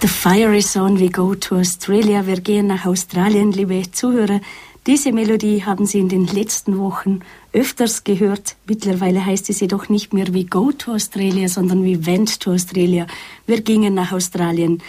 The 0.00 0.08
fire 0.08 0.52
is 0.54 0.76
on, 0.76 0.98
we 0.98 1.08
go 1.08 1.34
to 1.34 1.56
Australia. 1.56 2.26
Wir 2.26 2.40
gehen 2.40 2.66
nach 2.66 2.86
Australien, 2.86 3.52
liebe 3.52 3.82
Zuhörer. 3.92 4.40
Diese 4.86 5.12
Melodie 5.12 5.62
haben 5.62 5.86
Sie 5.86 6.00
in 6.00 6.08
den 6.08 6.26
letzten 6.26 6.76
Wochen 6.78 7.20
öfters 7.52 8.02
gehört. 8.02 8.56
Mittlerweile 8.66 9.24
heißt 9.24 9.48
es 9.50 9.60
jedoch 9.60 9.88
nicht 9.88 10.12
mehr 10.12 10.34
We 10.34 10.44
Go 10.44 10.72
to 10.72 10.94
Australia, 10.94 11.48
sondern 11.48 11.84
We 11.84 12.04
Went 12.04 12.40
to 12.40 12.52
Australia. 12.52 13.06
Wir 13.46 13.60
gingen 13.60 13.94
nach 13.94 14.10
Australien. 14.10 14.82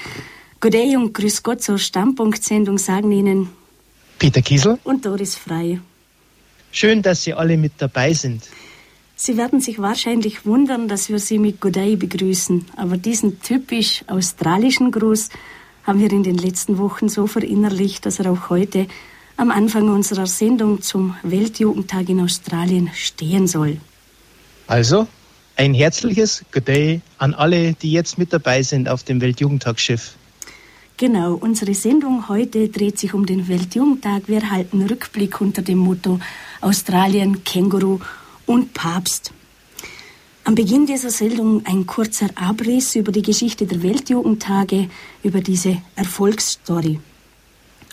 Good 0.60 0.74
day 0.74 0.98
und 0.98 1.14
Grüß 1.14 1.44
Gott 1.44 1.62
zur 1.62 1.78
Stammpunktsendung 1.78 2.80
sagen 2.80 3.12
Ihnen 3.12 3.50
Peter 4.18 4.42
Kiesel 4.42 4.80
und 4.84 5.06
Doris 5.06 5.36
Frei. 5.36 5.80
Schön, 6.72 7.04
dass 7.04 7.24
Sie 7.24 7.36
alle 7.36 7.58
mit 7.58 7.74
dabei 7.78 8.14
sind. 8.14 8.50
Sie 9.16 9.38
werden 9.38 9.62
sich 9.62 9.80
wahrscheinlich 9.80 10.46
wundern, 10.46 10.88
dass 10.88 11.10
wir 11.10 11.20
Sie 11.20 11.38
mit 11.38 11.62
Good 11.62 11.76
day 11.76 11.96
begrüßen, 11.96 12.66
aber 12.76 12.98
diesen 12.98 13.42
typisch 13.42 14.04
australischen 14.08 14.92
Gruß 14.92 15.30
haben 15.84 16.00
wir 16.00 16.12
in 16.12 16.24
den 16.24 16.38
letzten 16.38 16.78
Wochen 16.78 17.10
so 17.10 17.28
verinnerlicht, 17.28 18.06
dass 18.06 18.20
er 18.20 18.32
auch 18.32 18.50
heute 18.50 18.88
am 19.38 19.52
Anfang 19.52 19.90
unserer 19.90 20.26
Sendung 20.28 20.82
zum 20.82 21.16
Weltjugendtag 21.24 22.10
in 22.10 22.22
Australien 22.22 22.90
stehen 22.94 23.48
soll. 23.48 23.78
Also, 24.68 25.08
ein 25.56 25.74
herzliches 25.74 26.44
Good 26.52 26.68
Day 26.68 27.02
an 27.18 27.34
alle, 27.34 27.74
die 27.74 27.92
jetzt 27.92 28.18
mit 28.18 28.34
dabei 28.34 28.64
sind 28.64 28.90
auf 28.90 29.04
dem 29.04 29.22
Weltjugendtagsschiff. 29.22 30.16
Genau, 30.98 31.34
unsere 31.34 31.74
Sendung 31.74 32.30
heute 32.30 32.70
dreht 32.70 33.00
sich 33.00 33.14
um 33.14 33.26
den 33.26 33.48
Weltjugendtag. 33.48 34.24
Wir 34.28 34.52
halten 34.52 34.84
Rückblick 34.84 35.42
unter 35.42 35.62
dem 35.62 35.80
Motto 35.80 36.20
Australien, 36.62 37.44
Känguru 37.44 38.00
und 38.46 38.74
Papst. 38.74 39.32
Am 40.46 40.56
Beginn 40.56 40.86
dieser 40.86 41.10
Sendung 41.10 41.66
ein 41.66 41.86
kurzer 41.86 42.30
Abriss 42.36 42.96
über 42.96 43.12
die 43.12 43.22
Geschichte 43.22 43.66
der 43.66 43.82
Weltjugendtage, 43.82 44.90
über 45.24 45.40
diese 45.40 45.82
Erfolgsstory. 45.96 47.00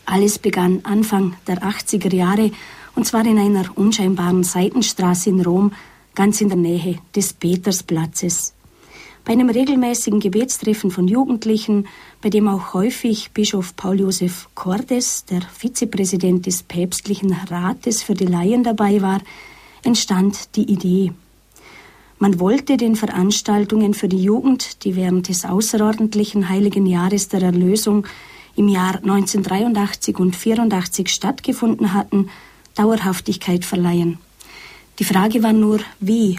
Alles 0.05 0.41
begann 0.41 0.80
Anfang 0.83 1.36
der 1.47 1.62
80er 1.62 2.12
Jahre 2.12 2.50
und 2.97 3.06
zwar 3.06 3.24
in 3.24 3.39
einer 3.39 3.66
unscheinbaren 3.77 4.42
Seitenstraße 4.42 5.30
in 5.30 5.41
Rom, 5.42 5.72
ganz 6.14 6.41
in 6.41 6.48
der 6.48 6.58
Nähe 6.58 6.98
des 7.14 7.33
Petersplatzes. 7.33 8.55
Bei 9.24 9.33
einem 9.33 9.50
regelmäßigen 9.50 10.19
Gebetstreffen 10.19 10.91
von 10.91 11.06
Jugendlichen, 11.06 11.86
bei 12.20 12.30
dem 12.30 12.48
auch 12.48 12.74
häufig 12.74 13.30
Bischof 13.33 13.77
Paul 13.77 14.00
Josef 14.00 14.48
Cordes, 14.55 15.24
der 15.27 15.42
Vizepräsident 15.42 16.46
des 16.46 16.62
päpstlichen 16.62 17.33
Rates 17.48 18.02
für 18.02 18.14
die 18.14 18.27
Laien 18.27 18.64
dabei 18.64 19.02
war, 19.02 19.20
entstand 19.83 20.56
die 20.56 20.70
Idee. 20.70 21.12
Man 22.19 22.39
wollte 22.39 22.77
den 22.77 22.97
Veranstaltungen 22.97 23.95
für 23.95 24.09
die 24.09 24.23
Jugend, 24.23 24.84
die 24.84 24.95
während 24.95 25.28
des 25.28 25.47
außerordentlichen 25.47 26.50
heiligen 26.50 26.84
Jahres 26.84 27.28
der 27.28 27.41
Erlösung 27.41 28.06
im 28.56 28.69
Jahr 28.69 28.97
1983 28.97 30.19
und 30.19 30.36
84 30.36 31.08
stattgefunden 31.08 31.95
hatten, 31.95 32.28
Dauerhaftigkeit 32.75 33.64
verleihen. 33.64 34.19
Die 34.98 35.05
Frage 35.05 35.42
war 35.42 35.55
nur, 35.55 35.81
wie. 35.98 36.39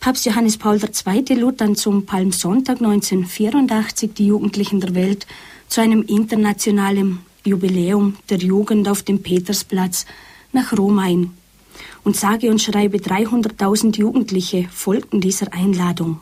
Papst 0.00 0.26
Johannes 0.26 0.56
Paul 0.56 0.80
II. 0.80 1.34
lud 1.36 1.60
dann 1.60 1.76
zum 1.76 2.04
Palmsonntag 2.04 2.78
1984 2.80 4.14
die 4.14 4.26
Jugendlichen 4.26 4.80
der 4.80 4.96
Welt 4.96 5.28
zu 5.68 5.80
einem 5.80 6.02
internationalen 6.02 7.20
Jubiläum 7.44 8.16
der 8.28 8.38
Jugend 8.38 8.88
auf 8.88 9.04
dem 9.04 9.22
Petersplatz 9.22 10.04
nach 10.52 10.76
Rom 10.76 10.98
ein. 10.98 11.37
Und 12.04 12.16
sage 12.16 12.50
und 12.50 12.62
schreibe 12.62 12.98
300.000 12.98 13.98
Jugendliche 13.98 14.68
folgten 14.72 15.20
dieser 15.20 15.52
Einladung. 15.52 16.20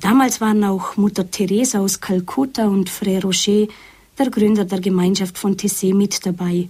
Damals 0.00 0.40
waren 0.40 0.62
auch 0.64 0.96
Mutter 0.96 1.30
Teresa 1.30 1.80
aus 1.80 2.00
Kalkutta 2.00 2.66
und 2.66 2.90
Frère 2.90 3.22
Rocher, 3.22 3.66
der 4.18 4.30
Gründer 4.30 4.64
der 4.64 4.80
Gemeinschaft 4.80 5.38
von 5.38 5.56
Tessé, 5.56 5.94
mit 5.94 6.26
dabei. 6.26 6.68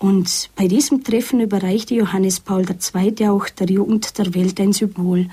Und 0.00 0.50
bei 0.56 0.66
diesem 0.66 1.04
Treffen 1.04 1.40
überreichte 1.40 1.94
Johannes 1.94 2.40
Paul 2.40 2.64
II. 2.64 3.28
auch 3.28 3.48
der 3.50 3.68
Jugend 3.68 4.18
der 4.18 4.34
Welt 4.34 4.58
ein 4.58 4.72
Symbol, 4.72 5.28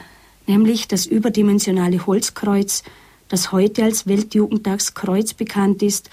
nämlich 0.45 0.87
das 0.87 1.05
überdimensionale 1.05 2.05
Holzkreuz, 2.05 2.83
das 3.29 3.51
heute 3.51 3.83
als 3.83 4.07
Weltjugendtagskreuz 4.07 5.33
bekannt 5.33 5.81
ist 5.81 6.09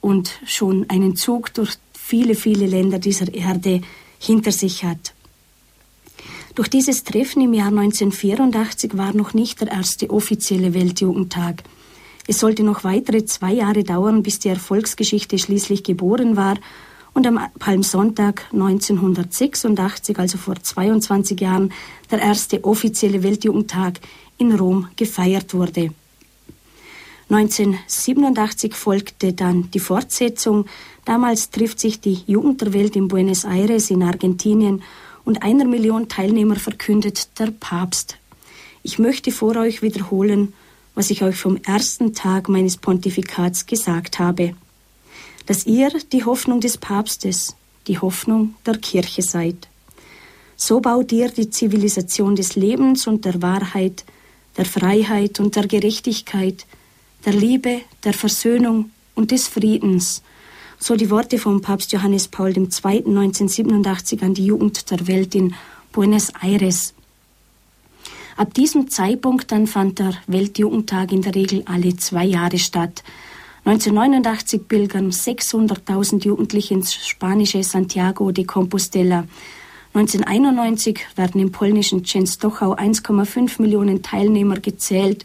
und 0.00 0.38
schon 0.46 0.88
einen 0.88 1.16
Zug 1.16 1.52
durch 1.54 1.74
viele, 1.92 2.36
viele 2.36 2.66
Länder 2.66 3.00
dieser 3.00 3.32
Erde 3.34 3.80
hinter 4.18 4.52
sich 4.52 4.84
hat. 4.84 5.14
Durch 6.54 6.68
dieses 6.68 7.04
Treffen 7.04 7.42
im 7.42 7.52
Jahr 7.52 7.68
1984 7.68 8.96
war 8.96 9.14
noch 9.14 9.34
nicht 9.34 9.60
der 9.60 9.68
erste 9.68 10.08
offizielle 10.10 10.72
Weltjugendtag. 10.72 11.62
Es 12.26 12.40
sollte 12.40 12.62
noch 12.62 12.82
weitere 12.82 13.24
zwei 13.24 13.52
Jahre 13.52 13.84
dauern, 13.84 14.22
bis 14.22 14.38
die 14.38 14.48
Erfolgsgeschichte 14.48 15.38
schließlich 15.38 15.84
geboren 15.84 16.36
war 16.36 16.56
und 17.12 17.26
am 17.26 17.40
Palmsonntag 17.58 18.46
1986, 18.52 20.18
also 20.18 20.38
vor 20.38 20.56
22 20.56 21.40
Jahren, 21.40 21.72
der 22.10 22.20
erste 22.20 22.64
offizielle 22.64 23.22
Weltjugendtag 23.22 24.00
in 24.38 24.52
Rom 24.52 24.88
gefeiert 24.96 25.54
wurde. 25.54 25.90
1987 27.28 28.74
folgte 28.74 29.32
dann 29.32 29.70
die 29.72 29.80
Fortsetzung. 29.80 30.66
Damals 31.06 31.50
trifft 31.50 31.78
sich 31.78 32.00
die 32.00 32.18
Jugend 32.26 32.60
der 32.60 32.72
Welt 32.72 32.96
in 32.96 33.06
Buenos 33.06 33.44
Aires 33.44 33.90
in 33.90 34.02
Argentinien 34.02 34.82
und 35.24 35.40
einer 35.40 35.64
Million 35.64 36.08
Teilnehmer 36.08 36.56
verkündet 36.56 37.38
der 37.38 37.52
Papst. 37.52 38.16
Ich 38.82 38.98
möchte 38.98 39.30
vor 39.30 39.56
euch 39.56 39.82
wiederholen, 39.82 40.52
was 40.96 41.10
ich 41.10 41.22
euch 41.22 41.36
vom 41.36 41.58
ersten 41.58 42.12
Tag 42.12 42.48
meines 42.48 42.76
Pontifikats 42.76 43.66
gesagt 43.66 44.18
habe, 44.18 44.54
dass 45.46 45.64
ihr 45.64 45.90
die 46.12 46.24
Hoffnung 46.24 46.60
des 46.60 46.76
Papstes, 46.76 47.54
die 47.86 48.00
Hoffnung 48.00 48.56
der 48.66 48.78
Kirche 48.78 49.22
seid. 49.22 49.68
So 50.56 50.80
baut 50.80 51.12
ihr 51.12 51.28
die 51.28 51.50
Zivilisation 51.50 52.34
des 52.34 52.56
Lebens 52.56 53.06
und 53.06 53.24
der 53.24 53.40
Wahrheit, 53.42 54.04
der 54.56 54.64
Freiheit 54.64 55.38
und 55.38 55.54
der 55.54 55.68
Gerechtigkeit, 55.68 56.66
der 57.24 57.34
Liebe, 57.34 57.82
der 58.02 58.12
Versöhnung 58.12 58.90
und 59.14 59.30
des 59.30 59.46
Friedens 59.46 60.22
so 60.78 60.96
die 60.96 61.10
Worte 61.10 61.38
von 61.38 61.60
Papst 61.60 61.92
Johannes 61.92 62.28
Paul 62.28 62.56
II. 62.56 62.64
1987 62.64 64.22
an 64.22 64.34
die 64.34 64.46
Jugend 64.46 64.90
der 64.90 65.06
Welt 65.06 65.34
in 65.34 65.54
Buenos 65.92 66.30
Aires. 66.42 66.94
Ab 68.36 68.52
diesem 68.52 68.90
Zeitpunkt 68.90 69.50
dann 69.50 69.66
fand 69.66 69.98
der 69.98 70.14
Weltjugendtag 70.26 71.12
in 71.12 71.22
der 71.22 71.34
Regel 71.34 71.62
alle 71.64 71.96
zwei 71.96 72.24
Jahre 72.24 72.58
statt. 72.58 73.02
1989 73.64 74.68
pilgern 74.68 75.10
600.000 75.10 76.24
Jugendliche 76.24 76.74
ins 76.74 76.94
spanische 76.94 77.62
Santiago 77.64 78.30
de 78.30 78.44
Compostela. 78.44 79.26
1991 79.94 81.00
werden 81.16 81.40
im 81.40 81.50
polnischen 81.50 82.04
Częstochow 82.04 82.78
1,5 82.78 83.60
Millionen 83.62 84.02
Teilnehmer 84.02 84.60
gezählt. 84.60 85.24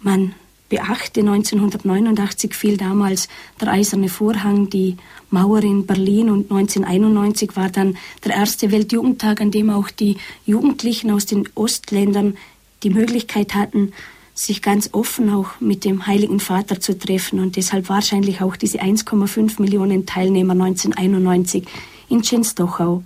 Man 0.00 0.34
beachte, 0.74 1.20
1989 1.20 2.52
fiel 2.52 2.76
damals 2.76 3.28
der 3.60 3.68
Eiserne 3.68 4.08
Vorhang, 4.08 4.70
die 4.70 4.96
Mauer 5.30 5.62
in 5.62 5.86
Berlin 5.86 6.30
und 6.30 6.50
1991 6.50 7.54
war 7.54 7.68
dann 7.70 7.96
der 8.24 8.34
erste 8.34 8.72
Weltjugendtag, 8.72 9.40
an 9.40 9.52
dem 9.52 9.70
auch 9.70 9.88
die 9.88 10.16
Jugendlichen 10.46 11.12
aus 11.12 11.26
den 11.26 11.48
Ostländern 11.54 12.36
die 12.82 12.90
Möglichkeit 12.90 13.54
hatten, 13.54 13.92
sich 14.34 14.62
ganz 14.62 14.90
offen 14.90 15.30
auch 15.30 15.60
mit 15.60 15.84
dem 15.84 16.08
Heiligen 16.08 16.40
Vater 16.40 16.80
zu 16.80 16.98
treffen 16.98 17.38
und 17.38 17.54
deshalb 17.54 17.88
wahrscheinlich 17.88 18.42
auch 18.42 18.56
diese 18.56 18.80
1,5 18.80 19.62
Millionen 19.62 20.06
Teilnehmer 20.06 20.54
1991 20.54 21.66
in 22.08 22.22
Częstochow. 22.22 23.02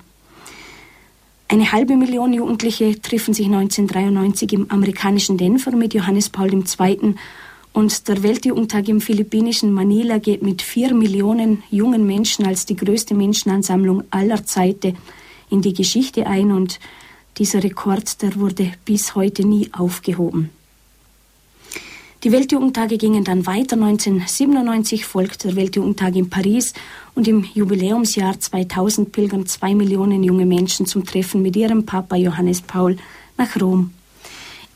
Eine 1.49 1.73
halbe 1.73 1.97
Million 1.97 2.33
Jugendliche 2.33 2.99
treffen 3.01 3.35
sich 3.35 3.47
1993 3.47 4.55
im 4.55 4.71
amerikanischen 4.71 5.37
Denver 5.37 5.73
mit 5.73 5.93
Johannes 5.93 6.31
Paul 6.31 6.53
II. 6.53 7.15
Und 7.73 8.09
der 8.09 8.23
Weltjugendtag 8.23 8.89
im 8.89 9.01
philippinischen 9.01 9.73
Manila 9.73 10.19
geht 10.19 10.43
mit 10.43 10.63
vier 10.63 10.95
Millionen 10.95 11.63
jungen 11.71 12.07
Menschen 12.07 12.47
als 12.47 12.67
die 12.67 12.77
größte 12.77 13.15
Menschenansammlung 13.15 14.05
aller 14.11 14.45
Zeiten 14.45 14.97
in 15.51 15.63
die 15.63 15.75
Geschichte 15.75 16.27
ein 16.27 16.53
und 16.53 16.81
dieser 17.39 17.63
Rekord, 17.63 18.21
der 18.23 18.35
wurde 18.37 18.73
bis 18.85 19.15
heute 19.15 19.47
nie 19.47 19.69
aufgehoben. 19.73 20.51
Die 22.25 22.33
Weltjugendtage 22.33 22.99
gingen 22.99 23.23
dann 23.23 23.47
weiter. 23.47 23.77
1997 23.77 25.05
folgt 25.05 25.45
der 25.45 25.55
Weltjugendtag 25.55 26.17
in 26.17 26.29
Paris 26.29 26.75
und 27.15 27.29
im 27.29 27.45
Jubiläumsjahr 27.55 28.41
2000 28.41 29.13
pilgern 29.13 29.47
zwei 29.47 29.73
Millionen 29.77 30.25
junge 30.25 30.45
Menschen 30.45 30.85
zum 30.85 31.05
Treffen 31.05 31.43
mit 31.43 31.55
ihrem 31.55 31.87
Papa 31.87 32.17
Johannes 32.17 32.61
Paul 32.61 32.97
nach 33.37 33.61
Rom. 33.61 33.93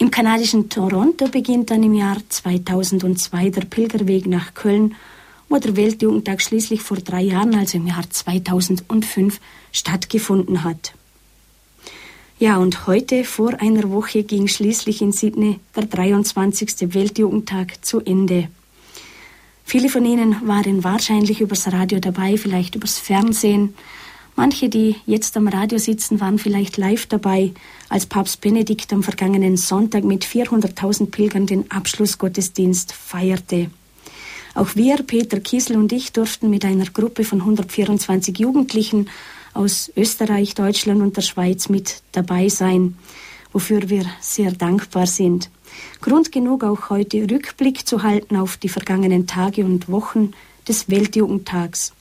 Im 0.03 0.11
kanadischen 0.11 0.69
Toronto 0.69 1.29
beginnt 1.29 1.71
dann 1.71 1.85
im 1.85 1.95
Jahr 1.95 2.17
2002 2.29 3.51
der 3.51 3.61
Pilgerweg 3.61 4.27
nach 4.27 4.53
Köln, 4.53 4.97
wo 5.49 5.59
der 5.59 5.77
Weltjugendtag 5.77 6.43
schließlich 6.43 6.83
vor 6.83 6.97
drei 6.97 7.21
Jahren, 7.21 7.55
also 7.55 7.79
im 7.79 7.87
Jahr 7.87 8.03
2005, 8.11 9.39
stattgefunden 9.71 10.65
hat. 10.65 10.95
Ja, 12.41 12.57
und 12.57 12.89
heute 12.89 13.23
vor 13.23 13.61
einer 13.61 13.93
Woche 13.93 14.25
ging 14.25 14.49
schließlich 14.49 15.03
in 15.03 15.13
Sydney 15.13 15.61
der 15.77 15.87
23. 15.87 16.93
Weltjugendtag 16.95 17.85
zu 17.85 18.01
Ende. 18.01 18.49
Viele 19.65 19.89
von 19.89 20.05
Ihnen 20.05 20.49
waren 20.49 20.83
wahrscheinlich 20.83 21.41
übers 21.41 21.73
Radio 21.73 22.01
dabei, 22.01 22.37
vielleicht 22.39 22.75
übers 22.75 22.99
Fernsehen. 22.99 23.75
Manche, 24.35 24.69
die 24.69 24.97
jetzt 25.07 25.37
am 25.37 25.47
Radio 25.47 25.79
sitzen, 25.79 26.21
waren 26.21 26.39
vielleicht 26.39 26.79
live 26.79 27.07
dabei, 27.07 27.53
als 27.89 28.07
Papst 28.07 28.41
Benedikt 28.41 28.93
am 28.93 29.03
vergangenen 29.03 29.57
Sonntag 29.57 30.05
mit 30.05 30.25
400.000 30.25 31.11
Pilgern 31.11 31.47
den 31.47 31.71
Abschlussgottesdienst 31.71 32.93
feierte. 32.93 33.71
Auch 34.55 34.75
wir, 34.75 35.03
Peter 35.03 35.41
Kiesel 35.41 35.77
und 35.77 35.93
ich, 35.93 36.13
durften 36.13 36.51
mit 36.51 36.65
einer 36.65 36.87
Gruppe 36.87 37.25
von 37.25 37.41
124 37.41 38.39
Jugendlichen 38.39 39.09
aus 39.55 39.93
Österreich, 39.97 40.55
Deutschland 40.55 41.03
und 41.03 41.17
der 41.17 41.23
Schweiz 41.23 41.69
mit 41.69 42.03
dabei 42.13 42.49
sein, 42.49 42.97
wofür 43.53 43.89
wir 43.91 44.07
sehr 44.21 44.53
dankbar 44.53 45.07
sind. 45.07 45.51
Grund 46.01 46.33
genug 46.33 46.65
auch 46.65 46.91
heute 46.91 47.31
Rückblick 47.31 47.87
zu 47.87 48.03
halten 48.03 48.37
auf 48.37 48.57
die 48.57 48.69
vergangenen 48.69 49.27
Tage 49.27 49.65
und 49.65 49.91
Wochen 49.91 50.33
des 50.69 50.89
Weltjugendtags. 50.91 51.93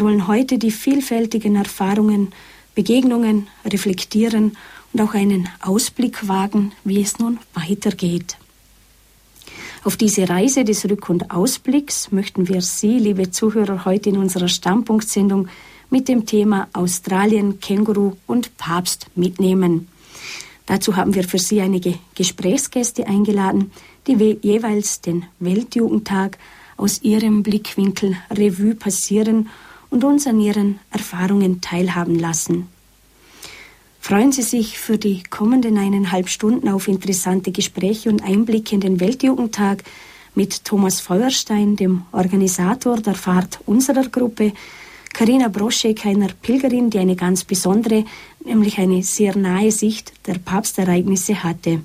Wir 0.00 0.06
wollen 0.06 0.28
heute 0.28 0.56
die 0.56 0.70
vielfältigen 0.70 1.56
Erfahrungen, 1.56 2.32
Begegnungen 2.74 3.48
reflektieren 3.66 4.56
und 4.94 5.00
auch 5.02 5.12
einen 5.12 5.50
Ausblick 5.60 6.26
wagen, 6.26 6.72
wie 6.84 7.02
es 7.02 7.18
nun 7.18 7.38
weitergeht. 7.52 8.38
Auf 9.84 9.98
diese 9.98 10.26
Reise 10.26 10.64
des 10.64 10.86
Rück- 10.86 11.10
und 11.10 11.30
Ausblicks 11.30 12.12
möchten 12.12 12.48
wir 12.48 12.62
Sie, 12.62 12.98
liebe 12.98 13.30
Zuhörer, 13.30 13.84
heute 13.84 14.08
in 14.08 14.16
unserer 14.16 14.48
Standpunktsendung 14.48 15.48
mit 15.90 16.08
dem 16.08 16.24
Thema 16.24 16.68
Australien, 16.72 17.60
Känguru 17.60 18.16
und 18.26 18.56
Papst 18.56 19.08
mitnehmen. 19.16 19.88
Dazu 20.64 20.96
haben 20.96 21.14
wir 21.14 21.24
für 21.24 21.38
Sie 21.38 21.60
einige 21.60 21.98
Gesprächsgäste 22.14 23.06
eingeladen, 23.06 23.70
die 24.06 24.38
jeweils 24.40 25.02
den 25.02 25.26
Weltjugendtag 25.40 26.38
aus 26.78 27.02
ihrem 27.02 27.42
Blickwinkel 27.42 28.16
Revue 28.30 28.74
passieren 28.74 29.50
und 29.90 30.04
uns 30.04 30.26
an 30.26 30.40
ihren 30.40 30.78
Erfahrungen 30.90 31.60
teilhaben 31.60 32.18
lassen. 32.18 32.68
Freuen 34.00 34.32
Sie 34.32 34.42
sich 34.42 34.78
für 34.78 34.96
die 34.96 35.22
kommenden 35.24 35.76
eineinhalb 35.76 36.28
Stunden 36.28 36.68
auf 36.68 36.88
interessante 36.88 37.52
Gespräche 37.52 38.08
und 38.08 38.22
Einblicke 38.22 38.74
in 38.74 38.80
den 38.80 38.98
Weltjugendtag 38.98 39.84
mit 40.34 40.64
Thomas 40.64 41.00
Feuerstein, 41.00 41.76
dem 41.76 42.02
Organisator 42.12 42.96
der 42.96 43.14
Fahrt 43.14 43.60
unserer 43.66 44.08
Gruppe, 44.08 44.52
Karina 45.12 45.48
Broschek, 45.48 46.06
einer 46.06 46.28
Pilgerin, 46.28 46.88
die 46.88 46.98
eine 46.98 47.16
ganz 47.16 47.44
besondere, 47.44 48.04
nämlich 48.44 48.78
eine 48.78 49.02
sehr 49.02 49.36
nahe 49.36 49.70
Sicht 49.70 50.12
der 50.26 50.38
Papstereignisse 50.38 51.42
hatte. 51.42 51.82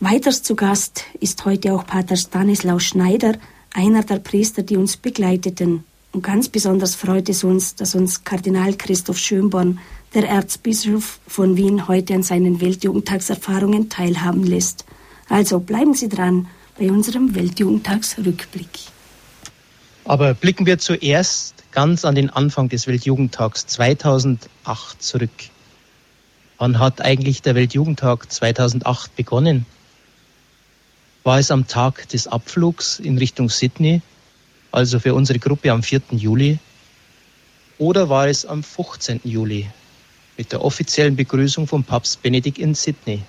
Weiters 0.00 0.42
zu 0.42 0.56
Gast 0.56 1.04
ist 1.20 1.44
heute 1.44 1.72
auch 1.72 1.86
Pater 1.86 2.16
Stanislaus 2.16 2.82
Schneider, 2.82 3.38
einer 3.72 4.02
der 4.02 4.18
Priester, 4.18 4.62
die 4.62 4.76
uns 4.76 4.96
begleiteten. 4.96 5.84
Und 6.14 6.22
ganz 6.22 6.48
besonders 6.48 6.94
freut 6.94 7.28
es 7.28 7.42
uns, 7.42 7.74
dass 7.74 7.96
uns 7.96 8.22
Kardinal 8.22 8.74
Christoph 8.74 9.18
Schönborn, 9.18 9.80
der 10.14 10.28
Erzbischof 10.28 11.18
von 11.26 11.56
Wien, 11.56 11.88
heute 11.88 12.14
an 12.14 12.22
seinen 12.22 12.60
Weltjugendtagserfahrungen 12.60 13.90
teilhaben 13.90 14.44
lässt. 14.44 14.84
Also 15.28 15.58
bleiben 15.58 15.92
Sie 15.94 16.08
dran 16.08 16.46
bei 16.78 16.88
unserem 16.88 17.34
Weltjugendtagsrückblick. 17.34 18.68
Aber 20.04 20.34
blicken 20.34 20.66
wir 20.66 20.78
zuerst 20.78 21.64
ganz 21.72 22.04
an 22.04 22.14
den 22.14 22.30
Anfang 22.30 22.68
des 22.68 22.86
Weltjugendtags 22.86 23.66
2008 23.66 25.02
zurück. 25.02 25.30
Wann 26.58 26.78
hat 26.78 27.00
eigentlich 27.00 27.42
der 27.42 27.56
Weltjugendtag 27.56 28.30
2008 28.30 29.16
begonnen? 29.16 29.66
War 31.24 31.40
es 31.40 31.50
am 31.50 31.66
Tag 31.66 32.08
des 32.10 32.28
Abflugs 32.28 33.00
in 33.00 33.18
Richtung 33.18 33.48
Sydney, 33.48 34.00
also 34.74 34.98
für 34.98 35.14
unsere 35.14 35.38
Gruppe 35.38 35.70
am 35.70 35.82
4. 35.82 36.02
Juli? 36.10 36.58
Oder 37.78 38.08
war 38.08 38.28
es 38.28 38.44
am 38.44 38.62
15. 38.62 39.20
Juli 39.24 39.68
mit 40.36 40.50
der 40.50 40.64
offiziellen 40.64 41.14
Begrüßung 41.14 41.66
von 41.66 41.84
Papst 41.84 42.22
Benedikt 42.22 42.58
in 42.58 42.74
Sydney? 42.74 43.22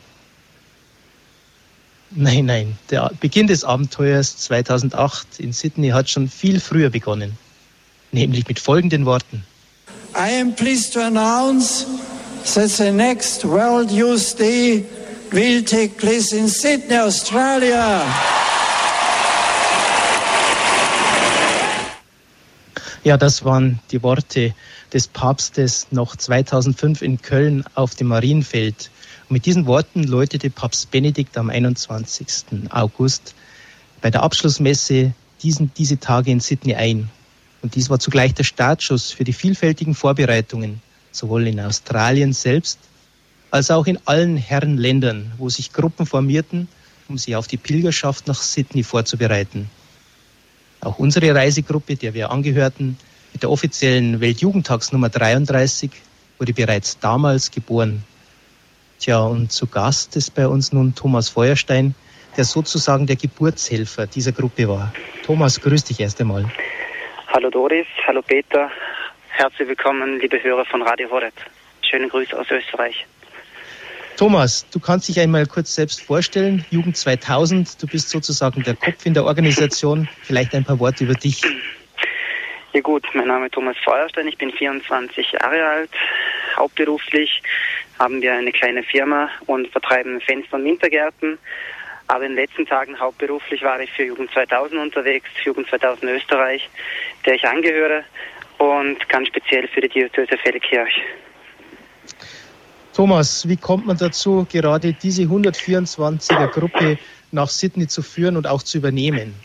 Nein, 2.11 2.45
nein, 2.45 2.77
der 2.89 3.11
Beginn 3.19 3.47
des 3.47 3.63
Abenteuers 3.63 4.37
2008 4.37 5.39
in 5.39 5.53
Sydney 5.53 5.89
hat 5.89 6.09
schon 6.09 6.29
viel 6.29 6.59
früher 6.59 6.89
begonnen, 6.89 7.37
nämlich 8.11 8.47
mit 8.47 8.59
folgenden 8.59 9.05
Worten. 9.05 9.43
I 10.15 10.39
am 10.39 10.55
pleased 10.55 10.93
to 10.93 11.01
announce 11.01 11.85
that 12.53 12.69
the 12.69 12.91
next 12.91 13.43
World 13.43 13.91
Youth 13.91 14.37
Day 14.37 14.85
will 15.31 15.61
take 15.63 15.97
place 15.97 16.31
in 16.31 16.47
Sydney, 16.47 16.97
Australia. 16.97 18.01
Ja, 23.05 23.17
das 23.17 23.45
waren 23.45 23.79
die 23.91 24.01
Worte 24.01 24.55
des 24.91 25.07
Papstes 25.07 25.85
noch 25.91 26.15
2005 26.15 27.03
in 27.03 27.21
Köln 27.21 27.63
auf 27.75 27.93
dem 27.93 28.07
Marienfeld. 28.07 28.89
Und 29.29 29.33
mit 29.35 29.45
diesen 29.45 29.67
Worten 29.67 30.05
läutete 30.05 30.49
Papst 30.49 30.89
Benedikt 30.89 31.37
am 31.37 31.51
21. 31.51 32.71
August 32.71 33.35
bei 34.01 34.09
der 34.09 34.23
Abschlussmesse 34.23 35.13
diesen, 35.43 35.71
diese 35.77 35.99
Tage 35.99 36.31
in 36.31 36.39
Sydney 36.39 36.73
ein. 36.73 37.11
Und 37.61 37.75
dies 37.75 37.91
war 37.91 37.99
zugleich 37.99 38.33
der 38.33 38.43
Startschuss 38.43 39.11
für 39.11 39.23
die 39.23 39.33
vielfältigen 39.33 39.93
Vorbereitungen, 39.93 40.81
sowohl 41.11 41.45
in 41.45 41.59
Australien 41.59 42.33
selbst 42.33 42.79
als 43.51 43.69
auch 43.69 43.85
in 43.85 43.99
allen 44.05 44.35
Herrenländern, 44.35 45.31
wo 45.37 45.47
sich 45.47 45.73
Gruppen 45.73 46.07
formierten, 46.07 46.67
um 47.07 47.19
sich 47.19 47.35
auf 47.35 47.45
die 47.45 47.57
Pilgerschaft 47.57 48.25
nach 48.25 48.41
Sydney 48.41 48.81
vorzubereiten. 48.81 49.69
Auch 50.85 50.99
unsere 50.99 51.33
Reisegruppe, 51.33 51.95
der 51.95 52.13
wir 52.13 52.29
angehörten, 52.29 52.97
mit 53.33 53.41
der 53.41 53.49
offiziellen 53.49 54.21
Weltjugendtagsnummer 54.21 55.09
33, 55.09 55.89
wurde 56.37 56.53
bereits 56.53 56.99
damals 56.99 57.49
geboren. 57.49 58.03
Tja, 58.99 59.23
und 59.23 59.51
zu 59.51 59.65
Gast 59.65 60.15
ist 60.15 60.35
bei 60.35 60.47
uns 60.47 60.71
nun 60.73 60.93
Thomas 60.93 61.29
Feuerstein, 61.29 61.95
der 62.37 62.45
sozusagen 62.45 63.07
der 63.07 63.15
Geburtshelfer 63.15 64.05
dieser 64.05 64.31
Gruppe 64.31 64.67
war. 64.67 64.93
Thomas, 65.25 65.59
grüß 65.59 65.85
dich 65.85 65.99
erst 65.99 66.21
einmal. 66.21 66.45
Hallo 67.33 67.49
Doris, 67.49 67.87
hallo 68.05 68.21
Peter, 68.21 68.69
herzlich 69.29 69.67
willkommen, 69.67 70.19
liebe 70.19 70.41
Hörer 70.41 70.65
von 70.65 70.83
Radio 70.83 71.09
Horeb. 71.09 71.33
Schönen 71.81 72.09
Grüße 72.09 72.37
aus 72.39 72.51
Österreich. 72.51 73.05
Thomas, 74.17 74.65
du 74.71 74.79
kannst 74.79 75.09
dich 75.09 75.19
einmal 75.19 75.45
kurz 75.45 75.75
selbst 75.75 76.01
vorstellen. 76.01 76.63
Jugend 76.71 76.95
2000, 76.95 77.81
du 77.81 77.87
bist 77.87 78.09
sozusagen 78.09 78.63
der 78.63 78.75
Kopf 78.75 79.05
in 79.05 79.13
der 79.13 79.25
Organisation. 79.25 80.07
Vielleicht 80.23 80.55
ein 80.55 80.63
paar 80.63 80.79
Worte 80.79 81.03
über 81.03 81.15
dich. 81.15 81.41
Ja 82.71 82.81
gut, 82.81 83.05
mein 83.13 83.27
Name 83.27 83.47
ist 83.47 83.53
Thomas 83.53 83.75
Feuerstein, 83.83 84.27
ich 84.27 84.37
bin 84.37 84.51
24 84.51 85.33
Jahre 85.33 85.65
alt. 85.65 85.89
Hauptberuflich 86.55 87.41
haben 87.99 88.21
wir 88.21 88.33
eine 88.33 88.53
kleine 88.53 88.83
Firma 88.83 89.29
und 89.47 89.67
vertreiben 89.69 90.21
Fenster- 90.21 90.55
und 90.55 90.63
Wintergärten. 90.63 91.37
Aber 92.07 92.23
in 92.25 92.35
den 92.35 92.43
letzten 92.43 92.65
Tagen 92.65 92.97
hauptberuflich 92.97 93.63
war 93.63 93.79
ich 93.81 93.91
für 93.91 94.03
Jugend 94.03 94.31
2000 94.31 94.79
unterwegs, 94.79 95.29
Jugend 95.43 95.67
2000 95.67 96.11
Österreich, 96.11 96.69
der 97.25 97.35
ich 97.35 97.45
angehöre 97.45 98.03
und 98.59 99.09
ganz 99.09 99.27
speziell 99.27 99.67
für 99.67 99.81
die 99.81 99.89
Diözese 99.89 100.37
Feldkirch. 100.37 101.01
Thomas, 102.95 103.45
wie 103.49 103.57
kommt 103.57 103.85
man 103.85 103.97
dazu, 103.97 104.47
gerade 104.49 104.93
diese 104.93 105.23
124er 105.23 106.47
Gruppe 106.47 106.97
nach 107.33 107.49
Sydney 107.49 107.87
zu 107.87 108.01
führen 108.01 108.37
und 108.37 108.47
auch 108.47 108.63
zu 108.63 108.77
übernehmen? 108.77 109.35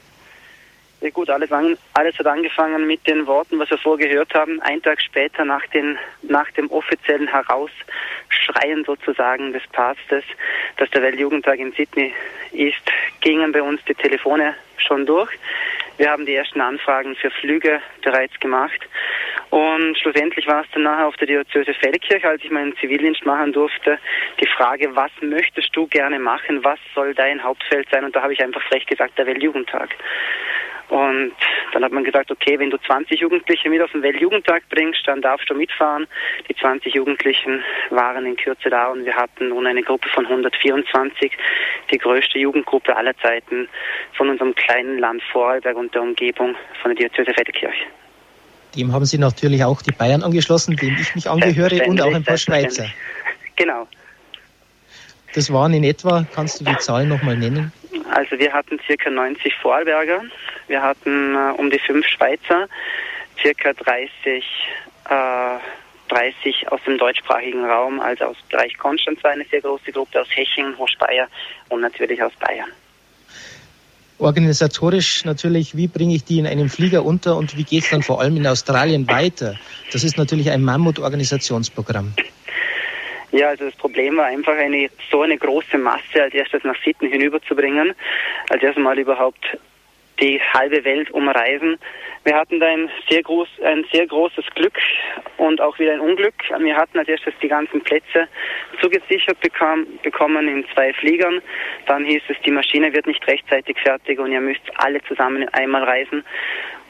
Ja 1.00 1.10
gut, 1.10 1.28
alles, 1.30 1.50
an, 1.50 1.76
alles 1.94 2.16
hat 2.16 2.26
angefangen 2.26 2.86
mit 2.86 3.04
den 3.08 3.26
Worten, 3.26 3.58
was 3.58 3.68
wir 3.70 3.78
vorgehört 3.78 4.32
haben. 4.34 4.60
Ein 4.62 4.80
Tag 4.82 5.00
später 5.00 5.44
nach, 5.44 5.66
den, 5.74 5.98
nach 6.22 6.48
dem 6.52 6.70
offiziellen 6.70 7.26
Herausschreien 7.26 8.84
sozusagen 8.84 9.52
des 9.52 9.62
Papstes, 9.72 10.22
dass 10.76 10.88
der 10.90 11.02
Weltjugendtag 11.02 11.58
in 11.58 11.72
Sydney 11.72 12.12
ist, 12.52 12.82
gingen 13.20 13.50
bei 13.50 13.62
uns 13.62 13.80
die 13.88 13.94
Telefone 13.94 14.54
schon 14.76 15.06
durch. 15.06 15.30
Wir 15.96 16.10
haben 16.10 16.24
die 16.24 16.34
ersten 16.34 16.60
Anfragen 16.60 17.16
für 17.16 17.30
Flüge 17.30 17.80
bereits 18.02 18.38
gemacht. 18.38 18.80
Und 19.50 19.98
schlussendlich 19.98 20.46
war 20.46 20.62
es 20.62 20.70
dann 20.72 20.84
nachher 20.84 21.08
auf 21.08 21.16
der 21.16 21.26
Diözese 21.26 21.74
Feldkirch, 21.74 22.24
als 22.24 22.42
ich 22.44 22.50
meinen 22.50 22.76
Zivildienst 22.76 23.26
machen 23.26 23.52
durfte, 23.52 23.98
die 24.40 24.46
Frage, 24.46 24.94
was 24.94 25.10
möchtest 25.20 25.74
du 25.74 25.88
gerne 25.88 26.20
machen, 26.20 26.62
was 26.64 26.78
soll 26.94 27.14
dein 27.14 27.42
Hauptfeld 27.42 27.88
sein? 27.90 28.04
Und 28.04 28.14
da 28.14 28.22
habe 28.22 28.32
ich 28.32 28.42
einfach 28.42 28.62
frech 28.62 28.86
gesagt, 28.86 29.18
der 29.18 29.26
Weltjugendtag. 29.26 29.96
Und 30.88 31.32
dann 31.72 31.84
hat 31.84 31.92
man 31.92 32.02
gesagt, 32.02 32.32
okay, 32.32 32.58
wenn 32.58 32.70
du 32.70 32.76
20 32.76 33.20
Jugendliche 33.20 33.70
mit 33.70 33.80
auf 33.80 33.92
den 33.92 34.02
Weltjugendtag 34.02 34.64
bringst, 34.70 35.06
dann 35.06 35.22
darfst 35.22 35.48
du 35.48 35.54
mitfahren. 35.54 36.08
Die 36.48 36.54
20 36.54 36.94
Jugendlichen 36.94 37.62
waren 37.90 38.26
in 38.26 38.36
Kürze 38.36 38.70
da 38.70 38.88
und 38.88 39.04
wir 39.04 39.14
hatten 39.14 39.50
nun 39.50 39.66
eine 39.68 39.82
Gruppe 39.82 40.08
von 40.08 40.26
124, 40.26 41.32
die 41.92 41.98
größte 41.98 42.40
Jugendgruppe 42.40 42.96
aller 42.96 43.16
Zeiten 43.18 43.68
von 44.14 44.30
unserem 44.30 44.54
kleinen 44.56 44.98
Land 44.98 45.22
Vorarlberg 45.30 45.76
und 45.76 45.94
der 45.94 46.02
Umgebung 46.02 46.56
von 46.82 46.94
der 46.94 47.08
Diözese 47.08 47.36
Vettekirch. 47.36 47.86
Dem 48.76 48.92
haben 48.92 49.04
Sie 49.04 49.18
natürlich 49.18 49.64
auch 49.64 49.82
die 49.82 49.92
Bayern 49.92 50.22
angeschlossen, 50.22 50.76
dem 50.76 50.96
ich 51.00 51.14
mich 51.14 51.28
angehöre 51.28 51.86
und 51.86 52.00
auch 52.00 52.14
ein 52.14 52.24
paar 52.24 52.38
Schweizer. 52.38 52.86
Genau. 53.56 53.86
Das 55.34 55.52
waren 55.52 55.72
in 55.74 55.84
etwa, 55.84 56.26
kannst 56.34 56.60
du 56.60 56.64
die 56.64 56.76
Zahlen 56.78 57.08
nochmal 57.08 57.36
nennen? 57.36 57.72
Also 58.10 58.38
wir 58.38 58.52
hatten 58.52 58.80
circa 58.86 59.10
90 59.10 59.54
Vorarlberger, 59.56 60.22
wir 60.66 60.82
hatten 60.82 61.34
äh, 61.34 61.52
um 61.56 61.70
die 61.70 61.78
fünf 61.78 62.06
Schweizer, 62.06 62.68
circa 63.40 63.72
30, 63.72 64.44
äh, 65.08 65.58
30 66.08 66.72
aus 66.72 66.80
dem 66.84 66.98
deutschsprachigen 66.98 67.64
Raum, 67.64 68.00
also 68.00 68.24
aus 68.24 68.36
Bereich 68.50 68.76
Konstanz 68.78 69.22
war 69.22 69.30
eine 69.30 69.44
sehr 69.44 69.60
große 69.60 69.92
Gruppe, 69.92 70.20
aus 70.20 70.28
Hechingen, 70.30 70.76
Hochspeyer 70.76 71.28
und 71.68 71.80
natürlich 71.80 72.20
aus 72.22 72.32
Bayern. 72.40 72.70
Organisatorisch 74.20 75.24
natürlich, 75.24 75.76
wie 75.76 75.88
bringe 75.88 76.14
ich 76.14 76.24
die 76.24 76.38
in 76.38 76.46
einem 76.46 76.68
Flieger 76.68 77.04
unter 77.04 77.36
und 77.36 77.56
wie 77.56 77.64
geht 77.64 77.84
es 77.84 77.90
dann 77.90 78.02
vor 78.02 78.20
allem 78.20 78.36
in 78.36 78.46
Australien 78.46 79.08
weiter? 79.08 79.56
Das 79.92 80.04
ist 80.04 80.18
natürlich 80.18 80.50
ein 80.50 80.62
Mammut-Organisationsprogramm. 80.62 82.12
Ja, 83.32 83.48
also 83.48 83.64
das 83.64 83.74
Problem 83.76 84.16
war 84.16 84.26
einfach 84.26 84.56
eine 84.56 84.90
so 85.10 85.22
eine 85.22 85.38
große 85.38 85.78
Masse 85.78 86.22
als 86.22 86.34
erstes 86.34 86.64
nach 86.64 86.76
Sitten 86.84 87.08
hinüberzubringen, 87.08 87.94
als 88.48 88.62
erstes 88.62 88.82
Mal 88.82 88.98
überhaupt 88.98 89.44
die 90.20 90.40
halbe 90.52 90.84
Welt 90.84 91.10
umreisen. 91.10 91.78
Wir 92.24 92.36
hatten 92.36 92.60
da 92.60 92.66
ein 92.66 92.90
sehr 93.08 93.22
groß, 93.22 93.48
ein 93.64 93.84
sehr 93.92 94.06
großes 94.06 94.44
Glück 94.54 94.78
und 95.38 95.60
auch 95.60 95.78
wieder 95.78 95.94
ein 95.94 96.00
Unglück. 96.00 96.34
Wir 96.58 96.76
hatten 96.76 96.98
als 96.98 97.08
erstes 97.08 97.32
die 97.42 97.48
ganzen 97.48 97.80
Plätze 97.80 98.28
zugesichert 98.80 99.40
bekam, 99.40 99.86
bekommen 100.02 100.46
in 100.46 100.66
zwei 100.74 100.92
Fliegern. 100.92 101.40
Dann 101.86 102.04
hieß 102.04 102.22
es, 102.28 102.36
die 102.44 102.50
Maschine 102.50 102.92
wird 102.92 103.06
nicht 103.06 103.26
rechtzeitig 103.26 103.78
fertig 103.80 104.18
und 104.18 104.32
ihr 104.32 104.40
müsst 104.40 104.60
alle 104.76 105.02
zusammen 105.04 105.48
einmal 105.50 105.84
reisen. 105.84 106.22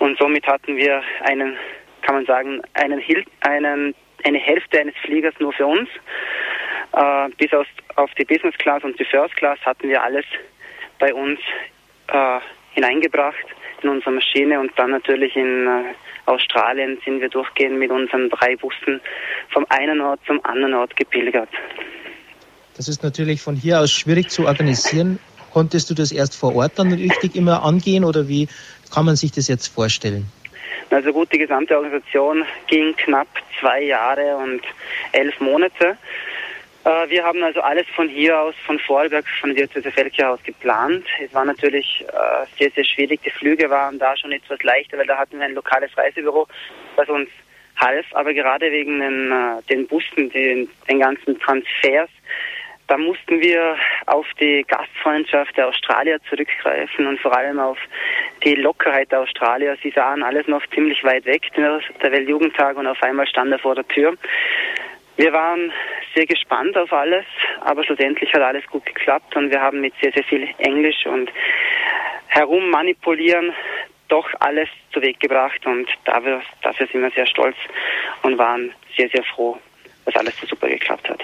Und 0.00 0.18
somit 0.18 0.46
hatten 0.48 0.76
wir 0.76 1.00
einen, 1.20 1.56
kann 2.02 2.16
man 2.16 2.26
sagen, 2.26 2.60
einen, 2.74 3.00
einen 3.42 3.94
eine 4.24 4.38
Hälfte 4.38 4.80
eines 4.80 4.96
Fliegers 4.96 5.34
nur 5.38 5.52
für 5.52 5.66
uns. 5.66 5.88
Äh, 6.92 7.28
bis 7.38 7.52
aus, 7.52 7.66
auf 7.94 8.10
die 8.14 8.24
Business 8.24 8.56
Class 8.58 8.82
und 8.82 8.98
die 8.98 9.04
First 9.04 9.36
Class 9.36 9.58
hatten 9.64 9.88
wir 9.88 10.02
alles 10.02 10.26
bei 10.98 11.14
uns 11.14 11.38
äh, 12.08 12.40
hineingebracht 12.74 13.46
in 13.84 13.90
unsere 13.90 14.12
Maschine 14.12 14.60
und 14.60 14.72
dann 14.76 14.90
natürlich 14.90 15.36
in 15.36 15.66
äh, 15.66 15.94
Australien 16.26 16.98
sind 17.04 17.20
wir 17.20 17.28
durchgehend 17.28 17.78
mit 17.78 17.90
unseren 17.90 18.30
drei 18.30 18.56
Bussen 18.56 19.00
vom 19.50 19.66
einen 19.68 20.00
Ort 20.00 20.20
zum 20.26 20.44
anderen 20.44 20.74
Ort 20.74 20.96
gepilgert. 20.96 21.50
Das 22.76 22.88
ist 22.88 23.02
natürlich 23.02 23.42
von 23.42 23.56
hier 23.56 23.80
aus 23.80 23.92
schwierig 23.92 24.30
zu 24.30 24.46
organisieren. 24.46 25.18
Konntest 25.52 25.90
du 25.90 25.94
das 25.94 26.12
erst 26.12 26.36
vor 26.36 26.54
Ort 26.54 26.78
dann 26.78 26.92
richtig 26.92 27.34
immer 27.34 27.64
angehen 27.64 28.04
oder 28.04 28.28
wie 28.28 28.48
kann 28.94 29.04
man 29.04 29.16
sich 29.16 29.32
das 29.32 29.48
jetzt 29.48 29.68
vorstellen? 29.68 30.26
Also 30.90 31.12
gut, 31.12 31.32
die 31.32 31.38
gesamte 31.38 31.76
Organisation 31.76 32.44
ging 32.66 32.94
knapp 32.96 33.28
zwei 33.60 33.82
Jahre 33.82 34.36
und 34.36 34.60
elf 35.12 35.38
Monate. 35.40 35.96
Äh, 36.84 37.10
wir 37.10 37.24
haben 37.24 37.42
also 37.42 37.60
alles 37.60 37.86
von 37.94 38.08
hier 38.08 38.38
aus, 38.38 38.54
von 38.66 38.78
Vorarlberg, 38.78 39.26
von 39.40 39.54
der 39.54 39.68
Felke 39.68 40.28
aus 40.28 40.42
geplant. 40.42 41.06
Es 41.22 41.32
war 41.34 41.44
natürlich 41.44 42.04
äh, 42.08 42.46
sehr, 42.58 42.70
sehr 42.70 42.84
schwierig. 42.84 43.20
Die 43.22 43.30
Flüge 43.30 43.68
waren 43.68 43.98
da 43.98 44.16
schon 44.16 44.32
etwas 44.32 44.62
leichter, 44.62 44.96
weil 44.98 45.06
da 45.06 45.18
hatten 45.18 45.38
wir 45.38 45.46
ein 45.46 45.54
lokales 45.54 45.96
Reisebüro, 45.96 46.46
das 46.96 47.08
uns 47.08 47.28
half. 47.76 48.06
Aber 48.12 48.32
gerade 48.32 48.70
wegen 48.70 49.00
den, 49.00 49.30
äh, 49.30 49.62
den 49.68 49.86
Bussen, 49.86 50.30
den, 50.30 50.70
den 50.88 51.00
ganzen 51.00 51.38
Transfers, 51.38 52.10
da 52.90 52.98
mussten 52.98 53.40
wir 53.40 53.76
auf 54.06 54.26
die 54.40 54.64
Gastfreundschaft 54.66 55.56
der 55.56 55.68
Australier 55.68 56.18
zurückgreifen 56.28 57.06
und 57.06 57.20
vor 57.20 57.36
allem 57.36 57.60
auf 57.60 57.78
die 58.42 58.56
Lockerheit 58.56 59.12
der 59.12 59.20
Australier. 59.20 59.76
Sie 59.80 59.90
sahen 59.90 60.24
alles 60.24 60.48
noch 60.48 60.66
ziemlich 60.74 61.04
weit 61.04 61.24
weg, 61.24 61.42
der 61.54 61.80
Weltjugendtag, 62.02 62.76
und 62.76 62.88
auf 62.88 63.00
einmal 63.00 63.28
stand 63.28 63.52
er 63.52 63.60
vor 63.60 63.76
der 63.76 63.86
Tür. 63.86 64.16
Wir 65.16 65.32
waren 65.32 65.72
sehr 66.14 66.26
gespannt 66.26 66.76
auf 66.76 66.92
alles, 66.92 67.24
aber 67.60 67.84
schlussendlich 67.84 68.32
hat 68.32 68.42
alles 68.42 68.66
gut 68.66 68.86
geklappt 68.86 69.36
und 69.36 69.50
wir 69.50 69.60
haben 69.60 69.80
mit 69.80 69.92
sehr, 70.00 70.12
sehr 70.12 70.24
viel 70.24 70.48
Englisch 70.58 71.06
und 71.06 71.30
herummanipulieren 72.28 73.52
doch 74.08 74.28
alles 74.40 74.68
zu 74.92 75.00
Weg 75.02 75.20
gebracht 75.20 75.64
und 75.66 75.88
dafür, 76.04 76.42
dafür 76.62 76.86
sind 76.88 77.02
wir 77.02 77.10
sehr 77.10 77.26
stolz 77.26 77.56
und 78.22 78.38
waren 78.38 78.72
sehr, 78.96 79.08
sehr 79.08 79.22
froh, 79.22 79.58
dass 80.04 80.16
alles 80.16 80.36
so 80.40 80.46
super 80.46 80.68
geklappt 80.68 81.08
hat. 81.08 81.20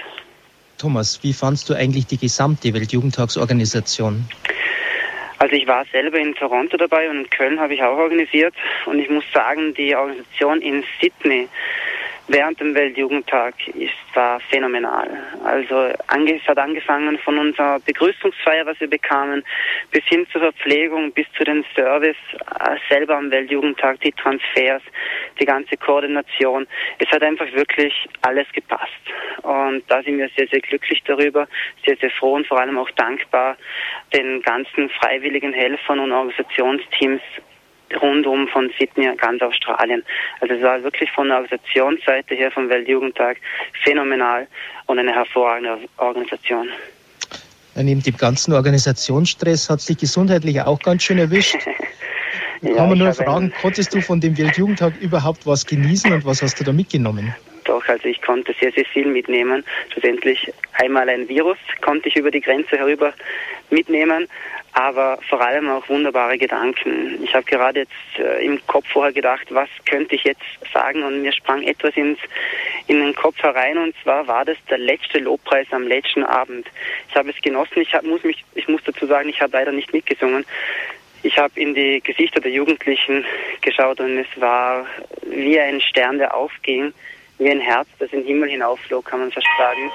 Thomas, 0.77 1.19
wie 1.23 1.33
fandst 1.33 1.69
du 1.69 1.73
eigentlich 1.73 2.05
die 2.05 2.17
gesamte 2.17 2.73
Weltjugendtagsorganisation? 2.73 4.25
Also 5.39 5.55
ich 5.55 5.67
war 5.67 5.85
selber 5.91 6.17
in 6.17 6.33
Toronto 6.33 6.77
dabei 6.77 7.09
und 7.09 7.17
in 7.17 7.29
Köln 7.29 7.59
habe 7.59 7.73
ich 7.73 7.83
auch 7.83 7.97
organisiert 7.97 8.53
und 8.85 8.99
ich 8.99 9.09
muss 9.09 9.23
sagen, 9.33 9.73
die 9.73 9.95
Organisation 9.95 10.61
in 10.61 10.83
Sydney 10.99 11.47
während 12.27 12.59
dem 12.59 12.75
Weltjugendtag 12.75 13.55
ist, 13.69 13.93
war 14.13 14.39
phänomenal. 14.39 15.09
Also 15.43 15.75
es 15.85 16.47
hat 16.47 16.57
angefangen 16.57 17.17
von 17.19 17.37
unserer 17.37 17.79
Begrüßungsfeier, 17.79 18.65
was 18.65 18.79
wir 18.79 18.89
bekamen, 18.89 19.43
bis 19.91 20.03
hin 20.05 20.27
zur 20.31 20.41
Verpflegung, 20.41 21.11
bis 21.11 21.25
zu 21.37 21.43
den 21.43 21.63
Service 21.75 22.17
äh, 22.59 22.75
selber 22.89 23.17
am 23.17 23.31
Weltjugendtag, 23.31 24.01
die 24.01 24.11
Transfers, 24.11 24.81
die 25.39 25.45
ganze 25.45 25.77
Koordination. 25.77 26.67
Es 26.99 27.09
hat 27.09 27.23
einfach 27.23 27.51
wirklich 27.53 27.93
alles 28.21 28.47
gepasst. 28.53 28.91
Und 29.43 29.83
da 29.87 30.01
sind 30.03 30.17
wir 30.17 30.29
sehr, 30.35 30.47
sehr 30.47 30.61
glücklich 30.61 31.01
darüber, 31.05 31.47
sehr, 31.85 31.95
sehr 31.97 32.11
froh 32.11 32.33
und 32.33 32.47
vor 32.47 32.59
allem 32.59 32.77
auch 32.77 32.91
dankbar 32.91 33.57
den 34.13 34.41
ganzen 34.41 34.89
freiwilligen 34.89 35.53
Helfern 35.53 35.99
und 35.99 36.11
Organisationsteams 36.11 37.21
rundum 38.01 38.47
von 38.47 38.71
Sydney, 38.77 39.09
ganz 39.17 39.41
Australien. 39.41 40.03
Also 40.41 40.55
es 40.55 40.61
war 40.61 40.83
wirklich 40.83 41.11
von 41.11 41.27
der 41.27 41.37
Organisationsseite 41.37 42.35
her 42.35 42.51
vom 42.51 42.69
Weltjugendtag 42.69 43.37
phänomenal 43.83 44.47
und 44.87 44.99
eine 44.99 45.13
hervorragende 45.13 45.79
Organisation. 45.97 46.69
Neben 47.75 48.01
dem 48.01 48.17
ganzen 48.17 48.53
Organisationsstress 48.53 49.69
hat 49.69 49.79
es 49.79 49.85
dich 49.85 49.99
gesundheitlich 49.99 50.59
auch 50.61 50.79
ganz 50.79 51.03
schön 51.03 51.19
erwischt. 51.19 51.55
ja, 52.61 52.73
Kann 52.73 52.89
man 52.89 52.97
nur 52.97 53.13
fragen, 53.13 53.53
konntest 53.61 53.93
du 53.93 54.01
von 54.01 54.19
dem 54.19 54.37
Weltjugendtag 54.37 54.93
überhaupt 54.99 55.45
was 55.45 55.65
genießen 55.65 56.11
und 56.11 56.25
was 56.25 56.41
hast 56.41 56.59
du 56.59 56.63
da 56.63 56.73
mitgenommen? 56.73 57.35
Doch, 57.67 57.85
also 57.87 58.07
ich 58.07 58.21
konnte 58.21 58.55
sehr, 58.59 58.71
sehr 58.71 58.85
viel 58.85 59.05
mitnehmen. 59.05 59.65
Schlussendlich 59.91 60.53
einmal 60.73 61.09
ein 61.09 61.27
Virus 61.27 61.57
konnte 61.81 62.07
ich 62.07 62.15
über 62.15 62.31
die 62.31 62.39
Grenze 62.39 62.77
herüber 62.77 63.13
mitnehmen, 63.69 64.29
aber 64.71 65.19
vor 65.27 65.41
allem 65.41 65.69
auch 65.69 65.89
wunderbare 65.89 66.37
Gedanken. 66.37 67.21
Ich 67.21 67.33
habe 67.35 67.43
gerade 67.43 67.81
jetzt 67.81 68.19
äh, 68.19 68.45
im 68.45 68.65
Kopf 68.67 68.87
vorher 68.87 69.11
gedacht, 69.11 69.47
was 69.49 69.67
könnte 69.85 70.15
ich 70.15 70.23
jetzt 70.23 70.45
sagen 70.73 71.03
und 71.03 71.21
mir 71.21 71.33
sprang 71.33 71.61
etwas 71.61 71.97
ins, 71.97 72.19
in 72.87 73.01
den 73.01 73.13
Kopf 73.13 73.37
herein 73.43 73.77
und 73.77 73.93
zwar 74.01 74.27
war 74.27 74.45
das 74.45 74.57
der 74.69 74.77
letzte 74.77 75.19
Lobpreis 75.19 75.67
am 75.71 75.87
letzten 75.87 76.23
Abend. 76.23 76.67
Ich 77.09 77.15
habe 77.17 77.31
es 77.31 77.41
genossen, 77.41 77.81
ich 77.81 77.93
hab, 77.93 78.03
muss 78.03 78.23
mich, 78.23 78.45
ich 78.55 78.69
muss 78.69 78.81
dazu 78.85 79.07
sagen, 79.07 79.27
ich 79.27 79.41
habe 79.41 79.51
leider 79.51 79.73
nicht 79.73 79.91
mitgesungen. 79.91 80.45
Ich 81.23 81.37
habe 81.37 81.59
in 81.59 81.73
die 81.73 81.99
Gesichter 81.99 82.39
der 82.39 82.51
Jugendlichen 82.51 83.25
geschaut 83.59 83.99
und 83.99 84.19
es 84.19 84.27
war 84.39 84.85
wie 85.23 85.59
ein 85.59 85.81
Stern, 85.81 86.19
der 86.19 86.33
aufging, 86.33 86.93
wie 87.39 87.49
ein 87.49 87.59
Herz, 87.59 87.87
das 87.99 88.11
in 88.11 88.19
den 88.19 88.27
Himmel 88.27 88.49
hinauflog, 88.49 89.05
kann 89.05 89.19
man 89.19 89.31
fast 89.31 89.47
sagen. 89.57 89.91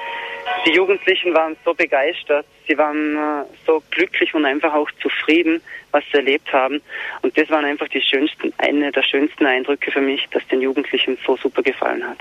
Die 0.67 0.73
Jugendlichen 0.73 1.35
waren 1.35 1.57
so 1.65 1.75
begeistert, 1.75 2.47
sie 2.67 2.77
waren 2.77 3.17
äh, 3.17 3.45
so 3.67 3.83
glücklich 3.91 4.35
und 4.35 4.45
einfach 4.45 4.75
auch 4.75 4.91
zufrieden, 5.01 5.61
was 5.91 6.05
sie 6.11 6.19
erlebt 6.19 6.53
haben. 6.53 6.81
Und 7.23 7.37
das 7.37 7.49
waren 7.51 7.65
einfach 7.65 7.89
die 7.89 8.01
schönsten, 8.01 8.53
eine 8.59 8.93
der 8.93 9.03
schönsten 9.03 9.47
Eindrücke 9.47 9.91
für 9.91 10.01
mich, 10.01 10.29
dass 10.31 10.47
den 10.49 10.61
Jugendlichen 10.61 11.19
so 11.27 11.37
super 11.37 11.63
gefallen 11.63 12.07
hat. 12.09 12.19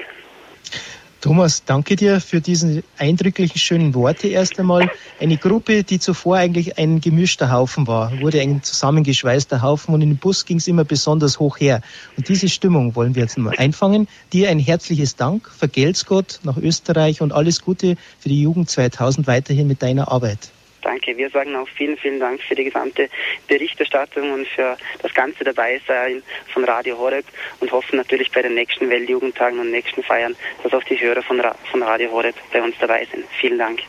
Thomas, 1.21 1.63
danke 1.65 1.95
dir 1.95 2.19
für 2.19 2.41
diese 2.41 2.83
eindrücklichen, 2.97 3.59
schönen 3.59 3.93
Worte 3.93 4.27
erst 4.27 4.59
einmal. 4.59 4.89
Eine 5.19 5.37
Gruppe, 5.37 5.83
die 5.83 5.99
zuvor 5.99 6.37
eigentlich 6.37 6.79
ein 6.79 6.99
gemischter 6.99 7.51
Haufen 7.51 7.85
war, 7.85 8.19
wurde 8.21 8.41
ein 8.41 8.63
zusammengeschweißter 8.63 9.61
Haufen 9.61 9.93
und 9.93 10.01
im 10.01 10.17
Bus 10.17 10.45
ging 10.45 10.57
es 10.57 10.67
immer 10.67 10.83
besonders 10.83 11.39
hoch 11.39 11.59
her. 11.59 11.83
Und 12.17 12.27
diese 12.27 12.49
Stimmung 12.49 12.95
wollen 12.95 13.13
wir 13.13 13.21
jetzt 13.21 13.37
mal 13.37 13.53
einfangen. 13.55 14.07
Dir 14.33 14.49
ein 14.49 14.57
herzliches 14.57 15.15
Dank, 15.15 15.47
vergelt's 15.47 16.07
Gott 16.07 16.39
nach 16.41 16.57
Österreich 16.57 17.21
und 17.21 17.33
alles 17.33 17.61
Gute 17.61 17.97
für 18.19 18.29
die 18.29 18.41
Jugend 18.41 18.71
2000 18.71 19.27
weiterhin 19.27 19.67
mit 19.67 19.83
deiner 19.83 20.11
Arbeit. 20.11 20.49
Danke. 20.81 21.15
Wir 21.17 21.29
sagen 21.29 21.55
auch 21.55 21.67
vielen, 21.67 21.97
vielen 21.97 22.19
Dank 22.19 22.41
für 22.41 22.55
die 22.55 22.63
gesamte 22.63 23.09
Berichterstattung 23.47 24.31
und 24.31 24.47
für 24.47 24.77
das 25.01 25.13
ganze 25.13 25.43
Dabeisein 25.43 26.23
von 26.53 26.63
Radio 26.63 26.97
Horeb 26.97 27.25
und 27.59 27.71
hoffen 27.71 27.97
natürlich 27.97 28.31
bei 28.31 28.41
den 28.41 28.55
nächsten 28.55 28.89
Weltjugendtagen 28.89 29.59
und 29.59 29.71
nächsten 29.71 30.03
Feiern, 30.03 30.35
dass 30.63 30.73
auch 30.73 30.83
die 30.83 30.99
Hörer 30.99 31.21
von, 31.21 31.39
Ra 31.39 31.55
von 31.69 31.83
Radio 31.83 32.11
Horeb 32.11 32.35
bei 32.51 32.61
uns 32.61 32.75
dabei 32.79 33.07
sind. 33.11 33.25
Vielen 33.39 33.59
Dank. 33.59 33.81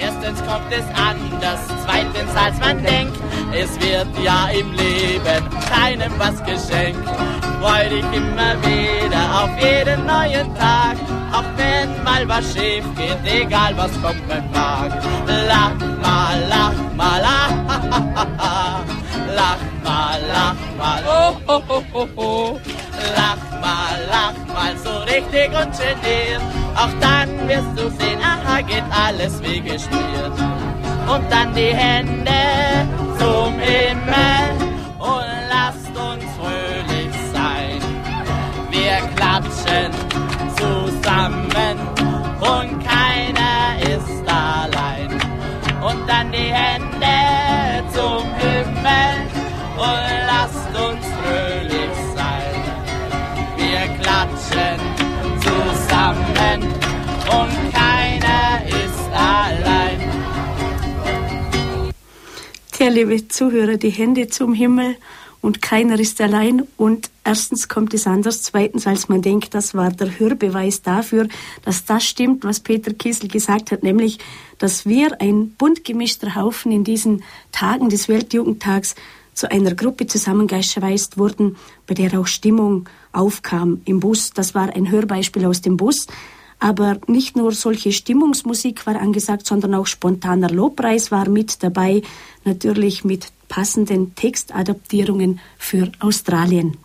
Erstens 0.00 0.38
kommt 0.46 0.72
es 0.72 0.84
anders, 0.94 1.60
zweitens 1.84 2.36
als 2.36 2.58
man 2.60 2.82
denkt. 2.84 3.16
Es 3.52 3.80
wird 3.80 4.06
ja 4.22 4.48
im 4.50 4.72
Leben 4.72 5.50
keinem 5.68 6.12
was 6.18 6.38
geschenkt. 6.44 7.08
Freu 7.60 7.88
dich 7.88 8.04
immer 8.14 8.54
wieder 8.62 9.42
auf 9.42 9.60
jeden 9.60 10.06
neuen 10.06 10.54
Tag. 10.54 10.96
Auch 11.38 11.44
wenn 11.56 12.02
mal 12.02 12.28
was 12.28 12.52
schief 12.52 12.84
geht, 12.96 13.22
egal 13.24 13.76
was 13.76 13.92
kommen 14.02 14.44
mag. 14.52 14.90
Lach 15.46 15.78
mal, 16.02 16.38
lach 16.48 16.78
mal, 16.96 17.20
lach, 17.20 17.52
lach 19.36 19.62
mal, 19.84 20.20
lach 20.34 20.60
mal, 20.76 21.02
oh, 21.06 21.36
oh, 21.46 21.62
oh, 21.68 21.82
oh, 21.92 22.08
oh. 22.16 22.60
lach 23.14 23.60
mal, 23.60 23.98
lach 24.10 24.38
mal 24.52 24.76
so 24.82 24.94
richtig 25.12 25.50
und 25.60 25.72
geniert. 25.78 26.42
Auch 26.74 26.94
dann 27.00 27.28
wirst 27.48 27.72
du 27.76 27.88
sehen, 27.98 28.18
aha, 28.20 28.60
geht 28.62 28.88
alles 28.90 29.40
wie 29.40 29.60
geschmiert. 29.60 30.36
Und 31.06 31.24
dann 31.30 31.54
die 31.54 31.72
Hände 31.72 32.42
zum 33.16 33.52
Himmel 33.60 34.58
und 34.98 35.34
lasst 35.54 35.94
uns 35.96 36.24
fröhlich 36.36 37.14
sein. 37.32 37.80
Wir 38.72 38.98
klatschen 39.14 39.97
zusammen 41.08 41.78
und 42.40 42.84
keiner 42.84 43.78
ist 43.80 44.22
allein. 44.26 45.10
Und 45.82 46.06
dann 46.06 46.30
die 46.32 46.52
Hände 46.60 47.84
zum 47.92 48.24
Himmel 48.34 49.14
und 49.76 50.08
lasst 50.26 50.72
uns 50.86 51.04
fröhlich 51.18 51.96
sein. 52.14 52.60
Wir 53.56 53.84
klatschen 54.00 54.78
zusammen 55.40 56.62
und 57.38 57.72
keiner 57.72 58.66
ist 58.66 59.10
allein. 59.12 60.00
Tja, 62.72 62.88
liebe 62.88 63.28
Zuhörer, 63.28 63.76
die 63.76 63.90
Hände 63.90 64.28
zum 64.28 64.52
Himmel 64.52 64.96
und 65.48 65.62
keiner 65.62 65.98
ist 65.98 66.20
allein. 66.20 66.62
Und 66.76 67.08
erstens 67.24 67.68
kommt 67.68 67.94
es 67.94 68.06
anders, 68.06 68.42
zweitens, 68.42 68.86
als 68.86 69.08
man 69.08 69.22
denkt, 69.22 69.54
das 69.54 69.74
war 69.74 69.90
der 69.90 70.18
Hörbeweis 70.18 70.82
dafür, 70.82 71.26
dass 71.64 71.86
das 71.86 72.04
stimmt, 72.04 72.44
was 72.44 72.60
Peter 72.60 72.92
Kiesel 72.92 73.30
gesagt 73.30 73.72
hat, 73.72 73.82
nämlich, 73.82 74.18
dass 74.58 74.84
wir 74.84 75.22
ein 75.22 75.52
bunt 75.52 75.84
gemischter 75.84 76.34
Haufen 76.34 76.70
in 76.70 76.84
diesen 76.84 77.24
Tagen 77.50 77.88
des 77.88 78.10
Weltjugendtags 78.10 78.94
zu 79.32 79.50
einer 79.50 79.74
Gruppe 79.74 80.06
zusammengeschweißt 80.06 81.16
wurden, 81.16 81.56
bei 81.86 81.94
der 81.94 82.20
auch 82.20 82.26
Stimmung 82.26 82.86
aufkam 83.12 83.80
im 83.86 84.00
Bus. 84.00 84.32
Das 84.32 84.54
war 84.54 84.74
ein 84.76 84.90
Hörbeispiel 84.90 85.46
aus 85.46 85.62
dem 85.62 85.78
Bus. 85.78 86.08
Aber 86.60 86.98
nicht 87.06 87.36
nur 87.36 87.52
solche 87.52 87.92
Stimmungsmusik 87.92 88.86
war 88.86 88.96
angesagt, 88.96 89.46
sondern 89.46 89.74
auch 89.74 89.86
spontaner 89.86 90.50
Lobpreis 90.50 91.10
war 91.10 91.28
mit 91.28 91.62
dabei, 91.62 92.02
natürlich 92.44 93.04
mit 93.04 93.28
passenden 93.48 94.14
Textadaptierungen 94.14 95.40
für 95.56 95.90
Australien. 96.00 96.76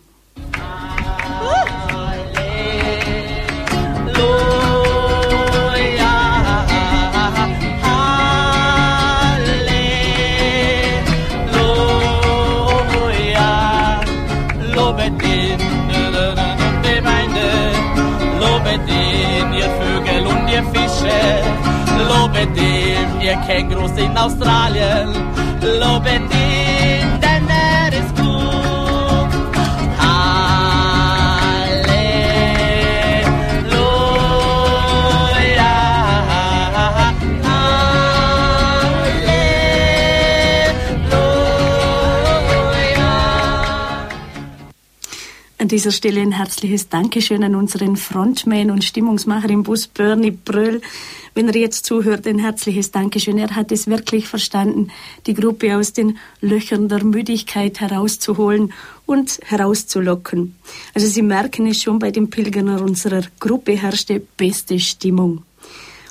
Lobet 22.08 22.56
ihn, 22.56 23.20
ihr 23.20 23.36
Kängurus 23.46 23.96
in 23.96 24.16
Australien. 24.16 25.08
Lobet 25.80 26.22
ihn, 26.32 26.53
An 45.64 45.68
dieser 45.68 45.92
Stelle 45.92 46.20
ein 46.20 46.32
herzliches 46.32 46.90
Dankeschön 46.90 47.42
an 47.42 47.54
unseren 47.54 47.96
Frontman 47.96 48.70
und 48.70 48.84
Stimmungsmacher 48.84 49.48
im 49.48 49.62
Bus, 49.62 49.86
Bernie 49.86 50.30
Bröll. 50.30 50.82
Wenn 51.32 51.48
er 51.48 51.56
jetzt 51.56 51.86
zuhört, 51.86 52.26
ein 52.26 52.38
herzliches 52.38 52.90
Dankeschön. 52.90 53.38
Er 53.38 53.56
hat 53.56 53.72
es 53.72 53.86
wirklich 53.86 54.28
verstanden, 54.28 54.88
die 55.26 55.32
Gruppe 55.32 55.74
aus 55.74 55.94
den 55.94 56.18
Löchern 56.42 56.90
der 56.90 57.02
Müdigkeit 57.02 57.80
herauszuholen 57.80 58.74
und 59.06 59.40
herauszulocken. 59.42 60.54
Also 60.92 61.06
Sie 61.06 61.22
merken 61.22 61.66
es 61.66 61.80
schon, 61.80 61.98
bei 61.98 62.10
den 62.10 62.28
Pilgern 62.28 62.68
unserer 62.68 63.22
Gruppe 63.40 63.72
herrschte 63.72 64.20
beste 64.20 64.78
Stimmung. 64.78 65.44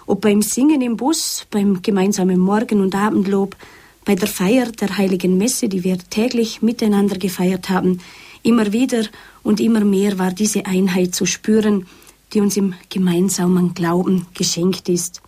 Ob 0.08 0.22
beim 0.22 0.42
Singen 0.42 0.82
im 0.82 0.98
Bus, 0.98 1.46
beim 1.52 1.84
gemeinsamen 1.84 2.40
Morgen- 2.40 2.82
und 2.82 2.96
Abendlob, 2.96 3.56
bei 4.04 4.16
der 4.16 4.28
Feier 4.28 4.72
der 4.72 4.98
heiligen 4.98 5.38
Messe, 5.38 5.70
die 5.70 5.84
wir 5.84 6.00
täglich 6.10 6.64
miteinander 6.64 7.20
gefeiert 7.20 7.70
haben, 7.70 8.00
immer 8.42 8.74
wieder 8.74 9.04
und 9.44 9.60
immer 9.60 9.84
mehr 9.84 10.18
war 10.18 10.32
diese 10.32 10.66
Einheit 10.66 11.14
zu 11.14 11.26
spüren, 11.26 11.86
die 12.34 12.42
uns 12.42 12.58
im 12.58 12.74
gemeinsamen 12.90 13.74
Glauben 13.74 14.26
geschenkt 14.34 14.90
ist. 14.90 15.22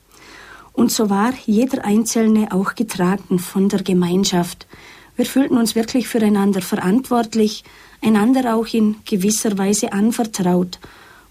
Und 0.73 0.91
so 0.91 1.09
war 1.09 1.33
jeder 1.45 1.85
Einzelne 1.85 2.51
auch 2.51 2.75
getragen 2.75 3.39
von 3.39 3.69
der 3.69 3.83
Gemeinschaft. 3.83 4.67
Wir 5.15 5.25
fühlten 5.25 5.57
uns 5.57 5.75
wirklich 5.75 6.07
füreinander 6.07 6.61
verantwortlich, 6.61 7.63
einander 8.01 8.55
auch 8.55 8.67
in 8.73 8.97
gewisser 9.05 9.57
Weise 9.57 9.93
anvertraut. 9.93 10.79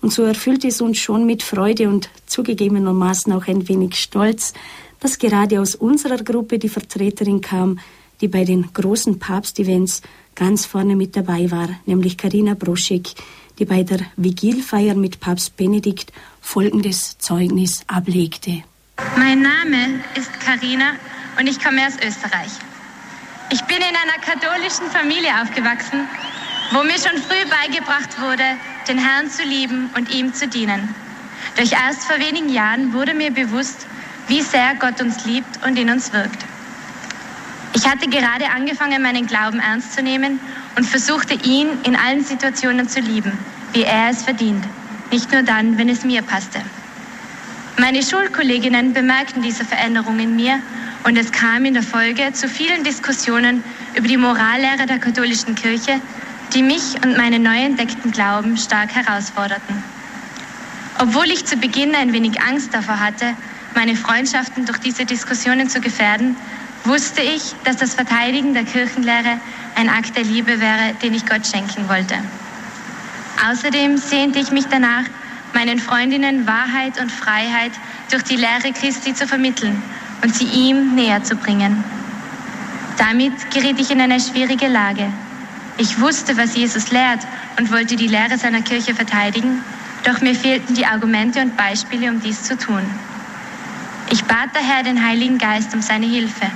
Und 0.01 0.13
so 0.13 0.23
erfüllt 0.23 0.65
es 0.65 0.81
uns 0.81 0.99
schon 0.99 1.27
mit 1.27 1.43
Freude 1.43 1.89
und 1.89 2.09
zugegebenermaßen 2.27 3.33
auch 3.33 3.47
ein 3.47 3.69
wenig 3.69 3.97
Stolz, 3.97 4.55
dass 5.01 5.19
gerade 5.19 5.61
aus 5.61 5.75
unserer 5.75 6.23
Gruppe 6.23 6.59
die 6.59 6.69
Vertreterin 6.69 7.41
kam, 7.41 7.79
die 8.21 8.29
bei 8.29 8.45
den 8.45 8.73
großen 8.73 9.19
Papstevents 9.19 10.01
ganz 10.35 10.67
vorne 10.67 10.97
mit 10.97 11.17
dabei 11.17 11.51
war, 11.51 11.69
nämlich 11.87 12.19
Karina 12.19 12.55
Broschek, 12.55 13.15
die 13.59 13.65
bei 13.65 13.83
der 13.83 14.01
Vigilfeier 14.17 14.95
mit 14.95 15.21
Papst 15.21 15.57
Benedikt 15.57 16.13
folgendes 16.41 17.19
Zeugnis 17.19 17.83
ablegte. 17.87 18.63
Mein 19.17 19.43
Name 19.43 20.01
ist 20.15 20.33
Karina 20.41 20.93
und 21.39 21.47
ich 21.47 21.63
komme 21.63 21.87
aus 21.87 21.95
Österreich. 21.97 22.53
Ich 23.51 23.63
bin 23.63 23.77
in 23.77 23.83
einer 23.83 24.21
katholischen 24.21 24.87
Familie 24.91 25.31
aufgewachsen, 25.43 26.09
wo 26.73 26.83
mir 26.83 26.99
schon 26.99 27.21
früh 27.23 27.45
beigebracht 27.49 28.21
wurde, 28.21 28.45
den 28.89 28.99
Herrn 28.99 29.31
zu 29.31 29.43
lieben 29.43 29.91
und 29.97 30.13
ihm 30.15 30.33
zu 30.33 30.49
dienen. 30.49 30.95
Doch 31.57 31.71
erst 31.71 32.05
vor 32.05 32.19
wenigen 32.19 32.49
Jahren 32.49 32.93
wurde 32.93 33.15
mir 33.15 33.31
bewusst, 33.31 33.87
wie 34.29 34.43
sehr 34.43 34.75
Gott 34.81 35.01
uns 35.01 35.25
liebt 35.27 35.65
und 35.65 35.79
in 35.79 35.91
uns 35.91 36.13
wirkt. 36.13 36.45
Ich 37.77 37.91
hatte 37.91 38.09
gerade 38.09 38.51
angefangen, 38.51 39.03
meinen 39.03 39.27
Glauben 39.27 39.59
ernst 39.59 39.95
zu 39.95 40.03
nehmen 40.03 40.39
und 40.77 40.85
versuchte 40.85 41.35
ihn 41.35 41.69
in 41.85 41.97
allen 41.97 42.25
Situationen 42.25 42.89
zu 42.89 43.01
lieben, 43.01 43.37
wie 43.73 43.83
er 43.83 44.11
es 44.11 44.23
verdient, 44.23 44.65
nicht 45.11 45.33
nur 45.33 45.43
dann, 45.43 45.77
wenn 45.77 45.89
es 45.89 46.05
mir 46.05 46.23
passte. 46.23 46.61
Meine 47.77 48.05
Schulkolleginnen 48.05 48.93
bemerkten 48.93 49.43
diese 49.43 49.65
Veränderung 49.65 50.21
in 50.21 50.37
mir 50.37 50.61
und 51.03 51.17
es 51.17 51.33
kam 51.33 51.65
in 51.65 51.75
der 51.75 51.83
Folge 51.83 52.33
zu 52.33 52.49
vielen 52.49 52.85
Diskussionen 52.85 53.65
über 53.97 54.07
die 54.07 54.17
Morallehre 54.17 54.87
der 54.87 55.01
katholischen 55.01 55.57
Kirche, 55.57 56.01
die 56.55 56.63
mich 56.63 56.95
und 57.05 57.17
meinen 57.17 57.43
neu 57.43 57.59
entdeckten 57.59 58.13
Glauben 58.13 58.57
stark 58.57 58.95
herausforderten. 58.95 59.83
Obwohl 61.01 61.27
ich 61.27 61.45
zu 61.45 61.57
Beginn 61.57 61.97
ein 61.97 62.13
wenig 62.13 62.41
Angst 62.41 62.73
davor 62.73 63.01
hatte, 63.01 63.35
meine 63.75 63.97
Freundschaften 63.97 64.65
durch 64.65 64.79
diese 64.79 65.05
Diskussionen 65.05 65.69
zu 65.69 65.81
gefährden, 65.81 66.37
wusste 66.85 67.23
ich, 67.23 67.55
dass 67.65 67.77
das 67.77 67.95
Verteidigen 67.95 68.55
der 68.55 68.65
Kirchenlehre 68.65 69.41
ein 69.75 69.89
Akt 69.89 70.17
der 70.17 70.25
Liebe 70.25 70.61
wäre, 70.61 70.95
den 71.03 71.15
ich 71.15 71.27
Gott 71.27 71.47
schenken 71.47 71.89
wollte. 71.89 72.15
Außerdem 73.51 73.97
sehnte 73.97 74.39
ich 74.39 74.51
mich 74.51 74.67
danach, 74.67 75.05
meinen 75.55 75.79
Freundinnen 75.79 76.47
Wahrheit 76.47 77.01
und 77.01 77.11
Freiheit 77.11 77.73
durch 78.11 78.23
die 78.25 78.37
Lehre 78.37 78.73
Christi 78.73 79.15
zu 79.15 79.27
vermitteln 79.27 79.83
und 80.23 80.35
sie 80.35 80.47
ihm 80.47 80.95
näher 80.95 81.23
zu 81.23 81.37
bringen. 81.37 81.83
Damit 82.99 83.51
geriet 83.51 83.81
ich 83.81 83.91
in 83.91 84.01
eine 84.01 84.21
schwierige 84.21 84.69
Lage. 84.69 85.13
Ich 85.79 86.01
wusste, 86.01 86.37
was 86.37 86.55
Jesus 86.55 86.91
lehrt 86.93 87.21
und 87.59 87.73
wollte 87.73 87.97
die 87.97 88.07
Lehre 88.07 88.39
seiner 88.39 88.63
Kirche 88.63 88.95
verteidigen, 88.95 89.63
doch 90.05 90.21
mir 90.21 90.35
fehlten 90.35 90.75
die 90.75 90.87
Argumente 90.87 91.41
und 91.41 91.57
Beispiele, 91.57 92.11
um 92.11 92.21
dies 92.21 92.43
zu 92.43 92.57
tun. 92.57 92.83
Ich 94.11 94.23
bat 94.25 94.51
daher 94.53 94.83
den 94.83 95.05
Heiligen 95.05 95.39
Geist 95.39 95.75
um 95.75 95.83
seine 95.83 96.07
Hilfe, 96.07 96.47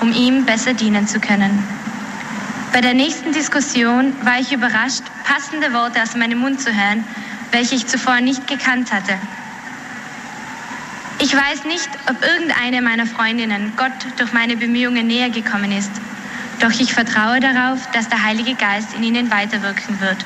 um 0.00 0.12
ihm 0.12 0.44
besser 0.44 0.74
dienen 0.74 1.06
zu 1.06 1.20
können. 1.20 1.62
Bei 2.72 2.80
der 2.80 2.94
nächsten 2.94 3.32
Diskussion 3.32 4.12
war 4.22 4.38
ich 4.38 4.52
überrascht, 4.52 5.02
passende 5.24 5.72
Worte 5.72 6.02
aus 6.02 6.14
meinem 6.14 6.38
Mund 6.38 6.60
zu 6.60 6.74
hören, 6.74 7.04
welche 7.50 7.74
ich 7.74 7.86
zuvor 7.86 8.20
nicht 8.20 8.46
gekannt 8.46 8.92
hatte. 8.92 9.14
Ich 11.20 11.34
weiß 11.34 11.64
nicht, 11.64 11.88
ob 12.08 12.22
irgendeine 12.22 12.80
meiner 12.80 13.06
Freundinnen 13.06 13.72
Gott 13.76 13.92
durch 14.18 14.32
meine 14.32 14.56
Bemühungen 14.56 15.06
näher 15.06 15.30
gekommen 15.30 15.72
ist, 15.72 15.90
doch 16.60 16.70
ich 16.70 16.92
vertraue 16.92 17.40
darauf, 17.40 17.90
dass 17.92 18.08
der 18.08 18.22
Heilige 18.22 18.54
Geist 18.54 18.94
in 18.94 19.02
ihnen 19.02 19.30
weiterwirken 19.30 20.00
wird. 20.00 20.18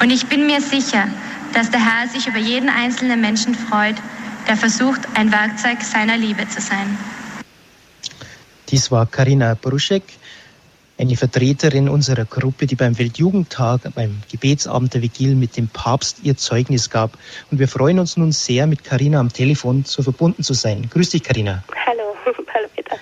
Und 0.00 0.10
ich 0.10 0.26
bin 0.26 0.46
mir 0.46 0.60
sicher, 0.60 1.08
dass 1.52 1.70
der 1.70 1.84
Herr 1.84 2.08
sich 2.08 2.26
über 2.26 2.38
jeden 2.38 2.68
einzelnen 2.68 3.20
Menschen 3.20 3.54
freut, 3.54 3.96
der 4.46 4.56
versucht, 4.56 5.00
ein 5.14 5.32
Werkzeug 5.32 5.82
seiner 5.82 6.16
Liebe 6.16 6.48
zu 6.48 6.60
sein. 6.60 6.96
Dies 8.68 8.90
war 8.90 9.06
Karina 9.06 9.54
Bruschek 9.54 10.02
eine 10.98 11.16
Vertreterin 11.16 11.88
unserer 11.88 12.24
Gruppe, 12.24 12.66
die 12.66 12.74
beim 12.74 12.98
Weltjugendtag, 12.98 13.82
beim 13.94 14.22
Gebetsabend 14.30 14.94
der 14.94 15.02
Vigil 15.02 15.34
mit 15.34 15.56
dem 15.56 15.68
Papst 15.68 16.18
ihr 16.22 16.36
Zeugnis 16.36 16.90
gab. 16.90 17.12
Und 17.50 17.58
wir 17.58 17.68
freuen 17.68 17.98
uns 17.98 18.16
nun 18.16 18.32
sehr, 18.32 18.66
mit 18.66 18.82
Karina 18.82 19.20
am 19.20 19.32
Telefon 19.32 19.84
so 19.84 20.02
verbunden 20.02 20.42
zu 20.42 20.54
sein. 20.54 20.88
Grüß 20.90 21.10
dich, 21.10 21.22
Karina. 21.22 21.62
Hallo, 21.86 22.16
hallo 22.54 22.66
Peter. 22.74 22.96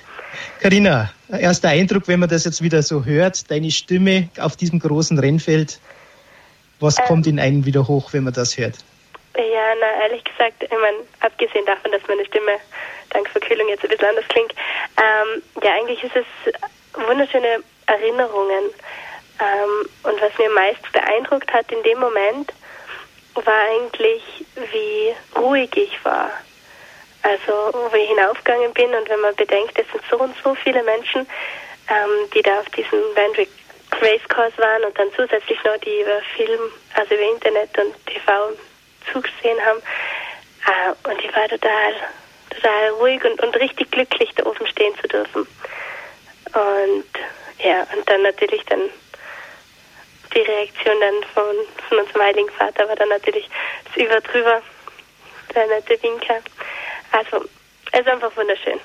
Karina, 0.61 1.11
erster 1.29 1.69
Eindruck, 1.69 2.09
wenn 2.09 2.21
man 2.21 2.29
das 2.29 2.45
jetzt 2.45 2.63
wieder 2.63 2.83
so 2.83 3.05
hört, 3.05 3.51
deine 3.51 3.71
Stimme 3.71 4.29
auf 4.39 4.57
diesem 4.57 4.81
großen 4.81 5.19
Rennfeld. 5.19 5.79
Was 6.81 6.99
ähm, 6.99 7.05
kommt 7.07 7.27
in 7.27 7.39
einen 7.39 7.65
wieder 7.65 7.87
hoch, 7.87 8.13
wenn 8.13 8.25
man 8.25 8.33
das 8.33 8.59
hört? 8.59 8.75
Ja, 9.37 9.75
na, 9.81 10.05
ehrlich 10.05 10.25
gesagt, 10.25 10.63
ich 10.63 10.71
meine, 10.71 10.99
abgesehen 11.21 11.65
davon, 11.67 11.93
dass 11.93 12.03
meine 12.09 12.25
Stimme 12.25 12.53
dank 13.15 13.29
Verkühlung 13.31 13.69
jetzt 13.69 13.83
ein 13.83 13.89
bisschen 13.89 14.09
anders 14.09 14.29
klingt, 14.29 14.55
ähm, 14.99 15.43
ja, 15.63 15.73
eigentlich 15.73 16.03
ist 16.05 16.17
es 16.17 16.27
wunderschöne 16.93 17.63
Erinnerungen. 17.87 18.71
Ähm, 19.41 19.89
und 20.05 20.21
was 20.21 20.37
mir 20.39 20.51
meist 20.51 20.93
beeindruckt 20.93 21.53
hat 21.53 21.71
in 21.73 21.83
dem 21.83 21.99
Moment, 21.99 22.53
war 23.35 23.63
eigentlich, 23.69 24.23
wie 24.55 25.15
ruhig 25.37 25.77
ich 25.77 26.05
war. 26.05 26.31
Also, 27.23 27.73
wo 27.73 27.97
ich 27.97 28.09
hinaufgegangen 28.11 28.73
bin 28.75 28.95
und 28.95 29.09
wenn 29.09 29.21
man 29.21 29.35
bedenkt, 29.35 29.79
es 29.79 29.91
sind 29.91 30.03
so 30.11 30.19
und 30.19 30.35
so 30.45 30.55
viele 30.55 30.83
Menschen, 30.83 31.27
ähm, 31.89 32.31
die 32.35 32.43
da 32.43 32.61
auf 32.61 32.69
diesem 32.71 33.01
Bandwick 33.15 33.49
Racekurs 34.01 34.57
waren 34.59 34.85
und 34.85 34.99
dann 34.99 35.09
zusätzlich 35.17 35.63
noch 35.65 35.79
die 35.79 36.01
über 36.01 36.21
Film, 36.37 36.61
also 36.95 37.15
über 37.15 37.33
Internet 37.33 37.71
und 37.79 37.95
TV 38.07 38.51
zugesehen 39.11 39.59
haben. 39.65 39.81
Äh, 40.67 41.11
und 41.11 41.25
ich 41.25 41.35
war 41.35 41.49
total, 41.49 41.95
total 42.55 42.91
ruhig 43.01 43.25
und, 43.25 43.43
und 43.43 43.57
richtig 43.57 43.91
glücklich, 43.91 44.31
da 44.37 44.47
oben 44.47 44.67
stehen 44.67 44.95
zu 45.01 45.09
dürfen. 45.09 45.47
Und 46.55 47.05
ja, 47.65 47.87
und 47.97 48.09
dann 48.09 48.23
natürlich 48.23 48.63
dann 48.67 48.81
die 50.35 50.41
Reaktion 50.41 50.95
dann 51.01 51.15
von, 51.33 51.57
von 51.89 51.99
unserem 51.99 52.23
Heiligen 52.23 52.51
Vater 52.51 52.89
war 52.89 52.97
dann 52.97 53.09
natürlich 53.09 53.49
das 53.85 53.97
Über 53.97 54.21
drüber, 54.21 54.63
der 55.55 55.67
nette 55.69 56.03
Winker. 56.03 56.41
Also, 57.13 57.45
es 57.93 58.01
ist 58.01 58.09
einfach 58.09 58.37
wunderschön. 58.37 58.81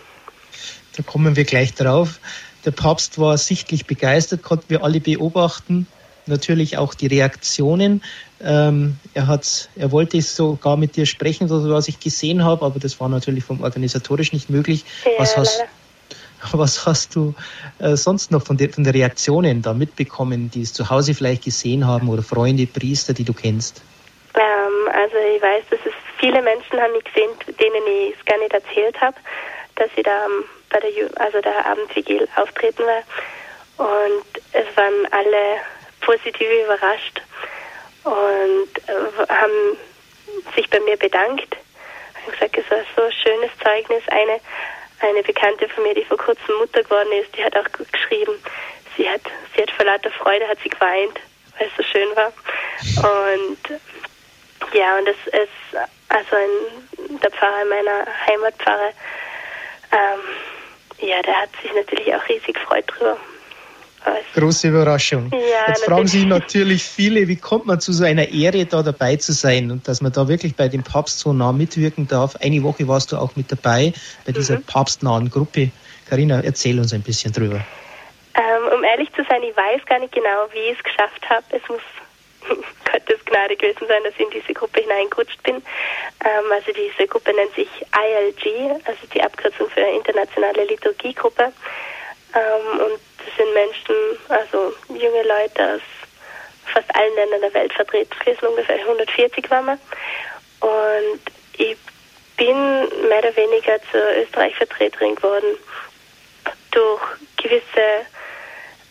Da 0.96 1.04
kommen 1.04 1.36
wir 1.36 1.46
gleich 1.46 1.74
drauf. 1.74 2.20
Der 2.66 2.72
Papst 2.72 3.20
war 3.20 3.38
sichtlich 3.38 3.86
begeistert, 3.86 4.44
konnten 4.44 4.70
wir 4.70 4.84
alle 4.84 5.00
beobachten. 5.00 5.88
Natürlich 6.26 6.78
auch 6.78 6.94
die 6.94 7.08
Reaktionen. 7.08 8.04
Ähm, 8.42 8.98
er, 9.14 9.28
hat, 9.28 9.70
er 9.76 9.92
wollte 9.92 10.22
sogar 10.22 10.78
mit 10.78 10.96
dir 10.96 11.06
sprechen, 11.06 11.48
so 11.50 11.70
was 11.72 11.88
ich 11.90 12.00
gesehen 12.00 12.44
habe, 12.44 12.66
aber 12.66 12.80
das 12.80 13.00
war 13.00 13.10
natürlich 13.10 13.44
vom 13.44 13.62
organisatorisch 13.62 14.32
nicht 14.32 14.50
möglich. 14.50 14.86
Ja, 15.04 15.12
was, 15.18 15.36
hast, 15.36 15.66
was 16.54 16.86
hast 16.86 17.16
du 17.16 17.36
äh, 17.80 17.96
sonst 17.96 18.32
noch 18.32 18.46
von, 18.46 18.56
de, 18.56 18.72
von 18.72 18.86
den 18.86 18.94
Reaktionen 18.94 19.62
da 19.62 19.74
mitbekommen, 19.74 20.50
die 20.52 20.62
es 20.62 20.74
zu 20.74 20.90
Hause 20.90 21.14
vielleicht 21.14 21.44
gesehen 21.44 21.86
haben 21.86 22.08
oder 22.08 22.24
Freunde, 22.24 22.66
Priester, 22.66 23.14
die 23.14 23.26
du 23.26 23.34
kennst? 23.34 23.82
Ähm, 24.36 24.90
also 24.94 25.16
ich 25.36 25.42
weiß, 25.42 25.64
dass 25.72 25.80
es 25.86 25.94
viele 26.18 26.42
Menschen 26.42 26.80
haben 26.80 26.94
mich 26.94 27.04
gesehen, 27.04 27.32
denen 27.48 27.88
ich 27.88 28.16
es 28.18 28.26
gar 28.26 28.38
nicht 28.40 28.54
erzählt 28.54 29.00
habe, 29.02 29.18
dass 29.76 29.90
ich 29.98 30.04
da 30.04 30.26
ähm, 30.26 30.46
bei 30.70 30.80
der, 30.80 30.90
also 31.22 31.42
der 31.42 31.66
Abendvigil 31.66 32.26
auftreten 32.38 32.84
war. 32.84 33.86
Und 33.86 34.42
es 34.54 34.78
waren 34.78 35.08
alle 35.12 35.60
positiv 36.02 36.48
überrascht 36.66 37.22
und 38.04 38.70
äh, 38.88 39.28
haben 39.30 39.78
sich 40.56 40.70
bei 40.70 40.80
mir 40.82 40.98
bedankt. 40.98 41.56
Haben 42.16 42.32
gesagt, 42.32 42.58
es 42.58 42.72
war 42.72 42.84
so 42.96 43.04
ein 43.04 43.12
schönes 43.12 43.52
Zeugnis. 43.64 44.04
Eine, 44.10 44.40
eine 45.02 45.24
Bekannte 45.24 45.68
von 45.70 45.84
mir, 45.84 45.94
die 45.94 46.06
vor 46.06 46.18
kurzem 46.18 46.56
Mutter 46.60 46.84
geworden 46.84 47.12
ist, 47.14 47.36
die 47.36 47.44
hat 47.44 47.56
auch 47.58 47.68
geschrieben, 47.92 48.34
sie 48.98 49.10
hat, 49.10 49.22
sie 49.56 49.62
hat 49.62 49.72
vor 49.72 49.86
lauter 49.86 50.12
Freude 50.12 50.48
hat 50.48 50.60
sie 50.64 50.70
geweint, 50.70 51.20
weil 51.58 51.68
es 51.68 51.76
so 51.78 51.84
schön 51.84 52.16
war. 52.16 52.34
Und 53.04 53.80
ja, 54.74 54.98
und 54.98 55.08
es 55.08 55.18
ist 55.28 55.90
also 56.10 56.36
ein, 56.36 57.20
der 57.20 57.32
Pfarrer 57.32 57.66
meiner 57.66 58.06
Heimatpfarre, 58.28 58.94
ähm, 59.92 61.08
ja, 61.08 61.22
der 61.22 61.42
hat 61.42 61.50
sich 61.62 61.74
natürlich 61.74 62.14
auch 62.14 62.28
riesig 62.28 62.56
gefreut 62.56 62.86
drüber. 62.88 63.18
Große 64.36 64.70
Überraschung. 64.70 65.32
Ja, 65.32 65.68
Jetzt 65.68 65.86
fragen 65.86 66.08
sich 66.08 66.26
natürlich 66.26 66.84
viele, 66.84 67.28
wie 67.28 67.36
kommt 67.36 67.66
man 67.66 67.80
zu 67.80 67.92
so 67.92 68.04
einer 68.04 68.30
Ehre, 68.30 68.66
da 68.66 68.84
dabei 68.84 69.16
zu 69.16 69.34
sein 69.34 69.72
und 69.72 69.88
dass 69.88 70.02
man 70.02 70.12
da 70.12 70.28
wirklich 70.28 70.56
bei 70.56 70.68
dem 70.68 70.84
Papst 70.84 71.20
so 71.20 71.34
nah 71.34 71.52
mitwirken 71.52 72.08
darf. 72.08 72.36
Eine 72.38 72.64
Woche 72.64 72.88
warst 72.88 73.12
du 73.12 73.18
auch 73.18 73.36
mit 73.36 73.52
dabei 73.52 73.94
bei 74.26 74.32
dieser 74.32 74.58
mhm. 74.58 74.64
papstnahen 74.64 75.30
Gruppe. 75.30 75.72
Karina, 76.10 76.42
erzähl 76.42 76.80
uns 76.80 76.94
ein 76.94 77.02
bisschen 77.02 77.34
drüber. 77.34 77.60
Ähm, 78.36 78.74
um 78.74 78.84
ehrlich 78.84 79.12
zu 79.14 79.24
sein, 79.28 79.42
ich 79.44 79.56
weiß 79.56 79.86
gar 79.86 80.00
nicht 80.00 80.14
genau, 80.14 80.48
wie 80.54 80.72
ich 80.72 80.78
es 80.78 80.84
geschafft 80.84 81.30
habe. 81.30 81.44
Es 81.50 81.68
muss 81.68 81.82
Gottes 82.92 83.26
Gnade 83.26 83.56
gewesen 83.56 83.86
sein, 83.88 84.04
dass 84.04 84.14
ich 84.14 84.22
in 84.22 84.30
diese 84.32 84.54
Gruppe 84.54 84.82
hineingerutscht 84.82 85.42
bin. 85.44 85.56
Ähm, 85.56 86.52
also 86.52 86.72
diese 86.72 87.08
Gruppe 87.08 87.34
nennt 87.34 87.54
sich 87.56 87.68
ILG, 87.68 88.82
also 88.86 89.00
die 89.14 89.22
Abkürzung 89.22 89.70
für 89.70 89.82
Internationale 89.82 90.66
Liturgiegruppe. 90.66 91.52
Ähm, 92.36 92.80
und 92.80 93.00
das 93.26 93.36
sind 93.36 93.54
Menschen, 93.54 93.96
also 94.30 94.74
junge 94.90 95.24
Leute 95.24 95.76
aus 95.76 95.82
fast 96.74 96.96
allen 96.96 97.16
Ländern 97.16 97.42
der 97.42 97.54
Welt 97.54 97.74
vertreten 97.74 98.18
gewesen, 98.20 98.48
ungefähr 98.48 98.80
140 98.80 99.50
waren 99.50 99.66
wir. 99.66 99.80
Und 100.62 101.22
ich 101.54 101.78
bin 102.38 102.56
mehr 103.08 103.20
oder 103.20 103.36
weniger 103.36 103.80
zur 103.92 104.16
Österreich-Vertreterin 104.18 105.16
geworden 105.16 105.58
durch 106.72 107.02
gewisse, 107.38 108.06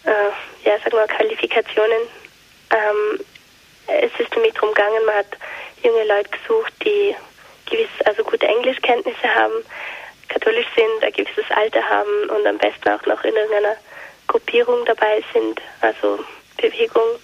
äh, 0.05 0.65
ja, 0.65 0.79
sagen 0.79 0.97
wir 0.97 1.07
Qualifikationen. 1.07 2.03
Ähm, 2.71 3.25
es 3.87 4.13
ist 4.19 4.35
nämlich 4.35 4.55
darum 4.55 4.75
gegangen, 4.75 5.05
man 5.07 5.17
hat 5.17 5.39
junge 5.83 6.05
Leute 6.05 6.31
gesucht, 6.31 6.73
die 6.85 7.15
gewiss, 7.71 7.89
also 8.05 8.23
gute 8.25 8.47
Englischkenntnisse 8.47 9.35
haben, 9.35 9.65
katholisch 10.29 10.67
sind, 10.77 11.05
ein 11.05 11.13
gewisses 11.13 11.51
Alter 11.51 11.83
haben 11.89 12.31
und 12.31 12.47
am 12.47 12.59
besten 12.59 12.89
auch 12.91 13.05
noch 13.07 13.23
in 13.25 13.35
irgendeiner 13.35 13.77
Gruppierung 14.29 14.85
dabei 14.85 15.23
sind, 15.33 15.61
also 15.81 16.25
Bewegung. 16.57 17.19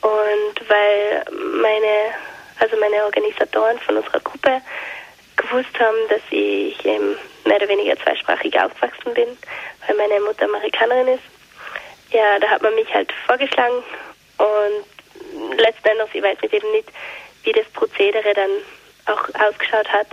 Und 0.00 0.68
weil 0.68 1.24
meine, 1.60 2.14
also 2.58 2.76
meine 2.78 3.04
Organisatoren 3.04 3.78
von 3.78 3.96
unserer 3.96 4.20
Gruppe 4.20 4.60
gewusst 5.36 5.78
haben, 5.78 5.96
dass 6.08 6.20
ich 6.30 6.82
mehr 6.84 7.56
oder 7.56 7.68
weniger 7.68 7.96
zweisprachig 8.02 8.58
aufgewachsen 8.60 9.14
bin, 9.14 9.36
weil 9.86 9.96
meine 9.96 10.20
Mutter 10.20 10.44
Amerikanerin 10.44 11.08
ist. 11.08 11.22
Ja, 12.10 12.38
da 12.38 12.48
hat 12.48 12.62
man 12.62 12.74
mich 12.74 12.92
halt 12.92 13.12
vorgeschlagen 13.26 13.82
und 14.38 15.58
letzten 15.58 15.88
Endes, 15.88 16.08
ich 16.12 16.22
weiß 16.22 16.40
nicht 16.42 16.54
eben 16.54 16.70
nicht, 16.72 16.88
wie 17.44 17.52
das 17.52 17.66
Prozedere 17.72 18.34
dann 18.34 18.50
auch 19.06 19.28
ausgeschaut 19.46 19.88
hat, 19.88 20.06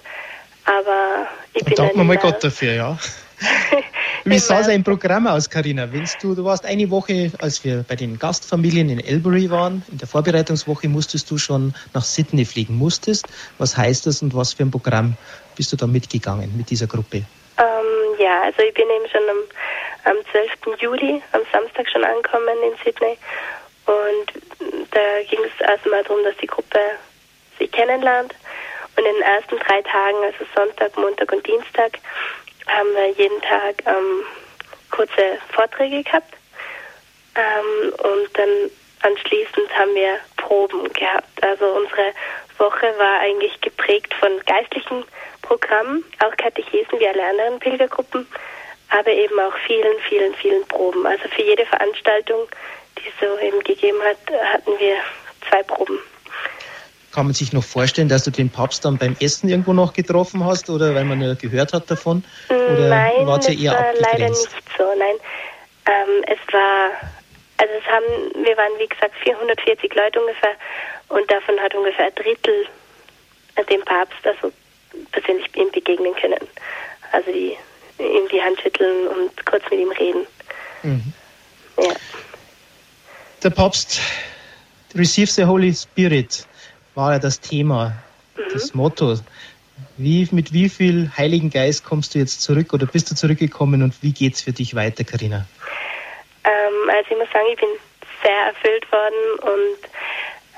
aber 0.65 1.28
ich 1.54 1.63
bin. 1.63 1.76
Danken 1.76 1.97
wir 1.97 2.04
mal 2.04 2.17
Gott 2.17 2.43
dafür, 2.43 2.74
ja. 2.74 2.97
Wie 4.23 4.38
sah 4.38 4.63
sein 4.63 4.84
Programm 4.84 5.25
aus, 5.25 5.49
Karina? 5.49 5.88
Du, 5.88 6.36
du 6.36 6.45
warst 6.45 6.63
eine 6.65 6.89
Woche, 6.91 7.31
als 7.39 7.63
wir 7.63 7.84
bei 7.88 7.95
den 7.95 8.19
Gastfamilien 8.19 8.89
in 8.89 8.99
Elbury 8.99 9.49
waren, 9.49 9.84
in 9.91 9.97
der 9.97 10.07
Vorbereitungswoche 10.07 10.88
musstest 10.88 11.31
du 11.31 11.39
schon 11.39 11.73
nach 11.95 12.03
Sydney 12.03 12.45
fliegen. 12.45 12.75
Musstest. 12.75 13.27
Was 13.57 13.75
heißt 13.75 14.05
das 14.05 14.21
und 14.21 14.36
was 14.36 14.53
für 14.53 14.63
ein 14.63 14.69
Programm 14.69 15.17
bist 15.55 15.73
du 15.73 15.75
da 15.75 15.88
mitgegangen 15.88 16.55
mit 16.55 16.69
dieser 16.69 16.86
Gruppe? 16.86 17.23
Ähm, 17.57 18.19
ja, 18.19 18.43
also 18.43 18.62
ich 18.62 18.73
bin 18.75 18.86
eben 18.89 19.10
schon 19.10 19.21
am, 19.27 20.15
am 20.15 20.17
12. 20.31 20.79
Juli, 20.79 21.21
am 21.31 21.41
Samstag 21.51 21.89
schon 21.89 22.03
angekommen 22.03 22.57
in 22.63 22.77
Sydney. 22.84 23.17
Und 23.88 24.89
da 24.91 25.23
ging 25.27 25.39
es 25.43 25.67
erstmal 25.67 26.03
darum, 26.03 26.23
dass 26.23 26.38
die 26.38 26.47
Gruppe 26.47 26.79
sich 27.57 27.71
kennenlernt. 27.71 28.36
Und 28.97 29.05
in 29.05 29.13
den 29.15 29.23
ersten 29.23 29.57
drei 29.57 29.81
Tagen, 29.81 30.17
also 30.23 30.45
Sonntag, 30.53 30.95
Montag 30.95 31.31
und 31.31 31.47
Dienstag, 31.47 31.97
haben 32.67 32.93
wir 32.93 33.10
jeden 33.12 33.41
Tag 33.41 33.84
ähm, 33.86 34.24
kurze 34.89 35.38
Vorträge 35.54 36.04
gehabt. 36.04 36.34
Ähm, 37.36 37.93
und 37.93 38.38
dann 38.38 38.71
anschließend 39.02 39.78
haben 39.78 39.95
wir 39.95 40.17
Proben 40.38 40.91
gehabt. 40.93 41.43
Also 41.43 41.65
unsere 41.65 42.13
Woche 42.58 42.93
war 42.97 43.19
eigentlich 43.21 43.60
geprägt 43.62 44.13
von 44.15 44.32
geistlichen 44.45 45.04
Programmen, 45.41 46.04
auch 46.24 46.36
Katechesen 46.38 47.00
wie 47.00 47.08
alle 47.08 47.26
anderen 47.26 47.60
Pilgergruppen, 47.60 48.28
aber 48.89 49.12
eben 49.12 49.39
auch 49.39 49.56
vielen, 49.65 50.00
vielen, 50.08 50.34
vielen 50.36 50.65
Proben. 50.67 51.06
Also 51.06 51.28
für 51.30 51.41
jede 51.41 51.65
Veranstaltung, 51.65 52.47
die 52.97 53.08
es 53.08 53.13
so 53.19 53.39
eben 53.39 53.60
gegeben 53.62 54.02
hat, 54.04 54.17
hatten 54.54 54.78
wir 54.80 54.97
zwei 55.50 55.63
Proben. 55.63 56.00
Kann 57.12 57.26
man 57.26 57.34
sich 57.34 57.52
noch 57.52 57.63
vorstellen, 57.63 58.08
dass 58.08 58.24
du 58.24 58.32
den 58.32 58.50
Papst 58.50 58.86
dann 58.86 58.97
beim 58.97 59.15
Essen 59.19 59.50
irgendwo 59.50 59.74
noch 59.74 59.93
getroffen 59.93 60.45
hast 60.45 60.69
oder 60.69 60.95
weil 60.95 61.04
man 61.04 61.21
ja 61.21 61.34
gehört 61.34 61.74
hat 61.74 61.91
davon? 61.91 62.24
Oder 62.50 62.88
nein, 62.88 63.28
war 63.28 63.39
es 63.39 63.47
ja 63.47 63.54
eher 63.54 63.71
war 63.74 63.93
leider 64.00 64.30
nicht 64.30 64.50
so. 64.78 64.84
Nein, 64.97 65.15
ähm, 65.88 66.24
es 66.28 66.54
war, 66.54 66.91
also 67.58 67.74
es 67.78 67.86
haben, 67.86 68.45
wir 68.45 68.56
waren 68.56 68.71
wie 68.80 68.88
gesagt 68.88 69.13
440 69.24 69.93
Leute 69.93 70.21
ungefähr 70.21 70.56
und 71.10 71.30
davon 71.30 71.60
hat 71.60 71.76
ungefähr 71.76 72.06
ein 72.06 72.15
Drittel 72.15 72.65
dem 73.69 73.82
Papst 73.82 74.26
also 74.26 74.52
persönlich 75.12 75.47
ihm 75.56 75.71
begegnen 75.71 76.13
können. 76.15 76.47
Also 77.12 77.32
die, 77.32 77.58
ihm 78.00 78.28
die 78.32 78.41
Hand 78.41 78.60
schütteln 78.62 79.08
und 79.08 79.45
kurz 79.45 79.63
mit 79.69 79.80
ihm 79.80 79.91
reden. 79.91 80.26
Mhm. 80.84 81.13
Ja. 81.78 81.93
Der 83.43 83.50
Papst, 83.50 84.00
Receive 84.95 85.32
the 85.32 85.45
Holy 85.45 85.74
Spirit, 85.74 86.45
war 86.95 87.13
ja 87.13 87.19
das 87.19 87.39
Thema, 87.39 87.93
das 88.54 88.73
Motto. 88.73 89.17
Wie, 89.97 90.27
mit 90.32 90.54
wie 90.54 90.69
viel 90.69 91.12
Heiligen 91.17 91.49
Geist 91.49 91.84
kommst 91.84 92.13
du 92.13 92.19
jetzt 92.19 92.41
zurück 92.41 92.73
oder 92.73 92.86
bist 92.86 93.10
du 93.12 93.15
zurückgekommen 93.15 93.82
und 93.82 93.93
wie 94.01 94.13
geht's 94.13 94.41
für 94.41 94.51
dich 94.51 94.75
weiter, 94.75 95.04
Karina? 95.04 95.45
Ähm, 96.43 96.89
also 96.89 97.12
ich 97.12 97.17
muss 97.17 97.32
sagen, 97.32 97.45
ich 97.51 97.60
bin 97.60 97.69
sehr 98.23 98.45
erfüllt 98.47 98.91
worden 98.91 99.39
und 99.41 99.89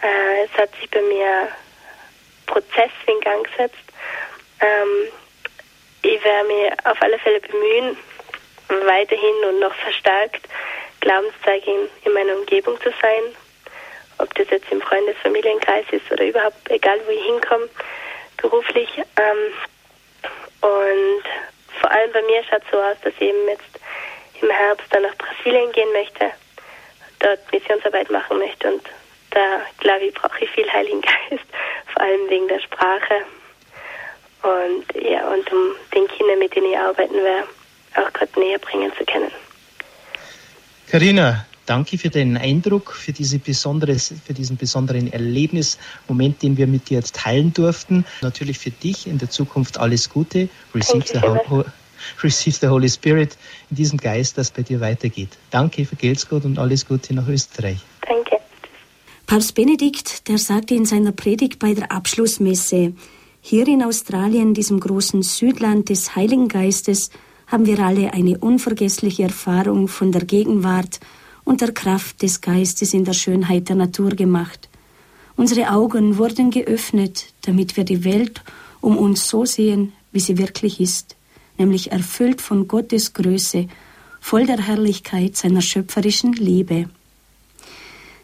äh, 0.02 0.46
es 0.46 0.58
hat 0.58 0.70
sich 0.80 0.90
bei 0.90 1.02
mir 1.02 1.48
Prozess 2.46 2.92
in 3.08 3.20
Gang 3.22 3.44
gesetzt. 3.50 3.84
Ähm, 4.60 5.12
ich 6.02 6.24
werde 6.24 6.48
mich 6.48 6.86
auf 6.86 7.02
alle 7.02 7.18
Fälle 7.20 7.40
bemühen, 7.40 7.98
weiterhin 8.86 9.36
und 9.50 9.60
noch 9.60 9.74
verstärkt 9.76 10.48
Glaubenszeugen 11.00 11.90
in 12.06 12.14
meiner 12.14 12.36
Umgebung 12.38 12.78
zu 12.82 12.90
sein. 13.02 13.24
Ob 14.18 14.34
das 14.36 14.50
jetzt 14.50 14.72
im 14.72 14.82
Freundes-Familienkreis 14.82 15.86
ist 15.92 16.12
oder 16.12 16.26
überhaupt, 16.26 16.70
egal 16.70 17.00
wo 17.06 17.12
ich 17.12 17.24
hinkomme, 17.26 17.70
beruflich. 18.38 18.90
Ähm, 18.98 19.54
und 20.62 21.24
vor 21.82 21.92
allem 21.92 22.12
bei 22.12 22.22
mir 22.22 22.44
schaut 22.44 22.62
es 22.64 22.72
so 22.72 22.78
aus, 22.78 22.98
dass 23.04 23.14
ich 23.16 23.22
eben 23.22 23.48
jetzt 23.48 23.80
im 24.42 24.50
Herbst 24.50 24.88
dann 24.92 25.04
nach 25.04 25.16
Brasilien 25.16 25.72
gehen 25.72 25.92
möchte, 25.94 26.32
dort 27.20 27.40
Missionsarbeit 27.52 28.10
machen 28.12 28.40
möchte 28.40 28.74
und 28.74 28.84
da 29.32 29.62
glaube 29.80 30.06
ich, 30.06 30.14
brauche 30.14 30.44
ich 30.44 30.50
viel 30.52 30.72
Heiligen 30.72 31.02
Geist, 31.02 31.46
vor 31.94 32.02
allem 32.02 32.30
wegen 32.30 32.48
der 32.48 32.60
Sprache 32.60 33.26
und 34.44 34.86
ja, 35.02 35.28
und 35.30 35.52
um 35.52 35.76
den 35.96 36.08
Kindern, 36.08 36.40
mit 36.40 36.56
denen 36.56 36.72
ich 36.72 36.78
arbeiten 36.78 37.16
werde, 37.16 37.48
auch 37.96 38.12
Gott 38.14 38.36
näher 38.38 38.60
bringen 38.60 38.92
zu 38.98 39.06
können. 39.06 39.32
Karina, 40.92 41.46
danke 41.66 41.98
für 41.98 42.10
deinen 42.10 42.38
Eindruck, 42.38 42.94
für, 42.94 43.12
diese 43.12 43.40
besonderes, 43.40 44.14
für 44.26 44.34
diesen 44.34 44.58
besonderen 44.58 45.12
Erlebnismoment, 45.12 46.42
den 46.42 46.58
wir 46.58 46.68
mit 46.68 46.90
dir 46.90 46.98
jetzt 46.98 47.16
teilen 47.16 47.54
durften. 47.54 48.06
Natürlich 48.22 48.60
für 48.60 48.72
dich 48.72 49.08
in 49.08 49.18
der 49.18 49.30
Zukunft 49.30 49.78
alles 49.78 50.10
Gute. 50.10 50.50
Receive 50.74 51.06
the, 51.08 51.20
Ho 51.20 51.66
Receive 52.24 52.58
the 52.60 52.68
Holy 52.68 52.90
Spirit 52.90 53.38
in 53.70 53.78
diesem 53.78 53.98
Geist, 53.98 54.38
das 54.38 54.52
bei 54.52 54.62
dir 54.62 54.82
weitergeht. 54.82 55.30
Danke, 55.52 55.86
vergelt's 55.86 56.28
Gott 56.28 56.46
und 56.46 56.60
alles 56.60 56.86
Gute 56.86 57.14
nach 57.14 57.28
Österreich. 57.28 57.80
Danke. 58.08 58.38
Papst 59.26 59.56
Benedikt, 59.56 60.28
der 60.28 60.38
sagte 60.38 60.76
in 60.76 60.86
seiner 60.86 61.12
Predigt 61.12 61.60
bei 61.60 61.74
der 61.74 61.92
Abschlussmesse, 61.92 62.94
hier 63.42 63.68
in 63.68 63.84
Australien, 63.84 64.54
diesem 64.54 64.80
großen 64.80 65.22
Südland 65.22 65.90
des 65.90 66.16
Heiligen 66.16 66.48
Geistes, 66.48 67.10
haben 67.48 67.66
wir 67.66 67.80
alle 67.80 68.14
eine 68.14 68.38
unvergessliche 68.38 69.24
Erfahrung 69.24 69.88
von 69.88 70.12
der 70.12 70.24
Gegenwart 70.24 71.00
und 71.44 71.62
der 71.62 71.72
Kraft 71.72 72.22
des 72.22 72.42
Geistes 72.42 72.94
in 72.94 73.06
der 73.06 73.14
Schönheit 73.14 73.70
der 73.70 73.76
Natur 73.76 74.12
gemacht. 74.12 74.70
Unsere 75.36 75.72
Augen 75.72 76.18
wurden 76.18 76.52
geöffnet, 76.52 77.26
damit 77.42 77.76
wir 77.76 77.84
die 77.84 78.04
Welt 78.04 78.42
um 78.82 78.98
uns 78.98 79.28
so 79.28 79.46
sehen, 79.46 79.94
wie 80.12 80.20
sie 80.20 80.38
wirklich 80.38 80.80
ist, 80.80 81.16
nämlich 81.58 81.92
erfüllt 81.92 82.42
von 82.42 82.68
Gottes 82.68 83.14
Größe, 83.14 83.68
voll 84.20 84.46
der 84.46 84.60
Herrlichkeit 84.60 85.36
seiner 85.36 85.62
schöpferischen 85.62 86.34
Liebe. 86.34 86.90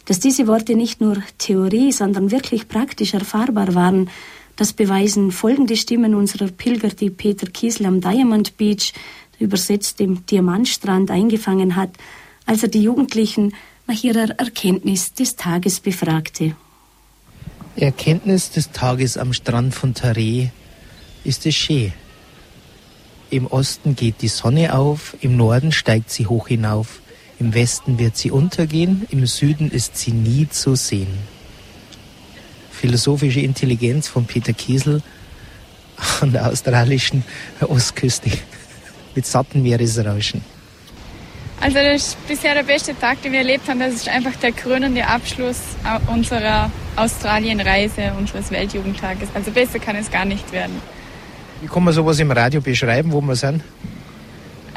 Dass 0.06 0.20
diese 0.20 0.48
Worte 0.48 0.76
nicht 0.76 1.02
nur 1.02 1.22
Theorie, 1.38 1.92
sondern 1.92 2.32
wirklich 2.32 2.68
praktisch 2.68 3.14
erfahrbar 3.14 3.76
waren, 3.76 4.10
das 4.56 4.74
beweisen 4.74 5.32
folgende 5.32 5.78
Stimmen 5.78 6.16
unserer 6.16 6.48
Pilger, 6.48 6.90
die 6.90 7.10
Peter 7.10 7.48
Kiesel 7.48 7.86
am 7.86 8.02
Diamond 8.02 8.58
Beach, 8.58 8.94
übersetzt 9.40 10.00
dem 10.00 10.26
Diamantstrand, 10.26 11.12
eingefangen 11.12 11.76
hat, 11.76 11.92
als 12.50 12.64
er 12.64 12.70
die 12.70 12.82
Jugendlichen 12.82 13.54
nach 13.86 14.04
ihrer 14.04 14.32
Erkenntnis 14.40 15.14
des 15.14 15.36
Tages 15.36 15.80
befragte. 15.80 16.56
Erkenntnis 17.76 18.50
des 18.50 18.72
Tages 18.72 19.18
am 19.18 19.34
Strand 19.34 19.76
von 19.76 19.94
Tare 19.94 20.50
ist 21.24 21.46
es 21.46 21.56
schön. 21.56 21.94
Im 23.30 23.46
Osten 23.46 23.96
geht 23.96 24.24
die 24.24 24.28
Sonne 24.28 24.74
auf, 24.74 25.16
im 25.22 25.38
Norden 25.38 25.72
steigt 25.72 26.10
sie 26.10 26.26
hoch 26.26 26.48
hinauf, 26.48 27.02
im 27.40 27.54
Westen 27.54 28.00
wird 28.00 28.18
sie 28.18 28.32
untergehen, 28.32 29.06
im 29.12 29.28
Süden 29.28 29.70
ist 29.70 29.98
sie 29.98 30.12
nie 30.12 30.50
zu 30.50 30.76
sehen 30.76 31.20
philosophische 32.80 33.42
Intelligenz 33.42 34.08
von 34.08 34.26
Peter 34.26 34.54
Kiesel 34.54 35.02
an 36.22 36.32
der 36.32 36.48
australischen 36.48 37.26
Ostküste 37.60 38.32
mit 39.16 39.26
satten 39.26 39.62
Meeresrauschen. 39.64 40.42
Also 41.62 41.76
das 41.76 41.96
ist 41.96 42.28
bisher 42.28 42.54
der 42.54 42.64
beste 42.64 42.98
Tag, 42.98 43.22
den 43.22 43.34
wir 43.34 43.40
erlebt 43.40 43.68
haben. 43.68 43.80
Das 43.80 43.94
ist 43.94 44.08
einfach 44.08 44.36
der 44.38 44.54
krönende 44.54 45.06
Abschluss 45.06 45.60
unserer 46.08 46.72
Australienreise, 46.96 48.14
unseres 48.18 48.50
Weltjugendtages. 48.50 49.30
Also 49.34 49.52
besser 49.52 49.80
kann 49.80 49.96
es 49.96 50.10
gar 50.10 50.26
nicht 50.26 50.52
werden. 50.52 50.82
Wie 51.62 51.68
kann 51.68 51.84
man 51.84 51.94
sowas 51.94 52.20
im 52.20 52.32
Radio 52.32 52.62
beschreiben, 52.62 53.12
wo 53.12 53.20
wir 53.20 53.36
sind? 53.36 53.62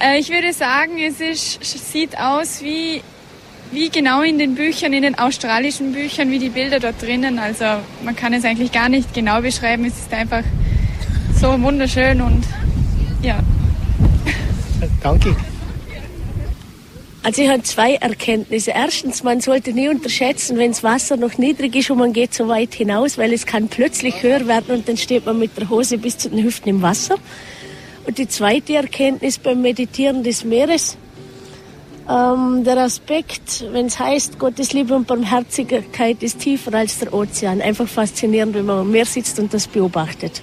Äh, 0.01 0.19
ich 0.19 0.31
würde 0.31 0.53
sagen, 0.53 0.99
es 0.99 1.21
ist, 1.21 1.93
sieht 1.93 2.19
aus 2.19 2.63
wie 2.63 3.03
wie 3.73 3.89
genau 3.89 4.21
in 4.21 4.39
den 4.39 4.55
Büchern, 4.55 4.93
in 4.93 5.03
den 5.03 5.19
australischen 5.19 5.93
Büchern, 5.93 6.31
wie 6.31 6.39
die 6.39 6.51
Bilder 6.51 6.79
dort 6.79 7.01
drinnen. 7.01 7.39
Also 7.39 7.65
man 8.05 8.15
kann 8.15 8.35
es 8.35 8.45
eigentlich 8.45 8.71
gar 8.71 8.89
nicht 8.89 9.15
genau 9.15 9.41
beschreiben. 9.41 9.87
Es 9.87 9.97
ist 9.97 10.13
einfach 10.13 10.43
so 11.41 11.61
wunderschön 11.63 12.21
und 12.21 12.45
ja. 13.23 13.39
Danke. 15.03 15.35
Also 17.25 17.43
ich 17.43 17.49
habe 17.49 17.63
zwei 17.63 17.95
Erkenntnisse. 17.95 18.73
Erstens, 18.75 19.23
man 19.23 19.41
sollte 19.41 19.73
nie 19.73 19.89
unterschätzen, 19.89 20.59
wenn 20.59 20.73
das 20.73 20.83
Wasser 20.83 21.17
noch 21.17 21.39
niedrig 21.39 21.77
ist 21.77 21.91
und 21.91 21.99
man 21.99 22.13
geht 22.13 22.35
so 22.35 22.49
weit 22.49 22.75
hinaus, 22.75 23.17
weil 23.17 23.33
es 23.33 23.47
kann 23.47 23.69
plötzlich 23.69 24.23
höher 24.23 24.47
werden 24.49 24.75
und 24.75 24.89
dann 24.89 24.97
steht 24.97 25.25
man 25.25 25.39
mit 25.39 25.57
der 25.57 25.71
Hose 25.71 25.99
bis 25.99 26.19
zu 26.19 26.31
den 26.31 26.43
Hüften 26.43 26.69
im 26.69 26.83
Wasser. 26.83 27.17
Und 28.07 28.19
die 28.19 28.27
zweite 28.27 28.75
Erkenntnis 28.75 29.39
beim 29.39 29.63
Meditieren 29.63 30.25
des 30.25 30.43
Meeres, 30.45 30.97
ähm, 32.09 32.65
der 32.65 32.79
Aspekt, 32.79 33.65
wenn 33.71 33.87
es 33.87 34.01
heißt, 34.01 34.41
Gottes 34.41 34.73
Liebe 34.73 34.93
und 34.93 35.07
Barmherzigkeit 35.07 36.21
ist 36.25 36.41
tiefer 36.41 36.75
als 36.75 36.99
der 36.99 37.15
Ozean. 37.15 37.61
Einfach 37.61 37.87
faszinierend, 37.87 38.55
wenn 38.55 38.67
man 38.67 38.81
am 38.81 38.91
Meer 38.91 39.07
sitzt 39.07 39.39
und 39.39 39.55
das 39.55 39.69
beobachtet. 39.69 40.43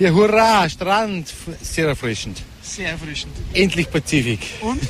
Ja, 0.00 0.10
hurra, 0.10 0.68
Strand, 0.68 1.32
sehr 1.60 1.86
erfrischend. 1.86 2.42
Sehr 2.72 2.88
erfrischend. 2.88 3.34
Endlich 3.52 3.90
Pazifik. 3.90 4.40
Und? 4.62 4.80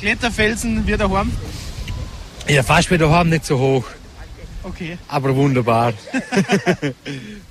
Kletterfelsen 0.00 0.86
wie 0.86 0.96
daheim? 0.96 1.30
Ja, 2.48 2.62
fast 2.62 2.90
wie 2.90 2.96
daheim, 2.96 3.28
nicht 3.28 3.44
so 3.44 3.58
hoch. 3.58 3.84
Okay. 4.62 4.96
Aber 5.08 5.36
wunderbar. 5.36 5.92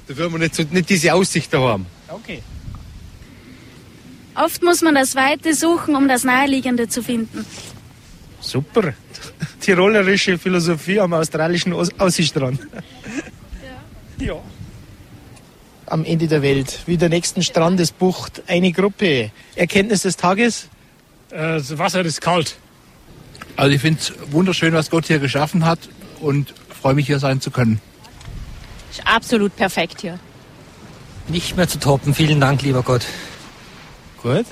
Dafür 0.08 0.26
haben 0.26 0.34
wir 0.34 0.40
nicht, 0.40 0.56
so, 0.56 0.64
nicht 0.72 0.90
diese 0.90 1.14
Aussicht 1.14 1.54
daheim. 1.54 1.86
Okay. 2.08 2.42
Oft 4.34 4.64
muss 4.64 4.82
man 4.82 4.96
das 4.96 5.16
Weite 5.16 5.54
suchen, 5.54 5.96
um 5.96 6.08
das 6.08 6.24
Naheliegende 6.24 6.88
zu 6.88 7.04
finden. 7.04 7.46
Super. 8.40 8.96
Tirolerische 9.62 10.40
Philosophie 10.40 11.00
am 11.00 11.14
australischen 11.14 11.74
Aussichtstrand. 11.74 12.60
Ja. 14.20 14.26
ja. 14.26 14.42
Am 15.88 16.04
Ende 16.04 16.28
der 16.28 16.42
Welt, 16.42 16.80
wie 16.88 16.98
der 16.98 17.10
nächsten 17.10 17.44
Strandesbucht, 17.44 18.44
eine 18.48 18.72
Gruppe. 18.72 19.32
Erkenntnis 19.56 20.02
des 20.02 20.18
Tages? 20.18 20.68
Äh, 21.30 21.58
das 21.58 21.78
Wasser 21.78 22.02
ist 22.02 22.22
kalt. 22.22 22.58
Also 23.56 23.76
ich 23.76 23.82
finde 23.82 24.00
es 24.00 24.14
wunderschön, 24.32 24.74
was 24.74 24.90
Gott 24.90 25.06
hier 25.06 25.20
geschaffen 25.20 25.66
hat 25.66 25.80
und 26.20 26.54
freue 26.82 26.96
mich 26.96 27.08
hier 27.08 27.20
sein 27.20 27.40
zu 27.40 27.52
können. 27.52 27.80
Ist 28.92 29.06
absolut 29.06 29.56
perfekt 29.56 30.02
hier. 30.02 30.20
Nicht 31.28 31.56
mehr 31.58 31.68
zu 31.68 31.80
toppen. 31.80 32.14
Vielen 32.14 32.40
Dank, 32.40 32.62
lieber 32.62 32.84
Gott. 32.84 33.06
Gut. 34.22 34.46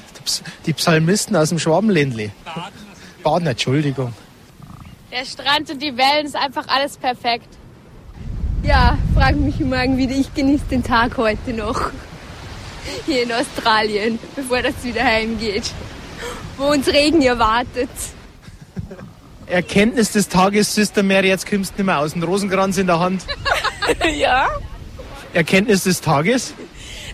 Die 0.65 0.73
Psalmisten 0.73 1.35
aus 1.35 1.49
dem 1.49 1.59
Schwabenländle. 1.59 2.31
Baden, 3.23 3.47
Entschuldigung. 3.47 4.13
Der 5.11 5.25
Strand 5.25 5.69
und 5.69 5.81
die 5.81 5.95
Wellen 5.95 6.25
ist 6.25 6.35
einfach 6.35 6.67
alles 6.67 6.97
perfekt. 6.97 7.47
Ja, 8.63 8.97
frag 9.13 9.35
mich 9.35 9.59
morgen 9.59 9.97
wieder. 9.97 10.15
Ich 10.15 10.33
genieße 10.33 10.63
den 10.71 10.83
Tag 10.83 11.17
heute 11.17 11.51
noch. 11.51 11.91
Hier 13.05 13.23
in 13.23 13.31
Australien, 13.33 14.19
bevor 14.37 14.61
das 14.61 14.81
wieder 14.83 15.03
heimgeht. 15.03 15.69
Wo 16.57 16.67
uns 16.67 16.87
Regen 16.87 17.21
erwartet. 17.21 17.89
Erkenntnis 19.47 20.13
des 20.13 20.29
Tages, 20.29 20.73
Sister 20.73 21.03
Mary, 21.03 21.27
jetzt 21.27 21.45
kommst 21.49 21.73
du 21.73 21.81
nicht 21.81 21.85
mehr 21.87 21.99
aus. 21.99 22.15
Ein 22.15 22.23
Rosenkranz 22.23 22.77
in 22.77 22.87
der 22.87 22.99
Hand. 22.99 23.25
ja. 24.15 24.47
Erkenntnis 25.33 25.83
des 25.83 25.99
Tages? 25.99 26.53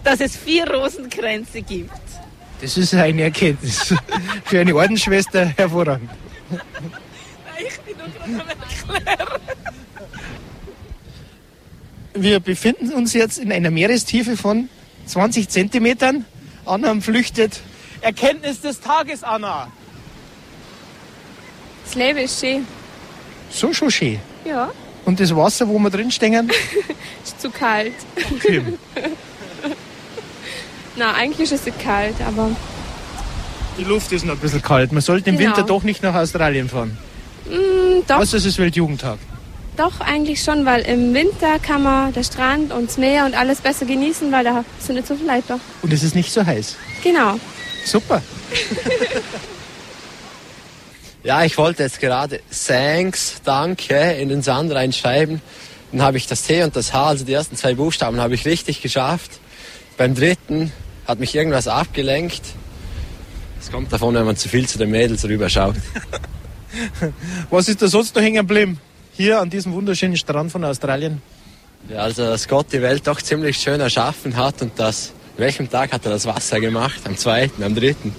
Dass 0.04 0.22
es 0.22 0.36
vier 0.36 0.70
Rosenkränze 0.70 1.64
gibt. 1.64 1.90
Das 2.62 2.78
ist 2.78 2.94
eine 2.94 3.24
Erkenntnis. 3.24 3.96
Für 4.46 4.60
eine 4.60 4.76
Ordensschwester 4.76 5.46
hervorragend. 5.46 6.12
Ich 7.58 7.80
bin 7.80 7.96
nur 7.98 8.38
gerade 8.38 8.56
erklären. 8.96 9.69
Wir 12.22 12.40
befinden 12.42 12.92
uns 12.92 13.14
jetzt 13.14 13.38
in 13.38 13.52
einer 13.52 13.72
Meerestiefe 13.72 14.36
von 14.36 14.68
20 15.06 15.48
Zentimetern. 15.48 16.26
Anna 16.66 16.94
flüchtet. 17.00 17.62
Erkenntnis 18.02 18.60
des 18.62 18.80
Tages, 18.82 19.24
Anna. 19.24 19.72
Das 21.86 21.96
Leben 21.96 22.20
ist 22.20 22.40
schön. 22.40 22.68
So 23.50 23.74
schon 23.74 23.90
schön. 23.90 24.20
Ja, 24.46 24.70
Und 25.06 25.20
das 25.20 25.36
Wasser, 25.36 25.68
wo 25.68 25.80
wir 25.80 25.90
drin 25.90 26.12
stehen, 26.12 26.52
ist 27.24 27.42
zu 27.42 27.50
kalt. 27.50 27.94
Okay. 28.36 28.62
Na, 30.98 31.14
eigentlich 31.14 31.52
ist 31.52 31.68
es 31.68 31.74
kalt, 31.82 32.16
aber 32.28 32.52
die 33.78 33.84
Luft 33.86 34.12
ist 34.12 34.26
noch 34.26 34.34
ein 34.34 34.40
bisschen 34.40 34.62
kalt. 34.62 34.92
Man 34.92 35.02
sollte 35.02 35.30
im 35.30 35.38
Genau. 35.38 35.56
Winter 35.56 35.64
doch 35.66 35.84
nicht 35.84 36.04
nach 36.04 36.16
Australien 36.16 36.68
fahren. 36.70 36.98
mm, 37.46 38.02
doch, 38.08 38.18
Außer 38.18 38.38
es 38.38 38.46
ist 38.46 38.58
Weltjugendtag. 38.60 39.18
Doch 39.80 40.02
eigentlich 40.02 40.44
schon, 40.44 40.66
weil 40.66 40.82
im 40.82 41.14
Winter 41.14 41.58
kann 41.60 41.84
man 41.84 42.14
der 42.14 42.24
Strand 42.24 42.74
und 42.74 42.90
das 42.90 42.98
Meer 42.98 43.26
und 43.26 43.36
alles 43.36 43.62
besser 43.62 43.86
genießen, 43.86 44.32
weil 44.32 44.44
da 44.44 44.66
sind 44.80 44.96
nicht 44.96 45.08
so 45.08 45.16
viele 45.16 45.34
Leute 45.34 45.44
da. 45.48 45.60
Und 45.82 45.94
es 45.94 46.04
ist 46.04 46.16
nicht 46.16 46.32
so 46.32 46.46
heiß. 46.46 46.76
Genau. 47.04 47.40
Super. 47.86 48.22
Ja, 51.22 51.44
ich 51.44 51.58
wollte 51.58 51.84
jetzt 51.84 52.00
gerade 52.00 52.40
Thanks, 52.66 53.42
Danke 53.44 54.14
in 54.14 54.30
den 54.30 54.42
Sand 54.42 54.72
reinschreiben. 54.72 55.42
Dann 55.92 56.02
habe 56.02 56.16
ich 56.16 56.28
das 56.28 56.44
T 56.44 56.64
und 56.64 56.78
das 56.78 56.94
H, 56.94 57.08
also 57.08 57.26
die 57.26 57.34
ersten 57.34 57.58
zwei 57.58 57.74
Buchstaben, 57.74 58.22
habe 58.22 58.36
ich 58.36 58.46
richtig 58.46 58.82
geschafft. 58.82 59.32
Beim 59.98 60.16
dritten 60.16 60.72
hat 61.06 61.20
mich 61.20 61.36
irgendwas 61.36 61.68
abgelenkt. 61.68 62.42
Das 63.60 63.70
kommt 63.70 63.92
davon, 63.92 64.16
wenn 64.16 64.24
man 64.24 64.38
zu 64.38 64.48
viel 64.48 64.66
zu 64.66 64.78
den 64.78 64.92
Mädels 64.92 65.26
rüberschaut. 65.26 65.76
Was 67.50 67.68
ist 67.68 67.82
da 67.82 67.90
sonst 67.90 68.16
noch 68.16 68.22
hängen 68.22 68.48
geblieben? 68.48 68.80
Hier 69.20 69.42
an 69.42 69.50
diesem 69.50 69.74
wunderschönen 69.74 70.16
Strand 70.16 70.50
von 70.50 70.64
Australien. 70.64 71.22
Ja, 71.90 72.04
also, 72.04 72.24
dass 72.26 72.48
Gott 72.48 72.68
die 72.72 72.82
Welt 72.82 73.06
doch 73.06 73.22
ziemlich 73.22 73.58
schön 73.58 73.82
erschaffen 73.82 74.38
hat 74.38 74.62
und 74.62 74.72
das, 74.80 75.10
an 75.36 75.40
welchem 75.44 75.70
Tag 75.70 75.92
hat 75.92 76.06
er 76.06 76.12
das 76.12 76.26
Wasser 76.26 76.62
gemacht? 76.62 77.02
Am 77.04 77.18
zweiten, 77.18 77.62
am 77.62 77.76
dritten? 77.76 78.16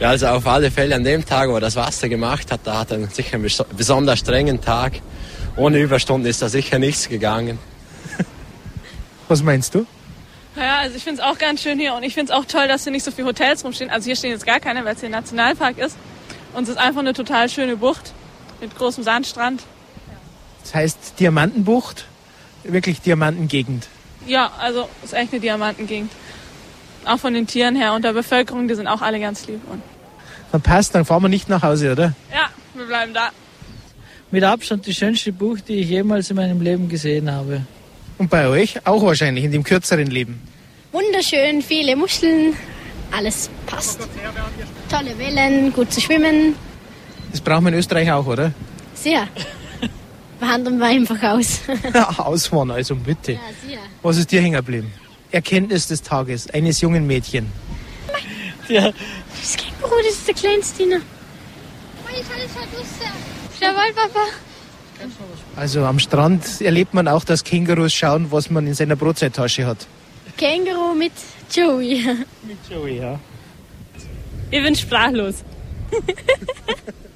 Ja, 0.00 0.08
also 0.08 0.26
auf 0.26 0.44
alle 0.48 0.72
Fälle 0.72 0.96
an 0.96 1.04
dem 1.04 1.24
Tag, 1.24 1.50
wo 1.50 1.54
er 1.54 1.60
das 1.60 1.76
Wasser 1.76 2.08
gemacht 2.08 2.50
hat, 2.50 2.62
da 2.64 2.80
hat 2.80 2.90
er 2.90 3.06
sicher 3.06 3.34
einen 3.34 3.46
bes- 3.46 3.64
besonders 3.76 4.18
strengen 4.18 4.60
Tag. 4.60 4.94
Ohne 5.54 5.78
Überstunden 5.78 6.28
ist 6.28 6.42
da 6.42 6.48
sicher 6.48 6.80
nichts 6.80 7.08
gegangen. 7.08 7.56
Was 9.28 9.44
meinst 9.44 9.76
du? 9.76 9.86
Ja, 10.56 10.78
also 10.78 10.96
ich 10.96 11.04
finde 11.04 11.22
es 11.22 11.28
auch 11.28 11.38
ganz 11.38 11.62
schön 11.62 11.78
hier 11.78 11.94
und 11.94 12.02
ich 12.02 12.14
finde 12.14 12.32
es 12.32 12.36
auch 12.36 12.44
toll, 12.44 12.66
dass 12.66 12.82
hier 12.82 12.90
nicht 12.90 13.04
so 13.04 13.12
viele 13.12 13.28
Hotels 13.28 13.64
rumstehen. 13.64 13.88
Also 13.88 14.06
hier 14.06 14.16
stehen 14.16 14.32
jetzt 14.32 14.46
gar 14.46 14.58
keine, 14.58 14.84
weil 14.84 14.94
es 14.94 15.00
hier 15.00 15.10
ein 15.10 15.12
Nationalpark 15.12 15.78
ist. 15.78 15.96
Und 16.54 16.64
es 16.64 16.70
ist 16.70 16.78
einfach 16.78 17.02
eine 17.02 17.12
total 17.12 17.48
schöne 17.48 17.76
Bucht 17.76 18.12
mit 18.60 18.76
großem 18.76 19.04
Sandstrand. 19.04 19.62
Das 20.62 20.74
heißt 20.74 20.98
Diamantenbucht, 21.20 22.06
wirklich 22.64 23.00
Diamantengegend. 23.00 23.88
Ja, 24.26 24.52
also 24.58 24.88
ist 25.02 25.14
echt 25.14 25.32
eine 25.32 25.40
Diamantengegend. 25.40 26.10
Auch 27.06 27.18
von 27.18 27.32
den 27.34 27.46
Tieren 27.46 27.76
her 27.76 27.94
und 27.94 28.04
der 28.04 28.12
Bevölkerung, 28.12 28.68
die 28.68 28.74
sind 28.74 28.86
auch 28.86 29.00
alle 29.00 29.18
ganz 29.20 29.46
lieb. 29.46 29.60
Und 29.70 29.82
Dann 30.52 30.60
passt, 30.60 30.94
dann 30.94 31.04
fahren 31.04 31.22
wir 31.22 31.28
nicht 31.28 31.48
nach 31.48 31.62
Hause, 31.62 31.92
oder? 31.92 32.14
ja, 32.32 32.50
wir 32.74 32.84
bleiben 32.86 33.14
da. 33.14 33.30
Mit 34.30 34.44
Abstand 34.44 34.86
die 34.86 34.94
schönste 34.94 35.32
Bucht, 35.32 35.66
die 35.68 35.76
ich 35.80 35.88
jemals 35.88 36.30
in 36.30 36.36
meinem 36.36 36.60
Leben 36.60 36.88
gesehen 36.88 37.32
habe. 37.32 37.62
Und 38.18 38.28
bei 38.30 38.46
euch 38.46 38.86
auch 38.86 39.02
wahrscheinlich 39.02 39.44
in 39.44 39.50
dem 39.50 39.64
kürzeren 39.64 40.08
Leben. 40.08 40.40
Wunderschön, 40.92 41.62
viele 41.62 41.96
Muscheln, 41.96 42.54
alles 43.10 43.48
passt. 43.66 43.98
Tolle 44.90 45.18
Wellen, 45.18 45.72
gut 45.72 45.90
zu 45.92 46.00
schwimmen. 46.00 46.54
Das 47.32 47.40
brauchen 47.40 47.64
wir 47.64 47.72
in 47.72 47.78
Österreich 47.78 48.12
auch, 48.12 48.26
oder? 48.26 48.52
Sehr. 48.94 49.26
Wandern 50.40 50.78
wir 50.78 50.86
einfach 50.86 51.22
aus. 51.22 51.60
Ja, 51.94 52.08
Ausfahren, 52.18 52.70
also 52.70 52.94
bitte. 52.96 53.38
sehr. 53.66 53.78
Was 54.02 54.16
ist 54.16 54.30
dir 54.32 54.40
hängen 54.40 54.56
geblieben? 54.56 54.92
Erkenntnis 55.30 55.86
des 55.86 56.02
Tages 56.02 56.50
eines 56.50 56.80
jungen 56.80 57.06
Mädchen. 57.06 57.46
Ja. 58.68 58.90
Das 59.40 59.56
Känguru, 59.56 59.96
das 60.04 60.14
ist 60.16 60.28
der 60.28 60.34
kleinste. 60.34 60.82
Jawohl, 63.60 63.92
Papa. 63.94 64.26
Also 65.56 65.84
am 65.84 65.98
Strand 65.98 66.60
erlebt 66.60 66.94
man 66.94 67.08
auch, 67.08 67.24
dass 67.24 67.44
Kängurus 67.44 67.92
schauen, 67.92 68.30
was 68.30 68.50
man 68.50 68.66
in 68.66 68.74
seiner 68.74 68.96
Brotzeittasche 68.96 69.66
hat. 69.66 69.86
Känguru 70.36 70.94
mit 70.94 71.12
Joey. 71.52 72.02
Mit 72.42 72.58
Joey, 72.68 72.98
ja. 72.98 73.18
Ich 74.50 74.62
bin 74.62 74.74
sprachlos. 74.74 75.44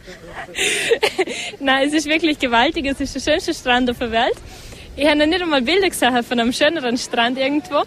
Nein, 1.60 1.88
es 1.88 1.94
ist 1.94 2.06
wirklich 2.06 2.38
gewaltig. 2.38 2.86
Es 2.86 3.00
ist 3.00 3.14
der 3.14 3.20
schönste 3.20 3.54
Strand 3.54 3.90
auf 3.90 3.98
der 3.98 4.10
Welt. 4.10 4.36
Ich 4.96 5.06
habe 5.06 5.16
noch 5.16 5.26
nicht 5.26 5.42
einmal 5.42 5.62
Bilder 5.62 5.88
gesehen 5.88 6.22
von 6.22 6.38
einem 6.38 6.52
schöneren 6.52 6.96
Strand 6.96 7.38
irgendwo. 7.38 7.82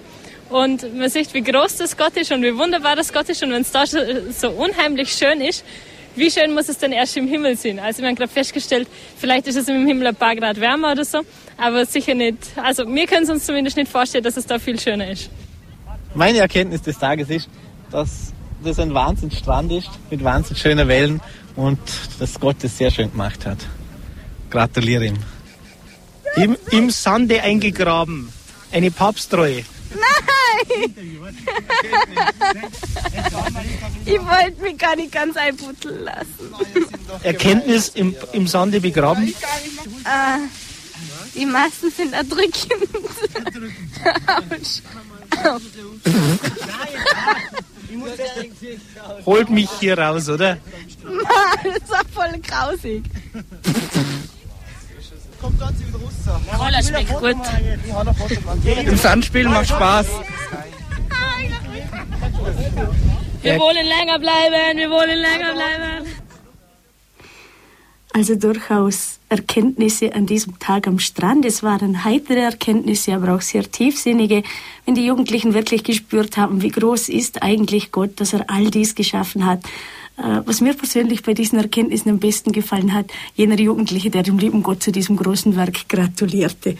Und 0.50 0.96
man 0.96 1.10
sieht, 1.10 1.34
wie 1.34 1.42
groß 1.42 1.78
das 1.78 1.98
Gott 1.98 2.16
ist 2.16 2.32
und 2.32 2.42
wie 2.42 2.58
wunderbar 2.58 2.96
das 2.96 3.12
Gott 3.12 3.30
ist. 3.30 3.44
Und 3.44 3.52
wenn 3.52 3.62
es 3.62 3.72
da 3.72 3.86
so 3.86 4.50
unheimlich 4.52 5.12
schön 5.12 5.42
ist, 5.42 5.64
wie 6.16 6.32
schön 6.32 6.54
muss 6.54 6.68
es 6.68 6.78
denn 6.80 6.92
erst 6.92 7.16
im 7.16 7.28
Himmel 7.28 7.56
sein? 7.56 7.80
Also 7.80 8.02
wir 8.02 8.10
haben 8.10 8.16
gerade 8.16 8.32
festgestellt, 8.32 8.88
vielleicht 9.18 9.46
ist 9.48 9.56
es 9.56 9.68
im 9.68 9.86
Himmel 9.86 10.08
ein 10.08 10.16
paar 10.16 10.36
Grad 10.36 10.60
wärmer 10.60 10.94
oder 10.94 11.06
so, 11.06 11.22
aber 11.58 11.86
sicher 11.86 12.16
nicht. 12.16 12.38
Also 12.56 12.88
wir 12.88 13.06
können 13.06 13.24
es 13.24 13.30
uns 13.30 13.46
zumindest 13.46 13.78
nicht 13.78 13.92
vorstellen, 13.92 14.24
dass 14.24 14.36
es 14.36 14.46
da 14.46 14.58
viel 14.58 14.80
schöner 14.80 15.12
ist. 15.12 15.30
Meine 16.16 16.40
Erkenntnis 16.40 16.82
des 16.82 16.98
Tages 16.98 17.30
ist, 17.30 17.50
dass 17.92 18.34
das 18.64 18.80
ein 18.80 18.94
Wahnsinnsstrand 18.94 19.72
ist 19.72 19.90
mit 20.10 20.24
wahnsinnig 20.24 20.60
schönen 20.60 20.88
Wellen 20.88 21.22
und 21.58 21.80
dass 22.20 22.40
Gott 22.40 22.56
das 22.62 22.78
sehr 22.78 22.92
schön 22.92 23.12
gemacht 23.12 23.46
hat. 23.46 23.58
Gratuliere 24.50 25.08
ihm. 25.08 25.18
Im, 26.38 26.56
Im 26.72 26.90
Sande 26.92 27.42
eingegraben. 27.42 28.32
Eine 28.72 28.92
Papsttreue. 28.92 29.66
Nein! 29.92 30.94
ich 34.06 34.20
wollte 34.20 34.62
mich 34.62 34.78
gar 34.78 34.96
nicht 34.96 35.12
ganz 35.12 35.36
einputzeln 35.36 36.04
lassen. 36.04 36.28
Erkenntnis 37.24 37.90
im, 37.90 38.16
im 38.34 38.48
Sande 38.48 38.80
begraben. 38.80 39.28
Äh, 39.28 40.38
die 41.36 41.46
meisten 41.46 41.92
sind 41.92 42.14
erdrückend. 42.14 42.74
Autsch. 44.28 44.82
Holt 49.26 49.50
mich 49.50 49.70
hier 49.80 49.98
raus, 49.98 50.30
oder? 50.30 50.58
Mann, 51.04 51.74
das 51.80 51.90
war 51.90 52.04
voll 52.14 52.40
grausig. 52.40 53.04
Kommt 55.42 55.60
ganz 55.60 55.80
wieder 55.80 56.00
raus. 56.00 56.14
Jawohl, 56.52 56.72
das 56.72 56.88
schmeckt 56.88 57.14
gut. 57.20 57.36
Im 58.86 58.98
Sandspielen 58.98 59.52
macht 59.52 59.68
Spaß. 59.70 60.08
Wir 63.42 63.60
wollen 63.60 63.86
länger 63.86 64.20
bleiben, 64.20 64.78
wir 64.78 64.90
wollen 64.90 65.20
länger 65.20 65.54
bleiben. 65.54 66.27
Also 68.14 68.36
durchaus 68.36 69.20
Erkenntnisse 69.30 70.16
an 70.16 70.26
diesem 70.26 70.58
Tag 70.60 70.88
am 70.88 70.98
Strand. 71.00 71.46
Es 71.46 71.62
waren 71.62 72.04
heitere 72.04 72.40
Erkenntnisse, 72.40 73.14
aber 73.14 73.36
auch 73.36 73.42
sehr 73.42 73.70
tiefsinnige, 73.70 74.44
wenn 74.86 74.96
die 74.96 75.06
Jugendlichen 75.06 75.54
wirklich 75.54 75.84
gespürt 75.84 76.38
haben, 76.38 76.62
wie 76.62 76.70
groß 76.70 77.10
ist 77.10 77.44
eigentlich 77.44 77.92
Gott, 77.92 78.20
dass 78.20 78.34
er 78.34 78.50
all 78.50 78.72
dies 78.72 78.96
geschaffen 78.96 79.46
hat. 79.46 79.64
Äh, 80.18 80.42
Was 80.46 80.62
mir 80.62 80.74
persönlich 80.74 81.24
bei 81.24 81.34
diesen 81.34 81.60
Erkenntnissen 81.60 82.10
am 82.10 82.20
besten 82.20 82.52
gefallen 82.54 82.94
hat, 82.94 83.12
jener 83.36 83.60
Jugendliche, 83.60 84.10
der 84.10 84.24
dem 84.24 84.38
lieben 84.40 84.64
Gott 84.64 84.82
zu 84.82 84.92
diesem 84.92 85.18
großen 85.18 85.56
Werk 85.56 85.90
gratulierte. 85.90 86.78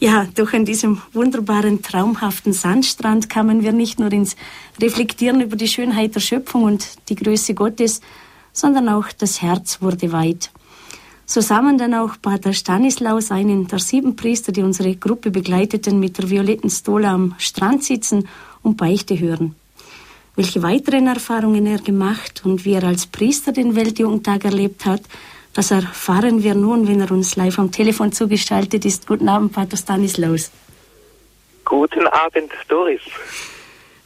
Ja, 0.00 0.26
doch 0.34 0.52
an 0.52 0.64
diesem 0.64 1.00
wunderbaren, 1.12 1.82
traumhaften 1.82 2.52
Sandstrand 2.52 3.30
kamen 3.30 3.62
wir 3.62 3.72
nicht 3.72 3.98
nur 3.98 4.12
ins 4.12 4.36
Reflektieren 4.80 5.40
über 5.40 5.56
die 5.56 5.68
Schönheit 5.68 6.14
der 6.14 6.20
Schöpfung 6.20 6.64
und 6.64 6.86
die 7.08 7.14
Größe 7.14 7.54
Gottes, 7.54 8.00
sondern 8.54 8.88
auch 8.88 9.12
das 9.12 9.42
Herz 9.42 9.82
wurde 9.82 10.12
weit. 10.12 10.50
So 11.26 11.42
sah 11.42 11.60
man 11.60 11.76
dann 11.76 11.94
auch 11.94 12.14
Pater 12.20 12.52
Stanislaus, 12.52 13.30
einen 13.30 13.66
der 13.66 13.78
sieben 13.78 14.14
Priester, 14.16 14.52
die 14.52 14.62
unsere 14.62 14.94
Gruppe 14.94 15.30
begleiteten, 15.30 15.98
mit 16.00 16.16
der 16.16 16.30
violetten 16.30 16.70
Stola 16.70 17.12
am 17.12 17.34
Strand 17.38 17.84
sitzen 17.84 18.28
und 18.62 18.76
Beichte 18.76 19.18
hören. 19.18 19.54
Welche 20.36 20.62
weiteren 20.62 21.06
Erfahrungen 21.06 21.66
er 21.66 21.78
gemacht 21.78 22.42
und 22.44 22.64
wie 22.64 22.72
er 22.72 22.84
als 22.84 23.06
Priester 23.06 23.52
den 23.52 23.74
Weltjugendtag 23.76 24.44
erlebt 24.44 24.84
hat, 24.84 25.02
das 25.54 25.70
erfahren 25.70 26.42
wir 26.42 26.54
nun, 26.54 26.88
wenn 26.88 27.00
er 27.00 27.10
uns 27.12 27.36
live 27.36 27.58
am 27.58 27.70
Telefon 27.70 28.12
zugestaltet 28.12 28.84
ist. 28.84 29.06
Guten 29.06 29.28
Abend, 29.28 29.52
Pater 29.52 29.76
Stanislaus. 29.76 30.50
Guten 31.64 32.06
Abend, 32.08 32.50
Doris. 32.68 33.00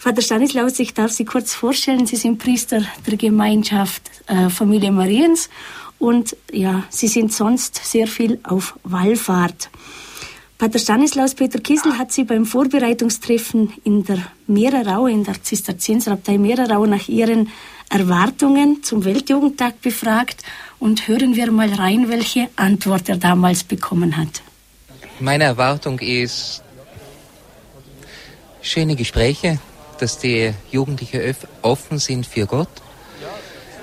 Vater 0.01 0.22
Stanislaus, 0.22 0.78
ich 0.78 0.94
darf 0.94 1.11
Sie 1.11 1.24
kurz 1.24 1.55
vorstellen. 1.55 2.07
Sie 2.07 2.14
sind 2.14 2.38
Priester 2.38 2.82
der 3.05 3.16
Gemeinschaft 3.16 4.03
äh, 4.28 4.49
Familie 4.49 4.92
Mariens 4.92 5.51
und 5.99 6.36
ja, 6.53 6.84
Sie 6.88 7.09
sind 7.09 7.32
sonst 7.32 7.80
sehr 7.84 8.07
viel 8.07 8.38
auf 8.44 8.78
Wallfahrt. 8.84 9.70
Pater 10.57 10.78
Stanislaus 10.78 11.34
Peter 11.34 11.59
Kiesel 11.59 11.99
hat 11.99 12.12
Sie 12.12 12.22
beim 12.22 12.46
Vorbereitungstreffen 12.46 13.72
in 13.82 14.05
der 14.05 14.18
Meererau, 14.46 15.09
in 15.09 15.24
der 15.24 15.42
Zisterzienserabtei 15.42 16.38
Meererau 16.38 16.86
nach 16.86 17.09
Ihren 17.09 17.51
Erwartungen 17.90 18.84
zum 18.84 19.05
Weltjugendtag 19.05 19.80
befragt 19.82 20.44
und 20.78 21.09
hören 21.09 21.34
wir 21.34 21.51
mal 21.51 21.72
rein, 21.74 22.09
welche 22.09 22.49
Antwort 22.55 23.09
er 23.09 23.16
damals 23.16 23.64
bekommen 23.64 24.16
hat. 24.16 24.42
Meine 25.18 25.42
Erwartung 25.42 25.99
ist 25.99 26.62
schöne 28.62 28.94
Gespräche, 28.94 29.59
dass 29.99 30.18
die 30.18 30.53
Jugendlichen 30.70 31.34
offen 31.62 31.99
sind 31.99 32.26
für 32.26 32.46
Gott, 32.46 32.68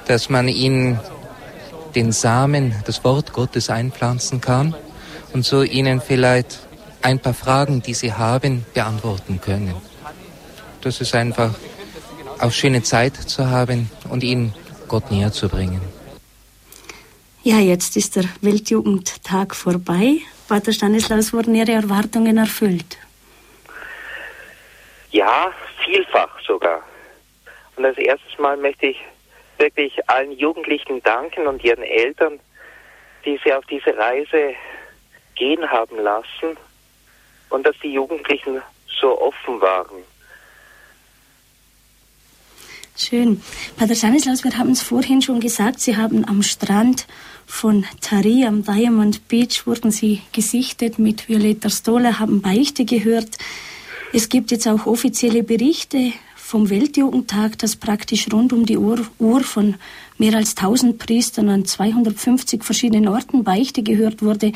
dass 0.08 0.30
man 0.30 0.48
ihnen 0.48 1.00
den 1.96 2.12
Samen, 2.12 2.76
das 2.86 3.04
Wort 3.04 3.34
Gottes 3.34 3.70
einpflanzen 3.70 4.42
kann 4.42 4.76
und 5.34 5.46
so 5.46 5.64
ihnen 5.64 6.02
vielleicht 6.02 6.60
ein 7.02 7.20
paar 7.20 7.34
Fragen, 7.34 7.82
die 7.82 7.94
sie 7.94 8.14
haben, 8.14 8.66
beantworten 8.74 9.40
können. 9.40 9.76
Das 10.82 11.02
ist 11.02 11.16
einfach 11.16 11.54
auch 12.40 12.52
schöne 12.52 12.84
Zeit 12.84 13.16
zu 13.16 13.50
haben 13.50 13.90
und 14.10 14.24
ihnen 14.24 14.54
Gott 14.88 15.12
näher 15.12 15.32
zu 15.32 15.48
bringen. 15.50 15.82
Ja, 17.44 17.60
jetzt 17.60 17.96
ist 17.96 18.16
der 18.16 18.26
Weltjugendtag 18.42 19.56
vorbei. 19.56 20.18
Pater 20.48 20.74
Stanislaus, 20.74 21.32
wurden 21.32 21.56
Ihre 21.56 21.74
Erwartungen 21.74 22.38
erfüllt? 22.38 22.98
Ja, 25.16 25.54
vielfach 25.86 26.42
sogar. 26.46 26.84
Und 27.78 27.86
als 27.86 27.98
erstes 27.98 28.38
Mal 28.38 28.58
möchte 28.58 28.88
ich 28.88 28.98
wirklich 29.58 29.94
allen 30.10 30.34
Jugendlichen 30.34 31.02
danken 31.04 31.48
und 31.48 31.64
ihren 31.64 31.84
Eltern, 31.84 32.38
die 33.24 33.40
sie 33.42 33.54
auf 33.54 33.66
diese 33.68 33.96
Reise 33.96 34.56
gehen 35.36 35.72
haben 35.72 36.00
lassen 36.00 36.58
und 37.50 37.66
dass 37.66 37.78
die 37.82 37.94
Jugendlichen 37.94 38.62
so 39.00 39.18
offen 39.22 39.62
waren. 39.62 40.04
Schön. 42.98 43.42
Pater 43.78 43.96
Stanislaus, 43.96 44.44
wir 44.44 44.58
haben 44.58 44.72
es 44.72 44.82
vorhin 44.82 45.22
schon 45.22 45.40
gesagt, 45.40 45.80
Sie 45.80 45.96
haben 45.96 46.28
am 46.28 46.44
Strand 46.44 47.08
von 47.46 47.86
Tari 48.02 48.44
am 48.46 48.66
Diamond 48.66 49.30
Beach 49.30 49.66
wurden 49.66 49.92
Sie 49.92 50.22
gesichtet 50.34 51.00
mit 51.00 51.30
Violetta 51.30 51.70
Stoller, 51.70 52.20
haben 52.20 52.42
Beichte 52.42 52.84
gehört. 52.84 53.38
Es 54.18 54.30
gibt 54.30 54.52
jetzt 54.52 54.66
auch 54.66 54.86
offizielle 54.86 55.44
Berichte 55.44 56.14
vom 56.38 56.70
Weltjugendtag, 56.70 57.58
dass 57.58 57.76
praktisch 57.76 58.32
rund 58.32 58.54
um 58.54 58.66
die 58.66 58.78
Uhr, 58.78 59.06
Uhr 59.20 59.42
von 59.42 59.76
mehr 60.18 60.36
als 60.36 60.56
1000 60.56 60.98
Priestern 60.98 61.50
an 61.50 61.66
250 61.66 62.64
verschiedenen 62.64 63.10
Orten 63.10 63.44
Beichte 63.44 63.84
gehört 63.84 64.22
wurde, 64.22 64.54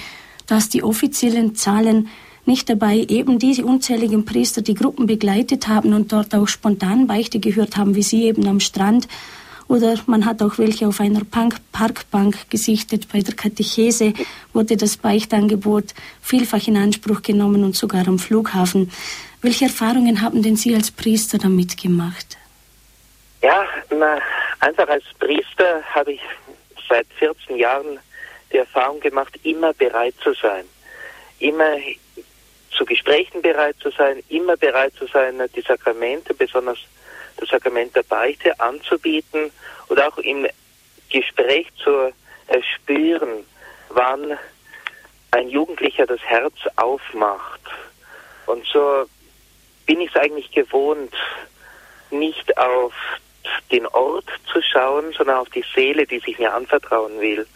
dass 0.47 0.69
die 0.69 0.81
offiziellen 0.81 1.55
Zahlen 1.55 2.07
nicht 2.45 2.69
dabei 2.69 3.05
eben 3.09 3.37
diese 3.37 3.65
unzähligen 3.65 4.23
Priester 4.23 4.61
die 4.61 4.75
Gruppen 4.75 5.07
begleitet 5.07 5.67
haben 5.67 5.91
und 5.91 6.13
dort 6.13 6.33
auch 6.33 6.47
spontan 6.47 7.05
Beichte 7.05 7.41
gehört 7.41 7.75
haben, 7.75 7.95
wie 7.95 8.03
sie 8.03 8.23
eben 8.23 8.47
am 8.47 8.61
Strand. 8.61 9.09
Oder 9.67 9.99
man 10.07 10.23
hat 10.25 10.41
auch 10.41 10.57
welche 10.57 10.87
auf 10.87 11.01
einer 11.01 11.21
Parkbank 11.25 12.49
gesichtet. 12.49 13.09
Bei 13.11 13.19
der 13.19 13.35
Katechese 13.35 14.13
wurde 14.53 14.77
das 14.77 14.95
Beichtangebot 14.95 15.93
vielfach 16.21 16.65
in 16.67 16.77
Anspruch 16.77 17.21
genommen 17.21 17.65
und 17.65 17.75
sogar 17.75 18.07
am 18.07 18.19
Flughafen. 18.19 18.89
Welche 19.41 19.65
Erfahrungen 19.65 20.21
haben 20.21 20.43
denn 20.43 20.57
Sie 20.57 20.75
als 20.75 20.91
Priester 20.91 21.37
damit 21.37 21.81
gemacht? 21.81 22.37
Ja, 23.41 23.65
na, 23.89 24.19
einfach 24.59 24.87
als 24.89 25.05
Priester 25.17 25.81
habe 25.95 26.13
ich 26.13 26.21
seit 26.89 27.07
14 27.19 27.55
Jahren 27.55 27.99
die 28.51 28.57
Erfahrung 28.57 28.99
gemacht, 28.99 29.39
immer 29.43 29.73
bereit 29.73 30.15
zu 30.21 30.33
sein. 30.33 30.65
Immer 31.39 31.77
zu 32.77 32.83
Gesprächen 32.83 33.41
bereit 33.41 33.77
zu 33.81 33.91
sein, 33.91 34.21
immer 34.27 34.57
bereit 34.57 34.93
zu 34.95 35.07
sein, 35.07 35.41
die 35.55 35.61
Sakramente, 35.61 36.33
besonders 36.33 36.79
das 37.37 37.47
Sakrament 37.49 37.95
der 37.95 38.03
Beichte 38.03 38.59
anzubieten 38.59 39.51
und 39.87 40.01
auch 40.01 40.17
im 40.17 40.47
Gespräch 41.09 41.67
zu 41.81 42.11
erspüren, 42.47 43.45
wann 43.89 44.37
ein 45.31 45.47
Jugendlicher 45.47 46.05
das 46.05 46.21
Herz 46.21 46.55
aufmacht. 46.75 47.61
Und 48.45 48.65
so 48.65 49.05
bin 49.89 50.01
ich 50.01 50.13
es 50.13 50.21
eigentlich 50.21 50.51
gewohnt, 50.51 51.15
nicht 52.11 52.55
auf 52.59 52.93
den 53.71 53.87
Ort 53.87 54.27
zu 54.53 54.61
schauen, 54.61 55.11
sondern 55.13 55.37
auf 55.37 55.49
die 55.49 55.65
Seele, 55.73 56.05
die 56.05 56.19
sich 56.19 56.37
mir 56.37 56.53
anvertrauen 56.53 57.19
will. 57.19 57.47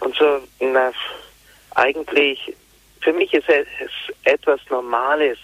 Und 0.00 0.14
so, 0.16 0.42
na, 0.60 0.92
eigentlich 1.76 2.54
für 3.00 3.14
mich 3.14 3.32
ist 3.32 3.48
es 3.48 3.88
etwas 4.24 4.60
Normales, 4.68 5.38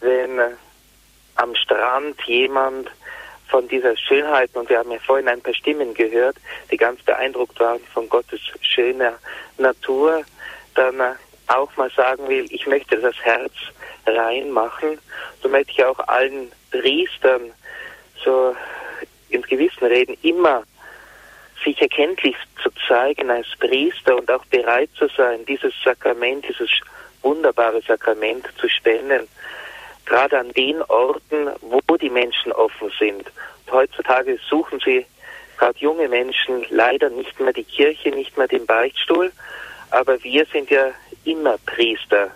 wenn 0.00 0.40
am 1.36 1.54
Strand 1.54 2.20
jemand 2.22 2.90
von 3.46 3.68
dieser 3.68 3.96
Schönheit, 3.96 4.50
und 4.54 4.68
wir 4.70 4.80
haben 4.80 4.90
ja 4.90 4.98
vorhin 4.98 5.28
ein 5.28 5.40
paar 5.40 5.54
Stimmen 5.54 5.94
gehört, 5.94 6.34
die 6.72 6.76
ganz 6.76 7.00
beeindruckt 7.04 7.60
waren 7.60 7.78
von 7.94 8.08
Gottes 8.08 8.40
schöner 8.60 9.20
Natur, 9.56 10.24
dann 10.74 11.00
auch 11.46 11.76
mal 11.76 11.92
sagen 11.92 12.28
will, 12.28 12.46
ich 12.50 12.66
möchte 12.66 12.98
das 12.98 13.14
Herz 13.22 13.52
reinmachen. 14.06 14.98
So 15.42 15.48
möchte 15.48 15.72
ich 15.72 15.84
auch 15.84 15.98
allen 16.08 16.52
Priestern 16.70 17.52
so 18.24 18.54
ins 19.28 19.46
Gewissen 19.46 19.84
reden, 19.84 20.16
immer 20.22 20.64
sich 21.64 21.80
erkenntlich 21.80 22.36
zu 22.62 22.70
zeigen 22.88 23.30
als 23.30 23.46
Priester 23.58 24.16
und 24.16 24.30
auch 24.30 24.44
bereit 24.46 24.90
zu 24.96 25.08
sein, 25.16 25.44
dieses 25.46 25.72
Sakrament, 25.84 26.44
dieses 26.48 26.70
wunderbare 27.22 27.80
Sakrament 27.82 28.46
zu 28.58 28.68
spenden, 28.68 29.28
gerade 30.06 30.38
an 30.38 30.50
den 30.52 30.82
Orten, 30.82 31.50
wo 31.60 31.96
die 31.96 32.10
Menschen 32.10 32.52
offen 32.52 32.92
sind. 32.98 33.30
Und 33.66 33.72
heutzutage 33.72 34.38
suchen 34.48 34.80
sie 34.84 35.06
gerade 35.56 35.78
junge 35.78 36.08
Menschen 36.08 36.66
leider 36.70 37.08
nicht 37.10 37.38
mehr 37.38 37.52
die 37.52 37.64
Kirche, 37.64 38.10
nicht 38.10 38.36
mehr 38.36 38.48
den 38.48 38.66
Beichtstuhl, 38.66 39.32
aber 39.90 40.22
wir 40.24 40.44
sind 40.46 40.70
ja 40.70 40.90
immer 41.24 41.56
Priester, 41.66 42.32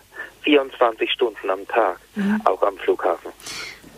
24 0.47 1.11
Stunden 1.11 1.51
am 1.51 1.67
Tag, 1.67 1.99
mhm. 2.15 2.41
auch 2.45 2.63
am 2.63 2.79
Flughafen. 2.79 3.33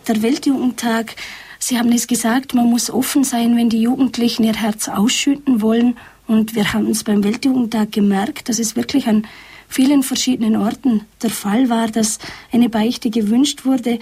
Der 0.07 0.21
Weltjugendtag 0.21 1.15
Sie 1.61 1.77
haben 1.77 1.91
es 1.91 2.07
gesagt, 2.07 2.53
man 2.53 2.67
muss 2.67 2.89
offen 2.89 3.25
sein, 3.25 3.57
wenn 3.57 3.69
die 3.69 3.81
Jugendlichen 3.81 4.45
ihr 4.45 4.55
Herz 4.55 4.87
ausschütten 4.87 5.61
wollen. 5.61 5.97
Und 6.25 6.55
wir 6.55 6.73
haben 6.73 6.89
es 6.89 7.03
beim 7.03 7.23
Weltjugendtag 7.23 7.91
gemerkt, 7.91 8.47
dass 8.47 8.59
es 8.59 8.77
wirklich 8.77 9.07
an 9.07 9.27
vielen 9.67 10.01
verschiedenen 10.01 10.55
Orten 10.55 11.05
der 11.21 11.29
Fall 11.29 11.69
war, 11.69 11.89
dass 11.89 12.17
eine 12.53 12.69
Beichte 12.69 13.09
gewünscht 13.09 13.65
wurde. 13.65 13.99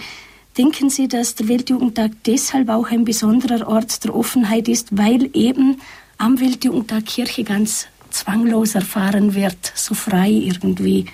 Denken 0.56 0.88
Sie, 0.88 1.08
dass 1.08 1.34
der 1.34 1.48
Weltjugendtag 1.48 2.12
deshalb 2.26 2.68
auch 2.68 2.90
ein 2.90 3.04
besonderer 3.04 3.68
Ort 3.68 4.04
der 4.04 4.14
Offenheit 4.14 4.68
ist, 4.68 4.96
weil 4.96 5.28
eben 5.34 5.80
am 6.16 6.40
Weltjugendtag 6.40 7.06
Kirche 7.06 7.42
ganz 7.42 7.88
zwanglos 8.10 8.76
erfahren 8.76 9.34
wird, 9.34 9.72
so 9.74 9.94
frei 9.94 10.30
irgendwie? 10.30 11.06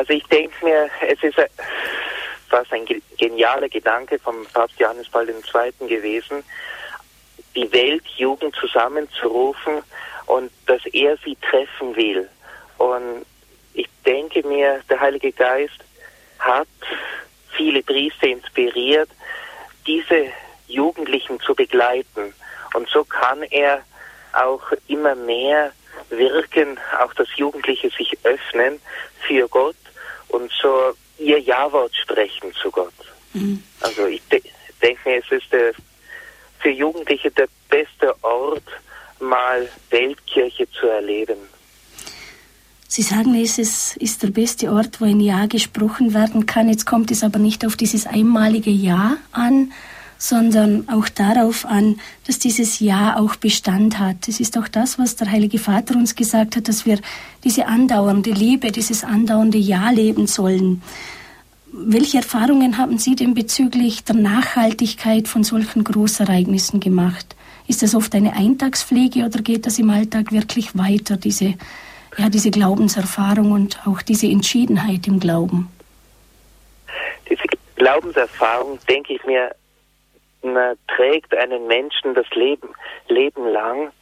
Also 0.00 0.14
ich 0.14 0.24
denke 0.28 0.64
mir, 0.64 0.88
es 1.06 1.22
ist 1.22 1.36
fast 2.48 2.72
ein 2.72 2.86
genialer 3.18 3.68
Gedanke 3.68 4.18
vom 4.18 4.46
Papst 4.46 4.80
Johannes 4.80 5.06
Paul 5.10 5.28
II. 5.28 5.88
gewesen, 5.88 6.42
die 7.54 7.70
Weltjugend 7.70 8.56
zusammenzurufen 8.56 9.82
und 10.24 10.50
dass 10.64 10.80
er 10.94 11.18
sie 11.18 11.36
treffen 11.42 11.94
will. 11.96 12.26
Und 12.78 13.26
ich 13.74 13.90
denke 14.06 14.42
mir, 14.48 14.80
der 14.88 15.00
Heilige 15.00 15.32
Geist 15.32 15.84
hat 16.38 16.68
viele 17.54 17.82
Priester 17.82 18.28
inspiriert, 18.28 19.10
diese 19.86 20.32
Jugendlichen 20.66 21.38
zu 21.40 21.54
begleiten. 21.54 22.32
Und 22.72 22.88
so 22.88 23.04
kann 23.04 23.42
er 23.42 23.82
auch 24.32 24.62
immer 24.88 25.14
mehr 25.14 25.72
wirken, 26.08 26.80
auch 26.98 27.12
das 27.12 27.28
Jugendliche 27.36 27.90
sich 27.90 28.16
öffnen 28.24 28.80
für 29.26 29.46
Gott 29.46 29.76
und 30.32 30.50
so 30.60 30.92
ihr 31.18 31.38
Ja-Wort 31.38 31.94
sprechen 31.94 32.52
zu 32.60 32.70
Gott. 32.70 32.92
Mhm. 33.32 33.62
Also 33.80 34.06
ich 34.06 34.22
de 34.32 34.42
denke 34.82 35.08
mir, 35.08 35.18
es 35.18 35.30
ist 35.30 35.52
der, 35.52 35.72
für 36.60 36.70
Jugendliche 36.70 37.30
der 37.30 37.48
beste 37.68 38.14
Ort, 38.22 38.64
mal 39.20 39.68
Weltkirche 39.90 40.66
zu 40.70 40.86
erleben. 40.86 41.36
Sie 42.88 43.02
sagen, 43.02 43.34
es 43.40 43.58
ist, 43.58 43.96
ist 43.98 44.22
der 44.22 44.28
beste 44.28 44.72
Ort, 44.72 45.00
wo 45.00 45.04
ein 45.04 45.20
Ja 45.20 45.46
gesprochen 45.46 46.12
werden 46.12 46.46
kann. 46.46 46.68
Jetzt 46.68 46.86
kommt 46.86 47.10
es 47.10 47.22
aber 47.22 47.38
nicht 47.38 47.64
auf 47.64 47.76
dieses 47.76 48.06
einmalige 48.06 48.70
Ja 48.70 49.18
an, 49.30 49.72
sondern 50.20 50.86
auch 50.90 51.08
darauf 51.08 51.64
an, 51.64 51.98
dass 52.26 52.38
dieses 52.38 52.78
Ja 52.78 53.18
auch 53.18 53.36
Bestand 53.36 53.98
hat. 53.98 54.28
Es 54.28 54.38
ist 54.38 54.58
auch 54.58 54.68
das, 54.68 54.98
was 54.98 55.16
der 55.16 55.30
Heilige 55.30 55.58
Vater 55.58 55.96
uns 55.96 56.14
gesagt 56.14 56.56
hat, 56.56 56.68
dass 56.68 56.84
wir 56.84 56.98
diese 57.42 57.66
andauernde 57.66 58.30
Liebe, 58.30 58.70
dieses 58.70 59.02
andauernde 59.02 59.56
Ja 59.56 59.90
leben 59.90 60.26
sollen. 60.26 60.82
Welche 61.72 62.18
Erfahrungen 62.18 62.76
haben 62.76 62.98
Sie 62.98 63.16
denn 63.16 63.32
bezüglich 63.32 64.04
der 64.04 64.16
Nachhaltigkeit 64.16 65.26
von 65.26 65.42
solchen 65.42 65.84
Großereignissen 65.84 66.80
gemacht? 66.80 67.34
Ist 67.66 67.82
das 67.82 67.94
oft 67.94 68.14
eine 68.14 68.34
Eintagspflege 68.34 69.24
oder 69.24 69.40
geht 69.40 69.64
das 69.64 69.78
im 69.78 69.88
Alltag 69.88 70.32
wirklich 70.32 70.76
weiter, 70.76 71.16
diese, 71.16 71.54
ja, 72.18 72.28
diese 72.28 72.50
Glaubenserfahrung 72.50 73.52
und 73.52 73.86
auch 73.86 74.02
diese 74.02 74.26
Entschiedenheit 74.26 75.06
im 75.06 75.18
Glauben? 75.18 75.70
Diese 77.30 77.44
Glaubenserfahrung, 77.76 78.78
denke 78.86 79.14
ich 79.14 79.24
mir, 79.24 79.54
trägt 80.88 81.34
einen 81.34 81.66
Menschen 81.66 82.14
das 82.14 82.28
Leben, 82.30 82.68
Leben 83.08 83.46
lang. 83.48 83.92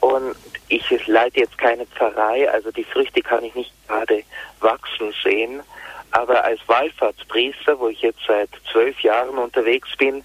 Und 0.00 0.34
ich 0.68 1.06
leite 1.06 1.40
jetzt 1.40 1.56
keine 1.58 1.86
Pfarrei, 1.86 2.50
also 2.50 2.72
die 2.72 2.84
Früchte 2.84 3.22
kann 3.22 3.44
ich 3.44 3.54
nicht 3.54 3.72
gerade 3.86 4.24
wachsen 4.60 5.14
sehen. 5.22 5.62
Aber 6.10 6.44
als 6.44 6.60
Wallfahrtspriester, 6.66 7.78
wo 7.78 7.88
ich 7.88 8.02
jetzt 8.02 8.20
seit 8.26 8.50
zwölf 8.70 8.98
Jahren 9.00 9.38
unterwegs 9.38 9.88
bin, 9.96 10.24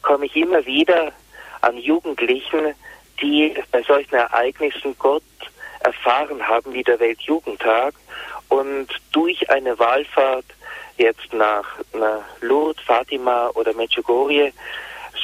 komme 0.00 0.26
ich 0.26 0.36
immer 0.36 0.64
wieder 0.64 1.12
an 1.60 1.76
Jugendlichen, 1.78 2.74
die 3.20 3.54
bei 3.70 3.82
solchen 3.82 4.14
Ereignissen 4.14 4.96
Gott 4.98 5.22
erfahren 5.80 6.46
haben, 6.46 6.72
wie 6.72 6.82
der 6.82 6.98
Weltjugendtag, 6.98 7.94
und 8.48 8.88
durch 9.12 9.48
eine 9.50 9.78
Wahlfahrt 9.78 10.44
jetzt 10.96 11.32
nach, 11.32 11.78
nach 11.92 12.22
Lourdes, 12.40 12.82
Fatima 12.84 13.48
oder 13.54 13.74
Medjugorje 13.74 14.52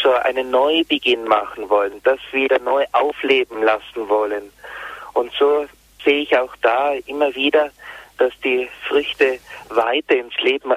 so 0.03 0.13
einen 0.13 0.51
Neubeginn 0.51 1.25
machen 1.25 1.69
wollen, 1.69 2.01
das 2.05 2.21
wieder 2.33 2.59
neu 2.59 2.85
aufleben 2.93 3.63
lassen 3.63 4.09
wollen. 4.09 4.53
Und 5.15 5.33
so 5.39 5.67
sehe 6.05 6.23
ich 6.23 6.37
auch 6.37 6.55
da 6.63 6.93
immer 7.07 7.35
wieder, 7.35 7.71
dass 8.19 8.33
die 8.45 8.69
Früchte 8.87 9.39
weiter 9.69 10.17
ins 10.17 10.37
Leben 10.41 10.75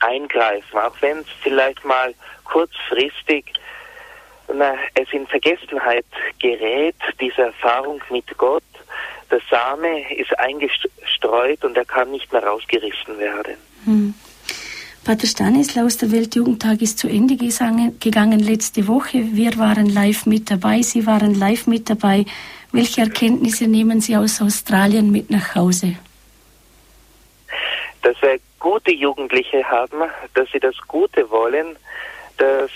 eingreifen, 0.00 0.78
auch 0.78 0.94
wenn 1.00 1.18
es 1.18 1.26
vielleicht 1.42 1.84
mal 1.84 2.14
kurzfristig 2.44 3.52
na, 4.52 4.74
es 4.94 5.10
in 5.12 5.26
Vergessenheit 5.26 6.04
gerät, 6.38 6.96
diese 7.20 7.42
Erfahrung 7.42 8.02
mit 8.10 8.36
Gott. 8.36 8.62
Der 9.30 9.40
Same 9.50 10.12
ist 10.12 10.38
eingestreut 10.38 11.64
und 11.64 11.76
er 11.76 11.84
kann 11.84 12.10
nicht 12.10 12.32
mehr 12.32 12.44
rausgerissen 12.44 13.18
werden. 13.18 13.56
Hm. 13.84 14.14
Pater 15.04 15.26
Stanislaus, 15.26 15.98
der 15.98 16.12
Weltjugendtag 16.12 16.80
ist 16.80 16.98
zu 16.98 17.08
Ende 17.08 17.36
gegangen 17.36 18.40
letzte 18.40 18.88
Woche. 18.88 19.18
Wir 19.32 19.58
waren 19.58 19.86
live 19.86 20.24
mit 20.24 20.50
dabei, 20.50 20.80
Sie 20.80 21.04
waren 21.04 21.38
live 21.38 21.66
mit 21.66 21.90
dabei. 21.90 22.24
Welche 22.72 23.02
Erkenntnisse 23.02 23.68
nehmen 23.68 24.00
Sie 24.00 24.16
aus 24.16 24.40
Australien 24.40 25.12
mit 25.12 25.28
nach 25.28 25.56
Hause? 25.56 25.96
Dass 28.00 28.16
wir 28.22 28.38
gute 28.58 28.92
Jugendliche 28.94 29.62
haben, 29.64 30.04
dass 30.32 30.50
sie 30.50 30.60
das 30.60 30.76
Gute 30.88 31.30
wollen, 31.30 31.76
dass 32.38 32.70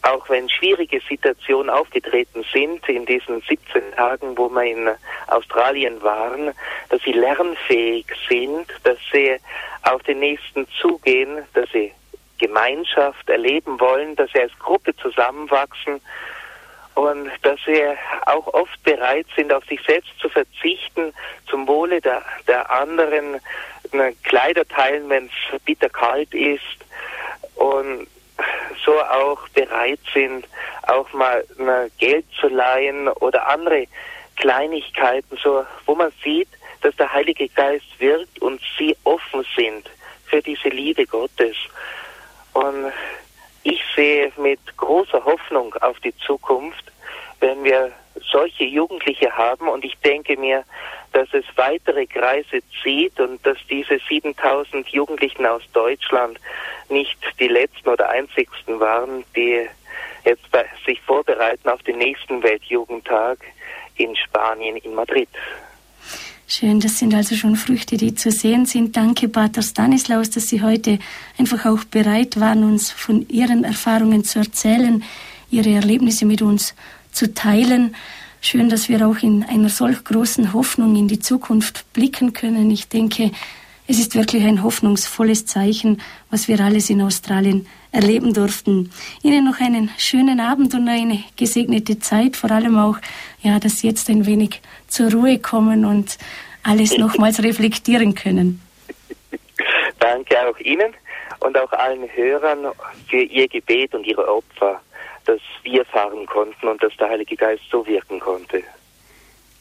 auch 0.00 0.28
wenn 0.30 0.48
schwierige 0.48 1.00
Situationen 1.06 1.68
aufgetreten 1.68 2.44
sind 2.52 2.88
in 2.88 3.04
diesen 3.04 3.42
17 3.42 3.82
Tagen, 3.96 4.38
wo 4.38 4.48
wir 4.48 4.62
in 4.62 4.88
Australien 5.26 6.00
waren, 6.02 6.52
dass 6.88 7.02
sie 7.02 7.12
lernfähig 7.12 8.06
sind, 8.28 8.66
dass 8.84 8.98
sie 9.12 9.36
auf 9.86 10.02
den 10.02 10.18
Nächsten 10.18 10.66
zugehen, 10.80 11.44
dass 11.54 11.70
sie 11.70 11.92
Gemeinschaft 12.38 13.28
erleben 13.28 13.80
wollen, 13.80 14.16
dass 14.16 14.30
sie 14.32 14.40
als 14.40 14.58
Gruppe 14.58 14.94
zusammenwachsen 14.96 16.00
und 16.94 17.30
dass 17.42 17.58
sie 17.64 17.82
auch 18.26 18.46
oft 18.52 18.82
bereit 18.82 19.26
sind, 19.36 19.52
auf 19.52 19.64
sich 19.66 19.80
selbst 19.86 20.18
zu 20.18 20.28
verzichten, 20.28 21.12
zum 21.48 21.68
Wohle 21.68 22.00
der, 22.00 22.22
der 22.48 22.70
anderen, 22.70 23.40
Kleider 24.24 24.66
teilen, 24.66 25.08
wenn 25.08 25.26
es 25.26 25.60
bitter 25.62 25.88
kalt 25.88 26.34
ist 26.34 26.60
und 27.54 28.08
so 28.84 29.00
auch 29.00 29.48
bereit 29.50 30.00
sind, 30.12 30.46
auch 30.88 31.10
mal 31.12 31.44
Geld 31.98 32.26
zu 32.40 32.48
leihen 32.48 33.08
oder 33.08 33.48
andere 33.48 33.86
Kleinigkeiten, 34.36 35.38
so 35.42 35.64
wo 35.86 35.94
man 35.94 36.12
sieht, 36.22 36.48
dass 36.82 36.94
der 36.96 37.12
Heilige 37.12 37.48
Geist 37.48 37.98
wirkt 37.98 38.40
und 38.40 38.60
sie 38.78 38.96
offen 39.04 39.44
sind 39.56 39.90
für 40.26 40.42
diese 40.42 40.68
Liebe 40.68 41.06
Gottes. 41.06 41.56
Und 42.52 42.92
ich 43.62 43.82
sehe 43.94 44.32
mit 44.36 44.60
großer 44.76 45.24
Hoffnung 45.24 45.74
auf 45.74 45.98
die 46.00 46.16
Zukunft, 46.18 46.92
wenn 47.40 47.64
wir 47.64 47.92
solche 48.30 48.64
Jugendliche 48.64 49.30
haben 49.36 49.68
und 49.68 49.84
ich 49.84 49.96
denke 49.98 50.36
mir, 50.38 50.64
dass 51.12 51.28
es 51.32 51.44
weitere 51.56 52.06
Kreise 52.06 52.60
zieht 52.82 53.18
und 53.20 53.44
dass 53.46 53.58
diese 53.68 53.98
7000 54.08 54.88
Jugendlichen 54.88 55.46
aus 55.46 55.62
Deutschland 55.72 56.38
nicht 56.88 57.18
die 57.38 57.48
letzten 57.48 57.88
oder 57.88 58.08
einzigsten 58.08 58.80
waren, 58.80 59.24
die 59.34 59.66
jetzt 60.24 60.44
sich 60.84 61.00
vorbereiten 61.02 61.68
auf 61.68 61.82
den 61.82 61.98
nächsten 61.98 62.42
Weltjugendtag 62.42 63.38
in 63.96 64.14
Spanien, 64.16 64.76
in 64.76 64.94
Madrid. 64.94 65.28
Schön, 66.48 66.78
das 66.78 67.00
sind 67.00 67.12
also 67.12 67.34
schon 67.34 67.56
Früchte, 67.56 67.96
die 67.96 68.14
zu 68.14 68.30
sehen 68.30 68.66
sind. 68.66 68.96
Danke, 68.96 69.28
Pater 69.28 69.62
Stanislaus, 69.62 70.30
dass 70.30 70.48
Sie 70.48 70.62
heute 70.62 71.00
einfach 71.36 71.66
auch 71.66 71.82
bereit 71.82 72.38
waren, 72.38 72.62
uns 72.62 72.92
von 72.92 73.28
Ihren 73.28 73.64
Erfahrungen 73.64 74.22
zu 74.22 74.38
erzählen, 74.38 75.02
Ihre 75.50 75.70
Erlebnisse 75.70 76.24
mit 76.24 76.42
uns 76.42 76.74
zu 77.10 77.34
teilen. 77.34 77.96
Schön, 78.40 78.68
dass 78.68 78.88
wir 78.88 79.08
auch 79.08 79.24
in 79.24 79.42
einer 79.42 79.70
solch 79.70 80.04
großen 80.04 80.52
Hoffnung 80.52 80.94
in 80.94 81.08
die 81.08 81.18
Zukunft 81.18 81.84
blicken 81.92 82.32
können. 82.32 82.70
Ich 82.70 82.86
denke, 82.86 83.32
es 83.88 83.98
ist 83.98 84.14
wirklich 84.14 84.44
ein 84.44 84.62
hoffnungsvolles 84.62 85.46
Zeichen, 85.46 86.02
was 86.30 86.48
wir 86.48 86.60
alles 86.60 86.90
in 86.90 87.02
Australien 87.02 87.66
erleben 87.92 88.34
durften. 88.34 88.90
Ihnen 89.22 89.44
noch 89.44 89.60
einen 89.60 89.90
schönen 89.96 90.40
Abend 90.40 90.74
und 90.74 90.88
eine 90.88 91.22
gesegnete 91.36 91.98
Zeit, 91.98 92.36
vor 92.36 92.50
allem 92.50 92.78
auch, 92.78 92.98
ja, 93.42 93.58
dass 93.58 93.80
Sie 93.80 93.88
jetzt 93.88 94.08
ein 94.10 94.26
wenig 94.26 94.60
zur 94.88 95.12
Ruhe 95.12 95.38
kommen 95.38 95.84
und 95.84 96.18
alles 96.62 96.98
nochmals 96.98 97.42
reflektieren 97.42 98.14
können. 98.14 98.60
Danke 99.98 100.36
auch 100.48 100.58
Ihnen 100.58 100.92
und 101.40 101.56
auch 101.56 101.72
allen 101.72 102.08
Hörern 102.14 102.66
für 103.08 103.22
Ihr 103.22 103.48
Gebet 103.48 103.94
und 103.94 104.06
Ihre 104.06 104.28
Opfer 104.28 104.80
dass 105.26 105.40
wir 105.62 105.84
fahren 105.84 106.26
konnten 106.26 106.68
und 106.68 106.82
dass 106.82 106.96
der 106.96 107.08
Heilige 107.08 107.36
Geist 107.36 107.64
so 107.70 107.86
wirken 107.86 108.20
konnte. 108.20 108.62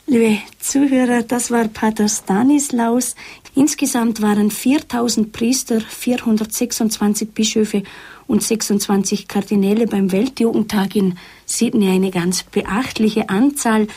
Liebe 0.07 0.37
Zuhörer, 0.59 1.23
das 1.23 1.49
war 1.49 1.67
Pater 1.67 2.07
Stanislaus. 2.07 3.15
Insgesamt 3.55 4.21
waren 4.21 4.51
4000 4.51 5.31
Priester, 5.31 5.79
426 5.79 7.29
Bischöfe 7.31 7.83
und 8.27 8.43
26 8.43 9.29
Kardinäle 9.29 9.87
beim 9.87 10.11
Weltjugendtag 10.11 10.97
in 10.97 11.17
Sydney 11.45 11.89
eine 11.89 12.11
ganz 12.11 12.43
beachtliche 12.43 13.29
Anzahl. 13.29 13.87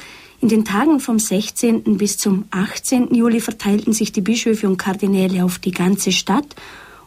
In 0.40 0.48
den 0.48 0.64
Tagen 0.64 1.00
vom 1.00 1.18
16. 1.18 1.98
bis 1.98 2.18
zum 2.18 2.44
18. 2.52 3.12
Juli 3.12 3.40
verteilten 3.40 3.92
sich 3.92 4.12
die 4.12 4.20
Bischöfe 4.20 4.68
und 4.68 4.76
Kardinäle 4.76 5.44
auf 5.44 5.59
die 5.59 5.72
ganze 5.72 6.12
Stadt, 6.12 6.54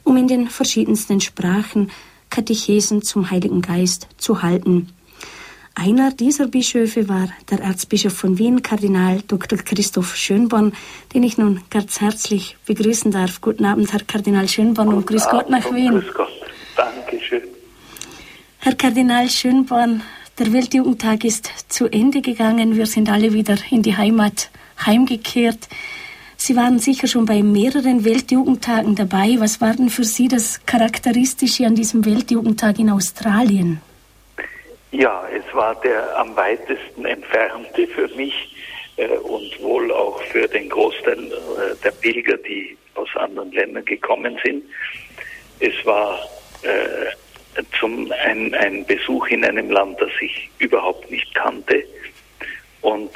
um 0.03 0.17
in 0.17 0.27
den 0.27 0.49
verschiedensten 0.49 1.21
Sprachen 1.21 1.89
Katechesen 2.29 3.01
zum 3.01 3.31
Heiligen 3.31 3.61
Geist 3.61 4.09
zu 4.17 4.41
halten. 4.41 4.89
Einer 5.73 6.11
dieser 6.11 6.47
Bischöfe 6.47 7.07
war 7.07 7.29
der 7.49 7.61
Erzbischof 7.61 8.13
von 8.13 8.37
Wien, 8.37 8.61
Kardinal 8.61 9.21
Dr. 9.27 9.57
Christoph 9.57 10.15
Schönborn, 10.15 10.73
den 11.13 11.23
ich 11.23 11.37
nun 11.37 11.61
ganz 11.69 12.01
herzlich 12.01 12.57
begrüßen 12.65 13.11
darf. 13.11 13.39
Guten 13.39 13.63
Abend, 13.65 13.91
Herr 13.93 14.01
Kardinal 14.01 14.49
Schönborn, 14.49 14.89
und 14.89 15.07
grüß 15.07 15.29
Gott 15.29 15.49
nach 15.49 15.73
Wien. 15.73 15.91
Grüß 15.91 16.13
Gott, 16.13 16.29
Dankeschön. 16.75 17.43
Herr 18.59 18.75
Kardinal 18.75 19.29
Schönborn, 19.29 20.03
der 20.37 20.51
Weltjugendtag 20.51 21.23
ist 21.23 21.49
zu 21.69 21.87
Ende 21.87 22.21
gegangen. 22.21 22.75
Wir 22.75 22.85
sind 22.85 23.09
alle 23.09 23.31
wieder 23.31 23.57
in 23.69 23.81
die 23.81 23.95
Heimat 23.95 24.49
heimgekehrt. 24.85 25.69
Sie 26.35 26.55
waren 26.55 26.79
sicher 26.79 27.07
schon 27.07 27.25
bei 27.25 27.43
mehreren 27.43 28.03
Weltjugendtagen 28.03 28.95
dabei. 28.95 29.35
Was 29.39 29.61
war 29.61 29.73
denn 29.73 29.89
für 29.89 30.03
Sie 30.03 30.27
das 30.27 30.59
Charakteristische 30.65 31.65
an 31.65 31.75
diesem 31.75 32.03
Weltjugendtag 32.03 32.77
in 32.79 32.89
Australien? 32.89 33.79
Ja, 34.91 35.25
es 35.29 35.43
war 35.55 35.75
der 35.81 36.17
am 36.17 36.35
weitesten 36.35 37.05
entfernte 37.05 37.87
für 37.87 38.09
mich 38.09 38.55
äh, 38.97 39.07
und 39.07 39.61
wohl 39.61 39.91
auch 39.91 40.21
für 40.23 40.47
den 40.47 40.69
Großteil 40.69 41.31
äh, 41.31 41.75
der 41.83 41.91
Pilger, 41.91 42.37
die 42.37 42.77
aus 42.95 43.09
anderen 43.15 43.51
Ländern 43.53 43.85
gekommen 43.85 44.37
sind. 44.43 44.65
Es 45.59 45.73
war 45.85 46.19
äh, 46.63 47.61
zum 47.79 48.11
ein, 48.23 48.53
ein 48.53 48.85
Besuch 48.85 49.27
in 49.27 49.45
einem 49.45 49.69
Land, 49.71 50.01
das 50.01 50.11
ich 50.19 50.49
überhaupt 50.59 51.09
nicht 51.09 51.33
kannte 51.35 51.83
und 52.81 53.11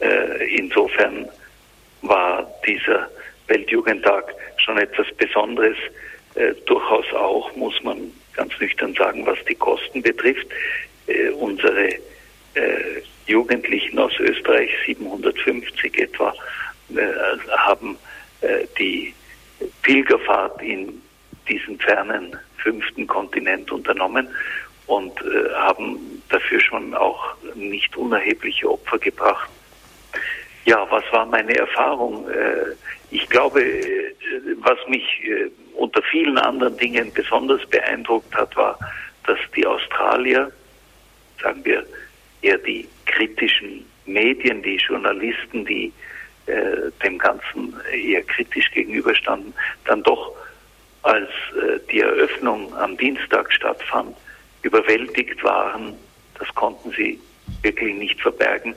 äh, 0.00 0.56
insofern 0.56 1.28
war 2.02 2.50
dieser 2.66 3.08
Weltjugendtag 3.48 4.34
schon 4.58 4.78
etwas 4.78 5.06
Besonderes, 5.16 5.76
äh, 6.34 6.54
durchaus 6.66 7.12
auch, 7.12 7.54
muss 7.56 7.82
man 7.82 8.12
ganz 8.34 8.52
nüchtern 8.60 8.94
sagen, 8.94 9.26
was 9.26 9.38
die 9.48 9.54
Kosten 9.54 10.02
betrifft. 10.02 10.46
Äh, 11.08 11.30
unsere 11.30 11.88
äh, 11.88 13.02
Jugendlichen 13.26 13.98
aus 13.98 14.12
Österreich, 14.20 14.70
750 14.84 15.98
etwa, 15.98 16.34
äh, 16.94 17.02
haben 17.56 17.96
äh, 18.42 18.66
die 18.78 19.14
Pilgerfahrt 19.82 20.60
in 20.62 21.02
diesen 21.48 21.78
fernen 21.78 22.36
fünften 22.58 23.06
Kontinent 23.06 23.72
unternommen 23.72 24.28
und 24.86 25.18
äh, 25.22 25.50
haben 25.54 26.22
dafür 26.28 26.60
schon 26.60 26.94
auch 26.94 27.36
nicht 27.54 27.96
unerhebliche 27.96 28.70
Opfer 28.70 28.98
gebracht. 28.98 29.48
Ja, 30.66 30.86
was 30.90 31.04
war 31.10 31.24
meine 31.24 31.56
Erfahrung? 31.56 32.26
Ich 33.10 33.26
glaube, 33.30 33.64
was 34.58 34.76
mich 34.86 35.02
unter 35.74 36.02
vielen 36.02 36.36
anderen 36.36 36.76
Dingen 36.76 37.10
besonders 37.14 37.64
beeindruckt 37.70 38.34
hat, 38.34 38.54
war, 38.54 38.78
dass 39.26 39.38
die 39.56 39.66
Australier, 39.66 40.52
sagen 41.42 41.64
wir, 41.64 41.86
eher 42.42 42.58
die 42.58 42.88
kritischen 43.06 43.84
Medien, 44.06 44.62
die 44.62 44.76
Journalisten, 44.76 45.64
die 45.64 45.92
dem 47.02 47.18
Ganzen 47.18 47.74
eher 47.92 48.22
kritisch 48.22 48.70
gegenüberstanden, 48.70 49.52
dann 49.84 50.02
doch 50.02 50.34
als 51.02 51.28
die 51.90 52.00
Eröffnung 52.00 52.74
am 52.76 52.96
Dienstag 52.96 53.52
stattfand, 53.52 54.16
überwältigt 54.62 55.42
waren. 55.44 55.94
Das 56.38 56.48
konnten 56.54 56.90
sie 56.92 57.20
wirklich 57.62 57.94
nicht 57.94 58.20
verbergen, 58.20 58.74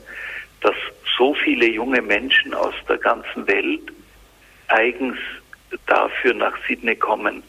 dass 0.60 0.74
so 1.16 1.34
viele 1.34 1.66
junge 1.66 2.02
Menschen 2.02 2.52
aus 2.52 2.74
der 2.88 2.98
ganzen 2.98 3.46
Welt 3.46 3.92
eigens 4.68 5.18
dafür 5.86 6.34
nach 6.34 6.56
Sydney 6.66 6.96
kommen, 6.96 7.42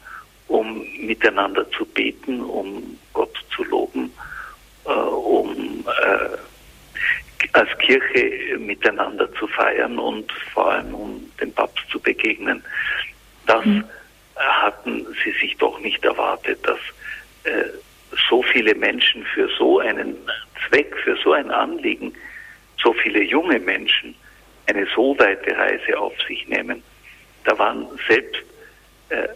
um 0.48 0.86
miteinander 1.00 1.70
zu 1.72 1.86
beten, 1.86 2.42
um 2.42 2.98
Gott 3.14 3.36
zu 3.56 3.64
loben, 3.66 4.12
äh, 4.86 4.90
um 4.90 5.86
äh, 5.88 6.38
als 7.54 7.78
Kirche 7.80 8.58
miteinander 8.58 9.32
zu 9.34 9.48
feiern 9.48 10.00
und 10.00 10.32
vor 10.54 10.72
allem 10.72 10.94
um 10.96 11.32
dem 11.40 11.52
Papst 11.52 11.90
zu 11.90 12.00
begegnen. 12.00 12.64
Das 13.46 13.66
mhm. 13.66 13.84
hatten 14.36 15.06
sie 15.24 15.32
sich 15.40 15.58
doch 15.58 15.80
nicht 15.80 16.04
erwartet, 16.04 16.60
dass 16.64 16.80
äh, 17.44 17.66
so 18.30 18.42
viele 18.44 18.74
Menschen 18.76 19.26
für 19.26 19.50
so 19.58 19.80
einen 19.80 20.16
Zweck, 20.68 20.96
für 21.04 21.18
so 21.18 21.34
ein 21.34 21.52
Anliegen, 21.52 22.14
so 22.82 22.94
viele 22.94 23.24
junge 23.24 23.60
Menschen 23.60 24.16
eine 24.68 24.88
so 24.96 25.18
weite 25.20 25.56
Reise 25.58 25.98
auf 25.98 26.14
sich 26.28 26.48
nehmen. 26.48 26.82
Da 27.44 27.58
waren 27.58 27.88
selbst 28.08 28.42
äh, 29.10 29.28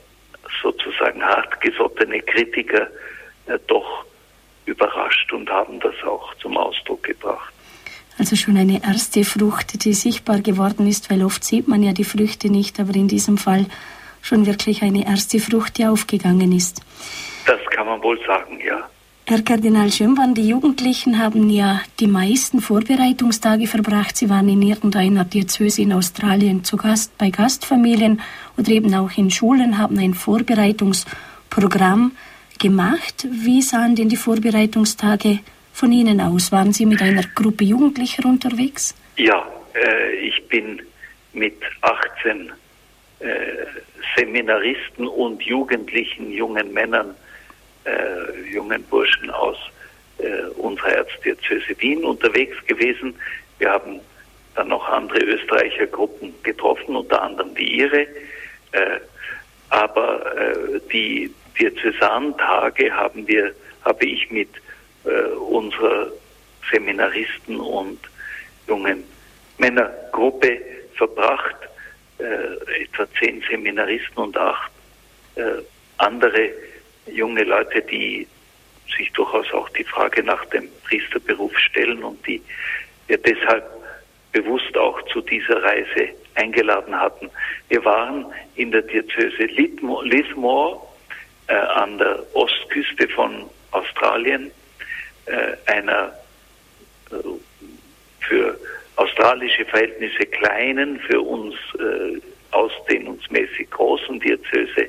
sozusagen 0.61 1.23
hartgesottene 1.23 2.21
Kritiker 2.21 2.87
äh, 3.47 3.59
doch 3.67 4.05
überrascht 4.67 5.31
und 5.33 5.49
haben 5.49 5.79
das 5.79 5.95
auch 6.05 6.33
zum 6.35 6.57
Ausdruck 6.57 7.03
gebracht. 7.03 7.53
Also 8.19 8.35
schon 8.35 8.57
eine 8.57 8.83
erste 8.83 9.23
Frucht, 9.23 9.85
die 9.85 9.93
sichtbar 9.93 10.41
geworden 10.41 10.87
ist, 10.87 11.11
weil 11.11 11.23
oft 11.23 11.43
sieht 11.43 11.67
man 11.67 11.83
ja 11.83 11.93
die 11.93 12.03
Früchte 12.03 12.49
nicht, 12.49 12.79
aber 12.79 12.95
in 12.95 13.07
diesem 13.07 13.37
Fall 13.37 13.65
schon 14.21 14.45
wirklich 14.45 14.81
eine 14.81 15.05
erste 15.05 15.39
Frucht, 15.39 15.77
die 15.77 15.85
aufgegangen 15.85 16.51
ist. 16.51 16.81
Das 17.45 17.59
kann 17.69 17.85
man 17.85 18.01
wohl 18.01 18.19
sagen, 18.25 18.59
ja. 18.65 18.89
Herr 19.29 19.41
Kardinal 19.41 19.91
Schönborn, 19.91 20.33
die 20.33 20.47
Jugendlichen 20.47 21.19
haben 21.19 21.49
ja 21.49 21.81
die 21.99 22.07
meisten 22.07 22.61
Vorbereitungstage 22.61 23.67
verbracht. 23.67 24.15
Sie 24.15 24.29
waren 24.29 24.47
in 24.47 24.61
irgendeiner 24.61 25.25
Diözese 25.25 25.81
in 25.81 25.91
Australien 25.91 26.63
zu 26.63 26.77
Gast 26.77 27.17
bei 27.17 27.29
Gastfamilien 27.29 28.21
oder 28.57 28.69
eben 28.69 28.95
auch 28.95 29.11
in 29.17 29.29
Schulen, 29.29 29.77
haben 29.77 29.99
ein 29.99 30.13
Vorbereitungsprogramm 30.13 32.13
gemacht. 32.57 33.27
Wie 33.29 33.61
sahen 33.61 33.95
denn 33.95 34.09
die 34.09 34.17
Vorbereitungstage 34.17 35.39
von 35.73 35.91
Ihnen 35.91 36.21
aus? 36.21 36.51
Waren 36.51 36.73
Sie 36.73 36.85
mit 36.85 37.01
einer 37.01 37.23
Gruppe 37.35 37.63
Jugendlicher 37.63 38.25
unterwegs? 38.25 38.95
Ja, 39.17 39.45
äh, 39.73 40.15
ich 40.15 40.47
bin 40.47 40.81
mit 41.33 41.55
18 41.81 42.51
äh, 43.19 43.25
Seminaristen 44.15 45.07
und 45.07 45.41
Jugendlichen, 45.43 46.31
jungen 46.31 46.73
Männern 46.73 47.15
äh, 47.87 48.51
jungen 48.51 48.83
Burschen 48.83 49.29
aus 49.29 49.57
äh, 50.17 50.47
unserer 50.57 50.93
Erzdiözese 50.93 51.79
Wien 51.79 52.03
unterwegs 52.03 52.57
gewesen. 52.65 53.15
Wir 53.59 53.71
haben 53.71 53.99
dann 54.55 54.69
noch 54.69 54.87
andere 54.89 55.19
Österreicher 55.19 55.87
Gruppen 55.87 56.33
getroffen, 56.43 56.95
unter 56.95 57.21
anderem 57.21 57.53
die 57.55 57.77
ihre. 57.77 58.01
Äh, 58.71 58.99
aber 59.69 60.35
äh, 60.35 60.79
die 60.91 61.33
Diözesantage 61.59 62.91
haben 62.91 63.27
wir, 63.27 63.53
habe 63.83 64.05
ich 64.05 64.29
mit 64.31 64.49
äh, 65.05 65.09
unserer 65.35 66.11
Seminaristen 66.71 67.59
und 67.59 67.99
jungen 68.67 69.03
Männergruppe 69.57 70.61
verbracht. 70.95 71.55
Äh, 72.19 72.81
etwa 72.81 73.07
zehn 73.19 73.43
Seminaristen 73.47 74.17
und 74.17 74.35
acht 74.37 74.71
äh, 75.35 75.61
andere 75.97 76.49
junge 77.05 77.43
Leute, 77.43 77.81
die 77.81 78.27
sich 78.97 79.11
durchaus 79.13 79.51
auch 79.53 79.69
die 79.69 79.83
Frage 79.83 80.23
nach 80.23 80.43
dem 80.45 80.67
Priesterberuf 80.85 81.55
stellen 81.59 82.03
und 82.03 82.25
die 82.25 82.41
wir 83.07 83.17
deshalb 83.19 83.65
bewusst 84.31 84.75
auch 84.77 85.01
zu 85.13 85.21
dieser 85.21 85.61
Reise 85.61 86.09
eingeladen 86.35 86.99
hatten. 86.99 87.29
Wir 87.69 87.83
waren 87.85 88.25
in 88.55 88.71
der 88.71 88.81
Diözese 88.81 89.43
Lismore 90.03 90.86
äh, 91.47 91.53
an 91.53 91.97
der 91.97 92.23
Ostküste 92.33 93.07
von 93.09 93.49
Australien, 93.71 94.51
äh, 95.25 95.55
einer 95.65 96.13
äh, 97.11 97.15
für 98.21 98.57
australische 98.95 99.65
Verhältnisse 99.65 100.25
kleinen, 100.25 100.99
für 100.99 101.21
uns 101.21 101.55
äh, 101.79 102.19
ausdehnungsmäßig 102.51 103.69
großen 103.69 104.19
Diözese, 104.19 104.87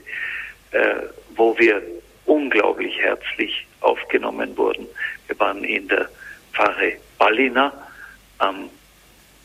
äh, 0.73 0.95
wo 1.37 1.57
wir 1.59 1.83
unglaublich 2.27 2.97
herzlich 2.99 3.67
aufgenommen 3.81 4.57
wurden. 4.57 4.87
Wir 5.27 5.39
waren 5.39 5.65
in 5.65 5.89
der 5.89 6.09
Pfarre 6.53 6.93
Ballina 7.19 7.73
am 8.39 8.71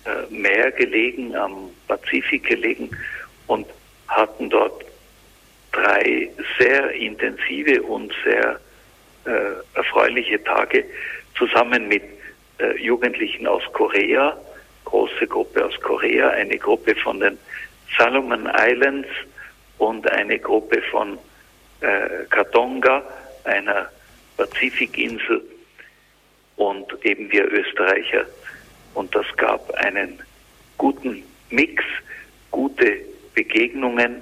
äh, 0.05 0.33
Meer 0.33 0.71
gelegen, 0.71 1.35
am 1.35 1.69
Pazifik 1.87 2.45
gelegen 2.45 2.89
und 3.47 3.67
hatten 4.07 4.49
dort 4.49 4.83
drei 5.73 6.29
sehr 6.57 6.91
intensive 6.91 7.81
und 7.83 8.13
sehr 8.23 8.59
äh, 9.25 9.77
erfreuliche 9.77 10.41
Tage 10.43 10.85
zusammen 11.37 11.87
mit 11.87 12.03
äh, 12.59 12.77
Jugendlichen 12.81 13.47
aus 13.47 13.63
Korea, 13.73 14.37
große 14.85 15.27
Gruppe 15.27 15.65
aus 15.65 15.79
Korea, 15.81 16.29
eine 16.29 16.57
Gruppe 16.57 16.95
von 16.95 17.19
den 17.19 17.37
Salomon 17.97 18.49
Islands 18.57 19.09
und 19.77 20.09
eine 20.11 20.39
Gruppe 20.39 20.81
von 20.91 21.17
äh, 21.81 22.25
Katonga, 22.29 23.03
einer 23.43 23.89
Pazifikinsel 24.37 25.41
und 26.55 26.85
eben 27.03 27.31
wir 27.31 27.51
Österreicher. 27.51 28.25
Und 28.93 29.13
das 29.15 29.25
gab 29.37 29.71
einen 29.75 30.21
guten 30.77 31.23
Mix, 31.49 31.83
gute 32.51 32.99
Begegnungen 33.33 34.21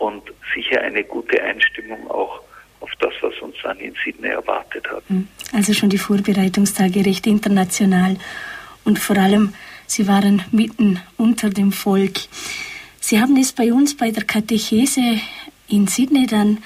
und 0.00 0.22
sicher 0.54 0.80
eine 0.80 1.04
gute 1.04 1.42
Einstimmung 1.42 2.10
auch 2.10 2.40
auf 2.80 2.90
das, 2.98 3.12
was 3.20 3.34
uns 3.40 3.56
dann 3.62 3.78
in 3.78 3.94
Sydney 4.02 4.28
erwartet 4.28 4.90
hat. 4.90 5.02
Hm. 5.08 5.28
Also 5.52 5.74
schon 5.74 5.90
die 5.90 5.98
Vorbereitungstage 5.98 7.04
recht 7.04 7.26
international 7.26 8.16
und 8.84 8.98
vor 8.98 9.16
allem, 9.16 9.54
Sie 9.86 10.06
waren 10.06 10.42
mitten 10.52 11.00
unter 11.16 11.50
dem 11.50 11.72
Volk. 11.72 12.20
Sie 13.00 13.20
haben 13.20 13.36
es 13.36 13.52
bei 13.52 13.72
uns 13.72 13.96
bei 13.96 14.12
der 14.12 14.22
Katechese 14.22 15.20
in 15.66 15.88
Sydney 15.88 16.26
dann 16.26 16.58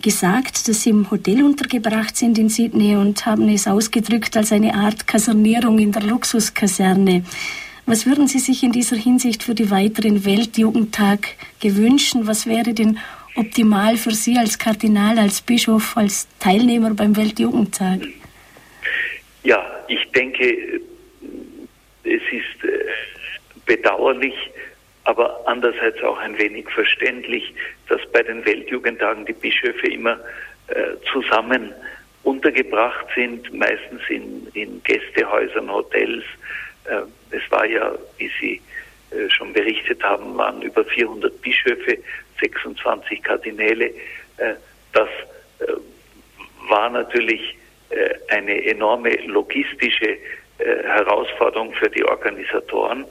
gesagt, 0.00 0.68
dass 0.68 0.82
sie 0.82 0.90
im 0.90 1.10
Hotel 1.10 1.42
untergebracht 1.42 2.16
sind 2.16 2.38
in 2.38 2.48
Sydney 2.48 2.94
und 2.94 3.26
haben 3.26 3.48
es 3.48 3.66
ausgedrückt 3.66 4.36
als 4.36 4.52
eine 4.52 4.74
Art 4.74 5.08
Kasernierung 5.08 5.80
in 5.80 5.90
der 5.90 6.02
Luxuskaserne. 6.02 7.24
Was 7.88 8.04
würden 8.04 8.26
Sie 8.26 8.38
sich 8.38 8.62
in 8.62 8.72
dieser 8.72 8.96
Hinsicht 8.96 9.42
für 9.42 9.54
die 9.54 9.70
weiteren 9.70 10.26
Weltjugendtag 10.26 11.20
gewünschen? 11.58 12.26
Was 12.26 12.46
wäre 12.46 12.74
denn 12.74 12.98
optimal 13.34 13.96
für 13.96 14.10
Sie 14.10 14.36
als 14.36 14.58
Kardinal, 14.58 15.18
als 15.18 15.40
Bischof, 15.40 15.96
als 15.96 16.28
Teilnehmer 16.38 16.92
beim 16.92 17.16
Weltjugendtag? 17.16 18.00
Ja, 19.42 19.64
ich 19.88 20.04
denke, 20.12 20.82
es 22.04 22.20
ist 22.30 22.62
äh, 22.62 22.84
bedauerlich, 23.64 24.34
aber 25.04 25.40
andererseits 25.46 26.02
auch 26.02 26.18
ein 26.18 26.38
wenig 26.38 26.68
verständlich, 26.68 27.54
dass 27.88 28.02
bei 28.12 28.22
den 28.22 28.44
Weltjugendtagen 28.44 29.24
die 29.24 29.32
Bischöfe 29.32 29.86
immer 29.86 30.20
äh, 30.66 30.74
zusammen 31.10 31.72
untergebracht 32.22 33.06
sind, 33.14 33.50
meistens 33.54 34.02
in, 34.10 34.46
in 34.52 34.82
Gästehäusern, 34.82 35.72
Hotels. 35.72 36.24
Äh, 36.88 37.02
es 37.30 37.42
war 37.50 37.66
ja, 37.66 37.94
wie 38.16 38.30
Sie 38.40 38.60
äh, 39.10 39.28
schon 39.30 39.52
berichtet 39.52 40.02
haben, 40.02 40.36
waren 40.36 40.62
über 40.62 40.84
400 40.84 41.40
Bischöfe, 41.42 41.98
26 42.40 43.22
Kardinäle. 43.22 43.86
Äh, 44.38 44.54
das 44.92 45.08
war 46.68 46.90
natürlich 46.90 47.56
eine 48.28 48.64
enorme 48.66 49.16
logistische 49.26 50.18
Herausforderung 50.58 51.72
für 51.72 51.88
die 51.88 52.04
Organisatoren, 52.04 53.06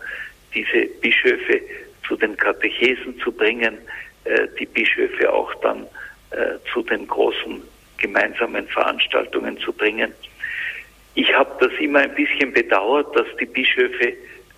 diese 0.53 0.85
Bischöfe 1.01 1.61
zu 2.07 2.15
den 2.15 2.37
Katechesen 2.37 3.19
zu 3.19 3.31
bringen, 3.31 3.79
die 4.59 4.65
Bischöfe 4.67 5.33
auch 5.33 5.53
dann 5.55 5.87
zu 6.71 6.83
den 6.83 7.07
großen 7.07 7.61
gemeinsamen 7.97 8.67
Veranstaltungen 8.67 9.57
zu 9.59 9.73
bringen. 9.73 10.13
Ich 11.17 11.33
habe 11.33 11.49
das 11.59 11.71
immer 11.79 12.01
ein 12.01 12.13
bisschen 12.13 12.53
bedauert, 12.53 13.15
dass 13.15 13.25
die 13.39 13.47
Bischöfe 13.47 14.13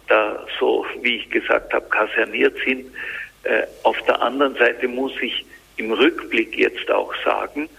da 0.10 0.46
so, 0.60 0.86
wie 1.02 1.16
ich 1.16 1.30
gesagt 1.30 1.74
habe, 1.74 1.88
kaserniert 1.88 2.54
sind. 2.66 2.86
Äh, 3.44 3.64
auf 3.84 3.98
der 4.02 4.22
anderen 4.22 4.56
Seite 4.56 4.90
muss 4.90 5.14
ich 5.22 5.46
im 5.78 5.94
Rückblick 5.94 6.58
jetzt 6.58 6.92
auch 6.92 7.14
sagen, 7.24 7.70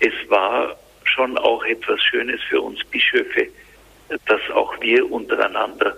es 0.00 0.12
war 0.28 0.76
schon 1.04 1.38
auch 1.38 1.64
etwas 1.64 1.98
Schönes 2.02 2.42
für 2.42 2.60
uns 2.60 2.84
Bischöfe, 2.84 3.46
dass 4.26 4.50
auch 4.52 4.78
wir 4.82 5.10
untereinander 5.10 5.96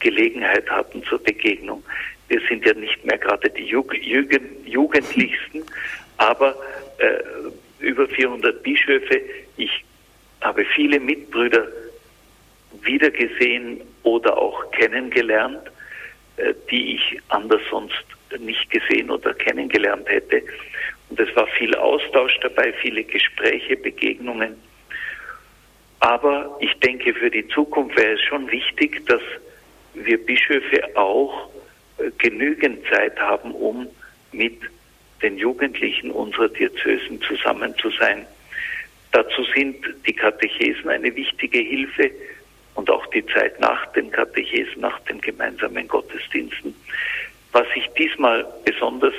Gelegenheit 0.00 0.68
hatten 0.68 1.02
zur 1.04 1.22
Begegnung. 1.22 1.82
Wir 2.28 2.42
sind 2.50 2.66
ja 2.66 2.74
nicht 2.74 3.02
mehr 3.02 3.16
gerade 3.16 3.48
die 3.48 3.64
Jugend, 3.64 4.02
Jugendlichsten, 4.66 5.64
aber 6.18 6.54
äh, 6.98 7.82
über 7.82 8.06
400 8.08 8.62
Bischöfe. 8.62 9.22
Ich 9.56 9.86
habe 10.40 10.64
viele 10.64 11.00
Mitbrüder, 11.00 11.66
wiedergesehen 12.82 13.80
oder 14.02 14.36
auch 14.36 14.70
kennengelernt, 14.72 15.70
äh, 16.36 16.54
die 16.70 16.96
ich 16.96 17.20
anders 17.28 17.62
sonst 17.70 18.04
nicht 18.38 18.70
gesehen 18.70 19.10
oder 19.10 19.34
kennengelernt 19.34 20.08
hätte. 20.08 20.42
Und 21.08 21.20
es 21.20 21.34
war 21.36 21.46
viel 21.46 21.74
Austausch 21.76 22.38
dabei, 22.40 22.72
viele 22.72 23.04
Gespräche, 23.04 23.76
Begegnungen. 23.76 24.56
Aber 26.00 26.56
ich 26.60 26.72
denke, 26.80 27.14
für 27.14 27.30
die 27.30 27.46
Zukunft 27.48 27.96
wäre 27.96 28.14
es 28.14 28.22
schon 28.22 28.50
wichtig, 28.50 29.06
dass 29.06 29.22
wir 29.94 30.24
Bischöfe 30.24 30.96
auch 30.96 31.48
äh, 31.98 32.10
genügend 32.18 32.86
Zeit 32.88 33.18
haben, 33.18 33.52
um 33.52 33.86
mit 34.32 34.60
den 35.22 35.38
Jugendlichen 35.38 36.10
unserer 36.10 36.48
Diözesen 36.48 37.22
zusammen 37.22 37.74
zu 37.78 37.90
sein. 37.90 38.26
Dazu 39.12 39.44
sind 39.54 39.76
die 40.06 40.12
Katechesen 40.12 40.88
eine 40.90 41.14
wichtige 41.14 41.58
Hilfe 41.58 42.10
und 42.74 42.90
auch 42.90 43.06
die 43.06 43.24
Zeit 43.26 43.58
nach 43.60 43.86
den 43.92 44.10
Katechesen, 44.10 44.80
nach 44.80 44.98
den 45.00 45.20
gemeinsamen 45.20 45.88
Gottesdiensten. 45.88 46.74
Was 47.52 47.66
ich 47.74 47.88
diesmal 47.98 48.46
besonders 48.64 49.14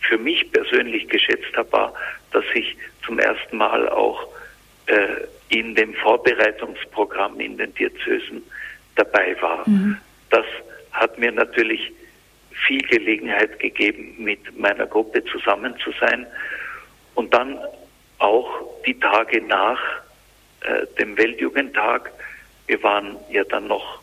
für 0.00 0.18
mich 0.18 0.50
persönlich 0.50 1.08
geschätzt 1.08 1.56
habe, 1.56 1.70
war, 1.72 1.94
dass 2.32 2.44
ich 2.54 2.76
zum 3.04 3.18
ersten 3.18 3.56
Mal 3.56 3.88
auch 3.88 4.26
äh, 4.86 5.06
in 5.50 5.74
dem 5.74 5.94
Vorbereitungsprogramm 5.94 7.38
in 7.38 7.56
den 7.58 7.72
Diözesen 7.74 8.42
dabei 8.96 9.36
war. 9.40 9.68
Mhm. 9.68 9.96
Das 10.30 10.46
hat 10.92 11.18
mir 11.18 11.32
natürlich 11.32 11.92
viel 12.66 12.82
Gelegenheit 12.82 13.58
gegeben, 13.58 14.14
mit 14.18 14.58
meiner 14.58 14.86
Gruppe 14.86 15.24
zusammen 15.24 15.74
zu 15.82 15.92
sein 16.00 16.26
und 17.14 17.32
dann 17.32 17.58
auch 18.20 18.48
die 18.86 18.98
Tage 18.98 19.42
nach 19.42 19.80
äh, 20.60 20.86
dem 20.98 21.16
Weltjugendtag. 21.16 22.12
Wir 22.66 22.82
waren 22.82 23.16
ja 23.30 23.44
dann 23.44 23.66
noch 23.66 24.00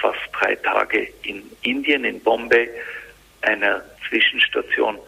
fast 0.00 0.20
drei 0.32 0.56
Tage 0.56 1.08
in 1.22 1.42
Indien, 1.62 2.04
in 2.04 2.20
Bombay, 2.20 2.68
einer 3.42 3.82
Zwischenstation. 4.08 4.98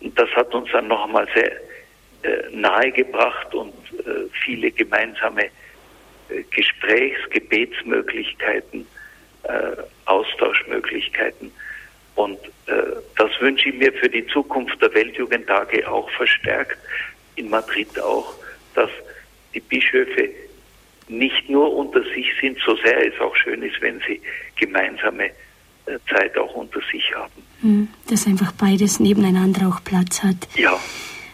Und 0.00 0.18
das 0.18 0.28
hat 0.30 0.54
uns 0.54 0.70
dann 0.72 0.88
noch 0.88 1.04
einmal 1.04 1.28
sehr 1.34 1.52
äh, 2.22 2.50
nahe 2.52 2.92
gebracht 2.92 3.54
und 3.54 3.74
äh, 4.00 4.28
viele 4.44 4.70
gemeinsame 4.70 5.46
äh, 6.28 6.42
Gesprächs-, 6.50 7.28
Gebetsmöglichkeiten, 7.30 8.86
äh, 9.42 9.82
Austauschmöglichkeiten. 10.06 11.52
Und 12.14 12.38
äh, 12.66 12.96
das 13.16 13.30
wünsche 13.40 13.68
ich 13.68 13.74
mir 13.76 13.92
für 13.92 14.08
die 14.08 14.26
Zukunft 14.26 14.80
der 14.82 14.92
Weltjugendtage 14.94 15.88
auch 15.88 16.10
verstärkt, 16.10 16.78
in 17.38 17.48
Madrid 17.50 17.98
auch, 18.00 18.34
dass 18.74 18.90
die 19.54 19.60
Bischöfe 19.60 20.28
nicht 21.08 21.48
nur 21.48 21.74
unter 21.74 22.02
sich 22.02 22.26
sind, 22.40 22.58
so 22.64 22.76
sehr 22.76 23.06
es 23.06 23.18
auch 23.20 23.34
schön 23.36 23.62
ist, 23.62 23.80
wenn 23.80 24.00
sie 24.06 24.20
gemeinsame 24.56 25.24
äh, 25.86 25.98
Zeit 26.08 26.36
auch 26.36 26.54
unter 26.54 26.80
sich 26.92 27.14
haben. 27.14 27.42
Hm, 27.62 27.88
dass 28.08 28.26
einfach 28.26 28.52
beides 28.52 29.00
nebeneinander 29.00 29.68
auch 29.68 29.82
Platz 29.82 30.22
hat. 30.22 30.36
Ja. 30.56 30.78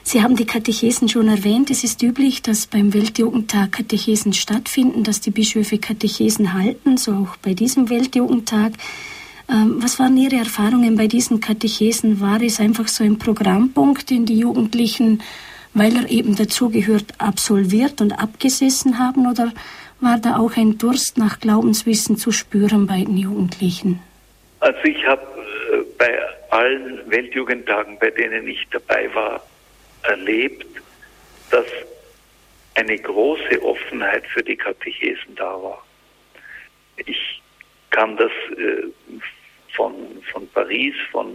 Sie 0.07 0.23
haben 0.23 0.37
die 0.37 0.45
Katechesen 0.45 1.09
schon 1.09 1.29
erwähnt. 1.29 1.71
Es 1.71 1.83
ist 1.83 2.03
üblich, 2.03 2.43
dass 2.43 2.67
beim 2.67 2.93
Weltjugendtag 2.93 3.73
Katechesen 3.73 4.35
stattfinden, 4.35 5.03
dass 5.03 5.21
die 5.21 5.31
Bischöfe 5.31 5.79
Katechesen 5.79 6.53
halten, 6.53 6.99
so 6.99 7.13
auch 7.13 7.37
bei 7.39 7.55
diesem 7.55 7.89
Weltjugendtag. 7.89 8.75
Ähm, 9.49 9.77
was 9.83 9.99
waren 9.99 10.17
Ihre 10.17 10.37
Erfahrungen 10.37 10.97
bei 10.97 11.07
diesen 11.07 11.41
Katechesen? 11.41 12.21
War 12.21 12.41
es 12.43 12.61
einfach 12.61 12.89
so 12.89 13.03
ein 13.03 13.19
Programmpunkt, 13.19 14.11
den 14.11 14.27
die 14.27 14.39
Jugendlichen, 14.39 15.23
weil 15.75 15.97
er 15.97 16.09
eben 16.09 16.37
dazugehört, 16.37 17.07
absolviert 17.19 18.01
und 18.01 18.13
abgesessen 18.13 18.99
haben? 18.99 19.27
Oder 19.31 19.53
war 20.01 20.19
da 20.19 20.39
auch 20.39 20.57
ein 20.57 20.79
Durst 20.79 21.19
nach 21.19 21.41
Glaubenswissen 21.41 22.17
zu 22.17 22.33
spüren 22.33 22.87
bei 22.87 23.05
den 23.05 23.19
Jugendlichen? 23.19 24.01
Also 24.61 24.83
ich 24.85 25.07
habe 25.07 25.23
äh, 25.73 25.83
bei 25.99 26.19
allen 26.51 27.11
Weltjugendtagen, 27.11 27.99
bei 27.99 28.11
denen 28.11 28.49
ich 28.49 28.67
dabei 28.71 29.13
war, 29.15 29.45
erlebt, 30.03 30.67
dass 31.51 31.67
eine 32.75 32.99
große 32.99 33.63
Offenheit 33.63 34.27
für 34.27 34.43
die 34.43 34.57
Katechesen 34.57 35.35
da 35.37 35.53
war. 35.63 35.85
Ich 36.97 37.43
kann 37.91 38.17
das 38.17 38.31
äh, 38.57 38.89
von, 39.75 39.95
von 40.33 40.49
Paris, 40.49 40.95
von 41.11 41.29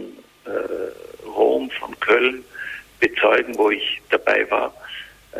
äh, 0.44 1.26
Rom, 1.26 1.70
von 1.70 1.98
Köln 2.00 2.44
bezeugen, 3.00 3.56
wo 3.56 3.70
ich 3.70 4.00
dabei 4.10 4.48
war 4.50 4.74
äh, 5.32 5.38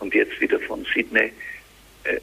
und 0.00 0.14
jetzt 0.14 0.40
wieder 0.40 0.58
von 0.60 0.84
Sydney. 0.92 1.32
Äh, 2.04 2.20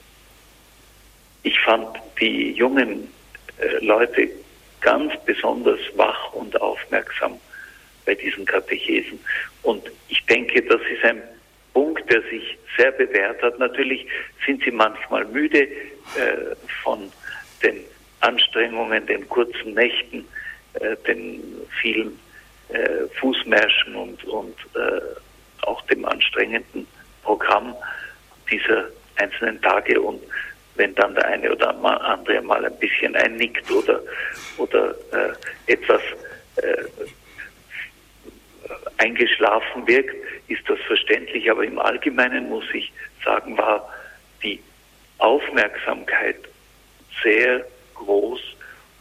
ich 1.43 1.59
fand 1.61 1.87
die 2.19 2.51
jungen 2.51 3.07
äh, 3.59 3.85
Leute 3.85 4.29
ganz 4.81 5.13
besonders 5.25 5.79
wach 5.95 6.33
und 6.33 6.59
aufmerksam 6.61 7.39
bei 8.05 8.15
diesen 8.15 8.45
Katechesen. 8.45 9.19
Und 9.63 9.83
ich 10.07 10.25
denke, 10.25 10.61
das 10.63 10.81
ist 10.91 11.03
ein 11.03 11.21
Punkt, 11.73 12.09
der 12.11 12.21
sich 12.23 12.57
sehr 12.77 12.91
bewährt 12.91 13.41
hat. 13.41 13.59
Natürlich 13.59 14.07
sind 14.45 14.63
sie 14.63 14.71
manchmal 14.71 15.25
müde 15.25 15.63
äh, 15.63 16.55
von 16.83 17.11
den 17.61 17.81
Anstrengungen, 18.21 19.05
den 19.05 19.27
kurzen 19.29 19.73
Nächten, 19.73 20.25
äh, 20.73 20.95
den 21.07 21.43
vielen 21.81 22.19
äh, 22.69 23.07
Fußmärschen 23.19 23.95
und, 23.95 24.23
und 24.25 24.55
äh, 24.75 25.65
auch 25.65 25.81
dem 25.83 26.05
anstrengenden 26.05 26.87
Programm 27.23 27.75
dieser 28.49 28.85
einzelnen 29.17 29.61
Tage 29.61 29.99
und 29.99 30.21
wenn 30.75 30.95
dann 30.95 31.13
der 31.13 31.25
eine 31.25 31.51
oder 31.51 31.75
andere 31.83 32.41
mal 32.41 32.65
ein 32.65 32.79
bisschen 32.79 33.15
einnickt 33.15 33.69
oder, 33.69 34.01
oder 34.57 34.95
äh, 35.11 35.73
etwas 35.73 36.01
äh, 36.55 36.85
eingeschlafen 38.97 39.85
wirkt, 39.87 40.15
ist 40.47 40.61
das 40.69 40.79
verständlich. 40.87 41.51
Aber 41.51 41.65
im 41.65 41.79
Allgemeinen 41.79 42.47
muss 42.47 42.63
ich 42.73 42.91
sagen, 43.25 43.57
war 43.57 43.93
die 44.41 44.61
Aufmerksamkeit 45.17 46.37
sehr 47.21 47.65
groß 47.95 48.39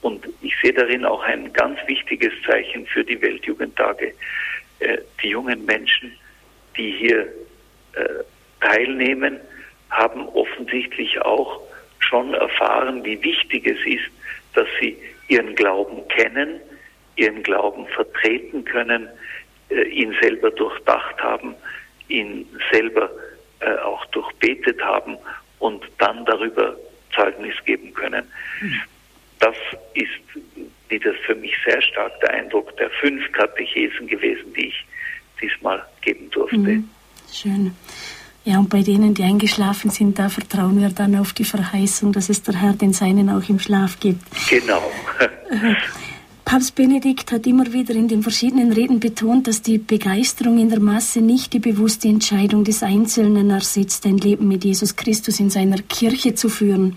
und 0.02 0.28
ich 0.42 0.54
sehe 0.62 0.72
darin 0.72 1.04
auch 1.04 1.22
ein 1.22 1.52
ganz 1.52 1.78
wichtiges 1.86 2.32
Zeichen 2.46 2.86
für 2.86 3.04
die 3.04 3.20
Weltjugendtage. 3.20 4.14
Äh, 4.78 4.98
die 5.22 5.28
jungen 5.28 5.64
Menschen, 5.64 6.12
die 6.76 6.92
hier 6.92 7.22
äh, 7.94 8.04
teilnehmen, 8.60 9.40
haben 9.90 10.28
offensichtlich 10.28 11.20
auch 11.22 11.60
schon 11.98 12.34
erfahren, 12.34 13.04
wie 13.04 13.22
wichtig 13.22 13.66
es 13.66 13.78
ist, 13.84 14.10
dass 14.54 14.68
sie 14.80 14.96
ihren 15.28 15.54
Glauben 15.56 16.06
kennen, 16.08 16.60
ihren 17.16 17.42
Glauben 17.42 17.86
vertreten 17.88 18.64
können, 18.64 19.08
äh, 19.70 19.82
ihn 19.88 20.14
selber 20.20 20.50
durchdacht 20.50 21.20
haben, 21.20 21.54
ihn 22.08 22.46
selber 22.70 23.10
auch 23.82 24.06
durchbetet 24.06 24.80
haben 24.80 25.18
und 25.58 25.84
dann 25.98 26.24
darüber 26.24 26.76
Zeugnis 27.12 27.56
geben 27.64 27.92
können. 27.92 28.24
Das 29.40 29.54
ist 29.94 30.08
wieder 30.88 31.12
für 31.26 31.34
mich 31.34 31.52
sehr 31.64 31.80
stark 31.82 32.18
der 32.20 32.30
Eindruck 32.30 32.76
der 32.76 32.90
fünf 33.00 33.30
Katechesen 33.32 34.06
gewesen, 34.06 34.52
die 34.56 34.66
ich 34.68 34.84
diesmal 35.40 35.84
geben 36.00 36.30
durfte. 36.30 36.56
Mhm. 36.56 36.88
Schön. 37.32 37.74
Ja, 38.44 38.58
und 38.58 38.70
bei 38.70 38.82
denen, 38.82 39.12
die 39.12 39.24
eingeschlafen 39.24 39.90
sind, 39.90 40.18
da 40.18 40.30
vertrauen 40.30 40.80
wir 40.80 40.88
dann 40.88 41.16
auf 41.16 41.34
die 41.34 41.44
Verheißung, 41.44 42.12
dass 42.12 42.30
es 42.30 42.42
der 42.42 42.60
Herr 42.60 42.72
den 42.72 42.94
Seinen 42.94 43.28
auch 43.28 43.46
im 43.48 43.58
Schlaf 43.58 44.00
gibt. 44.00 44.22
Genau. 44.48 44.82
Papst 46.46 46.74
Benedikt 46.74 47.30
hat 47.30 47.46
immer 47.46 47.70
wieder 47.74 47.94
in 47.94 48.08
den 48.08 48.22
verschiedenen 48.22 48.72
Reden 48.72 49.00
betont, 49.00 49.48
dass 49.48 49.60
die 49.60 49.76
Begeisterung 49.76 50.58
in 50.58 50.70
der 50.70 50.80
Masse 50.80 51.20
nicht 51.20 51.52
die 51.52 51.58
bewusste 51.58 52.08
Entscheidung 52.08 52.64
des 52.64 52.82
Einzelnen 52.82 53.50
ersetzt, 53.50 54.06
ein 54.06 54.16
Leben 54.16 54.48
mit 54.48 54.64
Jesus 54.64 54.96
Christus 54.96 55.40
in 55.40 55.50
seiner 55.50 55.82
Kirche 55.82 56.34
zu 56.34 56.48
führen. 56.48 56.96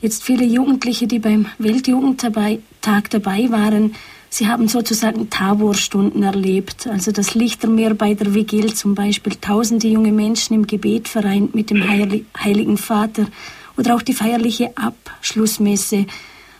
Jetzt 0.00 0.22
viele 0.24 0.44
Jugendliche, 0.44 1.06
die 1.06 1.18
beim 1.18 1.46
Weltjugendtag 1.58 3.10
dabei 3.10 3.50
waren, 3.50 3.94
sie 4.30 4.46
haben 4.46 4.68
sozusagen 4.68 5.30
Taborstunden 5.30 6.22
erlebt, 6.22 6.86
also 6.86 7.10
das 7.10 7.34
Lichtermeer 7.34 7.94
bei 7.94 8.14
der 8.14 8.34
Vigil 8.34 8.74
zum 8.74 8.94
Beispiel, 8.94 9.34
tausende 9.40 9.88
junge 9.88 10.12
Menschen 10.12 10.54
im 10.54 10.66
Gebet 10.66 11.08
vereint 11.08 11.54
mit 11.54 11.70
dem 11.70 11.82
Heiligen 11.88 12.76
Vater 12.76 13.26
oder 13.76 13.96
auch 13.96 14.02
die 14.02 14.14
feierliche 14.14 14.70
Abschlussmesse 14.76 16.06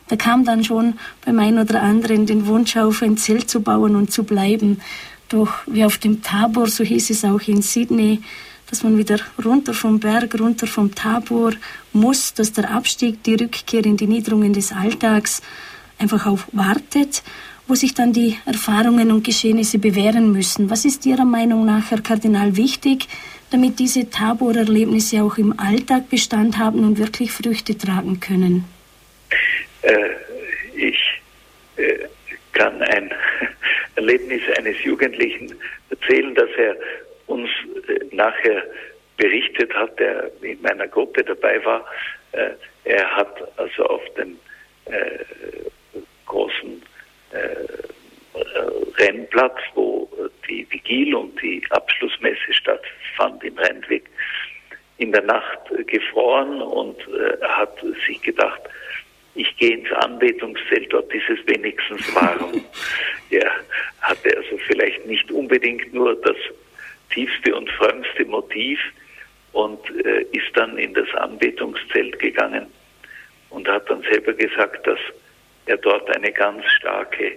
da 0.09 0.16
kam 0.16 0.45
dann 0.45 0.64
schon 0.64 0.95
beim 1.24 1.39
einen 1.39 1.59
oder 1.59 1.82
anderen 1.82 2.26
den 2.26 2.47
Wunsch 2.47 2.76
auf, 2.76 3.03
ein 3.03 3.18
Zelt 3.18 3.49
zu 3.49 3.61
bauen 3.61 3.95
und 3.95 4.11
zu 4.11 4.24
bleiben. 4.24 4.80
Doch 5.28 5.53
wie 5.66 5.84
auf 5.84 5.99
dem 5.99 6.22
Tabor, 6.22 6.66
so 6.66 6.82
hieß 6.82 7.11
es 7.11 7.24
auch 7.24 7.43
in 7.43 7.61
Sydney, 7.61 8.22
dass 8.71 8.83
man 8.83 8.99
wieder 8.99 9.19
runter 9.45 9.75
vom 9.75 9.99
Berg, 9.99 10.39
runter 10.39 10.66
vom 10.66 10.95
Tabor 10.95 11.53
muss, 11.93 12.35
dass 12.35 12.53
der 12.53 12.71
Abstieg, 12.71 13.23
die 13.23 13.35
Rückkehr 13.35 13.85
in 13.85 13.97
die 13.97 14.07
Niederungen 14.07 14.53
des 14.53 14.73
Alltags 14.73 15.43
einfach 15.99 16.27
auf 16.27 16.47
wartet, 16.53 17.23
wo 17.66 17.75
sich 17.75 17.95
dann 17.95 18.12
die 18.12 18.37
Erfahrungen 18.47 19.11
und 19.11 19.25
Geschehnisse 19.25 19.79
bewähren 19.79 20.33
müssen. 20.33 20.71
Was 20.71 20.85
ist 20.85 21.05
Ihrer 21.07 21.25
Meinung 21.25 21.66
nach, 21.66 21.91
Herr 21.91 22.01
Kardinal, 22.01 22.57
wichtig, 22.57 23.07
damit 23.51 23.79
diese 23.79 24.09
Taborerlebnisse 24.09 25.23
auch 25.23 25.39
im 25.39 25.59
Alltag 25.59 26.09
Bestand 26.11 26.59
haben 26.59 26.81
und 26.81 26.99
wirklich 26.99 27.33
Früchte 27.33 27.77
tragen 27.77 28.21
können? 28.21 28.64
Äh, 29.83 30.11
ich 30.75 30.99
äh, 31.77 32.07
kann 32.53 32.81
ein 32.83 33.11
Erlebnis 33.97 34.43
eines 34.57 34.83
Jugendlichen 34.83 35.55
erzählen, 35.91 36.35
dass 36.35 36.51
er 36.57 36.77
uns 37.29 37.49
äh, 37.89 38.14
nachher 38.14 38.64
berichtet 39.16 39.72
hat, 39.74 39.99
der 39.99 40.31
in 40.43 40.61
meiner 40.62 40.89
Gruppe 40.89 41.22
dabei 41.22 41.64
war. 41.64 41.85
Äh, 42.33 42.51
er 42.85 43.16
hat 43.16 43.59
also 43.59 43.85
auf 43.85 44.03
dem 44.14 44.39
äh, 44.87 45.18
großen 46.26 46.83
Rennplatz, 48.97 49.59
wo 49.74 50.09
die 50.49 50.66
Vigil 50.70 51.14
und 51.14 51.41
die 51.43 51.62
Abschlussmesse 51.68 52.55
stattfand 52.55 53.45
im 53.45 53.59
Rennweg, 53.59 54.09
in 54.97 55.12
der 55.12 55.24
Nacht 55.24 55.59
gefroren 55.87 56.62
und 56.62 56.97
hat 57.43 57.79
sich 58.07 58.22
gedacht, 58.22 58.62
ich 59.35 59.55
gehe 59.59 59.76
ins 59.76 59.93
Anbetungszelt, 59.93 60.91
dort 60.91 61.12
ist 61.12 61.29
es 61.29 61.47
wenigstens 61.47 62.14
warm. 62.14 62.64
er 63.31 63.51
hatte 64.01 64.35
also 64.35 64.57
vielleicht 64.66 65.05
nicht 65.05 65.31
unbedingt 65.31 65.93
nur 65.93 66.14
das 66.22 66.37
tiefste 67.19 67.57
und 67.57 67.69
frömmste 67.71 68.25
Motiv 68.27 68.79
und 69.53 69.81
äh, 70.05 70.23
ist 70.31 70.55
dann 70.55 70.79
in 70.79 70.95
das 70.95 71.12
Anbetungszelt 71.14 72.16
gegangen 72.21 72.66
und 73.51 73.66
hat 73.69 73.91
dann 73.91 74.03
selber 74.03 74.33
gesagt, 74.33 74.87
dass 74.87 75.01
er 75.66 75.79
dort 75.79 76.09
eine 76.14 76.31
ganz 76.31 76.64
starke 76.77 77.37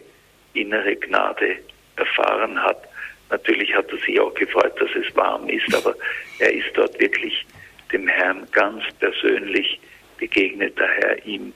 innere 0.53 0.95
Gnade 0.95 1.57
erfahren 1.95 2.61
hat. 2.61 2.83
Natürlich 3.31 3.73
hat 3.73 3.89
er 3.91 3.97
sich 3.97 4.19
auch 4.19 4.33
gefreut, 4.35 4.79
dass 4.79 4.89
es 4.95 5.15
warm 5.15 5.49
ist, 5.49 5.73
aber 5.73 5.95
er 6.39 6.53
ist 6.53 6.69
dort 6.75 6.99
wirklich 6.99 7.45
dem 7.91 8.07
Herrn 8.07 8.47
ganz 8.51 8.83
persönlich 8.99 9.79
begegnet, 10.17 10.77
der 10.77 10.89
Herr 10.89 11.25
ihm. 11.25 11.53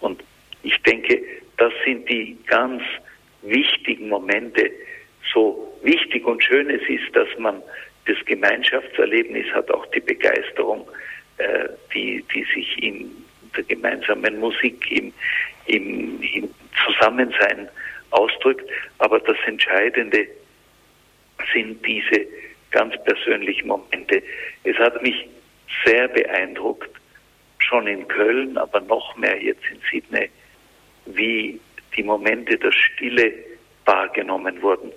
Und 0.00 0.22
ich 0.62 0.76
denke, 0.82 1.22
das 1.56 1.72
sind 1.86 2.06
die 2.08 2.36
ganz 2.46 2.82
wichtigen 3.42 4.08
Momente. 4.10 4.70
So 5.32 5.78
wichtig 5.82 6.24
und 6.26 6.42
schön 6.42 6.70
es 6.70 6.82
ist, 6.88 7.14
dass 7.14 7.28
man 7.38 7.62
das 8.06 8.16
Gemeinschaftserlebnis 8.26 9.46
hat, 9.52 9.70
auch 9.70 9.86
die 9.86 10.00
Begeisterung, 10.00 10.88
äh, 11.38 11.68
die, 11.94 12.24
die 12.34 12.44
sich 12.54 12.82
in 12.82 13.10
der 13.56 13.64
gemeinsamen 13.64 14.38
Musik, 14.40 14.90
im, 14.90 15.12
im, 15.66 16.20
im 16.34 16.48
Zusammensein 16.84 17.68
ausdrückt. 18.10 18.68
Aber 18.98 19.20
das 19.20 19.36
Entscheidende 19.46 20.26
sind 21.52 21.84
diese 21.86 22.26
ganz 22.70 22.94
persönlichen 23.04 23.68
Momente. 23.68 24.22
Es 24.64 24.76
hat 24.78 25.00
mich 25.02 25.26
sehr 25.84 26.08
beeindruckt, 26.08 26.90
schon 27.58 27.86
in 27.86 28.06
Köln, 28.08 28.58
aber 28.58 28.80
noch 28.80 29.16
mehr 29.16 29.40
jetzt 29.42 29.62
in 29.70 29.80
Sydney, 29.90 30.28
wie 31.06 31.60
die 31.96 32.02
Momente 32.02 32.58
der 32.58 32.72
Stille 32.72 33.32
wahrgenommen 33.84 34.60
wurden. 34.62 34.92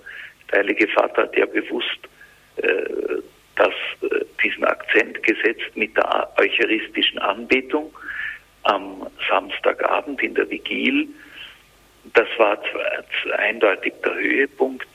Der 0.50 0.60
Heilige 0.60 0.88
Vater 0.88 1.22
hat 1.22 1.36
ja 1.36 1.46
bewusst 1.46 1.98
äh, 2.56 3.22
das, 3.56 3.72
äh, 4.02 4.24
diesen 4.42 4.64
Akzent 4.64 5.22
gesetzt 5.22 5.74
mit 5.74 5.96
der 5.96 6.32
eucharistischen 6.38 7.18
Anbetung 7.18 7.92
am 8.62 9.06
Samstagabend 9.28 10.22
in 10.22 10.34
der 10.34 10.48
Vigil. 10.50 11.08
Das 12.14 12.28
war 12.38 12.58
eindeutig 13.38 13.94
der 14.04 14.14
Höhepunkt 14.14 14.86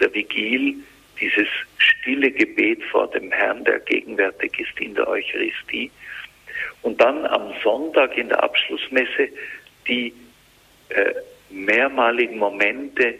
der 0.00 0.12
Vigil, 0.14 0.76
dieses 1.20 1.48
stille 1.78 2.30
Gebet 2.30 2.82
vor 2.84 3.08
dem 3.10 3.30
Herrn, 3.30 3.64
der 3.64 3.80
gegenwärtig 3.80 4.58
ist 4.58 4.80
in 4.80 4.94
der 4.94 5.08
Eucharistie. 5.08 5.90
Und 6.82 7.00
dann 7.00 7.26
am 7.26 7.52
Sonntag 7.62 8.16
in 8.16 8.28
der 8.28 8.42
Abschlussmesse 8.42 9.28
die 9.86 10.12
äh, 10.90 11.14
mehrmaligen 11.50 12.38
Momente, 12.38 13.14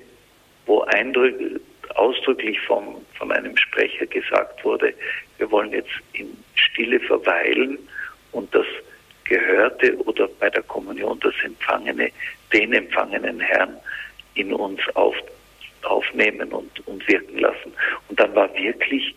wo 0.66 0.82
eindrücklich 0.82 1.60
ausdrücklich 1.94 2.60
vom, 2.62 3.04
von 3.14 3.30
einem 3.32 3.56
Sprecher 3.56 4.06
gesagt 4.06 4.64
wurde, 4.64 4.94
wir 5.38 5.50
wollen 5.50 5.72
jetzt 5.72 5.92
in 6.12 6.36
Stille 6.54 7.00
verweilen 7.00 7.78
und 8.32 8.52
das 8.54 8.66
Gehörte 9.24 9.96
oder 10.04 10.28
bei 10.40 10.50
der 10.50 10.62
Kommunion 10.64 11.18
das 11.20 11.34
Empfangene, 11.42 12.10
den 12.52 12.72
empfangenen 12.72 13.40
Herrn 13.40 13.76
in 14.34 14.52
uns 14.52 14.80
auf, 14.94 15.14
aufnehmen 15.82 16.52
und, 16.52 16.86
und 16.86 17.06
wirken 17.08 17.38
lassen. 17.38 17.72
Und 18.08 18.18
dann 18.18 18.34
war 18.34 18.52
wirklich 18.54 19.14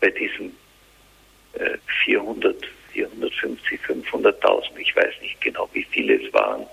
bei 0.00 0.10
diesen 0.10 0.56
äh, 1.54 1.78
400, 2.04 2.56
450, 2.92 3.80
500.000, 3.80 4.76
ich 4.78 4.94
weiß 4.96 5.14
nicht 5.22 5.40
genau, 5.40 5.68
wie 5.72 5.84
viele 5.84 6.22
es 6.22 6.32
waren, 6.32 6.66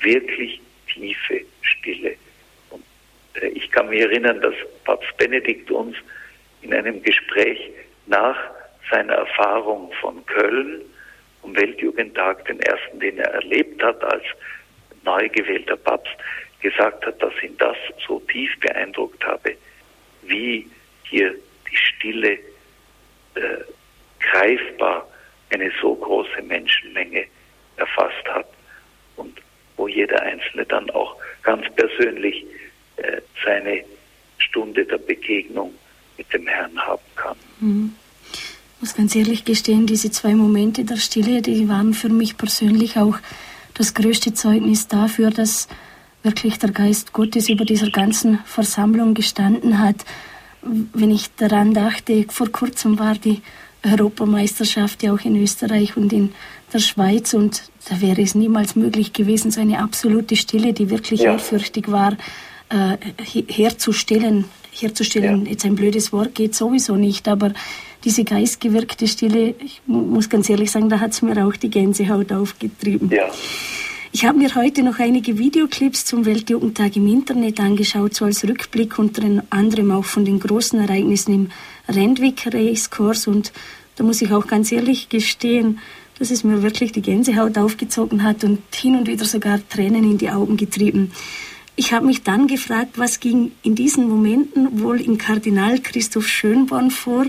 wirklich 0.00 0.60
tiefe 0.92 1.42
Stille. 1.62 2.16
Äh, 3.34 3.48
ich 3.48 3.70
kann 3.70 3.88
mich 3.88 4.00
erinnern, 4.00 4.40
dass 4.40 4.54
Papst 4.84 5.16
Benedikt 5.16 5.70
uns 5.70 5.96
in 6.62 6.72
einem 6.72 7.02
Gespräch 7.02 7.70
nach 8.06 8.36
seiner 8.90 9.14
Erfahrung 9.14 9.92
von 10.00 10.24
Köln 10.26 10.82
am 11.42 11.54
Weltjugendtag, 11.56 12.44
den 12.46 12.60
ersten, 12.60 13.00
den 13.00 13.18
er 13.18 13.32
erlebt 13.34 13.82
hat 13.82 14.02
als 14.04 14.24
neu 15.04 15.28
gewählter 15.28 15.76
Papst, 15.76 16.14
gesagt 16.60 17.04
hat, 17.04 17.22
dass 17.22 17.32
ihn 17.42 17.56
das 17.58 17.76
so 18.06 18.20
tief 18.20 18.50
beeindruckt 18.60 19.22
habe, 19.24 19.54
wie 20.22 20.66
hier 21.04 21.34
die 21.70 21.76
Stille 21.76 22.38
äh, 23.34 23.58
greifbar 24.20 25.06
eine 25.50 25.70
so 25.80 25.94
große 25.94 26.42
Menschenmenge 26.42 27.26
erfasst 27.76 28.24
hat 28.26 28.48
und 29.16 29.38
wo 29.76 29.88
jeder 29.88 30.20
Einzelne 30.22 30.64
dann 30.64 30.88
auch 30.90 31.16
ganz 31.42 31.66
persönlich 31.74 32.46
äh, 32.96 33.20
seine 33.44 33.84
Stunde 34.38 34.84
der 34.84 34.98
Begegnung 34.98 35.74
mit 36.16 36.32
dem 36.32 36.46
Herrn 36.46 36.78
haben 36.78 37.02
kann. 37.16 37.36
Mhm. 37.60 37.94
Ich 38.32 38.80
muss 38.80 38.94
ganz 38.94 39.14
ehrlich 39.16 39.44
gestehen, 39.44 39.86
diese 39.86 40.10
zwei 40.10 40.34
Momente 40.34 40.84
der 40.84 40.96
Stille, 40.96 41.40
die 41.40 41.68
waren 41.68 41.94
für 41.94 42.10
mich 42.10 42.36
persönlich 42.36 42.98
auch 42.98 43.18
das 43.74 43.94
größte 43.94 44.34
Zeugnis 44.34 44.88
dafür, 44.88 45.30
dass 45.30 45.68
wirklich 46.22 46.58
der 46.58 46.70
Geist 46.70 47.12
Gottes 47.12 47.48
über 47.48 47.64
dieser 47.64 47.90
ganzen 47.90 48.38
Versammlung 48.44 49.14
gestanden 49.14 49.78
hat. 49.78 50.04
Wenn 50.62 51.10
ich 51.10 51.34
daran 51.34 51.74
dachte, 51.74 52.26
vor 52.28 52.50
kurzem 52.50 52.98
war 52.98 53.14
die 53.14 53.42
Europameisterschaft 53.84 55.02
ja 55.02 55.12
auch 55.12 55.20
in 55.20 55.40
Österreich 55.40 55.96
und 55.96 56.12
in 56.12 56.32
der 56.72 56.78
Schweiz 56.78 57.34
und 57.34 57.62
da 57.88 58.00
wäre 58.00 58.22
es 58.22 58.34
niemals 58.34 58.76
möglich 58.76 59.12
gewesen, 59.12 59.50
so 59.50 59.60
eine 59.60 59.78
absolute 59.78 60.36
Stille, 60.36 60.72
die 60.72 60.88
wirklich 60.90 61.20
ja. 61.20 61.32
ehrfürchtig 61.32 61.90
war, 61.90 62.16
äh, 62.68 62.96
herzustellen. 63.48 64.44
Herzustellen, 64.72 65.44
ja. 65.44 65.52
jetzt 65.52 65.64
ein 65.64 65.76
blödes 65.76 66.12
Wort, 66.12 66.34
geht 66.34 66.54
sowieso 66.54 66.96
nicht, 66.96 67.28
aber 67.28 67.52
diese 68.04 68.24
geistgewirkte 68.24 69.06
Stille, 69.06 69.54
ich 69.60 69.80
muss 69.86 70.28
ganz 70.28 70.50
ehrlich 70.50 70.70
sagen, 70.70 70.88
da 70.88 71.00
hat 71.00 71.12
es 71.12 71.22
mir 71.22 71.46
auch 71.46 71.54
die 71.54 71.70
Gänsehaut 71.70 72.32
aufgetrieben. 72.32 73.08
Ja. 73.10 73.30
Ich 74.12 74.24
habe 74.24 74.38
mir 74.38 74.54
heute 74.54 74.82
noch 74.82 75.00
einige 75.00 75.38
Videoclips 75.38 76.04
zum 76.04 76.24
Weltjugendtag 76.24 76.96
im 76.96 77.08
Internet 77.08 77.58
angeschaut, 77.58 78.14
so 78.14 78.24
als 78.24 78.44
Rückblick 78.44 78.98
unter 78.98 79.22
anderem 79.50 79.90
auch 79.90 80.04
von 80.04 80.24
den 80.24 80.38
großen 80.38 80.78
Ereignissen 80.78 81.34
im 81.34 81.50
Randwick 81.88 82.46
Race 82.52 82.90
Course 82.90 83.28
und 83.28 83.52
da 83.96 84.04
muss 84.04 84.22
ich 84.22 84.32
auch 84.32 84.46
ganz 84.46 84.70
ehrlich 84.70 85.08
gestehen, 85.08 85.80
dass 86.18 86.30
es 86.30 86.44
mir 86.44 86.62
wirklich 86.62 86.92
die 86.92 87.02
Gänsehaut 87.02 87.58
aufgezogen 87.58 88.22
hat 88.22 88.44
und 88.44 88.60
hin 88.72 88.96
und 88.96 89.08
wieder 89.08 89.24
sogar 89.24 89.58
Tränen 89.68 90.04
in 90.04 90.18
die 90.18 90.30
Augen 90.30 90.56
getrieben. 90.56 91.10
Ich 91.76 91.92
habe 91.92 92.06
mich 92.06 92.22
dann 92.22 92.46
gefragt, 92.46 92.92
was 92.96 93.18
ging 93.18 93.52
in 93.62 93.74
diesen 93.74 94.08
Momenten 94.08 94.82
wohl 94.82 95.00
in 95.00 95.18
Kardinal 95.18 95.80
Christoph 95.80 96.28
Schönborn 96.28 96.90
vor, 96.90 97.26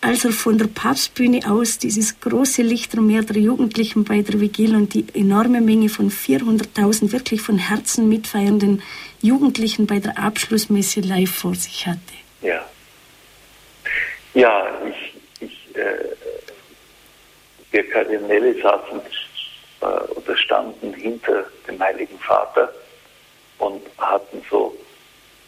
als 0.00 0.24
er 0.24 0.32
von 0.32 0.58
der 0.58 0.66
Papstbühne 0.66 1.40
aus 1.48 1.78
dieses 1.78 2.20
große 2.20 2.62
Lichtermeer 2.62 3.22
der 3.22 3.36
Jugendlichen 3.36 4.04
bei 4.04 4.22
der 4.22 4.40
Vigil 4.40 4.74
und 4.74 4.94
die 4.94 5.06
enorme 5.14 5.60
Menge 5.60 5.88
von 5.88 6.10
400.000 6.10 7.12
wirklich 7.12 7.40
von 7.40 7.58
Herzen 7.58 8.08
mitfeiernden 8.08 8.82
Jugendlichen 9.20 9.86
bei 9.86 9.98
der 9.98 10.18
Abschlussmesse 10.18 11.00
live 11.00 11.30
vor 11.30 11.54
sich 11.54 11.86
hatte. 11.86 11.98
Ja. 12.42 12.64
Ja, 14.34 14.66
ich, 14.88 15.14
ich 15.40 15.76
äh, 15.76 16.16
wir 17.70 17.90
Kardinäle 17.90 18.54
saßen 18.60 19.00
äh, 19.80 19.84
oder 19.84 20.36
standen 20.36 20.94
hinter 20.94 21.44
dem 21.66 21.80
Heiligen 21.80 22.18
Vater 22.20 22.72
und 23.58 23.82
hatten 23.98 24.42
so 24.50 24.76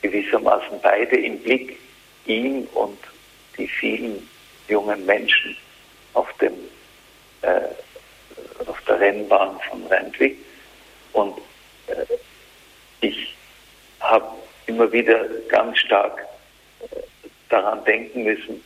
gewissermaßen 0.02 0.80
beide 0.82 1.16
im 1.16 1.38
Blick, 1.40 1.78
ihn 2.26 2.66
und 2.74 2.98
die 3.56 3.68
vielen 3.68 4.28
jungen 4.68 5.04
Menschen 5.06 5.56
auf 6.14 6.32
dem 6.38 6.52
äh, 7.42 7.60
auf 8.66 8.80
der 8.82 9.00
Rennbahn 9.00 9.58
von 9.68 9.86
Rentwig. 9.86 10.36
Und 11.12 11.38
äh, 11.86 12.04
ich 13.00 13.34
habe 14.00 14.36
immer 14.66 14.90
wieder 14.92 15.24
ganz 15.48 15.78
stark 15.78 16.26
äh, 16.80 17.00
daran 17.48 17.84
denken 17.84 18.24
müssen, 18.24 18.62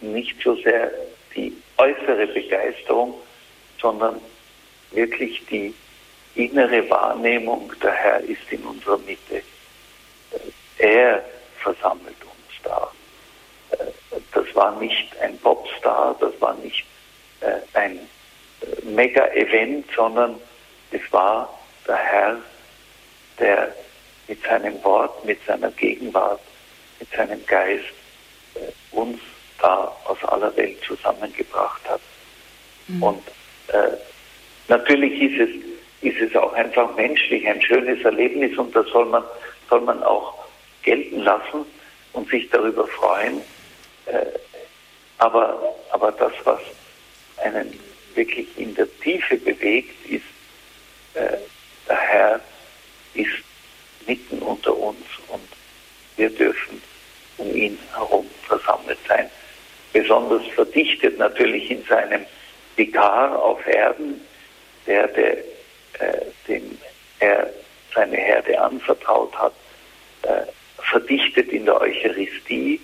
nicht 0.00 0.36
so 0.42 0.54
sehr 0.56 0.90
die 1.34 1.52
äußere 1.76 2.26
Begeisterung, 2.28 3.14
sondern 3.80 4.20
wirklich 4.92 5.44
die 5.46 5.74
innere 6.38 6.88
Wahrnehmung, 6.88 7.72
der 7.82 7.92
Herr 7.92 8.20
ist 8.20 8.50
in 8.50 8.62
unserer 8.62 8.98
Mitte. 8.98 9.42
Er 10.78 11.24
versammelt 11.60 12.16
uns 12.22 12.62
da. 12.62 12.90
Das 14.32 14.54
war 14.54 14.78
nicht 14.78 15.16
ein 15.20 15.36
Popstar, 15.38 16.16
das 16.20 16.40
war 16.40 16.54
nicht 16.54 16.84
äh, 17.40 17.60
ein 17.74 17.98
äh, 17.98 18.84
Mega-Event, 18.84 19.86
sondern 19.94 20.40
es 20.92 21.00
war 21.12 21.52
der 21.86 21.96
Herr, 21.96 22.36
der 23.38 23.74
mit 24.28 24.42
seinem 24.44 24.82
Wort, 24.84 25.24
mit 25.24 25.44
seiner 25.44 25.70
Gegenwart, 25.72 26.40
mit 27.00 27.10
seinem 27.10 27.44
Geist 27.46 27.84
äh, 28.54 28.96
uns 28.96 29.20
da 29.60 29.92
aus 30.04 30.22
aller 30.24 30.56
Welt 30.56 30.78
zusammengebracht 30.84 31.82
hat. 31.88 32.00
Mhm. 32.86 33.02
Und 33.02 33.28
äh, 33.68 33.96
natürlich 34.68 35.20
ist 35.20 35.40
es, 35.48 35.67
ist 36.00 36.20
es 36.20 36.34
auch 36.36 36.52
einfach 36.52 36.94
menschlich 36.96 37.46
ein 37.46 37.60
schönes 37.60 38.02
Erlebnis 38.04 38.56
und 38.58 38.74
das 38.74 38.86
soll 38.88 39.06
man, 39.06 39.24
soll 39.68 39.80
man 39.80 40.02
auch 40.02 40.34
gelten 40.82 41.20
lassen 41.20 41.66
und 42.12 42.28
sich 42.30 42.48
darüber 42.50 42.86
freuen. 42.86 43.40
Äh, 44.06 44.26
aber, 45.18 45.74
aber 45.90 46.12
das, 46.12 46.32
was 46.44 46.60
einen 47.38 47.78
wirklich 48.14 48.46
in 48.56 48.74
der 48.74 48.88
Tiefe 49.00 49.36
bewegt, 49.36 49.94
ist, 50.08 50.22
äh, 51.14 51.36
der 51.88 51.96
Herr 51.96 52.40
ist 53.14 53.44
mitten 54.06 54.38
unter 54.38 54.76
uns 54.76 55.04
und 55.28 55.48
wir 56.16 56.30
dürfen 56.30 56.80
um 57.38 57.54
ihn 57.54 57.78
herum 57.94 58.28
versammelt 58.46 58.98
sein. 59.06 59.28
Besonders 59.92 60.46
verdichtet 60.54 61.18
natürlich 61.18 61.70
in 61.70 61.84
seinem 61.84 62.24
Vikar 62.76 63.40
auf 63.40 63.64
Erden, 63.66 64.20
der, 64.86 65.08
der 65.08 65.38
äh, 65.98 66.20
dem 66.46 66.78
er 67.20 67.50
seine 67.94 68.16
Herde 68.16 68.60
anvertraut 68.60 69.34
hat, 69.36 69.54
äh, 70.22 70.42
verdichtet 70.90 71.48
in 71.48 71.64
der 71.64 71.80
Eucharistie, 71.80 72.80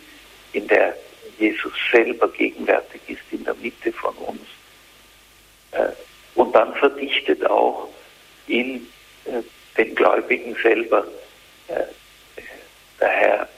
in 0.52 0.66
der 0.68 0.96
Jesus 1.38 1.72
selber 1.90 2.28
gegenwärtig 2.28 3.00
ist 3.08 3.22
in 3.30 3.44
der 3.44 3.54
Mitte 3.54 3.92
von 3.92 4.14
uns. 4.16 4.40
Äh, 5.72 5.90
und 6.34 6.54
dann 6.54 6.74
verdichtet 6.74 7.44
auch 7.46 7.88
in 8.46 8.86
äh, 9.24 9.42
den 9.76 9.94
Gläubigen 9.94 10.56
selber. 10.62 11.06
Äh, 11.68 11.84
der 13.00 13.08
Herr 13.08 13.48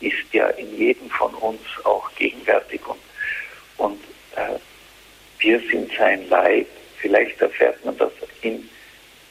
ist 0.00 0.32
ja 0.32 0.48
in 0.50 0.76
jedem 0.76 1.10
von 1.10 1.34
uns 1.34 1.60
auch 1.84 2.08
gegenwärtig 2.14 2.80
und, 2.86 3.00
und 3.78 4.00
wir 5.40 5.60
sind 5.68 5.90
sein 5.98 6.28
Leib. 6.28 6.68
Vielleicht 6.98 7.40
erfährt 7.40 7.84
man 7.84 7.98
das 7.98 8.12
in 8.42 8.68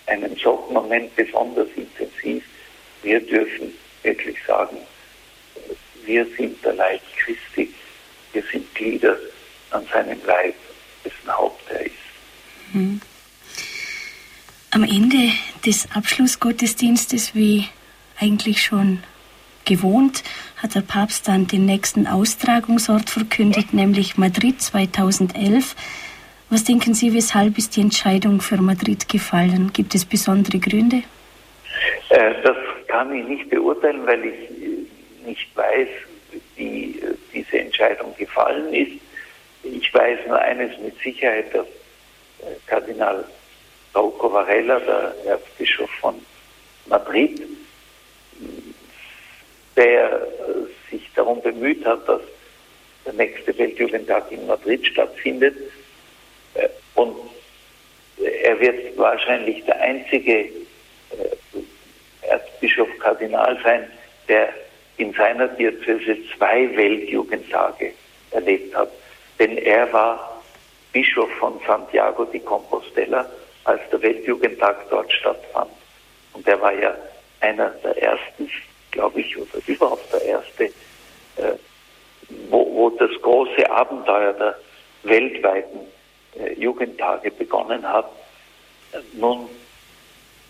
einem 0.07 0.35
solchen 0.37 0.73
Moment 0.73 1.15
besonders 1.15 1.67
intensiv. 1.75 2.43
Wir 3.03 3.19
dürfen 3.19 3.73
wirklich 4.03 4.37
sagen, 4.45 4.77
wir 6.05 6.25
sind 6.37 6.63
der 6.63 6.73
Leib 6.73 7.01
Christi, 7.17 7.73
wir 8.33 8.43
sind 8.51 8.73
Glieder 8.75 9.17
an 9.71 9.85
seinem 9.91 10.19
Leib, 10.25 10.55
dessen 11.03 11.37
Haupt 11.37 11.69
er 11.69 11.85
ist. 11.85 11.93
Mhm. 12.73 13.01
Am 14.71 14.83
Ende 14.83 15.31
des 15.65 15.87
Abschlussgottesdienstes, 15.93 17.35
wie 17.35 17.65
eigentlich 18.19 18.63
schon 18.63 19.03
gewohnt, 19.65 20.23
hat 20.57 20.75
der 20.75 20.81
Papst 20.81 21.27
dann 21.27 21.47
den 21.47 21.65
nächsten 21.65 22.07
Austragungsort 22.07 23.09
verkündet, 23.09 23.73
nämlich 23.73 24.17
Madrid 24.17 24.61
2011. 24.61 25.75
Was 26.49 26.63
denken 26.63 26.93
Sie, 26.93 27.13
weshalb 27.13 27.57
ist 27.57 27.75
die 27.75 27.81
Entscheidung 27.81 28.39
für 28.39 28.57
Madrid 28.57 29.09
gefallen? 29.09 29.71
Gibt 29.73 29.93
es 29.95 30.05
besondere 30.05 30.59
Gründe? 30.59 31.03
Äh, 32.09 32.33
das 32.41 32.55
kann 32.87 33.13
ich 33.13 33.27
nicht 33.27 33.49
beurteilen, 33.49 34.05
weil 34.05 34.23
ich 34.25 34.49
nicht 35.25 35.55
weiß, 35.55 35.89
wie 36.55 36.99
äh, 36.99 37.15
diese 37.33 37.59
Entscheidung 37.59 38.15
gefallen 38.15 38.73
ist. 38.73 39.01
Ich 39.63 39.93
weiß 39.93 40.19
nur 40.27 40.39
eines 40.39 40.77
mit 40.79 40.97
Sicherheit, 41.01 41.53
dass 41.53 41.65
äh, 41.65 42.55
Kardinal 42.65 43.25
Rocco 43.93 44.31
Varela, 44.31 44.79
der 44.79 45.15
Erzbischof 45.25 45.89
von 45.99 46.15
Madrid, 46.85 47.41
der 49.75 50.11
äh, 50.11 50.91
sich 50.91 51.09
darum 51.13 51.41
bemüht 51.41 51.85
hat, 51.85 52.07
dass 52.07 52.21
der 53.05 53.13
nächste 53.13 53.57
Weltjugendtag 53.57 54.31
in 54.31 54.47
Madrid 54.47 54.85
stattfindet. 54.85 55.55
Und 56.95 57.15
er 58.17 58.59
wird 58.59 58.97
wahrscheinlich 58.97 59.63
der 59.65 59.79
einzige 59.79 60.49
Erzbischof 62.21 62.89
Kardinal 62.99 63.57
sein, 63.63 63.89
der 64.27 64.49
in 64.97 65.13
seiner 65.13 65.47
Diözese 65.47 66.17
zwei 66.35 66.75
Weltjugendtage 66.75 67.93
erlebt 68.31 68.75
hat. 68.75 68.89
Denn 69.39 69.57
er 69.57 69.91
war 69.93 70.41
Bischof 70.91 71.29
von 71.39 71.59
Santiago 71.65 72.25
de 72.25 72.39
Compostela, 72.39 73.29
als 73.65 73.81
der 73.91 74.01
Weltjugendtag 74.01 74.89
dort 74.89 75.11
stattfand. 75.13 75.71
Und 76.33 76.47
er 76.47 76.59
war 76.61 76.73
ja 76.73 76.95
einer 77.41 77.69
der 77.83 78.01
ersten, 78.01 78.49
glaube 78.91 79.19
ich, 79.21 79.37
oder 79.37 79.61
überhaupt 79.67 80.11
der 80.11 80.23
erste, 80.23 80.63
äh, 80.63 81.53
wo, 82.49 82.65
wo, 82.73 82.89
das 82.91 83.11
große 83.21 83.69
Abenteuer 83.69 84.33
der 84.33 84.55
weltweiten 85.03 85.79
äh, 85.79 85.96
Jugendtage 86.57 87.31
begonnen 87.31 87.87
hat. 87.87 88.09
Nun, 89.13 89.47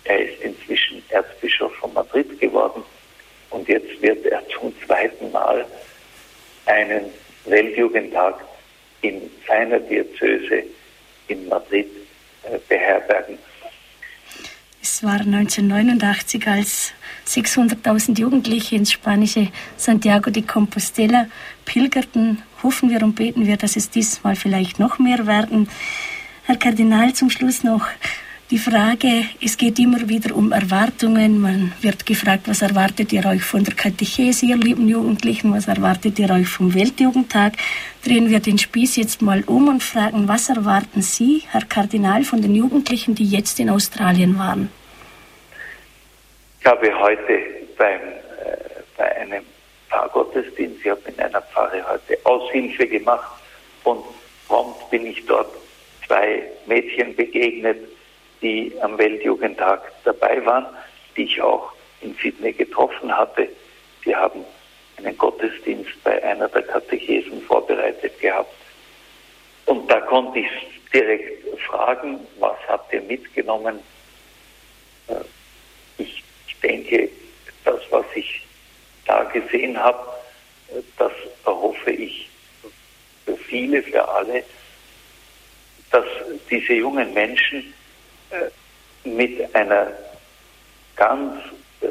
er 0.03 0.19
ist 0.19 0.41
inzwischen 0.41 1.03
Erzbischof 1.09 1.73
von 1.75 1.93
Madrid 1.93 2.39
geworden 2.39 2.83
und 3.49 3.67
jetzt 3.67 4.01
wird 4.01 4.25
er 4.25 4.41
zum 4.49 4.73
zweiten 4.85 5.31
Mal 5.31 5.65
einen 6.65 7.05
Weltjugendtag 7.45 8.35
in 9.01 9.29
seiner 9.47 9.79
Diözese 9.79 10.63
in 11.27 11.47
Madrid 11.47 11.87
äh, 12.43 12.57
beherbergen. 12.67 13.37
Es 14.89 15.03
war 15.03 15.19
1989, 15.19 16.47
als 16.47 16.93
600.000 17.27 18.19
Jugendliche 18.19 18.77
ins 18.77 18.93
spanische 18.93 19.49
Santiago 19.75 20.31
de 20.31 20.43
Compostela 20.43 21.27
pilgerten. 21.65 22.41
Hoffen 22.63 22.89
wir 22.89 23.03
und 23.03 23.15
beten 23.15 23.45
wir, 23.45 23.57
dass 23.57 23.75
es 23.75 23.89
diesmal 23.89 24.37
vielleicht 24.37 24.79
noch 24.79 24.97
mehr 24.97 25.27
werden. 25.27 25.67
Herr 26.45 26.55
Kardinal, 26.55 27.13
zum 27.13 27.29
Schluss 27.29 27.63
noch 27.63 27.85
die 28.49 28.57
Frage, 28.57 29.25
es 29.41 29.57
geht 29.57 29.77
immer 29.77 30.07
wieder 30.07 30.33
um 30.33 30.53
Erwartungen. 30.53 31.41
Man 31.41 31.73
wird 31.81 32.05
gefragt, 32.05 32.47
was 32.47 32.61
erwartet 32.61 33.11
ihr 33.11 33.25
euch 33.25 33.43
von 33.43 33.65
der 33.65 33.75
Katechese, 33.75 34.45
ihr 34.45 34.57
lieben 34.57 34.87
Jugendlichen, 34.87 35.51
was 35.51 35.67
erwartet 35.67 36.17
ihr 36.17 36.29
euch 36.29 36.47
vom 36.47 36.73
Weltjugendtag? 36.73 37.57
Drehen 38.05 38.29
wir 38.29 38.39
den 38.39 38.57
Spieß 38.57 38.95
jetzt 38.95 39.21
mal 39.21 39.43
um 39.43 39.67
und 39.67 39.83
fragen, 39.83 40.29
was 40.29 40.47
erwarten 40.47 41.01
Sie, 41.01 41.43
Herr 41.51 41.65
Kardinal, 41.65 42.23
von 42.23 42.41
den 42.41 42.55
Jugendlichen, 42.55 43.15
die 43.15 43.25
jetzt 43.25 43.59
in 43.59 43.69
Australien 43.69 44.39
waren? 44.39 44.69
Ich 46.67 46.71
habe 46.73 46.99
heute 46.99 47.39
beim, 47.77 48.01
äh, 48.01 48.57
bei 48.97 49.15
einem 49.15 49.45
Pfarrgottesdienst, 49.87 50.81
ich 50.83 50.91
habe 50.91 50.99
in 51.07 51.17
einer 51.17 51.41
Pfarre 51.41 51.81
heute 51.89 52.19
Aushilfe 52.25 52.85
gemacht 52.85 53.41
und 53.85 54.03
prompt 54.49 54.89
bin 54.89 55.05
ich 55.05 55.25
dort 55.27 55.47
zwei 56.05 56.43
Mädchen 56.65 57.15
begegnet, 57.15 57.77
die 58.41 58.73
am 58.81 58.97
Weltjugendtag 58.97 59.79
dabei 60.03 60.45
waren, 60.45 60.65
die 61.15 61.23
ich 61.23 61.41
auch 61.41 61.71
in 62.01 62.13
Sydney 62.21 62.51
getroffen 62.51 63.15
hatte. 63.15 63.47
Sie 64.03 64.13
haben 64.13 64.43
einen 64.97 65.17
Gottesdienst 65.17 66.03
bei 66.03 66.21
einer 66.21 66.49
der 66.49 66.63
Katechesen 66.63 67.43
vorbereitet 67.43 68.19
gehabt. 68.19 68.53
Und 69.67 69.89
da 69.89 70.01
konnte 70.01 70.39
ich 70.39 70.49
direkt 70.93 71.47
fragen, 71.61 72.19
was 72.39 72.57
habt 72.67 72.91
ihr 72.91 73.03
mitgenommen? 73.03 73.79
Denke, 76.63 77.09
das, 77.63 77.81
was 77.89 78.05
ich 78.15 78.45
da 79.05 79.23
gesehen 79.23 79.77
habe, 79.77 80.07
das 80.97 81.11
erhoffe 81.45 81.91
ich 81.91 82.29
für 83.25 83.37
viele, 83.37 83.81
für 83.83 84.07
alle, 84.07 84.43
dass 85.91 86.05
diese 86.49 86.73
jungen 86.73 87.13
Menschen 87.13 87.73
äh, 88.31 89.07
mit 89.07 89.55
einer 89.55 89.91
ganz 90.95 91.41
äh, 91.81 91.87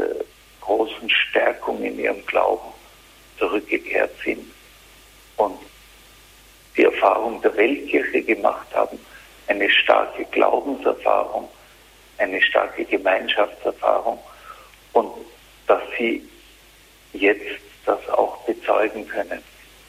großen 0.60 1.08
Stärkung 1.08 1.82
in 1.82 1.98
ihrem 1.98 2.24
Glauben 2.26 2.72
zurückgekehrt 3.38 4.12
sind 4.24 4.50
und 5.36 5.58
die 6.76 6.84
Erfahrung 6.84 7.40
der 7.40 7.56
Weltkirche 7.56 8.22
gemacht 8.22 8.66
haben, 8.74 8.98
eine 9.46 9.70
starke 9.70 10.24
Glaubenserfahrung, 10.26 11.48
eine 12.18 12.42
starke 12.42 12.84
Gemeinschaftserfahrung 12.84 14.18
und 14.96 15.10
dass 15.66 15.82
sie 15.98 16.22
jetzt 17.12 17.60
das 17.84 18.08
auch 18.08 18.38
bezeugen 18.46 19.06
können. 19.06 19.42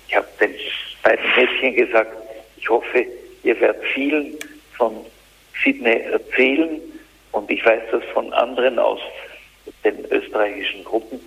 Ich 0.09 0.15
habe 0.15 0.27
den 0.39 0.53
beiden 1.01 1.25
Mädchen 1.35 1.75
gesagt, 1.75 2.11
ich 2.57 2.69
hoffe, 2.69 3.05
ihr 3.43 3.59
werdet 3.61 3.83
vielen 3.93 4.37
von 4.77 5.05
Sydney 5.63 6.01
erzählen 6.11 6.81
und 7.31 7.49
ich 7.49 7.65
weiß 7.65 7.83
das 7.91 8.03
von 8.13 8.33
anderen 8.33 8.77
aus 8.79 8.99
den 9.85 10.05
österreichischen 10.11 10.83
Gruppen, 10.83 11.19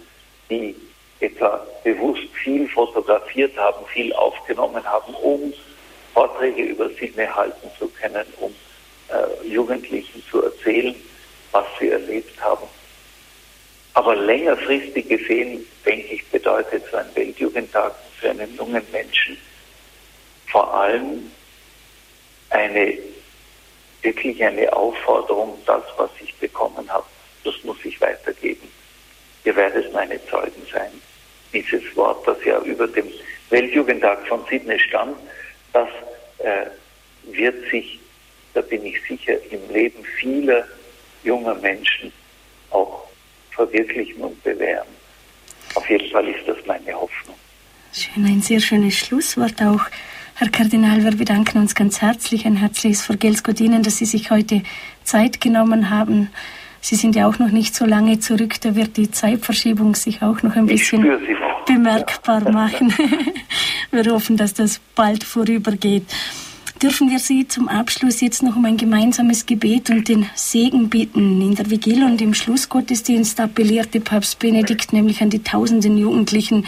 die 0.50 0.76
etwa 1.20 1.66
bewusst 1.82 2.28
viel 2.42 2.68
fotografiert 2.68 3.56
haben, 3.56 3.86
viel 3.86 4.12
aufgenommen 4.12 4.84
haben, 4.84 5.14
um 5.14 5.54
Vorträge 6.12 6.62
über 6.64 6.90
Sydney 6.90 7.26
halten 7.26 7.70
zu 7.78 7.88
können, 7.88 8.26
um 8.40 8.54
äh, 9.08 9.46
Jugendlichen 9.46 10.22
zu 10.30 10.42
erzählen, 10.42 10.94
was 11.52 11.64
sie 11.78 11.88
erlebt 11.88 12.38
haben. 12.42 12.66
Aber 13.94 14.14
längerfristig 14.14 15.08
gesehen, 15.08 15.66
denke 15.84 16.14
ich, 16.14 16.26
bedeutet 16.28 16.84
so 16.90 16.96
ein 16.96 17.14
Weltjugendtag 17.14 17.94
für 18.20 18.30
einen 18.30 18.56
jungen 18.56 18.82
Menschen 18.92 19.36
vor 20.50 20.74
allem 20.74 21.30
eine 22.50 22.98
wirklich 24.02 24.42
eine 24.42 24.72
Aufforderung, 24.72 25.58
das, 25.66 25.82
was 25.96 26.10
ich 26.20 26.34
bekommen 26.36 26.88
habe, 26.90 27.04
das 27.44 27.54
muss 27.64 27.76
ich 27.84 28.00
weitergeben. 28.00 28.68
Ihr 29.44 29.54
werdet 29.56 29.92
meine 29.92 30.24
Zeugen 30.26 30.66
sein. 30.72 30.90
Dieses 31.52 31.82
Wort, 31.96 32.26
das 32.26 32.42
ja 32.44 32.58
über 32.60 32.86
dem 32.86 33.08
Weltjugendtag 33.50 34.26
von 34.26 34.44
Sydney 34.48 34.78
stand, 34.78 35.16
das 35.72 35.88
äh, 36.38 36.66
wird 37.24 37.70
sich, 37.70 38.00
da 38.54 38.60
bin 38.62 38.84
ich 38.84 39.00
sicher, 39.06 39.34
im 39.50 39.68
Leben 39.70 40.04
vieler 40.18 40.66
junger 41.22 41.54
Menschen 41.56 42.12
auch 42.70 43.06
verwirklichen 43.66 44.22
und 44.22 44.42
bewähren. 44.42 44.88
Auf 45.74 45.88
jeden 45.88 46.10
Fall 46.10 46.26
ist 46.28 46.46
das 46.46 46.56
meine 46.66 46.92
Hoffnung. 46.94 47.36
Schön, 47.92 48.24
ein 48.24 48.40
sehr 48.40 48.60
schönes 48.60 48.94
Schlusswort 48.94 49.60
auch. 49.62 49.82
Herr 50.36 50.48
Kardinal, 50.48 51.04
wir 51.04 51.14
bedanken 51.16 51.58
uns 51.58 51.74
ganz 51.74 52.00
herzlich, 52.00 52.46
ein 52.46 52.56
herzliches 52.56 53.02
Vergelt's 53.02 53.42
Gott 53.42 53.60
Ihnen, 53.60 53.82
dass 53.82 53.98
Sie 53.98 54.06
sich 54.06 54.30
heute 54.30 54.62
Zeit 55.04 55.40
genommen 55.40 55.90
haben. 55.90 56.30
Sie 56.80 56.94
sind 56.94 57.14
ja 57.14 57.28
auch 57.28 57.38
noch 57.38 57.50
nicht 57.50 57.74
so 57.74 57.84
lange 57.84 58.20
zurück, 58.20 58.58
da 58.62 58.74
wird 58.74 58.96
die 58.96 59.10
Zeitverschiebung 59.10 59.94
sich 59.94 60.22
auch 60.22 60.42
noch 60.42 60.56
ein 60.56 60.64
bisschen 60.64 61.06
bemerkbar 61.66 62.42
ja. 62.42 62.50
machen. 62.50 62.94
wir 63.90 64.04
hoffen, 64.06 64.38
dass 64.38 64.54
das 64.54 64.80
bald 64.94 65.22
vorübergeht. 65.22 66.06
Dürfen 66.82 67.10
wir 67.10 67.18
Sie 67.18 67.46
zum 67.46 67.68
Abschluss 67.68 68.22
jetzt 68.22 68.42
noch 68.42 68.56
um 68.56 68.64
ein 68.64 68.78
gemeinsames 68.78 69.44
Gebet 69.44 69.90
und 69.90 70.08
den 70.08 70.24
Segen 70.34 70.88
bitten? 70.88 71.42
In 71.42 71.54
der 71.54 71.68
Vigil 71.68 72.02
und 72.02 72.22
im 72.22 72.32
Schlussgottesdienst 72.32 73.38
appellierte 73.38 74.00
Papst 74.00 74.38
Benedikt 74.38 74.94
nämlich 74.94 75.20
an 75.20 75.28
die 75.28 75.42
tausenden 75.42 75.98
Jugendlichen, 75.98 76.64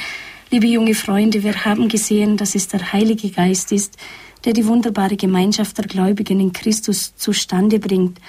Liebe 0.50 0.66
junge 0.66 0.94
Freunde, 0.94 1.42
wir 1.42 1.64
haben 1.64 1.88
gesehen, 1.88 2.36
dass 2.36 2.54
es 2.54 2.68
der 2.68 2.92
Heilige 2.92 3.30
Geist 3.30 3.72
ist, 3.72 3.96
der 4.44 4.52
die 4.52 4.66
wunderbare 4.66 5.16
Gemeinschaft 5.16 5.78
der 5.78 5.86
Gläubigen 5.86 6.40
in 6.40 6.52
Christus 6.52 7.16
zustande 7.16 7.78
bringt. 7.78 8.20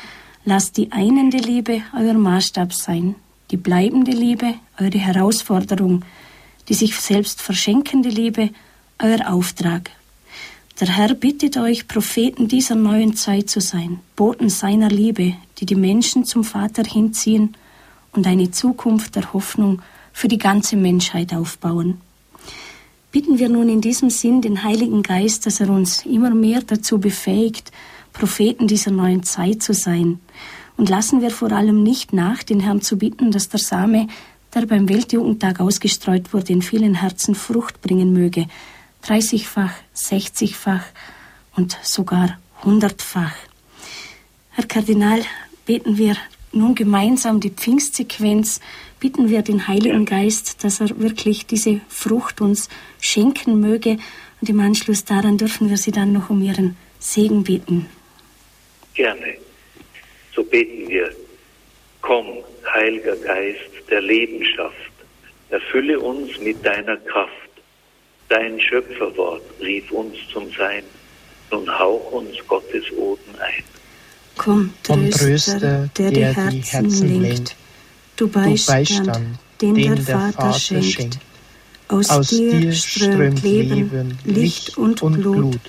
Lasst 0.45 0.77
die 0.77 0.89
einende 0.93 1.39
Liebe 1.39 1.81
euer 1.93 2.13
Maßstab 2.13 2.71
sein, 2.71 3.15
die 3.51 3.57
bleibende 3.57 4.11
Liebe 4.11 4.53
eure 4.79 4.99
Herausforderung, 4.99 6.05
die 6.69 6.75
sich 6.75 6.95
selbst 6.95 7.41
verschenkende 7.41 8.07
Liebe 8.07 8.51
euer 8.99 9.29
Auftrag. 9.29 9.91
Der 10.83 10.97
Herr 10.97 11.13
bittet 11.13 11.55
euch, 11.55 11.87
Propheten 11.87 12.49
dieser 12.49 12.75
neuen 12.75 13.15
Zeit 13.15 13.49
zu 13.49 13.61
sein, 13.61 14.01
Boten 14.17 14.49
seiner 14.49 14.89
Liebe, 14.89 15.33
die 15.57 15.65
die 15.65 15.75
Menschen 15.75 16.25
zum 16.25 16.43
Vater 16.43 16.83
hinziehen 16.83 17.55
und 18.11 18.27
eine 18.27 18.51
Zukunft 18.51 19.15
der 19.15 19.31
Hoffnung 19.31 19.81
für 20.11 20.27
die 20.27 20.37
ganze 20.37 20.75
Menschheit 20.75 21.33
aufbauen. 21.33 22.01
Bitten 23.13 23.39
wir 23.39 23.47
nun 23.47 23.69
in 23.69 23.79
diesem 23.79 24.09
Sinn 24.09 24.41
den 24.41 24.61
Heiligen 24.61 25.03
Geist, 25.03 25.45
dass 25.45 25.61
er 25.61 25.69
uns 25.69 26.05
immer 26.05 26.31
mehr 26.31 26.61
dazu 26.61 26.99
befähigt, 26.99 27.71
Propheten 28.11 28.67
dieser 28.67 28.91
neuen 28.91 29.23
Zeit 29.23 29.63
zu 29.63 29.73
sein. 29.73 30.19
Und 30.75 30.89
lassen 30.89 31.21
wir 31.21 31.31
vor 31.31 31.53
allem 31.53 31.81
nicht 31.81 32.11
nach, 32.11 32.43
den 32.43 32.59
Herrn 32.59 32.81
zu 32.81 32.97
bitten, 32.97 33.31
dass 33.31 33.47
der 33.47 33.61
Same, 33.61 34.07
der 34.53 34.65
beim 34.65 34.89
Weltjugendtag 34.89 35.61
ausgestreut 35.61 36.33
wurde, 36.33 36.51
in 36.51 36.61
vielen 36.61 36.95
Herzen 36.95 37.35
Frucht 37.35 37.81
bringen 37.81 38.11
möge. 38.11 38.47
Dreißigfach, 39.05 39.73
sechzigfach 39.93 40.83
und 41.55 41.77
sogar 41.81 42.39
hundertfach. 42.63 43.35
Herr 44.51 44.65
Kardinal, 44.65 45.21
beten 45.65 45.97
wir 45.97 46.15
nun 46.51 46.75
gemeinsam 46.75 47.39
die 47.39 47.49
Pfingstsequenz 47.49 48.59
bitten 49.03 49.29
wir 49.29 49.41
den 49.41 49.67
Heiligen 49.67 50.05
Geist, 50.05 50.63
dass 50.63 50.79
er 50.79 50.97
wirklich 50.97 51.45
diese 51.45 51.81
Frucht 51.89 52.39
uns 52.39 52.69
schenken 53.01 53.59
möge. 53.59 53.97
Und 54.39 54.49
im 54.49 54.61
Anschluss 54.61 55.03
daran 55.03 55.37
dürfen 55.37 55.69
wir 55.69 55.75
Sie 55.75 55.91
dann 55.91 56.13
noch 56.13 56.29
um 56.29 56.41
Ihren 56.41 56.77
Segen 56.99 57.43
bitten. 57.43 57.89
Gerne. 58.93 59.35
So 60.33 60.41
beten 60.41 60.87
wir. 60.87 61.13
Komm, 61.99 62.27
Heiliger 62.73 63.17
Geist 63.17 63.71
der 63.89 63.99
Lebenschaft, 63.99 64.93
erfülle 65.49 65.99
uns 65.99 66.39
mit 66.39 66.65
deiner 66.65 66.95
Kraft. 66.95 67.42
Dein 68.33 68.59
Schöpferwort 68.59 69.43
rief 69.61 69.91
uns 69.91 70.15
zum 70.31 70.49
Sein. 70.57 70.83
Nun 71.51 71.69
hauch 71.79 72.11
uns 72.13 72.35
Gottes 72.47 72.83
Oden 72.97 73.35
ein. 73.39 73.63
Komm, 74.35 74.73
Tröster, 74.81 75.59
der, 75.59 75.89
der 75.95 76.11
die 76.11 76.25
Herzen, 76.25 76.49
die 76.49 76.61
Herzen 76.63 77.21
lenkt 77.21 77.55
Du 78.15 78.27
Beistand, 78.27 78.67
Beistand 78.67 79.39
den, 79.61 79.75
den, 79.75 80.05
der, 80.05 80.31
Vater, 80.31 80.53
schenkt. 80.53 80.85
schenkt. 80.85 81.19
Aus, 81.89 82.09
Aus 82.09 82.29
dir 82.29 82.71
strömt 82.71 83.43
Leben, 83.43 84.17
Licht 84.25 84.79
und, 84.79 85.03
und 85.03 85.13
Blut. 85.13 85.35
Blut. 85.35 85.59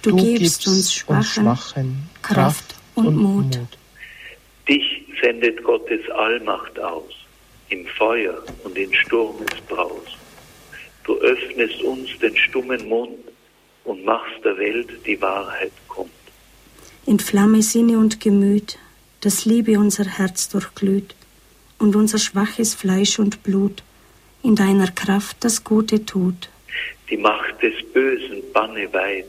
Du, 0.00 0.16
du 0.16 0.16
gibst 0.16 0.66
uns 0.68 0.94
Schwachen, 0.94 1.22
Schwachen 1.22 2.08
Kraft 2.22 2.76
und, 2.94 3.08
und 3.08 3.16
Mut. 3.16 3.56
Mut. 3.58 3.78
Dich 4.66 5.04
sendet 5.22 5.62
Gottes 5.64 6.00
Allmacht 6.16 6.80
aus, 6.80 7.12
im 7.68 7.86
Feuer 7.98 8.42
und 8.64 8.78
in 8.78 8.94
Sturmesbraus. 8.94 10.16
Du 11.04 11.16
öffnest 11.18 11.82
uns 11.82 12.10
den 12.18 12.36
stummen 12.36 12.88
Mund 12.88 13.18
und 13.84 14.04
machst 14.04 14.44
der 14.44 14.56
Welt 14.58 14.88
die 15.06 15.20
Wahrheit 15.20 15.72
kund. 15.88 16.10
Entflamme 17.06 17.62
Sinne 17.62 17.98
und 17.98 18.20
Gemüt, 18.20 18.78
dass 19.20 19.44
Liebe 19.44 19.78
unser 19.78 20.04
Herz 20.04 20.48
durchglüht 20.48 21.14
und 21.78 21.96
unser 21.96 22.18
schwaches 22.18 22.74
Fleisch 22.74 23.18
und 23.18 23.42
Blut 23.42 23.82
in 24.42 24.54
deiner 24.54 24.90
Kraft 24.90 25.38
das 25.40 25.64
Gute 25.64 26.04
tut. 26.04 26.48
Die 27.08 27.16
Macht 27.16 27.62
des 27.62 27.74
Bösen 27.92 28.42
banne 28.52 28.92
weit, 28.92 29.26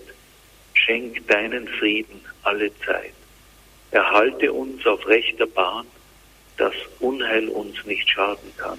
schenk 0.74 1.28
deinen 1.28 1.68
Frieden 1.68 2.22
alle 2.44 2.72
Zeit. 2.86 3.14
Erhalte 3.92 4.54
uns 4.54 4.86
auf 4.86 5.06
rechter 5.08 5.48
Bahn, 5.48 5.86
dass 6.58 6.74
Unheil 7.00 7.50
uns 7.50 7.84
nicht 7.86 8.10
schaden 8.10 8.52
kann. 8.58 8.78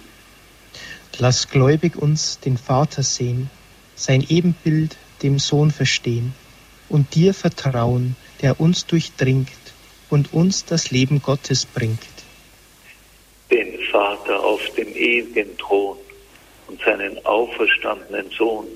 Lass 1.18 1.48
gläubig 1.48 1.96
uns 1.96 2.40
den 2.40 2.56
Vater 2.56 3.02
sehen, 3.02 3.50
sein 3.94 4.24
Ebenbild 4.28 4.96
dem 5.22 5.38
Sohn 5.38 5.70
verstehen 5.70 6.34
und 6.88 7.14
dir 7.14 7.34
vertrauen, 7.34 8.16
der 8.40 8.60
uns 8.60 8.86
durchdringt 8.86 9.48
und 10.10 10.32
uns 10.32 10.64
das 10.64 10.90
Leben 10.90 11.22
Gottes 11.22 11.64
bringt 11.66 12.00
den 13.52 13.78
Vater 13.90 14.42
auf 14.42 14.62
dem 14.76 14.88
ewigen 14.96 15.56
Thron 15.58 15.98
und 16.68 16.80
seinen 16.80 17.24
auferstandenen 17.24 18.30
Sohn, 18.30 18.66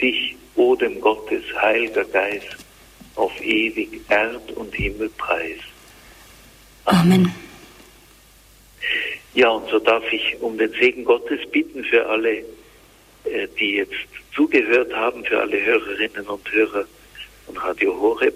dich, 0.00 0.36
o 0.56 0.74
dem 0.74 1.00
Gottes 1.00 1.44
heiliger 1.60 2.04
Geist, 2.04 2.56
auf 3.14 3.32
ewig 3.42 4.00
Erd 4.08 4.50
und 4.52 4.74
Himmel 4.74 5.10
preis. 5.10 5.60
Amen. 6.86 7.32
Ja, 9.38 9.50
und 9.50 9.70
so 9.70 9.78
darf 9.78 10.02
ich 10.12 10.36
um 10.40 10.58
den 10.58 10.72
Segen 10.72 11.04
Gottes 11.04 11.38
bitten 11.52 11.84
für 11.84 12.04
alle, 12.04 12.38
äh, 13.22 13.46
die 13.56 13.76
jetzt 13.76 13.94
zugehört 14.34 14.92
haben, 14.92 15.24
für 15.24 15.38
alle 15.40 15.64
Hörerinnen 15.64 16.26
und 16.26 16.50
Hörer 16.50 16.84
von 17.46 17.56
Radio 17.56 17.96
Horeb 18.00 18.34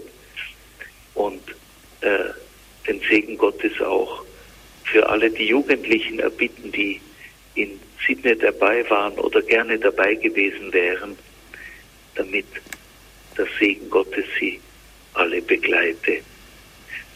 und 1.14 1.42
äh, 2.02 2.18
den 2.86 3.00
Segen 3.10 3.36
Gottes 3.36 3.80
auch 3.80 4.24
für 4.84 5.04
alle 5.08 5.28
die 5.28 5.48
Jugendlichen 5.48 6.20
erbitten, 6.20 6.70
die 6.70 7.00
in 7.56 7.80
Sydney 8.06 8.36
dabei 8.36 8.88
waren 8.88 9.14
oder 9.14 9.42
gerne 9.42 9.80
dabei 9.80 10.14
gewesen 10.14 10.72
wären, 10.72 11.18
damit 12.14 12.46
der 13.36 13.48
Segen 13.58 13.90
Gottes 13.90 14.26
sie 14.38 14.60
alle 15.14 15.42
begleite. 15.42 16.20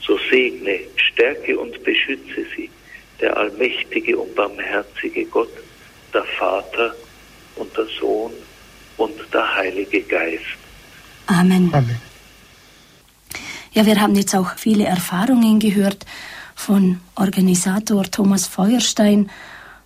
So 0.04 0.18
segne, 0.28 0.80
stärke 0.96 1.56
und 1.56 1.80
beschütze 1.84 2.44
sie, 2.56 2.68
der 3.20 3.36
allmächtige 3.36 4.16
und 4.16 4.34
barmherzige 4.34 5.24
Gott, 5.26 5.52
der 6.12 6.24
Vater 6.38 6.94
und 7.56 7.76
der 7.76 7.86
Sohn 7.98 8.32
und 8.96 9.14
der 9.32 9.56
Heilige 9.56 10.02
Geist. 10.02 10.42
Amen. 11.26 11.72
Amen. 11.72 12.00
Ja, 13.72 13.84
wir 13.84 14.00
haben 14.00 14.14
jetzt 14.14 14.34
auch 14.34 14.56
viele 14.56 14.84
Erfahrungen 14.84 15.58
gehört 15.58 16.06
von 16.54 17.00
Organisator 17.14 18.04
Thomas 18.04 18.46
Feuerstein, 18.46 19.30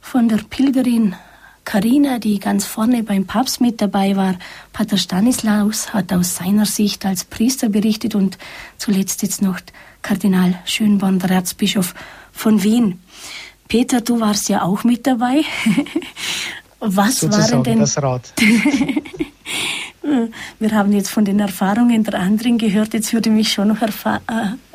von 0.00 0.28
der 0.28 0.38
Pilgerin 0.48 1.16
Karina, 1.64 2.18
die 2.18 2.38
ganz 2.38 2.66
vorne 2.66 3.02
beim 3.02 3.26
Papst 3.26 3.60
mit 3.60 3.80
dabei 3.80 4.16
war. 4.16 4.36
Pater 4.72 4.96
Stanislaus 4.96 5.92
hat 5.92 6.12
aus 6.12 6.36
seiner 6.36 6.66
Sicht 6.66 7.04
als 7.04 7.24
Priester 7.24 7.68
berichtet 7.68 8.14
und 8.14 8.38
zuletzt 8.78 9.22
jetzt 9.22 9.42
noch 9.42 9.60
Kardinal 10.02 10.58
Schönborn, 10.64 11.18
der 11.18 11.30
Erzbischof 11.30 11.94
von 12.40 12.62
Wien. 12.62 12.98
Peter, 13.68 14.00
du 14.00 14.18
warst 14.18 14.48
ja 14.48 14.62
auch 14.62 14.82
mit 14.82 15.06
dabei. 15.06 15.42
Was 16.80 17.30
waren 17.30 17.62
denn 17.62 17.80
das 17.80 18.02
Rad. 18.02 18.32
Wir 20.58 20.70
haben 20.72 20.92
jetzt 20.92 21.10
von 21.10 21.26
den 21.26 21.38
Erfahrungen 21.38 22.02
der 22.02 22.14
anderen 22.14 22.56
gehört. 22.56 22.94
Jetzt 22.94 23.12
würde 23.12 23.28
mich 23.28 23.52
schon 23.52 23.68
noch 23.68 23.82
äh, 23.82 23.88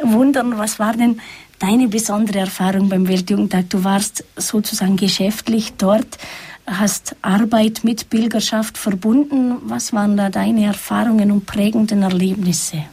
wundern, 0.04 0.58
was 0.60 0.78
war 0.78 0.94
denn 0.94 1.20
deine 1.58 1.88
besondere 1.88 2.40
Erfahrung 2.40 2.90
beim 2.90 3.08
Weltjugendtag? 3.08 3.70
Du 3.72 3.84
warst 3.84 4.24
sozusagen 4.38 4.98
geschäftlich 4.98 5.74
dort, 5.78 6.20
hast 6.68 7.16
Arbeit 7.24 7.84
mit 7.84 8.10
Pilgerschaft 8.12 8.78
verbunden. 8.78 9.56
Was 9.64 9.94
waren 9.94 10.16
da 10.16 10.30
deine 10.30 10.66
Erfahrungen 10.66 11.32
und 11.32 11.48
prägenden 11.48 12.04
Erlebnisse? 12.04 12.86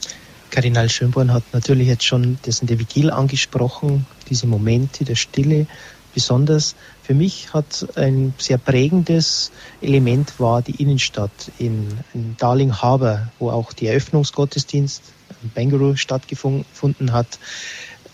Kardinal 0.53 0.89
Schönborn 0.89 1.33
hat 1.33 1.45
natürlich 1.53 1.89
jetzt 1.89 2.05
schon 2.05 2.39
das 2.43 2.61
in 2.61 2.67
der 2.67 2.79
Vigil 2.79 3.11
angesprochen, 3.11 4.07
diese 4.33 4.47
Momente 4.47 5.05
der 5.05 5.15
Stille. 5.15 5.67
Besonders 6.15 6.75
für 7.03 7.15
mich 7.15 7.53
hat 7.53 7.87
ein 7.97 8.33
sehr 8.39 8.59
prägendes 8.59 9.51
Element 9.83 10.41
war 10.41 10.63
die 10.63 10.83
Innenstadt 10.83 11.51
in, 11.59 11.87
in 12.15 12.37
Darling 12.39 12.73
Harbour, 12.73 13.29
wo 13.39 13.51
auch 13.51 13.75
die 13.75 13.89
Eröffnungsgottesdienst 13.89 15.03
in 15.43 15.51
Bangalore 15.51 15.97
stattgefunden 15.99 17.13
hat. 17.13 17.39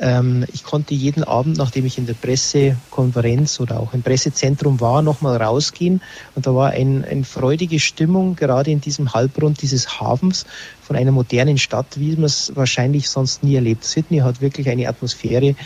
Ähm, 0.00 0.44
ich 0.52 0.64
konnte 0.64 0.94
jeden 0.94 1.24
Abend, 1.24 1.56
nachdem 1.56 1.84
ich 1.86 1.98
in 1.98 2.06
der 2.06 2.14
Pressekonferenz 2.14 3.58
oder 3.60 3.80
auch 3.80 3.94
im 3.94 4.02
Pressezentrum 4.02 4.80
war, 4.80 5.02
nochmal 5.02 5.36
rausgehen. 5.42 6.00
Und 6.34 6.46
da 6.46 6.54
war 6.54 6.70
ein, 6.70 7.04
eine 7.04 7.24
freudige 7.24 7.80
Stimmung, 7.80 8.36
gerade 8.36 8.70
in 8.70 8.80
diesem 8.80 9.12
Halbrund 9.12 9.60
dieses 9.60 10.00
Hafens 10.00 10.46
von 10.82 10.96
einer 10.96 11.10
modernen 11.10 11.58
Stadt, 11.58 11.98
wie 11.98 12.14
man 12.14 12.24
es 12.24 12.52
wahrscheinlich 12.54 13.08
sonst 13.08 13.42
nie 13.42 13.56
erlebt. 13.56 13.84
Sydney 13.84 14.18
hat 14.18 14.40
wirklich 14.40 14.68
eine 14.68 14.88
Atmosphäre, 14.88 15.56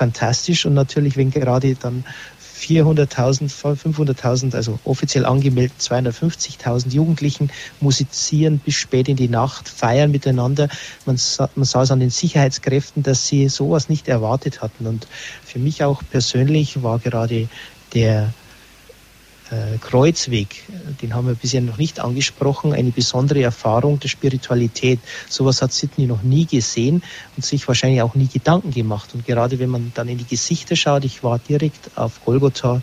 fantastisch 0.00 0.64
und 0.64 0.72
natürlich, 0.72 1.18
wenn 1.18 1.30
gerade 1.30 1.74
dann 1.74 2.04
400.000, 2.58 3.50
500.000, 3.50 4.54
also 4.54 4.78
offiziell 4.84 5.26
angemeldet 5.26 5.76
250.000 5.78 6.88
Jugendlichen 6.90 7.50
musizieren 7.80 8.60
bis 8.60 8.76
spät 8.76 9.10
in 9.10 9.16
die 9.16 9.28
Nacht, 9.28 9.68
feiern 9.68 10.10
miteinander. 10.10 10.68
Man 11.04 11.18
sah, 11.18 11.50
man 11.54 11.66
sah 11.66 11.82
es 11.82 11.90
an 11.90 12.00
den 12.00 12.08
Sicherheitskräften, 12.08 13.02
dass 13.02 13.26
sie 13.26 13.50
sowas 13.50 13.90
nicht 13.90 14.08
erwartet 14.08 14.62
hatten. 14.62 14.86
Und 14.86 15.06
für 15.44 15.58
mich 15.58 15.84
auch 15.84 16.02
persönlich 16.10 16.82
war 16.82 16.98
gerade 16.98 17.48
der 17.92 18.32
äh, 19.50 19.78
Kreuzweg, 19.78 20.64
den 21.02 21.14
haben 21.14 21.26
wir 21.26 21.34
bisher 21.34 21.60
noch 21.60 21.76
nicht 21.76 22.00
angesprochen, 22.00 22.72
eine 22.72 22.90
besondere 22.90 23.42
Erfahrung 23.42 23.98
der 24.00 24.08
Spiritualität. 24.08 25.00
Sowas 25.28 25.62
hat 25.62 25.72
Sidney 25.72 26.06
noch 26.06 26.22
nie 26.22 26.46
gesehen 26.46 27.02
und 27.36 27.44
sich 27.44 27.66
wahrscheinlich 27.66 28.02
auch 28.02 28.14
nie 28.14 28.28
Gedanken 28.28 28.70
gemacht. 28.70 29.14
Und 29.14 29.26
gerade 29.26 29.58
wenn 29.58 29.70
man 29.70 29.92
dann 29.94 30.08
in 30.08 30.18
die 30.18 30.26
Gesichter 30.26 30.76
schaut, 30.76 31.04
ich 31.04 31.22
war 31.22 31.38
direkt 31.38 31.90
auf 31.96 32.24
Golgotha 32.24 32.82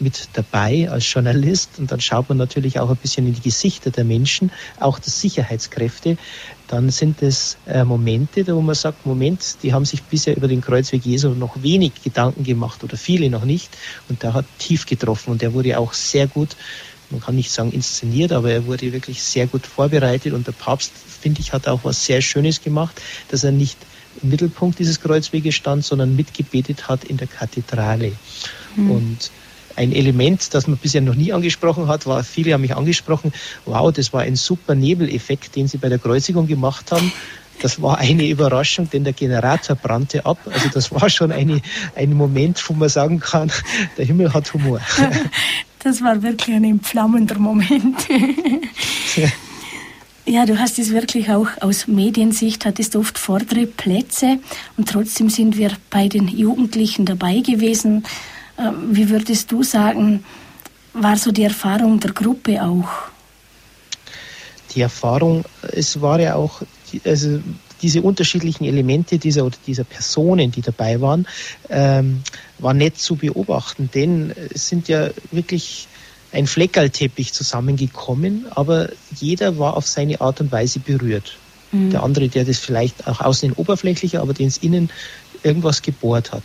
mit 0.00 0.28
dabei 0.34 0.90
als 0.90 1.10
Journalist 1.10 1.78
und 1.78 1.90
dann 1.90 2.00
schaut 2.00 2.28
man 2.28 2.38
natürlich 2.38 2.78
auch 2.78 2.90
ein 2.90 2.96
bisschen 2.96 3.26
in 3.26 3.34
die 3.34 3.40
Gesichter 3.40 3.90
der 3.90 4.04
Menschen, 4.04 4.52
auch 4.78 4.98
der 4.98 5.10
Sicherheitskräfte, 5.10 6.18
dann 6.68 6.90
sind 6.90 7.22
es 7.22 7.56
äh, 7.66 7.82
Momente, 7.84 8.46
wo 8.46 8.60
man 8.60 8.74
sagt, 8.74 9.06
Moment, 9.06 9.56
die 9.62 9.72
haben 9.72 9.84
sich 9.84 10.02
bisher 10.02 10.36
über 10.36 10.48
den 10.48 10.60
Kreuzweg 10.60 11.04
Jesu 11.04 11.30
noch 11.30 11.62
wenig 11.62 11.92
Gedanken 12.04 12.44
gemacht 12.44 12.84
oder 12.84 12.96
viele 12.96 13.30
noch 13.30 13.44
nicht 13.44 13.70
und 14.08 14.22
der 14.22 14.34
hat 14.34 14.44
tief 14.58 14.86
getroffen 14.86 15.32
und 15.32 15.42
der 15.42 15.54
wurde 15.54 15.78
auch 15.78 15.94
sehr 15.94 16.26
gut, 16.26 16.56
man 17.10 17.20
kann 17.20 17.36
nicht 17.36 17.50
sagen 17.50 17.72
inszeniert, 17.72 18.32
aber 18.32 18.50
er 18.50 18.66
wurde 18.66 18.92
wirklich 18.92 19.22
sehr 19.22 19.46
gut 19.46 19.66
vorbereitet 19.66 20.34
und 20.34 20.46
der 20.46 20.52
Papst, 20.52 20.92
finde 21.20 21.40
ich, 21.40 21.52
hat 21.52 21.66
auch 21.66 21.80
was 21.84 22.04
sehr 22.04 22.20
Schönes 22.20 22.62
gemacht, 22.62 23.00
dass 23.30 23.44
er 23.44 23.52
nicht 23.52 23.78
im 24.22 24.28
Mittelpunkt 24.28 24.78
dieses 24.78 25.00
Kreuzweges 25.00 25.54
stand, 25.54 25.84
sondern 25.84 26.16
mitgebetet 26.16 26.88
hat 26.88 27.04
in 27.04 27.16
der 27.16 27.28
Kathedrale. 27.28 28.12
Mhm. 28.76 28.90
Und 28.90 29.30
ein 29.78 29.92
Element, 29.92 30.52
das 30.54 30.66
man 30.66 30.76
bisher 30.76 31.00
noch 31.00 31.14
nie 31.14 31.32
angesprochen 31.32 31.88
hat, 31.88 32.06
war, 32.06 32.24
viele 32.24 32.52
haben 32.52 32.60
mich 32.60 32.76
angesprochen, 32.76 33.32
wow, 33.64 33.92
das 33.92 34.12
war 34.12 34.22
ein 34.22 34.36
super 34.36 34.74
Nebeleffekt, 34.74 35.56
den 35.56 35.68
sie 35.68 35.78
bei 35.78 35.88
der 35.88 35.98
Kreuzigung 35.98 36.46
gemacht 36.46 36.92
haben. 36.92 37.12
Das 37.62 37.80
war 37.80 37.98
eine 37.98 38.28
Überraschung, 38.28 38.88
denn 38.90 39.04
der 39.04 39.12
Generator 39.12 39.74
brannte 39.74 40.26
ab. 40.26 40.38
Also 40.52 40.68
das 40.68 40.92
war 40.92 41.08
schon 41.08 41.32
eine, 41.32 41.60
ein 41.96 42.12
Moment, 42.12 42.62
wo 42.68 42.74
man 42.74 42.88
sagen 42.88 43.18
kann, 43.18 43.50
der 43.96 44.04
Himmel 44.04 44.32
hat 44.34 44.52
Humor. 44.52 44.80
Das 45.80 46.02
war 46.02 46.20
wirklich 46.24 46.56
ein 46.56 46.64
entflammender 46.64 47.38
Moment. 47.38 47.96
Ja, 50.30 50.44
du 50.44 50.58
hast 50.58 50.78
es 50.78 50.90
wirklich 50.90 51.30
auch 51.30 51.46
aus 51.62 51.86
Mediensicht, 51.86 52.66
hattest 52.66 52.96
oft 52.96 53.16
vordere 53.16 53.66
Plätze 53.66 54.38
und 54.76 54.86
trotzdem 54.86 55.30
sind 55.30 55.56
wir 55.56 55.70
bei 55.88 56.06
den 56.06 56.28
Jugendlichen 56.28 57.06
dabei 57.06 57.38
gewesen. 57.38 58.04
Ähm, 58.58 58.88
wie 58.90 59.08
würdest 59.08 59.50
du 59.52 59.62
sagen, 59.62 60.24
war 60.92 61.16
so 61.16 61.30
die 61.30 61.44
Erfahrung 61.44 62.00
der 62.00 62.12
Gruppe 62.12 62.62
auch? 62.62 62.88
Die 64.74 64.80
Erfahrung, 64.80 65.44
es 65.72 66.00
war 66.00 66.20
ja 66.20 66.34
auch, 66.34 66.62
also 67.04 67.40
diese 67.80 68.02
unterschiedlichen 68.02 68.64
Elemente 68.64 69.18
dieser 69.18 69.44
oder 69.44 69.56
dieser 69.66 69.84
Personen, 69.84 70.50
die 70.50 70.62
dabei 70.62 71.00
waren, 71.00 71.26
ähm, 71.68 72.22
war 72.58 72.74
nett 72.74 72.98
zu 72.98 73.16
beobachten, 73.16 73.88
denn 73.94 74.34
es 74.52 74.68
sind 74.68 74.88
ja 74.88 75.10
wirklich 75.30 75.86
ein 76.32 76.46
Fleckerlteppich 76.46 77.32
zusammengekommen, 77.32 78.46
aber 78.50 78.90
jeder 79.16 79.58
war 79.58 79.76
auf 79.76 79.86
seine 79.86 80.20
Art 80.20 80.40
und 80.40 80.52
Weise 80.52 80.80
berührt. 80.80 81.38
Mhm. 81.72 81.90
Der 81.90 82.02
andere, 82.02 82.28
der 82.28 82.44
das 82.44 82.58
vielleicht 82.58 83.06
auch 83.06 83.20
außen 83.20 83.52
oberflächlicher, 83.52 84.20
aber 84.20 84.34
den 84.34 84.48
es 84.48 84.58
innen 84.58 84.90
irgendwas 85.42 85.82
gebohrt 85.82 86.32
hat. 86.32 86.42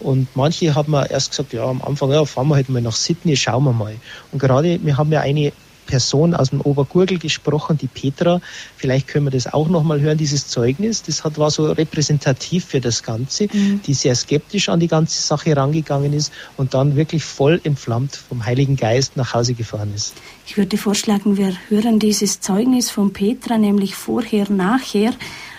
Und 0.00 0.28
manche 0.34 0.74
haben 0.74 0.92
mir 0.92 1.10
erst 1.10 1.30
gesagt, 1.30 1.52
ja, 1.52 1.64
am 1.64 1.82
Anfang, 1.82 2.10
ja, 2.10 2.24
fahren 2.24 2.48
wir 2.48 2.56
halt 2.56 2.68
mal 2.68 2.82
nach 2.82 2.96
Sydney, 2.96 3.36
schauen 3.36 3.64
wir 3.64 3.72
mal. 3.72 3.94
Und 4.32 4.38
gerade, 4.38 4.78
wir 4.82 4.96
haben 4.96 5.12
ja 5.12 5.20
eine 5.20 5.52
Person 5.86 6.34
aus 6.34 6.50
dem 6.50 6.60
Obergurgel 6.60 7.18
gesprochen, 7.18 7.78
die 7.78 7.86
Petra. 7.86 8.40
Vielleicht 8.76 9.08
können 9.08 9.26
wir 9.26 9.30
das 9.30 9.52
auch 9.52 9.68
nochmal 9.68 10.00
hören, 10.00 10.18
dieses 10.18 10.48
Zeugnis. 10.48 11.02
Das 11.02 11.24
hat, 11.24 11.38
war 11.38 11.50
so 11.50 11.70
repräsentativ 11.70 12.64
für 12.64 12.80
das 12.80 13.02
Ganze, 13.02 13.48
mhm. 13.52 13.80
die 13.86 13.94
sehr 13.94 14.14
skeptisch 14.14 14.68
an 14.68 14.80
die 14.80 14.88
ganze 14.88 15.20
Sache 15.20 15.50
herangegangen 15.50 16.12
ist 16.12 16.32
und 16.56 16.74
dann 16.74 16.96
wirklich 16.96 17.24
voll 17.24 17.60
entflammt 17.64 18.16
vom 18.16 18.44
Heiligen 18.44 18.76
Geist 18.76 19.16
nach 19.16 19.34
Hause 19.34 19.54
gefahren 19.54 19.92
ist. 19.94 20.14
Ich 20.46 20.56
würde 20.56 20.76
vorschlagen, 20.76 21.36
wir 21.36 21.54
hören 21.68 21.98
dieses 21.98 22.40
Zeugnis 22.40 22.90
von 22.90 23.12
Petra, 23.12 23.58
nämlich 23.58 23.94
vorher, 23.94 24.50
nachher 24.50 25.12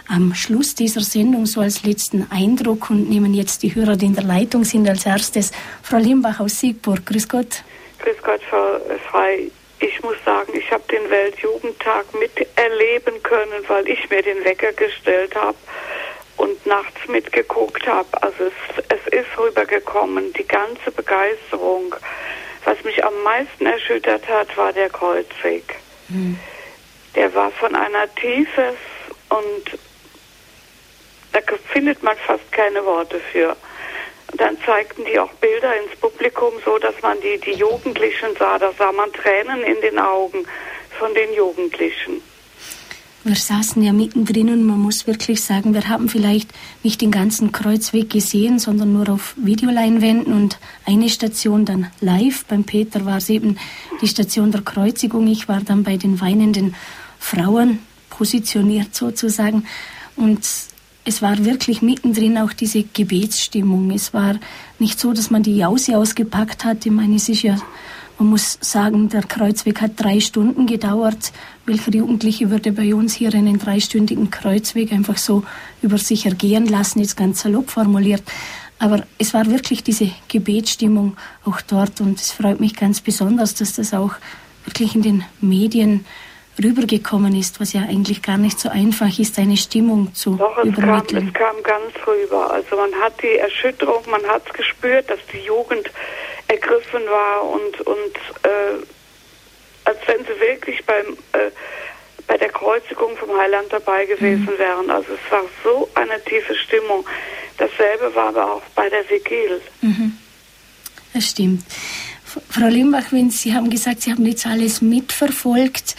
am 0.07 0.34
Schluss 0.34 0.76
dieser 0.76 1.02
Sendung 1.02 1.45
so 1.45 1.61
als 1.61 1.84
letzten 1.84 2.27
Eindruck 2.32 2.90
und 2.90 3.10
nehmen 3.10 3.34
jetzt 3.34 3.64
die 3.64 3.73
Hörer, 3.73 3.95
die 3.95 4.06
in 4.06 4.15
der 4.15 4.23
Leitung 4.23 4.64
sind, 4.64 4.88
als 4.88 5.06
erstes 5.06 5.52
Frau 5.82 5.98
Limbach 5.98 6.40
aus 6.40 6.60
Siegburg. 6.60 7.06
Grüß 7.06 7.27
Gott. 7.27 7.64
Grüß 7.99 8.18
Gott, 8.23 8.41
Frau 8.49 8.80
Frei. 9.10 9.52
Ich 9.80 10.02
muss 10.03 10.15
sagen, 10.23 10.53
ich 10.56 10.72
habe 10.72 10.84
den 10.91 11.10
Weltjugendtag 11.10 12.06
miterleben 12.14 13.22
können, 13.23 13.64
weil 13.68 13.88
ich 13.88 14.10
mir 14.10 14.22
den 14.22 14.44
Wecker 14.44 14.72
gestellt 14.73 15.36
habe 15.36 15.57
und 16.38 16.65
nachts 16.65 17.07
mitgeguckt 17.07 17.86
habe. 17.88 18.07
Also 18.22 18.45
es, 18.45 18.86
es 18.90 19.14
ist 19.14 19.38
rübergekommen, 19.38 20.34
die 20.34 20.48
ganze 20.48 20.91
Begeisterung. 20.91 21.95
Was 22.64 22.84
mich 22.84 23.03
am 23.03 23.14
meisten 23.23 23.65
erschüttert 23.65 24.27
hat, 24.27 24.56
war 24.57 24.73
der 24.73 24.90
Kreuzweg. 24.90 25.76
Hm. 26.10 26.40
Der 27.15 27.34
war 27.34 27.52
von 27.52 27.76
einer 27.76 28.14
Tiefe 28.15 28.76
und 29.30 29.80
da 31.36 31.41
findet 31.72 32.02
man 32.03 32.16
fast 32.26 32.49
keine 32.52 32.84
Worte 32.86 33.20
für. 33.32 33.56
Und 34.32 34.41
dann 34.41 34.57
zeigten 34.66 35.03
die 35.06 35.20
auch 35.20 35.32
Bilder 35.34 35.74
ins 35.82 35.99
Publikum, 35.99 36.53
so 36.64 36.78
dass 36.78 36.95
man 37.02 37.18
die, 37.22 37.40
die 37.40 37.57
Jugendlichen 37.57 38.36
sah. 38.38 38.57
Da 38.57 38.72
sah 38.78 38.91
man 38.91 39.12
Tränen 39.14 39.64
in 39.64 39.80
den 39.82 39.99
Augen 39.99 40.45
von 40.98 41.14
den 41.14 41.34
Jugendlichen. 41.34 42.22
Wir 43.24 43.36
saßen 43.36 43.82
ja 43.82 43.91
mittendrin 43.91 44.49
und 44.49 44.64
man 44.66 44.78
muss 44.78 45.07
wirklich 45.07 45.41
sagen, 45.44 45.74
wir 45.74 45.90
haben 45.90 46.10
vielleicht 46.10 46.52
nicht 46.84 47.02
den 47.02 47.10
ganzen 47.10 47.52
Kreuzweg 47.52 48.12
gesehen, 48.12 48.60
sondern 48.60 48.94
nur 48.94 49.10
auf 49.10 49.34
Videoleinwänden 49.36 50.32
und 50.32 50.60
eine 50.86 51.10
Station 51.10 51.66
dann 51.66 51.91
live. 52.02 52.45
Beim 52.45 52.66
Peter 52.66 53.03
war 53.03 53.18
es 53.18 53.30
eben 53.30 53.57
die 53.99 54.07
Station 54.07 54.52
der 54.52 54.62
Kreuzigung. 54.62 55.26
Ich 55.28 55.48
war 55.48 55.62
dann 55.62 55.84
bei 55.84 55.98
den 55.98 56.22
weinenden 56.22 56.76
Frauen 57.20 57.80
positioniert 58.12 58.94
sozusagen. 58.94 59.66
Und 60.16 60.48
es 61.06 61.22
war 61.22 61.45
wirklich 61.45 61.84
mittendrin 61.84 62.38
auch 62.40 62.52
diese 62.52 62.84
Gebetsstimmung. 62.84 63.91
Es 63.91 64.14
war 64.14 64.36
nicht 64.80 64.99
so, 64.99 65.14
dass 65.14 65.30
man 65.30 65.44
die 65.44 65.56
Jause 65.56 65.98
ausgepackt 65.98 66.65
hat. 66.65 66.86
Ich 66.86 66.91
meine, 66.91 67.15
es 67.15 67.30
ist 67.30 67.44
ja, 67.44 67.57
man 68.18 68.30
muss 68.30 68.57
sagen, 68.60 69.07
der 69.10 69.22
Kreuzweg 69.22 69.82
hat 69.82 69.91
drei 69.98 70.19
Stunden 70.19 70.65
gedauert. 70.65 71.32
Welcher 71.68 71.94
Jugendliche 71.94 72.49
würde 72.49 72.72
bei 72.72 72.95
uns 72.95 73.14
hier 73.14 73.34
einen 73.36 73.60
dreistündigen 73.60 74.32
Kreuzweg 74.32 74.91
einfach 74.91 75.18
so 75.18 75.44
über 75.84 75.99
sich 75.99 76.26
ergehen 76.26 76.65
lassen, 76.65 76.99
jetzt 76.99 77.18
ganz 77.18 77.41
salopp 77.41 77.69
formuliert. 77.69 78.23
Aber 78.80 79.06
es 79.19 79.34
war 79.36 79.45
wirklich 79.45 79.84
diese 79.84 80.10
Gebetsstimmung 80.27 81.15
auch 81.45 81.61
dort 81.61 82.02
und 82.02 82.19
es 82.19 82.32
freut 82.32 82.60
mich 82.60 82.76
ganz 82.76 82.99
besonders, 82.99 83.53
dass 83.53 83.76
das 83.76 83.94
auch 83.94 84.15
wirklich 84.65 84.95
in 84.95 85.03
den 85.03 85.23
Medien 85.40 86.03
rübergekommen 86.61 87.36
ist, 87.36 87.60
was 87.60 87.73
ja 87.73 87.82
eigentlich 87.82 88.22
gar 88.22 88.38
nicht 88.38 88.60
so 88.60 88.69
einfach 88.69 89.19
ist, 89.19 89.38
eine 89.40 89.57
Stimmung 89.57 90.14
zu 90.14 90.36
Doch, 90.36 90.57
es 90.57 90.65
übermitteln. 90.65 91.34
Kam, 91.34 91.57
es 91.57 91.64
kam 91.64 91.64
ganz 91.64 92.07
rüber. 92.07 92.52
Also 92.52 92.76
man 92.76 92.94
hat 92.95 93.22
die 93.22 93.38
Erschütterung, 93.38 94.03
man 94.10 94.23
hat 94.23 94.44
es 94.48 94.53
gespürt, 94.53 95.10
dass 95.10 95.19
die 95.34 95.40
Jugend 95.40 95.90
ergriffen 96.48 97.02
war 97.10 97.49
und, 97.49 97.82
und 97.82 98.15
äh, 98.44 98.86
als 99.86 99.98
wenn 100.07 100.19
sie 100.19 100.40
wirklich 100.40 100.84
beim, 100.86 101.18
äh, 101.34 101.52
bei 102.27 102.38
der 102.38 102.49
Kreuzigung 102.49 103.15
vom 103.18 103.38
Heiland 103.38 103.68
dabei 103.72 104.06
gewesen 104.06 104.45
mhm. 104.45 104.57
wären. 104.57 104.90
Also 104.90 105.14
es 105.14 105.32
war 105.32 105.44
so 105.64 105.90
eine 105.95 106.23
tiefe 106.23 106.56
Stimmung. 106.56 107.06
Dasselbe 107.57 108.14
war 108.15 108.30
aber 108.30 108.53
auch 108.53 108.64
bei 108.76 108.90
der 108.90 109.07
Vigil. 109.10 109.61
Mhm. 109.82 110.18
Das 111.14 111.30
stimmt. 111.30 111.64
Frau 112.49 112.68
Limbach, 112.68 113.11
wenn 113.11 113.30
Sie 113.30 113.53
haben 113.53 113.69
gesagt, 113.69 114.02
Sie 114.02 114.11
haben 114.11 114.26
jetzt 114.26 114.45
alles 114.45 114.82
mitverfolgt. 114.82 115.95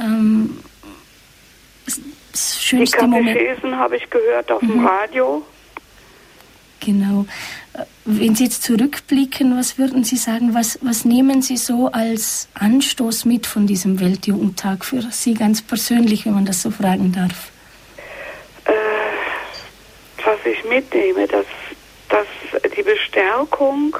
Ähm, 0.00 0.58
das 2.32 2.62
schönste 2.62 2.98
Die 3.04 3.10
Katechesen 3.10 3.76
habe 3.76 3.96
ich 3.96 4.08
gehört 4.08 4.50
auf 4.50 4.62
mhm. 4.62 4.68
dem 4.68 4.86
Radio. 4.86 5.44
Genau. 6.80 7.26
Wenn 8.04 8.34
Sie 8.34 8.44
jetzt 8.44 8.62
zurückblicken, 8.62 9.56
was 9.56 9.78
würden 9.78 10.02
Sie 10.02 10.16
sagen, 10.16 10.54
was, 10.54 10.78
was 10.82 11.04
nehmen 11.04 11.42
Sie 11.42 11.56
so 11.56 11.88
als 11.92 12.48
Anstoß 12.54 13.26
mit 13.26 13.46
von 13.46 13.66
diesem 13.66 14.00
Weltjugendtag 14.00 14.84
für 14.84 15.02
Sie 15.10 15.34
ganz 15.34 15.62
persönlich, 15.62 16.26
wenn 16.26 16.34
man 16.34 16.46
das 16.46 16.62
so 16.62 16.70
fragen 16.70 17.12
darf? 17.12 17.50
Äh, 18.64 18.72
was 20.24 20.38
ich 20.44 20.64
mitnehme, 20.64 21.26
dass, 21.26 21.46
dass 22.08 22.26
die 22.76 22.82
Bestärkung 22.82 23.96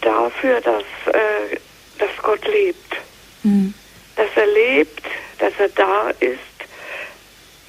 dafür, 0.00 0.60
dass, 0.62 0.82
äh, 1.14 1.58
dass 1.98 2.10
Gott 2.22 2.44
lebt. 2.46 2.96
Mhm. 3.42 3.74
Dass 4.18 4.28
er 4.36 4.46
lebt, 4.46 5.02
dass 5.38 5.54
er 5.58 5.70
da 5.70 6.10
ist, 6.20 6.38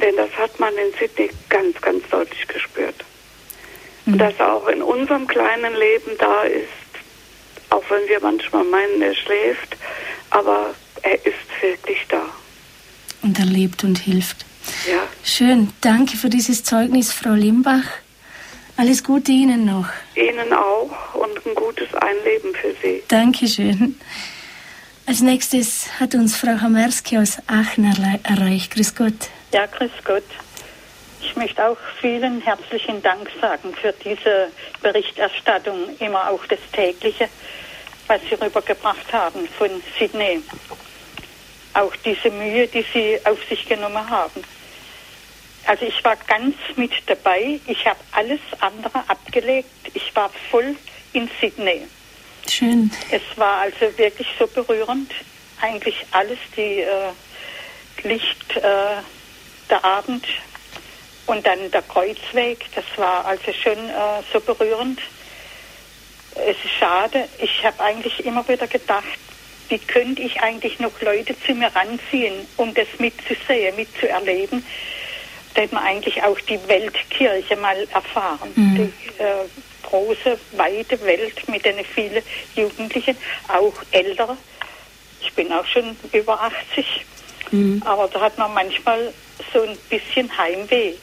denn 0.02 0.16
das 0.18 0.32
hat 0.38 0.60
man 0.60 0.74
in 0.74 0.92
Sydney 1.00 1.30
ganz, 1.48 1.80
ganz 1.80 2.04
deutlich 2.10 2.46
gespürt. 2.48 3.06
Mhm. 4.06 4.18
Dass 4.18 4.34
er 4.40 4.54
auch 4.54 4.68
in 4.68 4.82
unserem 4.82 5.28
kleinen 5.28 5.74
Leben 5.76 6.12
da 6.18 6.42
ist, 6.44 6.68
auch 7.70 7.84
wenn 7.90 8.08
wir 8.10 8.20
manchmal 8.20 8.66
meinen, 8.66 9.02
er 9.02 9.16
schläft, 9.16 9.78
aber 10.32 10.74
er 11.04 11.26
ist 11.26 11.62
wirklich 11.62 12.00
da. 12.10 12.24
Und 13.22 13.38
er 13.40 13.46
lebt 13.46 13.84
und 13.84 14.00
hilft. 14.00 14.46
Ja. 14.90 15.04
Schön. 15.24 15.72
Danke 15.82 16.18
für 16.18 16.30
dieses 16.30 16.64
Zeugnis, 16.64 17.14
Frau 17.14 17.34
Limbach. 17.34 17.84
Alles 18.78 19.04
Gute 19.04 19.32
Ihnen 19.32 19.66
noch. 19.66 19.88
Ihnen 20.16 20.54
auch 20.54 21.16
und 21.16 21.46
ein 21.46 21.56
gutes 21.56 21.94
Einleben 21.96 22.56
für 22.56 22.74
Sie. 22.82 23.04
Dankeschön. 23.08 24.00
Als 25.10 25.22
nächstes 25.22 25.88
hat 26.00 26.14
uns 26.14 26.38
Frau 26.38 26.62
Hamerski 26.62 27.18
aus 27.18 27.40
Aachen 27.48 27.84
erreicht. 28.24 28.76
Grüß 28.76 28.94
Gott. 28.94 29.32
Ja, 29.52 29.66
grüß 29.66 29.90
Gott. 30.06 30.24
Ich 31.20 31.36
möchte 31.36 31.66
auch 31.66 31.80
vielen 32.00 32.40
herzlichen 32.42 33.02
Dank 33.02 33.28
sagen 33.42 33.74
für 33.74 33.92
diese 34.06 34.50
Berichterstattung, 34.84 35.98
immer 35.98 36.30
auch 36.30 36.46
das 36.46 36.60
tägliche, 36.74 37.28
was 38.06 38.22
Sie 38.30 38.36
rübergebracht 38.36 39.12
haben 39.12 39.48
von 39.58 39.72
Sydney. 39.98 40.44
Auch 41.74 41.96
diese 42.06 42.30
Mühe, 42.30 42.68
die 42.68 42.86
Sie 42.94 43.18
auf 43.26 43.40
sich 43.50 43.68
genommen 43.68 44.08
haben. 44.08 44.44
Also 45.66 45.86
ich 45.88 46.04
war 46.04 46.18
ganz 46.28 46.56
mit 46.76 46.92
dabei. 47.08 47.60
Ich 47.66 47.84
habe 47.88 48.00
alles 48.12 48.42
andere 48.60 49.04
abgelegt. 49.08 49.70
Ich 49.92 50.16
war 50.16 50.30
voll 50.52 50.76
in 51.14 51.28
Sydney. 51.42 51.88
Schön. 52.50 52.92
Es 53.12 53.22
war 53.36 53.62
also 53.62 53.98
wirklich 53.98 54.28
so 54.38 54.48
berührend. 54.48 55.12
Eigentlich 55.62 55.96
alles, 56.12 56.40
die 56.56 56.82
äh, 56.82 57.12
Licht, 58.04 58.56
äh, 58.56 59.02
der 59.70 59.84
Abend 59.86 60.26
und 61.26 61.46
dann 61.46 61.70
der 61.72 61.82
Kreuzweg. 61.82 62.66
Das 62.74 62.86
war 62.96 63.26
also 63.26 63.52
schon 63.54 63.90
äh, 63.90 64.24
so 64.32 64.40
berührend. 64.40 65.00
Es 66.36 66.58
ist 66.64 66.74
schade. 66.80 67.28
Ich 67.40 67.64
habe 67.66 67.80
eigentlich 67.82 68.26
immer 68.26 68.48
wieder 68.48 68.68
gedacht, 68.68 69.20
wie 69.68 69.80
könnte 69.80 70.22
ich 70.22 70.42
eigentlich 70.42 70.80
noch 70.80 71.00
Leute 71.02 71.36
zu 71.46 71.54
mir 71.54 71.74
ranziehen, 71.76 72.48
um 72.58 72.74
das 72.74 72.88
mitzusehen, 72.98 73.76
mitzuerleben 73.76 74.64
hätte 75.60 75.76
man 75.76 75.84
eigentlich 75.84 76.24
auch 76.24 76.40
die 76.42 76.60
Weltkirche 76.68 77.56
mal 77.58 77.88
erfahren. 77.94 78.52
Mhm. 78.56 78.76
Die 78.76 79.22
äh, 79.22 79.46
große, 79.90 80.38
weite 80.54 81.00
Welt 81.02 81.48
mit 81.48 81.66
den 81.66 81.84
vielen 81.86 82.24
Jugendlichen, 82.56 83.16
auch 83.48 83.74
ältere. 83.92 84.38
Ich 85.22 85.34
bin 85.34 85.52
auch 85.52 85.66
schon 85.66 85.96
über 86.12 86.42
80. 86.42 87.06
Mhm. 87.52 87.82
Aber 87.86 88.08
da 88.08 88.22
hat 88.22 88.38
man 88.38 88.54
manchmal 88.54 89.14
so 89.54 89.62
ein 89.62 89.78
bisschen 89.90 90.30
Heimweh 90.38 90.94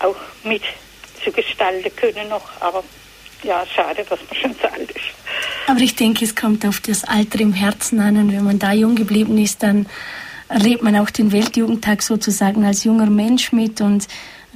auch 0.00 0.16
mit 0.44 0.62
zu 1.22 1.32
gestalten 1.32 1.94
können 1.96 2.28
noch. 2.28 2.48
Aber 2.60 2.84
ja, 3.42 3.64
schade, 3.66 4.04
dass 4.08 4.18
man 4.28 4.40
schon 4.40 4.54
so 4.60 4.68
alt 4.68 4.90
ist. 4.90 5.14
Aber 5.66 5.80
ich 5.80 5.96
denke, 5.96 6.24
es 6.24 6.34
kommt 6.34 6.66
auf 6.66 6.80
das 6.80 7.04
Alter 7.04 7.40
im 7.40 7.52
Herzen 7.52 8.00
an 8.00 8.16
und 8.16 8.32
wenn 8.32 8.44
man 8.44 8.58
da 8.58 8.72
jung 8.72 8.94
geblieben 8.94 9.38
ist, 9.38 9.62
dann 9.62 9.86
erlebt 10.48 10.82
man 10.82 10.96
auch 10.96 11.10
den 11.10 11.32
Weltjugendtag 11.32 12.02
sozusagen 12.02 12.64
als 12.64 12.84
junger 12.84 13.06
Mensch 13.06 13.52
mit 13.52 13.80
und 13.80 14.06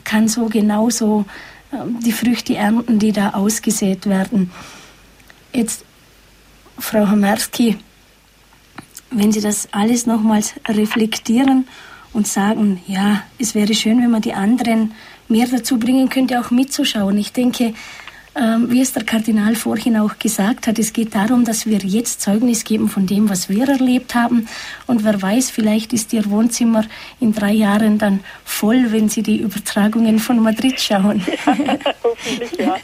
kann 0.04 0.28
so 0.28 0.46
genauso 0.46 1.24
die 1.72 2.12
Früchte 2.12 2.56
ernten, 2.56 2.98
die 2.98 3.12
da 3.12 3.30
ausgesät 3.30 4.06
werden. 4.06 4.50
Jetzt, 5.52 5.84
Frau 6.78 7.06
Hamerski, 7.06 7.76
wenn 9.10 9.32
Sie 9.32 9.40
das 9.40 9.68
alles 9.72 10.06
nochmals 10.06 10.54
reflektieren 10.66 11.66
und 12.12 12.26
sagen, 12.26 12.80
ja, 12.86 13.22
es 13.38 13.54
wäre 13.54 13.74
schön, 13.74 14.02
wenn 14.02 14.10
man 14.10 14.22
die 14.22 14.34
anderen 14.34 14.92
mehr 15.28 15.46
dazu 15.46 15.78
bringen 15.78 16.08
könnte, 16.08 16.40
auch 16.40 16.50
mitzuschauen. 16.50 17.18
Ich 17.18 17.32
denke, 17.32 17.64
ähm, 17.64 17.74
wie 18.68 18.80
es 18.80 18.92
der 18.92 19.04
Kardinal 19.04 19.56
vorhin 19.56 19.96
auch 19.96 20.18
gesagt 20.18 20.66
hat, 20.66 20.78
es 20.78 20.92
geht 20.92 21.14
darum, 21.14 21.44
dass 21.44 21.66
wir 21.66 21.78
jetzt 21.78 22.20
Zeugnis 22.20 22.64
geben 22.64 22.88
von 22.88 23.06
dem, 23.06 23.28
was 23.28 23.48
wir 23.48 23.68
erlebt 23.68 24.14
haben. 24.14 24.48
Und 24.86 25.04
wer 25.04 25.20
weiß, 25.20 25.50
vielleicht 25.50 25.92
ist 25.92 26.12
Ihr 26.12 26.30
Wohnzimmer 26.30 26.84
in 27.20 27.32
drei 27.32 27.52
Jahren 27.52 27.98
dann 27.98 28.22
voll, 28.44 28.92
wenn 28.92 29.08
Sie 29.08 29.22
die 29.22 29.38
Übertragungen 29.38 30.18
von 30.18 30.40
Madrid 30.40 30.80
schauen. 30.80 31.26
Hoffentlich, 32.04 32.52
ja. 32.58 32.76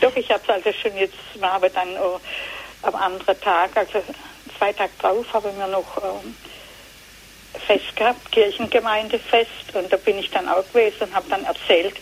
Doch, 0.00 0.16
ich 0.16 0.28
habe 0.30 0.40
es 0.42 0.48
also 0.48 0.72
schon 0.72 0.96
jetzt, 0.96 1.14
aber 1.40 1.68
dann 1.68 1.88
oh, 2.02 2.18
am 2.82 2.94
anderen 2.96 3.40
Tag, 3.40 3.76
also 3.76 4.02
zwei 4.58 4.72
Tage 4.72 4.90
drauf, 5.00 5.26
habe 5.32 5.50
ich 5.50 5.56
mir 5.56 5.68
noch 5.68 5.96
ähm, 5.98 6.34
Fest 7.66 7.94
gehabt, 7.94 8.32
Kirchengemeindefest. 8.32 9.74
Und 9.74 9.92
da 9.92 9.96
bin 9.96 10.18
ich 10.18 10.30
dann 10.30 10.48
auch 10.48 10.66
gewesen 10.72 11.04
und 11.04 11.14
habe 11.14 11.28
dann 11.30 11.44
erzählt, 11.44 11.94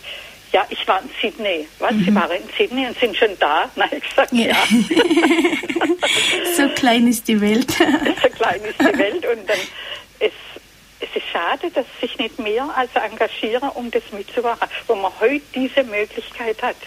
ja, 0.51 0.65
ich 0.69 0.87
war 0.87 1.01
in 1.01 1.09
Sydney. 1.21 1.67
Was? 1.79 1.91
Mhm. 1.91 2.05
Sie 2.05 2.15
waren 2.15 2.31
in 2.31 2.49
Sydney 2.57 2.87
und 2.87 2.99
sind 2.99 3.15
schon 3.15 3.37
da? 3.39 3.69
Nein, 3.75 3.89
ich 3.91 4.09
gesagt, 4.09 4.33
ja. 4.33 4.47
ja. 4.47 4.57
so 6.57 6.67
klein 6.75 7.07
ist 7.07 7.27
die 7.27 7.39
Welt. 7.39 7.71
so 7.71 8.29
klein 8.29 8.61
ist 8.61 8.79
die 8.79 8.97
Welt 8.97 9.25
und 9.25 9.49
dann 9.49 9.59
es, 10.19 10.31
es 10.99 11.15
ist 11.15 11.27
schade, 11.31 11.71
dass 11.71 11.85
sich 11.99 12.17
nicht 12.17 12.37
mehr 12.39 12.69
also 12.75 12.99
engagieren, 12.99 13.69
um 13.69 13.89
das 13.91 14.03
mitzumachen, 14.11 14.67
wo 14.87 14.95
man 14.95 15.11
heute 15.19 15.43
diese 15.55 15.83
Möglichkeit 15.83 16.61
hat. 16.61 16.77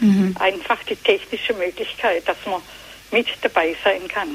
Mhm. 0.00 0.34
Einfach 0.38 0.82
die 0.84 0.96
technische 0.96 1.54
Möglichkeit, 1.54 2.28
dass 2.28 2.36
man 2.46 2.60
mit 3.12 3.28
dabei 3.42 3.76
sein 3.84 4.08
kann. 4.08 4.28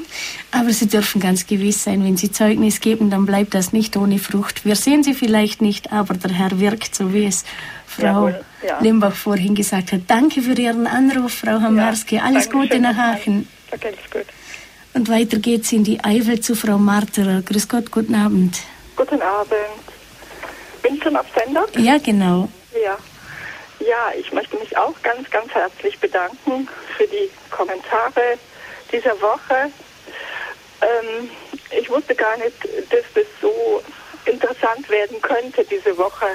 Aber 0.51 0.71
Sie 0.71 0.87
dürfen 0.87 1.19
ganz 1.19 1.45
gewiss 1.45 1.83
sein, 1.83 2.03
wenn 2.03 2.15
Sie 2.15 2.31
Zeugnis 2.31 2.79
geben, 2.79 3.09
dann 3.09 3.25
bleibt 3.25 3.53
das 3.53 3.73
nicht 3.73 3.97
ohne 3.97 4.19
Frucht. 4.19 4.65
Wir 4.65 4.75
sehen 4.75 5.03
Sie 5.03 5.13
vielleicht 5.13 5.61
nicht, 5.61 5.91
aber 5.91 6.13
der 6.13 6.31
Herr 6.31 6.59
wirkt, 6.59 6.95
so 6.95 7.13
wie 7.13 7.25
es 7.25 7.43
Frau 7.99 8.29
ja. 8.65 8.79
Limbach 8.79 9.13
vorhin 9.13 9.55
gesagt 9.55 9.91
hat. 9.91 10.01
Danke 10.07 10.41
für 10.41 10.53
Ihren 10.53 10.87
Anruf, 10.87 11.33
Frau 11.33 11.59
Hamarski. 11.59 12.15
Ja, 12.15 12.23
alles 12.23 12.49
Gute 12.49 12.79
nach 12.79 12.97
Aachen. 12.97 13.47
Okay, 13.71 13.93
gut. 14.11 14.25
Und 14.93 15.09
weiter 15.09 15.37
geht's 15.37 15.71
in 15.71 15.83
die 15.83 16.03
Eifel 16.03 16.39
zu 16.41 16.55
Frau 16.55 16.77
Marterer. 16.77 17.41
Grüß 17.41 17.67
Gott, 17.67 17.91
guten 17.91 18.15
Abend. 18.15 18.57
Guten 18.95 19.21
Abend. 19.21 19.53
Bin 20.81 21.01
schon 21.01 21.15
auf 21.15 21.27
Sender? 21.35 21.65
Ja, 21.77 21.97
genau. 21.97 22.49
Ja. 22.73 22.97
Ja, 23.79 24.11
ich 24.17 24.31
möchte 24.33 24.57
mich 24.57 24.75
auch 24.77 24.93
ganz, 25.03 25.29
ganz 25.29 25.53
herzlich 25.53 25.97
bedanken 25.99 26.67
für 26.97 27.07
die 27.07 27.29
Kommentare 27.49 28.37
dieser 28.91 29.19
Woche. 29.21 29.71
Ähm, 30.81 31.29
ich 31.77 31.89
wusste 31.89 32.15
gar 32.15 32.37
nicht, 32.37 32.55
dass 32.91 33.05
das 33.13 33.25
so 33.41 33.81
interessant 34.25 34.89
werden 34.89 35.21
könnte 35.21 35.65
diese 35.65 35.97
Woche. 35.97 36.27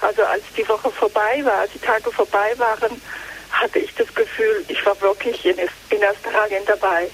Also 0.00 0.22
als 0.24 0.44
die 0.56 0.68
Woche 0.68 0.90
vorbei 0.90 1.40
war, 1.44 1.60
als 1.60 1.72
die 1.72 1.78
Tage 1.78 2.10
vorbei 2.12 2.52
waren, 2.56 3.00
hatte 3.50 3.78
ich 3.78 3.94
das 3.94 4.12
Gefühl, 4.14 4.64
ich 4.68 4.84
war 4.84 5.00
wirklich 5.00 5.44
in, 5.44 5.56
in 5.58 6.04
Australien 6.04 6.62
dabei. 6.66 7.10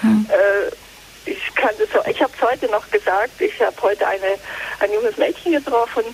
Hm. 0.00 0.26
Äh, 0.30 1.30
ich 1.30 1.54
kann 1.54 1.70
das 1.78 1.88
so, 1.92 2.00
ich 2.10 2.20
habe 2.20 2.32
es 2.34 2.42
heute 2.42 2.66
noch 2.66 2.90
gesagt, 2.90 3.40
ich 3.40 3.60
habe 3.60 3.80
heute 3.82 4.06
eine, 4.06 4.38
ein 4.80 4.92
junges 4.92 5.16
Mädchen 5.16 5.52
getroffen, 5.52 6.04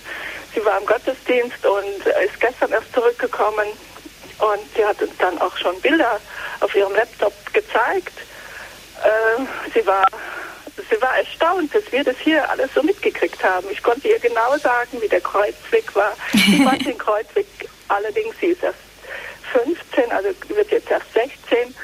sie 0.53 0.63
war 0.63 0.79
im 0.79 0.85
Gottesdienst 0.85 1.65
und 1.65 2.05
ist 2.05 2.39
gestern 2.39 2.71
erst 2.71 2.93
zurückgekommen 2.93 3.67
Und 4.39 4.61
sie 4.75 4.85
hat 4.85 5.01
uns 5.01 5.15
dann 5.17 5.39
auch 5.41 5.55
schon 5.57 5.79
Bilder 5.81 6.19
auf 6.61 6.73
ihrem 6.73 6.95
Laptop 6.95 7.33
gezeigt. 7.53 8.13
Äh, 9.03 9.71
sie 9.73 9.85
war 9.85 10.05
sie 10.89 11.01
war 11.01 11.17
erstaunt, 11.17 11.73
dass 11.73 11.91
wir 11.91 12.03
das 12.03 12.17
hier 12.23 12.49
alles 12.49 12.73
so 12.73 12.83
mitgekriegt 12.83 13.43
haben. 13.43 13.67
Ich 13.71 13.81
konnte 13.81 14.07
ihr 14.07 14.19
genau 14.19 14.57
sagen, 14.57 15.01
wie 15.01 15.07
der 15.07 15.21
Kreuzweg 15.21 15.95
war. 15.95 16.13
Ich 16.33 16.57
fand 16.63 16.85
den 16.85 16.97
Kreuzweg 16.97 17.47
allerdings, 17.87 18.35
sie 18.39 18.47
ist 18.47 18.63
erst 18.63 18.79
15, 19.51 20.11
also 20.11 20.29
wird 20.49 20.71
jetzt 20.71 20.89
erst 20.89 21.11
16. 21.13 21.75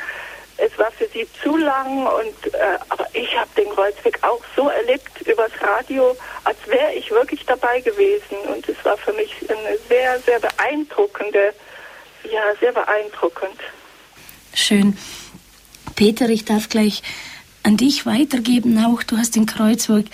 Es 0.57 0.77
war 0.77 0.91
für 0.91 1.07
sie 1.09 1.27
zu 1.43 1.57
lang 1.57 2.07
und 2.07 2.53
äh, 2.53 2.77
aber 2.87 3.05
ich 3.13 3.35
habe 3.37 3.49
den 3.57 3.69
Kreuzweg 3.71 4.17
auch 4.23 4.41
so 4.55 4.69
erlebt 4.69 5.21
übers 5.25 5.51
Radio, 5.59 6.15
als 6.45 6.57
wäre 6.67 6.93
ich 6.93 7.11
wirklich 7.11 7.45
dabei 7.45 7.81
gewesen 7.81 8.37
und 8.47 8.67
es 8.69 8.77
war 8.85 8.97
für 8.97 9.11
mich 9.13 9.33
eine 9.49 9.77
sehr 9.89 10.17
sehr 10.21 10.39
beeindruckende, 10.39 11.53
ja 12.23 12.41
sehr 12.61 12.71
beeindruckend. 12.71 13.59
Schön. 14.53 14.97
Peter, 15.97 16.29
ich 16.29 16.45
darf 16.45 16.69
gleich 16.69 17.03
an 17.65 17.77
dich 17.77 18.05
weitergeben 18.05 18.77
auch. 18.85 19.03
Du 19.03 19.17
hast 19.17 19.35
den 19.35 19.45
Kreuzweg 19.45 20.05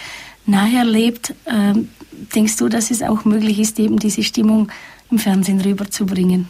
nahe 0.45 0.77
erlebt. 0.77 1.33
Ähm, 1.45 1.89
denkst 2.33 2.57
du, 2.57 2.69
dass 2.69 2.91
es 2.91 3.03
auch 3.03 3.25
möglich 3.25 3.59
ist, 3.59 3.77
eben 3.79 3.99
diese 3.99 4.23
Stimmung 4.23 4.71
im 5.11 5.19
Fernsehen 5.19 5.59
rüberzubringen? 5.59 6.47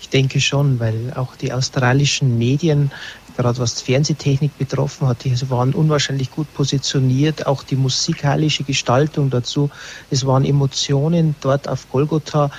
Ich 0.00 0.08
denke 0.10 0.40
schon, 0.40 0.78
weil 0.80 1.12
auch 1.14 1.36
die 1.36 1.52
australischen 1.52 2.38
Medien, 2.38 2.90
gerade 3.36 3.58
was 3.58 3.80
Fernsehtechnik 3.80 4.56
betroffen 4.58 5.08
hat, 5.08 5.24
die 5.24 5.34
waren 5.50 5.72
unwahrscheinlich 5.72 6.30
gut 6.30 6.52
positioniert. 6.54 7.46
Auch 7.46 7.62
die 7.62 7.76
musikalische 7.76 8.64
Gestaltung 8.64 9.30
dazu. 9.30 9.70
Es 10.10 10.26
waren 10.26 10.44
Emotionen 10.44 11.34
dort 11.40 11.68
auf 11.68 11.90
Golgotha, 11.90 12.50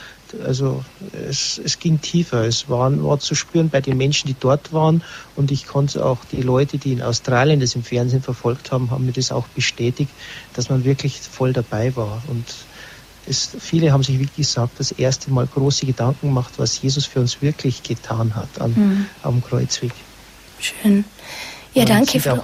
also 0.46 0.84
es, 1.30 1.60
es 1.64 1.80
ging 1.80 2.02
tiefer. 2.02 2.44
Es 2.44 2.70
war, 2.70 2.92
war 3.04 3.20
zu 3.20 3.36
spüren 3.36 3.70
bei 3.70 3.82
den 3.82 3.98
Menschen, 3.98 4.28
die 4.28 4.36
dort 4.40 4.74
waren. 4.74 5.04
Und 5.36 5.52
ich 5.52 5.68
konnte 5.68 6.06
auch 6.06 6.20
die 6.32 6.42
Leute, 6.42 6.78
die 6.78 6.94
in 6.94 7.02
Australien 7.02 7.60
das 7.60 7.76
im 7.76 7.84
Fernsehen 7.84 8.22
verfolgt 8.22 8.72
haben, 8.72 8.92
haben 8.92 9.06
mir 9.06 9.12
das 9.12 9.32
auch 9.32 9.48
bestätigt, 9.48 10.12
dass 10.54 10.70
man 10.70 10.84
wirklich 10.84 11.20
voll 11.20 11.54
dabei 11.54 11.96
war. 11.96 12.22
Und 12.28 12.46
es, 13.28 13.50
viele 13.60 13.92
haben 13.92 14.04
sich, 14.04 14.20
wie 14.20 14.30
gesagt, 14.36 14.80
das 14.80 14.92
erste 14.92 15.32
Mal 15.32 15.48
große 15.48 15.86
Gedanken 15.86 16.28
gemacht, 16.28 16.54
was 16.58 16.82
Jesus 16.82 17.06
für 17.06 17.20
uns 17.20 17.42
wirklich 17.42 17.84
getan 17.84 18.36
hat 18.36 18.62
an, 18.62 18.74
mhm. 18.76 19.06
am 19.24 19.44
Kreuzweg. 19.44 19.92
Schön. 20.60 21.06
Ja, 21.74 21.84
man 21.84 21.88
danke. 21.88 22.20
Frau. 22.20 22.44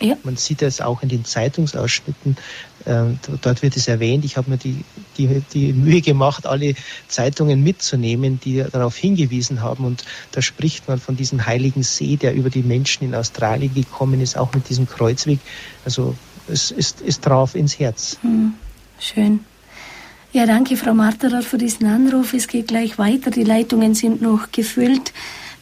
Ja. 0.00 0.16
Man 0.22 0.36
sieht 0.36 0.60
es 0.62 0.80
auch 0.80 1.02
in 1.02 1.08
den 1.08 1.24
Zeitungsausschnitten, 1.24 2.36
dort 2.84 3.62
wird 3.62 3.76
es 3.76 3.88
erwähnt. 3.88 4.24
Ich 4.24 4.36
habe 4.36 4.50
mir 4.50 4.58
die, 4.58 4.84
die, 5.16 5.42
die 5.52 5.72
Mühe 5.72 6.00
gemacht, 6.00 6.46
alle 6.46 6.74
Zeitungen 7.08 7.62
mitzunehmen, 7.62 8.40
die 8.44 8.64
darauf 8.70 8.96
hingewiesen 8.96 9.62
haben. 9.62 9.84
Und 9.84 10.04
da 10.32 10.42
spricht 10.42 10.86
man 10.88 10.98
von 10.98 11.16
diesem 11.16 11.46
heiligen 11.46 11.82
See, 11.82 12.16
der 12.16 12.34
über 12.34 12.50
die 12.50 12.62
Menschen 12.62 13.04
in 13.04 13.14
Australien 13.14 13.72
gekommen 13.72 14.20
ist, 14.20 14.36
auch 14.36 14.52
mit 14.54 14.68
diesem 14.68 14.88
Kreuzweg. 14.88 15.38
Also 15.84 16.14
es 16.48 16.70
ist, 16.70 17.02
es 17.06 17.20
traf 17.20 17.54
ins 17.54 17.78
Herz. 17.78 18.18
Hm, 18.22 18.54
schön. 18.98 19.40
Ja, 20.32 20.46
danke, 20.46 20.76
Frau 20.76 20.94
Marterer, 20.94 21.42
für 21.42 21.58
diesen 21.58 21.86
Anruf. 21.86 22.34
Es 22.34 22.48
geht 22.48 22.68
gleich 22.68 22.98
weiter. 22.98 23.30
Die 23.30 23.44
Leitungen 23.44 23.94
sind 23.94 24.20
noch 24.20 24.50
gefüllt. 24.50 25.12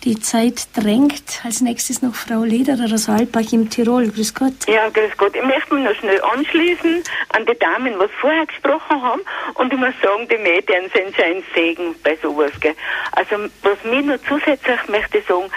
Die 0.05 0.19
Zeit 0.19 0.67
drängt. 0.77 1.41
Als 1.45 1.61
nächstes 1.61 2.03
noch 2.03 2.17
Frau 2.17 2.43
Lederer 2.43 2.93
aus 2.93 3.09
Alpbach 3.09 3.53
im 3.53 3.71
Tirol. 3.71 4.09
Grüß 4.09 4.35
Gott. 4.35 4.67
Ja, 4.67 4.89
grüß 4.89 5.17
Gott. 5.17 5.37
Ich 5.37 5.45
möchte 5.45 5.75
mich 5.75 5.85
noch 5.85 5.95
schnell 5.95 6.21
anschließen 6.23 7.05
an 7.29 7.47
die 7.47 7.57
Damen, 7.57 7.95
was 7.99 8.11
vorher 8.21 8.45
gesprochen 8.47 9.01
haben. 9.01 9.23
Und 9.55 9.73
ich 9.73 9.79
muss 9.79 9.95
sagen, 10.03 10.27
die 10.29 10.39
Medien 10.39 10.91
sind 10.93 11.15
schon 11.15 11.25
ein 11.25 11.45
Segen 11.55 11.95
bei 12.03 12.19
sowas. 12.21 12.51
Gell. 12.59 12.75
Also, 13.13 13.37
was 13.63 13.79
mir 13.85 14.03
noch 14.03 14.19
zusätzlich 14.29 14.81
möchte 14.89 15.23
sagen, 15.23 15.49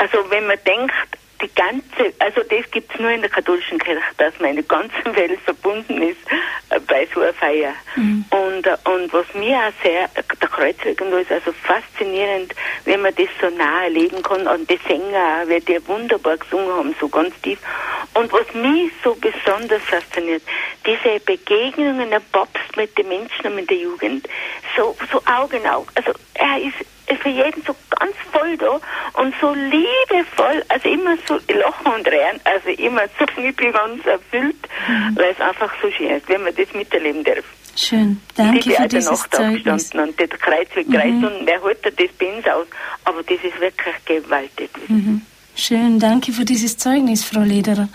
also 0.00 0.18
wenn 0.30 0.48
man 0.48 0.58
denkt, 0.66 0.92
die 1.42 1.50
ganze, 1.54 2.14
also 2.18 2.42
das 2.42 2.70
gibt 2.70 2.94
es 2.94 3.00
nur 3.00 3.10
in 3.10 3.20
der 3.20 3.30
katholischen 3.30 3.78
Kirche, 3.78 4.02
dass 4.16 4.38
man 4.38 4.50
in 4.50 4.56
der 4.56 4.64
ganzen 4.64 5.04
Welt 5.16 5.40
verbunden 5.40 6.02
ist 6.02 6.20
äh, 6.70 6.78
bei 6.80 7.06
so 7.12 7.20
einer 7.20 7.32
Feier. 7.34 7.74
Mhm. 7.96 8.24
Und, 8.30 8.66
äh, 8.66 8.76
und 8.84 9.12
was 9.12 9.26
mir 9.34 9.58
auch 9.58 9.82
sehr, 9.82 10.08
der 10.40 10.48
Kreuzweg 10.48 11.00
und 11.00 11.12
ist 11.12 11.32
also 11.32 11.52
faszinierend, 11.52 12.54
wenn 12.84 13.02
man 13.02 13.14
das 13.14 13.28
so 13.40 13.48
nah 13.50 13.84
erleben 13.84 14.22
kann 14.22 14.46
und 14.46 14.68
die 14.70 14.78
Sänger 14.86 15.42
weil 15.46 15.60
die 15.60 15.86
wunderbar 15.86 16.36
gesungen 16.36 16.72
haben, 16.72 16.94
so 17.00 17.08
ganz 17.08 17.34
tief. 17.42 17.58
Und 18.14 18.32
was 18.32 18.52
mich 18.54 18.92
so 19.02 19.14
besonders 19.14 19.82
fasziniert, 19.82 20.42
diese 20.84 21.18
Begegnungen 21.20 22.10
der 22.10 22.20
Papst 22.20 22.76
mit 22.76 22.96
den 22.98 23.08
Menschen 23.08 23.46
und 23.46 23.54
mit 23.54 23.70
der 23.70 23.78
Jugend, 23.78 24.28
so, 24.76 24.94
so 25.10 25.22
Augen 25.24 25.64
in. 25.64 25.86
Also 25.94 26.12
er 26.34 26.60
ist 26.60 26.76
für 27.20 27.28
jeden 27.28 27.62
so 27.64 27.74
ganz 27.90 28.14
voll 28.30 28.56
da 28.56 28.80
und 29.14 29.34
so 29.40 29.52
liebevoll, 29.54 30.62
also 30.68 30.88
immer 30.88 31.16
so 31.26 31.38
lachen 31.52 31.92
und 31.92 32.06
rennen, 32.06 32.40
also 32.44 32.68
immer 32.68 33.02
so 33.18 33.26
knippig 33.26 33.72
ganz 33.72 34.04
erfüllt, 34.06 34.56
mhm. 34.88 35.16
weil 35.16 35.30
es 35.30 35.40
einfach 35.40 35.72
so 35.80 35.90
schön 35.90 36.10
ist, 36.10 36.28
wenn 36.28 36.42
man 36.42 36.54
das 36.54 36.72
miterleben 36.72 37.24
darf. 37.24 37.44
Schön, 37.76 38.20
danke 38.36 38.58
ich 38.58 38.76
für 38.76 38.88
dieses 38.88 39.10
Nacht 39.10 39.34
Zeugnis. 39.34 39.94
und 39.94 40.18
der 40.18 40.28
Kreuzweg 40.28 40.88
mhm. 40.88 40.92
drei 40.92 41.08
Stunden, 41.08 41.46
der 41.46 41.62
holt 41.62 41.78
das 41.84 42.12
Benz 42.18 42.46
aus, 42.46 42.66
aber 43.04 43.22
das 43.22 43.38
ist 43.42 43.60
wirklich 43.60 43.94
gewaltig. 44.04 44.70
Mhm. 44.88 45.22
Schön, 45.54 45.98
danke 45.98 46.32
für 46.32 46.44
dieses 46.44 46.78
Zeugnis, 46.78 47.24
Frau 47.24 47.40
Lederer. 47.40 47.88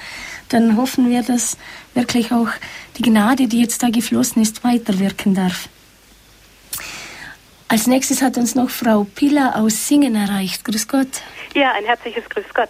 Dann 0.50 0.78
hoffen 0.78 1.10
wir, 1.10 1.24
dass 1.24 1.58
wirklich 1.94 2.32
auch 2.32 2.50
die 2.98 3.02
Gnade, 3.02 3.48
die 3.48 3.60
jetzt 3.60 3.82
da 3.84 3.90
geflossen 3.90 4.42
ist, 4.42 4.64
weiterwirken 4.64 5.34
darf. 5.34 5.68
Als 7.68 7.88
nächstes 7.88 8.22
hat 8.22 8.38
uns 8.38 8.56
noch 8.56 8.70
Frau 8.70 9.04
Pilla 9.04 9.56
aus 9.56 9.88
Singen 9.88 10.16
erreicht. 10.16 10.64
Grüß 10.64 10.88
Gott. 10.88 11.22
Ja, 11.54 11.74
ein 11.74 11.84
herzliches 11.84 12.24
Grüß 12.30 12.46
Gott. 12.54 12.70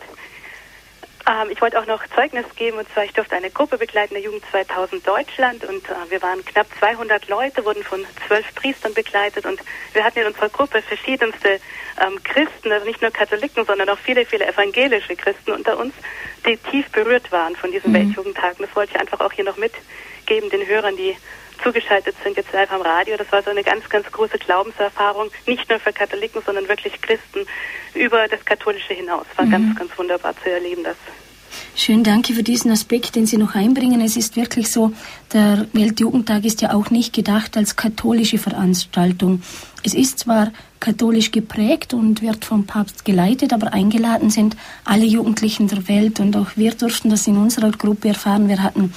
Ähm, 1.27 1.49
ich 1.49 1.61
wollte 1.61 1.79
auch 1.79 1.85
noch 1.85 2.01
Zeugnis 2.15 2.45
geben, 2.55 2.77
und 2.77 2.87
zwar 2.93 3.03
ich 3.03 3.13
durfte 3.13 3.35
eine 3.35 3.49
Gruppe 3.49 3.77
begleiten, 3.77 4.13
der 4.13 4.23
Jugend 4.23 4.43
2000 4.49 5.05
Deutschland, 5.05 5.65
und 5.65 5.83
äh, 5.89 6.09
wir 6.09 6.21
waren 6.21 6.43
knapp 6.45 6.67
200 6.79 7.27
Leute, 7.27 7.65
wurden 7.65 7.83
von 7.83 8.05
zwölf 8.25 8.45
Priestern 8.55 8.93
begleitet, 8.93 9.45
und 9.45 9.59
wir 9.93 10.03
hatten 10.03 10.19
in 10.19 10.27
unserer 10.27 10.49
Gruppe 10.49 10.81
verschiedenste 10.81 11.59
ähm, 11.99 12.23
Christen, 12.23 12.71
also 12.71 12.85
nicht 12.85 13.01
nur 13.01 13.11
Katholiken, 13.11 13.65
sondern 13.65 13.89
auch 13.89 13.97
viele, 13.97 14.25
viele 14.25 14.47
evangelische 14.47 15.15
Christen 15.15 15.51
unter 15.51 15.77
uns, 15.77 15.93
die 16.45 16.57
tief 16.57 16.89
berührt 16.91 17.31
waren 17.31 17.55
von 17.55 17.71
diesem 17.71 17.91
mhm. 17.91 17.95
Weltjugendtag. 17.95 18.59
Und 18.59 18.67
das 18.67 18.75
wollte 18.75 18.93
ich 18.93 18.99
einfach 18.99 19.19
auch 19.19 19.33
hier 19.33 19.43
noch 19.43 19.57
mitgeben, 19.57 20.49
den 20.49 20.65
Hörern, 20.65 20.95
die 20.95 21.17
zugeschaltet 21.57 22.15
sind 22.23 22.37
jetzt 22.37 22.51
live 22.53 22.71
am 22.71 22.81
Radio. 22.81 23.17
Das 23.17 23.31
war 23.31 23.43
so 23.43 23.49
eine 23.49 23.63
ganz, 23.63 23.87
ganz 23.89 24.11
große 24.11 24.37
Glaubenserfahrung, 24.37 25.29
nicht 25.45 25.69
nur 25.69 25.79
für 25.79 25.93
Katholiken, 25.93 26.41
sondern 26.45 26.67
wirklich 26.67 27.01
Christen 27.01 27.45
über 27.93 28.27
das 28.27 28.43
Katholische 28.45 28.93
hinaus. 28.93 29.25
War 29.35 29.45
mhm. 29.45 29.51
ganz, 29.51 29.75
ganz 29.79 29.97
wunderbar 29.97 30.33
zu 30.41 30.49
erleben, 30.49 30.83
das. 30.83 30.97
Schön, 31.75 32.03
danke 32.03 32.33
für 32.33 32.43
diesen 32.43 32.71
Aspekt, 32.71 33.15
den 33.15 33.25
Sie 33.25 33.37
noch 33.37 33.55
einbringen. 33.55 34.01
Es 34.01 34.17
ist 34.17 34.35
wirklich 34.35 34.71
so, 34.71 34.93
der 35.33 35.67
Weltjugendtag 35.73 36.43
ist 36.43 36.61
ja 36.61 36.73
auch 36.73 36.89
nicht 36.89 37.13
gedacht 37.13 37.55
als 37.55 37.75
katholische 37.75 38.37
Veranstaltung. 38.37 39.41
Es 39.83 39.93
ist 39.93 40.19
zwar 40.19 40.51
katholisch 40.79 41.31
geprägt 41.31 41.93
und 41.93 42.21
wird 42.21 42.45
vom 42.45 42.65
Papst 42.65 43.05
geleitet, 43.05 43.53
aber 43.53 43.73
eingeladen 43.73 44.29
sind 44.29 44.57
alle 44.85 45.05
Jugendlichen 45.05 45.67
der 45.67 45.87
Welt 45.87 46.19
und 46.19 46.35
auch 46.35 46.47
wir 46.55 46.71
durften 46.73 47.09
das 47.09 47.27
in 47.27 47.37
unserer 47.37 47.71
Gruppe 47.71 48.09
erfahren. 48.09 48.49
Wir 48.49 48.63
hatten 48.63 48.93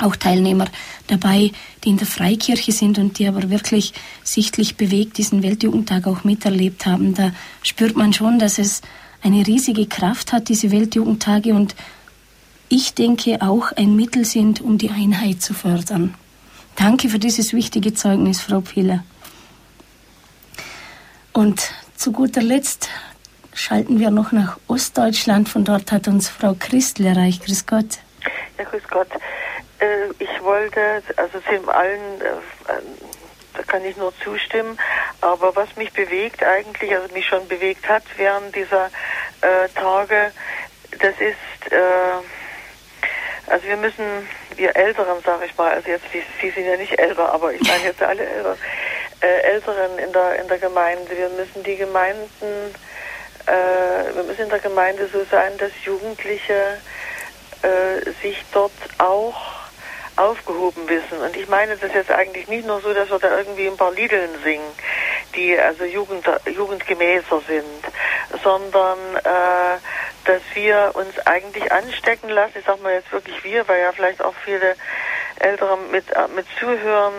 auch 0.00 0.16
Teilnehmer 0.16 0.66
dabei, 1.06 1.52
die 1.84 1.90
in 1.90 1.96
der 1.96 2.06
Freikirche 2.06 2.72
sind 2.72 2.98
und 2.98 3.18
die 3.18 3.28
aber 3.28 3.50
wirklich 3.50 3.92
sichtlich 4.22 4.76
bewegt 4.76 5.18
diesen 5.18 5.42
Weltjugendtag 5.42 6.06
auch 6.06 6.24
miterlebt 6.24 6.86
haben. 6.86 7.14
Da 7.14 7.32
spürt 7.62 7.96
man 7.96 8.12
schon, 8.12 8.38
dass 8.38 8.58
es 8.58 8.82
eine 9.22 9.46
riesige 9.46 9.86
Kraft 9.86 10.32
hat, 10.32 10.48
diese 10.48 10.70
Weltjugendtage 10.70 11.54
und 11.54 11.74
ich 12.68 12.94
denke 12.94 13.42
auch 13.42 13.72
ein 13.72 13.96
Mittel 13.96 14.24
sind, 14.24 14.62
um 14.62 14.78
die 14.78 14.90
Einheit 14.90 15.42
zu 15.42 15.52
fördern. 15.52 16.14
Danke 16.76 17.10
für 17.10 17.18
dieses 17.18 17.52
wichtige 17.52 17.92
Zeugnis, 17.92 18.40
Frau 18.40 18.62
Piller. 18.62 19.04
Und 21.32 21.70
zu 21.96 22.12
guter 22.12 22.42
Letzt 22.42 22.88
schalten 23.54 24.00
wir 24.00 24.10
noch 24.10 24.32
nach 24.32 24.58
Ostdeutschland. 24.68 25.48
Von 25.48 25.64
dort 25.64 25.92
hat 25.92 26.08
uns 26.08 26.28
Frau 26.28 26.56
Christel 26.58 27.06
erreicht. 27.06 27.44
Grüß 27.44 27.66
Gott. 27.66 27.98
Ja, 28.58 28.64
grüß 28.64 28.82
Gott. 28.90 29.08
Äh, 29.82 30.10
ich 30.18 30.42
wollte, 30.42 31.02
also 31.16 31.40
sind 31.50 31.68
allen, 31.68 32.20
äh, 32.20 32.72
da 33.54 33.62
kann 33.64 33.84
ich 33.84 33.96
nur 33.96 34.16
zustimmen, 34.20 34.78
aber 35.20 35.54
was 35.56 35.76
mich 35.76 35.92
bewegt 35.92 36.42
eigentlich, 36.42 36.94
also 36.94 37.12
mich 37.12 37.26
schon 37.26 37.48
bewegt 37.48 37.88
hat 37.88 38.04
während 38.16 38.54
dieser 38.54 38.86
äh, 39.40 39.68
Tage, 39.74 40.32
das 41.00 41.14
ist, 41.18 41.72
äh, 41.72 43.50
also 43.50 43.66
wir 43.66 43.76
müssen, 43.76 44.28
wir 44.56 44.76
Älteren, 44.76 45.20
sage 45.24 45.46
ich 45.46 45.56
mal, 45.56 45.72
also 45.72 45.88
jetzt, 45.88 46.04
Sie, 46.12 46.22
Sie 46.40 46.50
sind 46.50 46.66
ja 46.66 46.76
nicht 46.76 46.98
älter, 46.98 47.32
aber 47.32 47.52
ich 47.52 47.60
meine 47.62 47.84
jetzt 47.84 48.02
alle 48.02 48.24
Älteren, 48.24 48.58
äh, 49.20 49.40
Älteren 49.40 49.98
in 49.98 50.12
der, 50.12 50.40
in 50.40 50.48
der 50.48 50.58
Gemeinde, 50.58 51.16
wir 51.16 51.28
müssen 51.30 51.62
die 51.64 51.76
Gemeinden, 51.76 52.74
äh, 53.46 54.14
wir 54.14 54.22
müssen 54.22 54.42
in 54.42 54.48
der 54.48 54.60
Gemeinde 54.60 55.08
so 55.12 55.24
sein, 55.30 55.58
dass 55.58 55.72
Jugendliche 55.84 56.78
äh, 57.62 58.10
sich 58.22 58.44
dort 58.52 58.72
auch 58.98 59.61
aufgehoben 60.16 60.88
wissen. 60.88 61.18
Und 61.20 61.36
ich 61.36 61.48
meine 61.48 61.76
das 61.76 61.92
jetzt 61.94 62.10
eigentlich 62.10 62.48
nicht 62.48 62.66
nur 62.66 62.80
so, 62.80 62.92
dass 62.92 63.10
wir 63.10 63.18
da 63.18 63.38
irgendwie 63.38 63.66
ein 63.66 63.76
paar 63.76 63.92
Liedeln 63.92 64.30
singen. 64.42 64.72
die 65.34 65.58
also 65.58 65.84
Jugend, 65.84 66.28
jugendgemäßer 66.46 67.40
sind, 67.46 68.42
sondern 68.42 68.98
äh, 69.16 69.78
dass 70.24 70.42
wir 70.54 70.92
uns 70.94 71.18
eigentlich 71.26 71.72
anstecken 71.72 72.28
lassen, 72.28 72.58
ich 72.58 72.64
sag 72.66 72.82
mal 72.82 72.92
jetzt 72.92 73.12
wirklich 73.12 73.42
wir, 73.42 73.66
weil 73.66 73.80
ja 73.80 73.92
vielleicht 73.92 74.22
auch 74.22 74.34
viele 74.44 74.76
Ältere 75.40 75.76
mit, 75.90 76.10
äh, 76.10 76.28
mit 76.34 76.46
zuhören, 76.58 77.14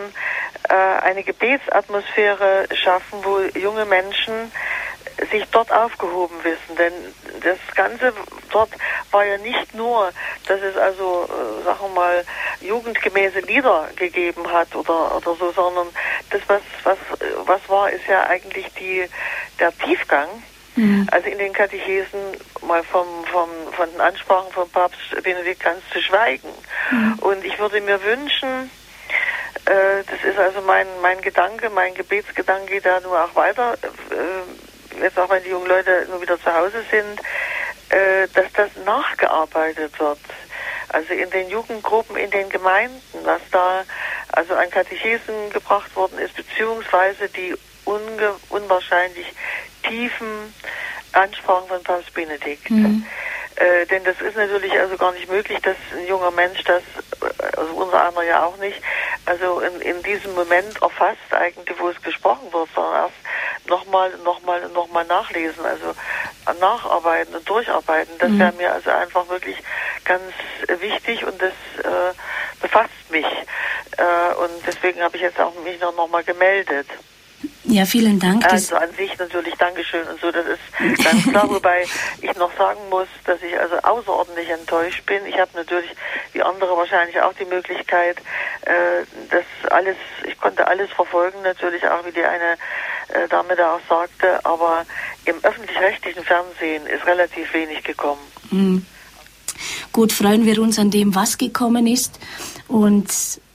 äh, 0.68 0.74
eine 0.74 1.22
Gebetsatmosphäre 1.22 2.66
schaffen, 2.74 3.24
wo 3.24 3.40
junge 3.58 3.84
Menschen 3.84 4.52
sich 5.30 5.44
dort 5.50 5.72
aufgehoben 5.72 6.36
wissen. 6.42 6.76
Denn 6.76 6.92
das 7.42 7.58
Ganze 7.74 8.12
dort 8.50 8.70
war 9.10 9.24
ja 9.24 9.38
nicht 9.38 9.74
nur, 9.74 10.12
dass 10.46 10.60
es 10.60 10.76
also, 10.76 11.28
äh, 11.28 11.64
sagen 11.64 11.78
wir 11.80 11.88
mal, 11.88 12.24
jugendgemäße 12.60 13.40
Lieder 13.40 13.88
gegeben 13.96 14.50
hat 14.50 14.74
oder, 14.74 15.16
oder 15.16 15.34
so, 15.34 15.52
sondern 15.52 15.88
das, 16.30 16.40
was, 16.46 16.62
was, 16.82 16.98
was 17.44 17.68
war, 17.68 17.90
ist 17.90 18.06
ja 18.06 18.24
eigentlich 18.26 18.66
die, 18.74 19.06
der 19.60 19.76
Tiefgang. 19.78 20.28
Mhm. 20.76 21.06
Also 21.12 21.28
in 21.28 21.38
den 21.38 21.52
Katechesen 21.52 22.20
mal 22.66 22.82
vom, 22.82 23.06
vom, 23.30 23.48
von 23.72 23.90
den 23.90 24.00
Ansprachen 24.00 24.52
von 24.52 24.68
Papst 24.70 24.98
Benedikt 25.22 25.62
ganz 25.62 25.80
zu 25.92 26.00
schweigen. 26.00 26.48
Mhm. 26.90 27.18
Und 27.20 27.44
ich 27.44 27.58
würde 27.58 27.80
mir 27.80 28.02
wünschen, 28.02 28.70
äh, 29.66 30.02
das 30.04 30.24
ist 30.24 30.38
also 30.38 30.60
mein, 30.62 30.86
mein 31.00 31.20
Gedanke, 31.20 31.70
mein 31.70 31.94
Gebetsgedanke, 31.94 32.80
der 32.80 33.00
nur 33.00 33.24
auch 33.24 33.34
weiter 33.34 33.74
äh, 33.74 34.73
jetzt 35.00 35.18
auch 35.18 35.30
wenn 35.30 35.42
die 35.42 35.50
jungen 35.50 35.66
Leute 35.66 36.06
nur 36.08 36.20
wieder 36.20 36.40
zu 36.40 36.52
Hause 36.52 36.84
sind, 36.90 37.20
äh, 37.90 38.28
dass 38.34 38.52
das 38.54 38.70
nachgearbeitet 38.84 39.98
wird. 39.98 40.18
Also 40.88 41.12
in 41.12 41.30
den 41.30 41.48
Jugendgruppen, 41.48 42.16
in 42.16 42.30
den 42.30 42.48
Gemeinden, 42.48 43.02
was 43.24 43.40
da 43.50 43.84
also 44.32 44.54
an 44.54 44.70
Katechesen 44.70 45.50
gebracht 45.50 45.94
worden 45.96 46.18
ist, 46.18 46.34
beziehungsweise 46.34 47.28
die 47.28 47.54
unwahrscheinlich 47.84 49.26
tiefen 49.82 50.54
Ansprachen 51.12 51.68
von 51.68 51.82
Papst 51.82 52.12
Benedikt. 52.14 52.70
Mhm. 52.70 53.04
Äh, 53.56 53.86
denn 53.86 54.02
das 54.04 54.20
ist 54.20 54.36
natürlich 54.36 54.72
also 54.78 54.96
gar 54.96 55.12
nicht 55.12 55.30
möglich, 55.30 55.60
dass 55.62 55.76
ein 55.92 56.06
junger 56.06 56.32
Mensch 56.32 56.62
das, 56.64 56.82
äh, 57.22 57.56
also 57.56 57.74
unser 57.74 58.08
einer 58.08 58.22
ja 58.22 58.44
auch 58.44 58.56
nicht, 58.56 58.80
also 59.26 59.60
in, 59.60 59.80
in 59.80 60.02
diesem 60.02 60.34
Moment 60.34 60.82
erfasst 60.82 61.32
eigentlich, 61.32 61.78
wo 61.78 61.88
es 61.88 62.02
gesprochen 62.02 62.52
wird, 62.52 62.68
sondern 62.74 63.04
erst 63.04 63.68
nochmal, 63.68 64.10
nochmal, 64.24 64.68
nochmal 64.70 65.04
nachlesen, 65.04 65.64
also 65.64 65.94
nacharbeiten 66.60 67.34
und 67.34 67.48
durcharbeiten. 67.48 68.18
Das 68.18 68.30
mhm. 68.30 68.38
wäre 68.40 68.52
mir 68.52 68.72
also 68.72 68.90
einfach 68.90 69.28
wirklich 69.28 69.56
ganz 70.04 70.32
wichtig 70.80 71.24
und 71.24 71.40
das 71.40 71.52
äh, 71.84 72.14
befasst 72.60 73.10
mich. 73.10 73.26
Äh, 73.96 74.34
und 74.34 74.66
deswegen 74.66 75.00
habe 75.00 75.16
ich 75.16 75.22
jetzt 75.22 75.38
auch 75.38 75.54
mich 75.62 75.80
noch, 75.80 75.94
noch 75.94 76.08
mal 76.08 76.24
gemeldet. 76.24 76.88
Ja, 77.66 77.86
vielen 77.86 78.18
Dank. 78.20 78.44
Also 78.44 78.76
an 78.76 78.90
sich 78.92 79.16
natürlich 79.18 79.54
Dankeschön 79.54 80.06
und 80.06 80.20
so, 80.20 80.30
das 80.30 80.44
ist 80.46 81.02
ganz 81.02 81.24
klar, 81.30 81.48
wobei 81.48 81.84
ich 82.20 82.36
noch 82.36 82.54
sagen 82.58 82.80
muss, 82.90 83.08
dass 83.24 83.40
ich 83.42 83.58
also 83.58 83.76
außerordentlich 83.76 84.50
enttäuscht 84.50 85.04
bin. 85.06 85.24
Ich 85.26 85.38
habe 85.38 85.50
natürlich, 85.54 85.90
wie 86.32 86.42
andere 86.42 86.76
wahrscheinlich 86.76 87.18
auch 87.22 87.32
die 87.32 87.46
Möglichkeit, 87.46 88.18
äh, 88.62 89.04
das 89.30 89.44
alles, 89.72 89.96
ich 90.26 90.38
konnte 90.38 90.66
alles 90.66 90.90
verfolgen, 90.90 91.40
natürlich 91.42 91.86
auch, 91.88 92.04
wie 92.04 92.12
die 92.12 92.24
eine 92.24 92.58
äh, 93.08 93.28
Dame 93.28 93.56
da 93.56 93.76
auch 93.76 93.80
sagte, 93.88 94.44
aber 94.44 94.84
im 95.24 95.36
öffentlich-rechtlichen 95.42 96.22
Fernsehen 96.22 96.86
ist 96.86 97.06
relativ 97.06 97.52
wenig 97.54 97.82
gekommen. 97.82 98.20
Mhm. 98.50 98.84
Gut, 99.90 100.12
freuen 100.12 100.44
wir 100.44 100.60
uns 100.60 100.78
an 100.78 100.90
dem, 100.90 101.14
was 101.14 101.38
gekommen 101.38 101.86
ist 101.86 102.18
und 102.68 103.10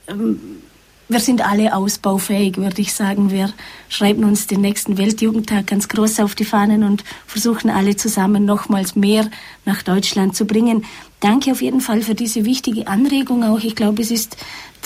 ähm, 0.08 0.62
wir 1.10 1.20
sind 1.20 1.44
alle 1.44 1.74
ausbaufähig, 1.74 2.56
würde 2.56 2.80
ich 2.80 2.94
sagen. 2.94 3.30
Wir 3.30 3.52
schreiben 3.90 4.24
uns 4.24 4.46
den 4.46 4.62
nächsten 4.62 4.96
Weltjugendtag 4.96 5.66
ganz 5.66 5.88
groß 5.88 6.20
auf 6.20 6.34
die 6.34 6.46
Fahnen 6.46 6.84
und 6.84 7.04
versuchen 7.26 7.68
alle 7.68 7.96
zusammen 7.96 8.46
nochmals 8.46 8.96
mehr 8.96 9.28
nach 9.66 9.82
Deutschland 9.82 10.34
zu 10.34 10.46
bringen. 10.46 10.86
Danke 11.18 11.52
auf 11.52 11.60
jeden 11.60 11.82
Fall 11.82 12.00
für 12.00 12.14
diese 12.14 12.46
wichtige 12.46 12.86
Anregung 12.86 13.44
auch. 13.44 13.60
Ich 13.62 13.76
glaube, 13.76 14.00
es 14.00 14.10
ist 14.10 14.36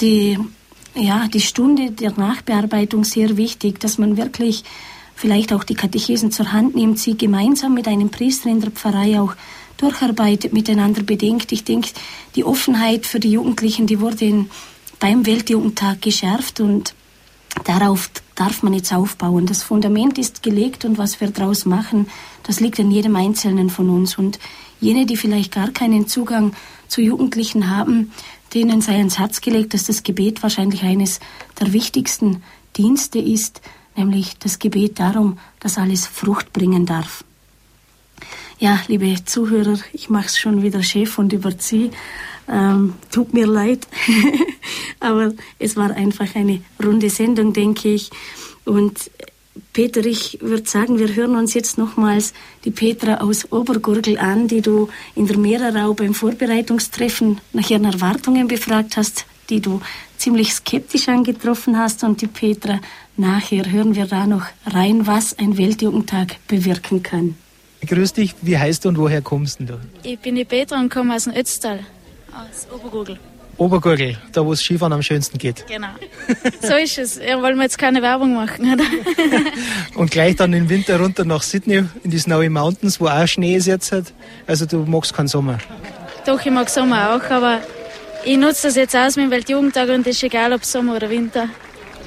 die, 0.00 0.38
ja, 0.96 1.28
die 1.28 1.40
Stunde 1.40 1.92
der 1.92 2.12
Nachbearbeitung 2.12 3.04
sehr 3.04 3.36
wichtig, 3.36 3.78
dass 3.78 3.98
man 3.98 4.16
wirklich 4.16 4.64
vielleicht 5.14 5.52
auch 5.52 5.62
die 5.62 5.74
Katechesen 5.74 6.32
zur 6.32 6.52
Hand 6.52 6.74
nimmt, 6.74 6.98
sie 6.98 7.16
gemeinsam 7.16 7.74
mit 7.74 7.86
einem 7.86 8.10
Priester 8.10 8.48
in 8.48 8.60
der 8.60 8.72
Pfarrei 8.72 9.20
auch 9.20 9.36
durcharbeitet, 9.76 10.52
miteinander 10.52 11.02
bedenkt. 11.02 11.52
Ich 11.52 11.62
denke, 11.62 11.90
die 12.36 12.44
Offenheit 12.44 13.06
für 13.06 13.20
die 13.20 13.30
Jugendlichen, 13.30 13.86
die 13.86 14.00
wurde 14.00 14.24
in 14.24 14.50
beim 14.98 15.26
Weltjugendtag 15.26 16.00
geschärft 16.00 16.60
und 16.60 16.94
darauf 17.62 18.10
darf 18.34 18.62
man 18.62 18.74
jetzt 18.74 18.92
aufbauen. 18.92 19.46
Das 19.46 19.62
Fundament 19.62 20.18
ist 20.18 20.42
gelegt 20.42 20.84
und 20.84 20.98
was 20.98 21.20
wir 21.20 21.30
daraus 21.30 21.66
machen, 21.66 22.08
das 22.42 22.60
liegt 22.60 22.80
an 22.80 22.90
jedem 22.90 23.16
Einzelnen 23.16 23.70
von 23.70 23.88
uns. 23.90 24.18
Und 24.18 24.38
jene, 24.80 25.06
die 25.06 25.16
vielleicht 25.16 25.52
gar 25.52 25.68
keinen 25.68 26.08
Zugang 26.08 26.52
zu 26.88 27.00
Jugendlichen 27.00 27.70
haben, 27.70 28.12
denen 28.52 28.80
sei 28.80 28.96
ans 28.96 29.18
Herz 29.18 29.40
gelegt, 29.40 29.74
dass 29.74 29.84
das 29.84 30.02
Gebet 30.02 30.42
wahrscheinlich 30.42 30.82
eines 30.82 31.20
der 31.60 31.72
wichtigsten 31.72 32.42
Dienste 32.76 33.18
ist, 33.18 33.60
nämlich 33.96 34.38
das 34.38 34.58
Gebet 34.58 34.98
darum, 34.98 35.38
dass 35.60 35.78
alles 35.78 36.06
Frucht 36.06 36.52
bringen 36.52 36.86
darf. 36.86 37.24
Ja, 38.58 38.80
liebe 38.86 39.24
Zuhörer, 39.24 39.78
ich 39.92 40.10
mache 40.10 40.26
es 40.26 40.38
schon 40.38 40.62
wieder 40.62 40.82
Chef 40.82 41.18
und 41.18 41.32
überziehe. 41.32 41.90
Ähm, 42.48 42.94
tut 43.10 43.32
mir 43.32 43.46
leid, 43.46 43.86
aber 45.00 45.32
es 45.58 45.76
war 45.76 45.90
einfach 45.90 46.34
eine 46.34 46.60
runde 46.82 47.10
Sendung, 47.10 47.52
denke 47.52 47.88
ich. 47.94 48.10
Und 48.64 49.10
Peter, 49.72 50.04
ich 50.04 50.38
würde 50.40 50.68
sagen, 50.68 50.98
wir 50.98 51.14
hören 51.14 51.36
uns 51.36 51.54
jetzt 51.54 51.78
nochmals 51.78 52.32
die 52.64 52.70
Petra 52.70 53.18
aus 53.18 53.50
Obergurgel 53.52 54.18
an, 54.18 54.48
die 54.48 54.60
du 54.60 54.88
in 55.14 55.26
der 55.26 55.38
Mehrerau 55.38 55.94
beim 55.94 56.14
Vorbereitungstreffen 56.14 57.40
nach 57.52 57.70
ihren 57.70 57.84
Erwartungen 57.84 58.48
befragt 58.48 58.96
hast, 58.96 59.26
die 59.50 59.60
du 59.60 59.80
ziemlich 60.16 60.54
skeptisch 60.54 61.08
angetroffen 61.08 61.78
hast. 61.78 62.02
Und 62.02 62.20
die 62.20 62.26
Petra, 62.26 62.80
nachher 63.16 63.70
hören 63.70 63.94
wir 63.94 64.06
da 64.06 64.26
noch 64.26 64.46
rein, 64.66 65.06
was 65.06 65.38
ein 65.38 65.56
Weltjugendtag 65.56 66.36
bewirken 66.48 67.02
kann. 67.02 67.36
Grüß 67.86 68.14
dich, 68.14 68.34
wie 68.42 68.58
heißt 68.58 68.84
du 68.84 68.88
und 68.88 68.98
woher 68.98 69.22
kommst 69.22 69.60
du? 69.60 69.78
Ich 70.02 70.18
bin 70.18 70.36
die 70.36 70.44
Petra 70.44 70.80
und 70.80 70.88
komme 70.88 71.14
aus 71.14 71.24
dem 71.24 71.34
Ötztal. 71.34 71.80
Aus 72.34 72.66
Obergurgel. 72.72 73.18
Obergurgel, 73.56 74.16
da 74.32 74.44
wo 74.44 74.52
es 74.52 74.62
Skifahren 74.62 74.92
am 74.92 75.02
schönsten 75.02 75.38
geht. 75.38 75.64
Genau. 75.66 75.88
So 76.60 76.74
ist 76.74 76.98
es. 76.98 77.18
Ja, 77.18 77.40
wollen 77.40 77.56
wir 77.56 77.64
jetzt 77.64 77.78
keine 77.78 78.02
Werbung 78.02 78.34
machen, 78.34 78.72
oder? 78.72 78.84
Und 79.94 80.10
gleich 80.10 80.36
dann 80.36 80.52
im 80.52 80.68
Winter 80.68 80.98
runter 80.98 81.24
nach 81.24 81.42
Sydney 81.42 81.84
in 82.02 82.10
die 82.10 82.18
Snowy 82.18 82.48
Mountains, 82.48 83.00
wo 83.00 83.06
auch 83.06 83.26
Schnee 83.26 83.56
ist 83.56 83.66
jetzt. 83.66 83.94
Also 84.46 84.66
du 84.66 84.78
magst 84.78 85.14
keinen 85.14 85.28
Sommer. 85.28 85.58
Doch, 86.26 86.44
ich 86.44 86.50
mag 86.50 86.70
Sommer 86.70 87.14
auch, 87.14 87.30
aber 87.30 87.60
ich 88.24 88.38
nutze 88.38 88.68
das 88.68 88.76
jetzt 88.76 88.96
aus 88.96 89.16
mit 89.16 89.26
dem 89.26 89.30
Weltjugendtag 89.30 89.90
und 89.90 90.06
es 90.06 90.16
ist 90.16 90.22
egal, 90.22 90.52
ob 90.54 90.64
Sommer 90.64 90.96
oder 90.96 91.10
Winter. 91.10 91.48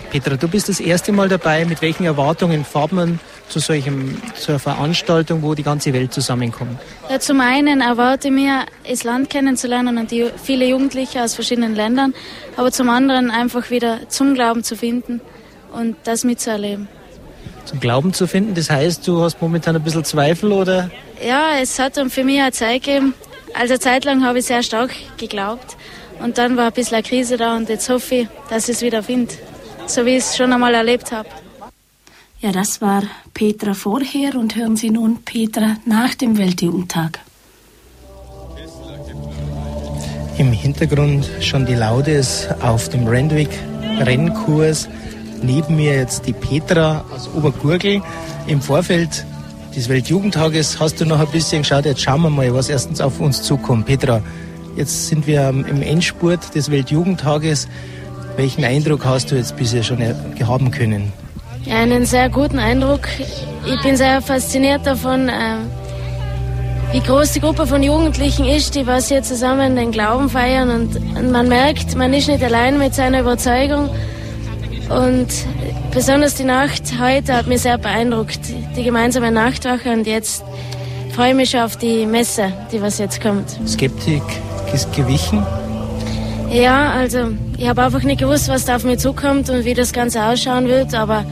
Petra, 0.10 0.36
du 0.36 0.48
bist 0.48 0.70
das 0.70 0.80
erste 0.80 1.12
Mal 1.12 1.30
dabei. 1.30 1.66
Mit 1.66 1.82
welchen 1.82 2.06
Erwartungen 2.06 2.66
fährt 2.66 2.92
man 2.92 3.20
zu 3.50 3.60
solchem, 3.60 4.22
zu 4.36 4.52
einer 4.52 4.60
Veranstaltung, 4.60 5.42
wo 5.42 5.54
die 5.54 5.64
ganze 5.64 5.94
Welt 5.94 6.14
zusammenkommt? 6.14 6.80
Ja, 7.10 7.20
zum 7.20 7.40
einen 7.40 7.82
erwarte 7.82 8.28
ich 8.28 8.34
mir, 8.34 8.66
das 8.88 9.04
Land 9.04 9.30
kennenzulernen 9.30 9.98
und 9.98 10.12
die 10.12 10.28
viele 10.42 10.66
Jugendliche 10.66 11.24
aus 11.24 11.36
verschiedenen 11.36 11.76
Ländern, 11.76 12.14
aber 12.56 12.72
zum 12.72 12.90
anderen 12.90 13.32
einfach 13.32 13.70
wieder 13.70 14.10
zum 14.10 14.34
Glauben 14.34 14.64
zu 14.64 14.76
finden 14.76 15.22
und 15.74 15.96
das 16.04 16.24
mitzuerleben. 16.24 16.88
Zum 17.66 17.80
Glauben 17.80 18.14
zu 18.14 18.28
finden, 18.28 18.54
das 18.56 18.70
heißt, 18.70 19.06
du 19.08 19.22
hast 19.22 19.42
momentan 19.42 19.76
ein 19.76 19.84
bisschen 19.84 20.04
Zweifel 20.04 20.52
oder? 20.52 20.90
Ja, 21.26 21.58
es 21.62 21.80
hat 21.80 21.98
dann 21.98 22.10
für 22.10 22.24
mich 22.24 22.40
eine 22.40 22.52
Zeit 22.52 22.84
gegeben. 22.84 23.14
Also 23.54 23.78
Zeit 23.78 24.06
lang 24.06 24.24
habe 24.24 24.40
ich 24.40 24.46
sehr 24.46 24.64
stark 24.64 24.92
geglaubt 25.18 25.76
und 26.20 26.38
dann 26.38 26.58
war 26.58 26.68
ein 26.68 26.74
bisschen 26.74 26.96
eine 26.96 27.04
Krise 27.04 27.38
da 27.38 27.56
und 27.56 27.70
jetzt 27.70 27.90
hoffe 27.90 28.16
ich, 28.16 28.28
dass 28.50 28.70
ich 28.70 28.76
es 28.78 28.82
wieder 28.82 29.04
finde, 29.04 29.34
so 29.88 30.06
wie 30.06 30.12
ich 30.12 30.18
es 30.18 30.38
schon 30.38 30.54
einmal 30.54 30.74
erlebt 30.74 31.12
habe. 31.12 31.28
Ja, 32.40 32.52
das 32.52 32.82
war 32.82 33.04
Petra 33.38 33.76
vorher 33.76 34.34
und 34.34 34.56
hören 34.56 34.76
Sie 34.76 34.90
nun 34.90 35.18
Petra 35.24 35.76
nach 35.86 36.16
dem 36.16 36.40
Weltjugendtag. 36.40 37.20
Im 40.40 40.52
Hintergrund 40.52 41.30
schon 41.42 41.68
die 41.68 41.76
Laudes 41.76 42.48
auf 42.62 42.90
dem 42.90 43.06
Randwick 43.08 43.52
Rennkurs. 44.00 44.90
Neben 45.44 45.76
mir 45.76 45.98
jetzt 45.98 46.26
die 46.26 46.34
Petra 46.34 47.06
aus 47.14 47.30
Obergurgel. 47.36 48.02
Im 48.48 48.60
Vorfeld 48.60 49.24
des 49.76 49.88
Weltjugendtages 49.88 50.80
hast 50.80 51.00
du 51.00 51.06
noch 51.06 51.20
ein 51.20 51.28
bisschen 51.28 51.62
geschaut. 51.62 51.86
Jetzt 51.86 52.02
schauen 52.02 52.24
wir 52.24 52.32
mal, 52.32 52.52
was 52.56 52.70
erstens 52.70 53.02
auf 53.02 53.20
uns 53.20 53.44
zukommt. 53.44 53.86
Petra, 53.86 54.24
jetzt 54.76 55.10
sind 55.10 55.28
wir 55.28 55.50
im 55.50 55.84
Endspurt 55.84 56.56
des 56.56 56.72
Weltjugendtages. 56.72 57.68
Welchen 58.36 58.64
Eindruck 58.64 59.06
hast 59.06 59.30
du 59.30 59.36
jetzt 59.36 59.56
bisher 59.58 59.84
schon 59.84 60.00
haben 60.02 60.72
können? 60.72 61.14
Ja, 61.68 61.76
einen 61.76 62.06
sehr 62.06 62.30
guten 62.30 62.60
Eindruck. 62.60 63.02
Ich 63.66 63.82
bin 63.84 63.98
sehr 63.98 64.22
fasziniert 64.22 64.86
davon, 64.86 65.30
äh, 65.30 65.58
wie 66.92 67.02
groß 67.02 67.34
die 67.34 67.42
Gruppe 67.42 67.68
von 67.68 67.84
Jugendlichen 67.84 68.46
ist, 68.46 68.76
die 68.76 68.88
was 68.88 69.10
hier 69.10 69.22
zusammen 69.22 69.76
den 69.76 69.92
Glauben 69.92 70.30
feiern. 70.30 70.70
Und, 70.70 70.96
und 70.96 71.32
man 71.32 71.48
merkt, 71.48 71.96
man 71.96 72.14
ist 72.14 72.28
nicht 72.28 72.44
allein 72.44 72.78
mit 72.78 72.96
seiner 72.96 73.22
Überzeugung. 73.22 73.90
Und 74.90 75.28
Besonders 75.98 76.36
die 76.36 76.44
Nacht 76.44 76.84
heute 77.00 77.34
hat 77.36 77.48
mich 77.48 77.62
sehr 77.62 77.80
beeindruckt. 77.80 78.40
Die 78.76 78.84
gemeinsame 78.84 79.32
Nachtwache 79.32 79.90
und 79.90 80.06
jetzt 80.06 80.44
freue 81.16 81.30
ich 81.30 81.36
mich 81.36 81.50
schon 81.50 81.62
auf 81.62 81.76
die 81.76 82.06
Messe, 82.06 82.54
die 82.72 82.80
was 82.84 83.00
jetzt 83.00 83.20
kommt. 83.20 83.50
Skeptik 83.68 84.22
ist 84.72 84.94
gewichen? 84.94 85.44
Ja, 86.52 86.92
also 86.92 87.30
ich 87.58 87.68
habe 87.68 87.82
einfach 87.82 88.04
nicht 88.04 88.20
gewusst, 88.20 88.48
was 88.48 88.66
da 88.66 88.76
auf 88.76 88.84
mich 88.84 89.00
zukommt 89.00 89.50
und 89.50 89.66
wie 89.66 89.74
das 89.74 89.92
Ganze 89.92 90.24
ausschauen 90.24 90.68
wird, 90.68 90.94
aber 90.94 91.26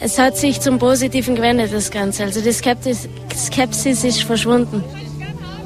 es 0.00 0.18
hat 0.18 0.36
sich 0.36 0.60
zum 0.60 0.78
Positiven 0.78 1.34
gewendet, 1.36 1.72
das 1.72 1.90
Ganze. 1.90 2.24
Also 2.24 2.40
die 2.40 2.52
Skepsis, 2.52 3.08
Skepsis 3.34 4.04
ist 4.04 4.22
verschwunden. 4.22 4.84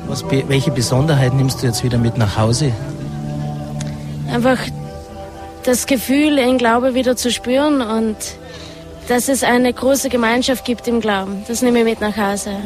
Was, 0.07 0.25
welche 0.31 0.71
Besonderheit 0.71 1.35
nimmst 1.35 1.63
du 1.63 1.67
jetzt 1.67 1.85
wieder 1.85 1.99
mit 1.99 2.17
nach 2.17 2.37
Hause? 2.37 2.73
Einfach 4.29 4.59
das 5.65 5.87
Gefühl, 5.87 6.39
in 6.39 6.59
Glaube 6.59 6.95
wieder 6.95 7.17
zu 7.17 7.31
spüren 7.31 7.81
und 7.83 8.17
dass 9.09 9.29
es 9.29 9.43
eine 9.43 9.73
große 9.73 10.09
Gemeinschaft 10.09 10.65
gibt 10.65 10.87
im 10.87 11.01
Glauben. 11.01 11.43
Das 11.49 11.63
nehme 11.63 11.81
ich 11.81 11.85
mit 11.85 12.01
nach 12.01 12.17
Hause. 12.17 12.57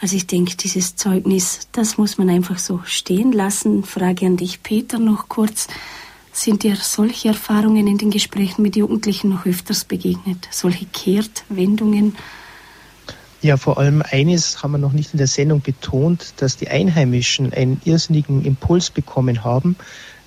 Also 0.00 0.16
ich 0.16 0.26
denke, 0.26 0.56
dieses 0.56 0.96
Zeugnis, 0.96 1.68
das 1.72 1.98
muss 1.98 2.18
man 2.18 2.30
einfach 2.30 2.58
so 2.58 2.80
stehen 2.84 3.32
lassen. 3.32 3.82
Frage 3.82 4.26
an 4.26 4.36
dich, 4.36 4.62
Peter, 4.62 4.98
noch 4.98 5.28
kurz. 5.28 5.66
Sind 6.38 6.62
dir 6.62 6.76
solche 6.76 7.26
Erfahrungen 7.30 7.88
in 7.88 7.98
den 7.98 8.12
Gesprächen 8.12 8.62
mit 8.62 8.76
Jugendlichen 8.76 9.30
noch 9.30 9.44
öfters 9.44 9.84
begegnet? 9.84 10.46
Solche 10.52 10.86
Kehrtwendungen? 10.86 12.14
Ja, 13.42 13.56
vor 13.56 13.76
allem 13.76 14.04
eines 14.08 14.62
haben 14.62 14.70
wir 14.70 14.78
noch 14.78 14.92
nicht 14.92 15.12
in 15.14 15.18
der 15.18 15.26
Sendung 15.26 15.62
betont, 15.62 16.34
dass 16.36 16.56
die 16.56 16.68
Einheimischen 16.68 17.52
einen 17.52 17.80
irrsinnigen 17.84 18.44
Impuls 18.44 18.90
bekommen 18.90 19.42
haben. 19.42 19.74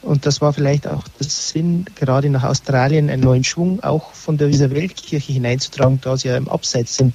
Und 0.01 0.25
das 0.25 0.41
war 0.41 0.51
vielleicht 0.51 0.85
auch 0.85 1.07
der 1.07 1.29
Sinn, 1.29 1.85
gerade 1.95 2.29
nach 2.29 2.43
Australien 2.43 3.09
einen 3.09 3.23
neuen 3.23 3.45
Schwung 3.45 3.81
auch 3.81 4.11
von 4.11 4.38
dieser 4.38 4.69
Weltkirche 4.71 5.31
hineinzutragen, 5.31 6.01
da 6.01 6.17
sie 6.17 6.27
ja 6.27 6.35
im 6.35 6.49
Abseits 6.49 6.97
sind 6.97 7.13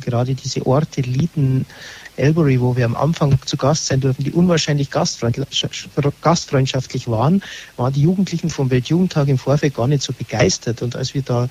gerade 0.00 0.34
diese 0.34 0.66
Orte 0.66 1.02
Leeden, 1.02 1.66
Elbury, 2.16 2.60
wo 2.60 2.76
wir 2.76 2.84
am 2.84 2.96
Anfang 2.96 3.38
zu 3.44 3.56
Gast 3.56 3.86
sein 3.86 4.00
dürfen, 4.00 4.24
die 4.24 4.32
unwahrscheinlich 4.32 4.90
gastfreundschaftlich 4.90 7.08
waren, 7.08 7.42
waren 7.76 7.92
die 7.92 8.02
Jugendlichen 8.02 8.50
vom 8.50 8.70
Weltjugendtag 8.70 9.28
im 9.28 9.38
Vorfeld 9.38 9.74
gar 9.74 9.86
nicht 9.86 10.02
so 10.02 10.12
begeistert. 10.12 10.82
Und 10.82 10.96
als 10.96 11.14
wir 11.14 11.22
da 11.22 11.48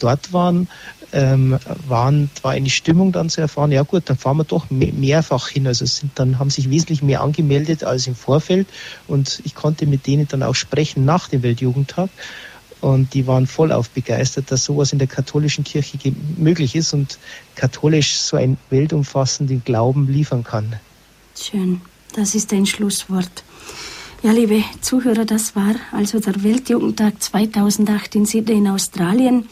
dort 0.00 0.32
waren, 0.32 0.68
ähm, 1.12 1.58
waren, 1.86 2.30
war 2.42 2.52
eine 2.52 2.70
Stimmung 2.70 3.12
dann 3.12 3.30
zu 3.30 3.40
erfahren, 3.40 3.72
ja 3.72 3.82
gut, 3.82 4.04
dann 4.06 4.18
fahren 4.18 4.38
wir 4.38 4.44
doch 4.44 4.66
mehrfach 4.70 5.48
hin. 5.48 5.66
Also 5.66 5.86
sind, 5.86 6.18
dann 6.18 6.38
haben 6.38 6.50
sich 6.50 6.70
wesentlich 6.70 7.02
mehr 7.02 7.22
angemeldet 7.22 7.84
als 7.84 8.06
im 8.06 8.14
Vorfeld 8.14 8.68
und 9.06 9.40
ich 9.44 9.54
konnte 9.54 9.86
mit 9.86 10.06
denen 10.06 10.28
dann 10.28 10.42
auch 10.42 10.54
sprechen 10.54 11.04
nach 11.04 11.28
dem 11.28 11.42
Weltjugendtag. 11.42 12.10
Und 12.80 13.14
die 13.14 13.26
waren 13.26 13.46
vollauf 13.46 13.90
begeistert, 13.90 14.50
dass 14.50 14.64
sowas 14.64 14.92
in 14.92 14.98
der 14.98 15.08
katholischen 15.08 15.64
Kirche 15.64 15.98
möglich 16.36 16.76
ist 16.76 16.94
und 16.94 17.18
katholisch 17.56 18.18
so 18.18 18.36
einen 18.36 18.56
weltumfassenden 18.70 19.62
Glauben 19.64 20.06
liefern 20.06 20.44
kann. 20.44 20.76
Schön, 21.36 21.80
das 22.14 22.34
ist 22.34 22.52
ein 22.52 22.66
Schlusswort. 22.66 23.44
Ja, 24.22 24.32
liebe 24.32 24.64
Zuhörer, 24.80 25.24
das 25.24 25.54
war 25.54 25.76
also 25.92 26.18
der 26.18 26.42
Weltjugendtag 26.42 27.22
2008 27.22 28.16
in 28.16 28.26
Sydney 28.26 28.58
in 28.58 28.68
Australien. 28.68 29.48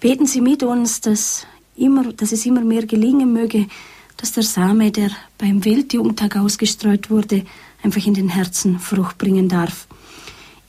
Beten 0.00 0.26
Sie 0.26 0.40
mit 0.40 0.62
uns, 0.62 1.00
dass, 1.02 1.46
immer, 1.76 2.12
dass 2.12 2.32
es 2.32 2.46
immer 2.46 2.62
mehr 2.62 2.86
gelingen 2.86 3.32
möge, 3.32 3.66
dass 4.16 4.32
der 4.32 4.44
Same, 4.44 4.90
der 4.90 5.10
beim 5.36 5.64
Weltjugendtag 5.64 6.36
ausgestreut 6.36 7.10
wurde, 7.10 7.44
einfach 7.82 8.06
in 8.06 8.14
den 8.14 8.28
Herzen 8.28 8.78
Frucht 8.78 9.18
bringen 9.18 9.48
darf. 9.48 9.86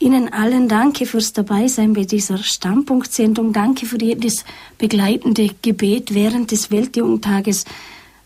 Ihnen 0.00 0.32
allen 0.32 0.68
danke 0.68 1.06
fürs 1.06 1.32
Dabeisein 1.32 1.92
bei 1.92 2.04
dieser 2.04 2.38
Standpunktsendung. 2.38 3.52
Danke 3.52 3.84
für 3.84 4.00
jedes 4.00 4.44
begleitende 4.78 5.50
Gebet 5.60 6.14
während 6.14 6.52
des 6.52 6.70
Weltjugendtages. 6.70 7.64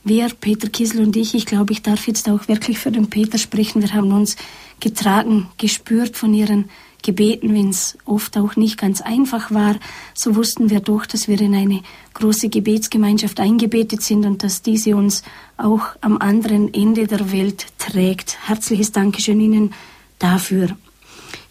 Wir, 0.05 0.29
Peter 0.29 0.69
Kiesel 0.69 1.03
und 1.03 1.17
ich, 1.17 1.35
ich 1.35 1.47
glaube, 1.47 1.73
ich 1.73 1.81
darf 1.81 2.07
jetzt 2.07 2.29
auch 2.29 2.47
wirklich 2.47 2.79
für 2.79 2.91
den 2.91 3.09
Peter 3.09 3.39
sprechen. 3.39 3.81
Wir 3.81 3.95
haben 3.95 4.13
uns 4.13 4.37
getragen, 4.81 5.49
gespürt 5.57 6.17
von 6.17 6.35
Ihren 6.35 6.69
Gebeten, 7.03 7.55
wenn 7.55 7.71
es 7.71 7.97
oft 8.05 8.37
auch 8.37 8.55
nicht 8.57 8.79
ganz 8.79 9.01
einfach 9.01 9.51
war. 9.51 9.77
So 10.13 10.37
wussten 10.37 10.69
wir 10.69 10.81
doch, 10.81 11.07
dass 11.07 11.27
wir 11.27 11.41
in 11.41 11.55
eine 11.55 11.83
große 12.15 12.51
Gebetsgemeinschaft 12.51 13.41
eingebetet 13.41 14.03
sind 14.03 14.27
und 14.27 14.43
dass 14.43 14.61
diese 14.61 14.95
uns 14.95 15.23
auch 15.57 15.87
am 16.01 16.19
anderen 16.19 16.73
Ende 16.75 17.07
der 17.07 17.33
Welt 17.33 17.67
trägt. 17.79 18.39
Herzliches 18.47 18.93
Dankeschön 18.93 19.41
Ihnen 19.41 19.73
dafür. 20.19 20.77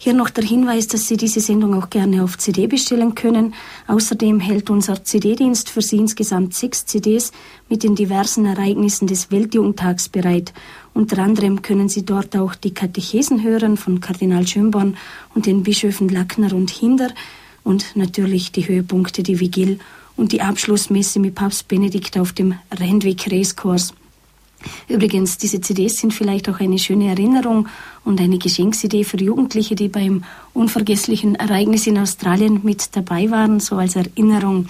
Hier 0.04 0.14
noch 0.14 0.30
der 0.30 0.42
Hinweis, 0.42 0.88
dass 0.88 1.06
Sie 1.06 1.16
diese 1.16 1.38
Sendung 1.38 1.80
auch 1.80 1.88
gerne 1.88 2.24
auf 2.24 2.36
CD 2.36 2.66
bestellen 2.66 3.14
können. 3.14 3.54
Außerdem 3.86 4.40
hält 4.40 4.68
unser 4.68 5.04
CD-Dienst 5.04 5.70
für 5.70 5.80
Sie 5.80 5.98
insgesamt 5.98 6.54
sechs 6.54 6.86
CDs 6.86 7.30
mit 7.68 7.84
den 7.84 7.94
diversen 7.94 8.44
Ereignissen 8.44 9.06
des 9.06 9.30
Weltjugendtags 9.30 10.08
bereit. 10.08 10.52
Unter 10.92 11.18
anderem 11.22 11.62
können 11.62 11.88
Sie 11.88 12.04
dort 12.04 12.34
auch 12.34 12.56
die 12.56 12.74
Katechesen 12.74 13.44
hören 13.44 13.76
von 13.76 14.00
Kardinal 14.00 14.44
Schönborn 14.44 14.96
und 15.36 15.46
den 15.46 15.62
Bischöfen 15.62 16.08
Lackner 16.08 16.52
und 16.52 16.70
Hinder 16.70 17.10
und 17.62 17.94
natürlich 17.94 18.50
die 18.50 18.66
Höhepunkte, 18.66 19.22
die 19.22 19.38
Vigil 19.38 19.78
und 20.16 20.32
die 20.32 20.42
Abschlussmesse 20.42 21.20
mit 21.20 21.36
Papst 21.36 21.68
Benedikt 21.68 22.18
auf 22.18 22.32
dem 22.32 22.54
Rendweg 22.76 23.30
Racekurs. 23.30 23.94
Übrigens, 24.88 25.36
diese 25.38 25.60
CDs 25.60 25.98
sind 25.98 26.14
vielleicht 26.14 26.48
auch 26.48 26.60
eine 26.60 26.78
schöne 26.78 27.08
Erinnerung 27.08 27.68
und 28.04 28.20
eine 28.20 28.38
Geschenksidee 28.38 29.02
für 29.04 29.18
Jugendliche, 29.18 29.74
die 29.74 29.88
beim 29.88 30.22
unvergesslichen 30.54 31.34
Ereignis 31.36 31.86
in 31.86 31.98
Australien 31.98 32.60
mit 32.62 32.94
dabei 32.96 33.30
waren, 33.30 33.60
so 33.60 33.76
als 33.76 33.96
Erinnerung. 33.96 34.68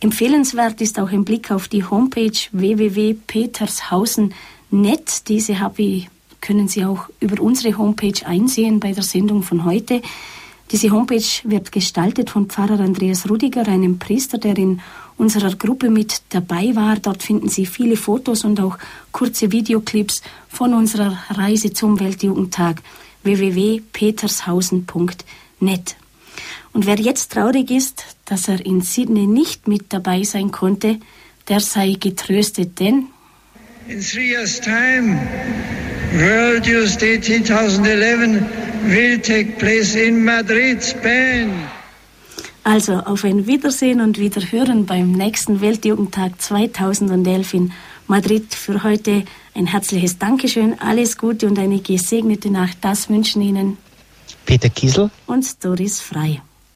Empfehlenswert 0.00 0.80
ist 0.80 0.98
auch 0.98 1.12
ein 1.12 1.24
Blick 1.24 1.50
auf 1.50 1.68
die 1.68 1.84
Homepage 1.84 2.32
www.petershausen.net. 2.50 5.28
Diese 5.28 5.56
ich, 5.76 6.08
können 6.40 6.68
Sie 6.68 6.84
auch 6.84 7.08
über 7.20 7.40
unsere 7.40 7.78
Homepage 7.78 8.26
einsehen 8.26 8.80
bei 8.80 8.90
der 8.92 9.04
Sendung 9.04 9.44
von 9.44 9.64
heute. 9.64 10.02
Diese 10.72 10.90
Homepage 10.90 11.22
wird 11.44 11.70
gestaltet 11.70 12.30
von 12.30 12.46
Pfarrer 12.46 12.80
Andreas 12.80 13.28
Rudiger, 13.28 13.68
einem 13.68 13.98
Priester, 13.98 14.38
der 14.38 14.56
in 14.56 14.80
unserer 15.16 15.54
Gruppe 15.54 15.88
mit 15.90 16.22
dabei 16.30 16.74
war. 16.74 16.96
Dort 16.96 17.22
finden 17.22 17.48
Sie 17.48 17.66
viele 17.66 17.96
Fotos 17.96 18.42
und 18.44 18.58
auch 18.60 18.78
kurze 19.12 19.52
Videoclips 19.52 20.22
von 20.48 20.74
unserer 20.74 21.16
Reise 21.30 21.72
zum 21.72 22.00
Weltjugendtag 22.00 22.82
www.petershausen.net. 23.22 25.96
Und 26.72 26.86
wer 26.86 26.98
jetzt 26.98 27.32
traurig 27.32 27.70
ist, 27.70 28.16
dass 28.24 28.48
er 28.48 28.64
in 28.64 28.80
Sydney 28.80 29.26
nicht 29.26 29.68
mit 29.68 29.92
dabei 29.92 30.22
sein 30.22 30.50
konnte, 30.50 30.98
der 31.48 31.60
sei 31.60 31.96
getröstet, 31.98 32.80
denn 32.80 33.08
in 33.88 34.00
three 34.00 34.30
years 34.30 34.60
time, 34.60 35.18
World 36.14 36.66
Youth 36.66 37.00
Day 37.00 37.18
2011 37.18 38.40
will 38.84 39.18
take 39.18 39.58
place 39.58 39.96
in 39.96 40.24
Madrid, 40.24 40.82
Spain. 40.82 41.50
Also 42.64 42.94
auf 42.94 43.24
ein 43.24 43.46
Wiedersehen 43.46 44.00
und 44.00 44.18
Wiederhören 44.18 44.86
beim 44.86 45.12
nächsten 45.12 45.60
Weltjugendtag 45.60 46.40
2011 46.40 47.54
in 47.54 47.72
Madrid. 48.06 48.54
Für 48.54 48.84
heute 48.84 49.24
ein 49.54 49.66
herzliches 49.66 50.18
Dankeschön, 50.18 50.78
alles 50.78 51.18
Gute 51.18 51.48
und 51.48 51.58
eine 51.58 51.80
gesegnete 51.80 52.50
Nacht. 52.50 52.78
Das 52.80 53.08
wünschen 53.08 53.42
Ihnen 53.42 53.78
Peter 54.46 54.68
Kiesel 54.68 55.10
und 55.26 55.64
Doris 55.64 56.00
Frei. 56.00 56.40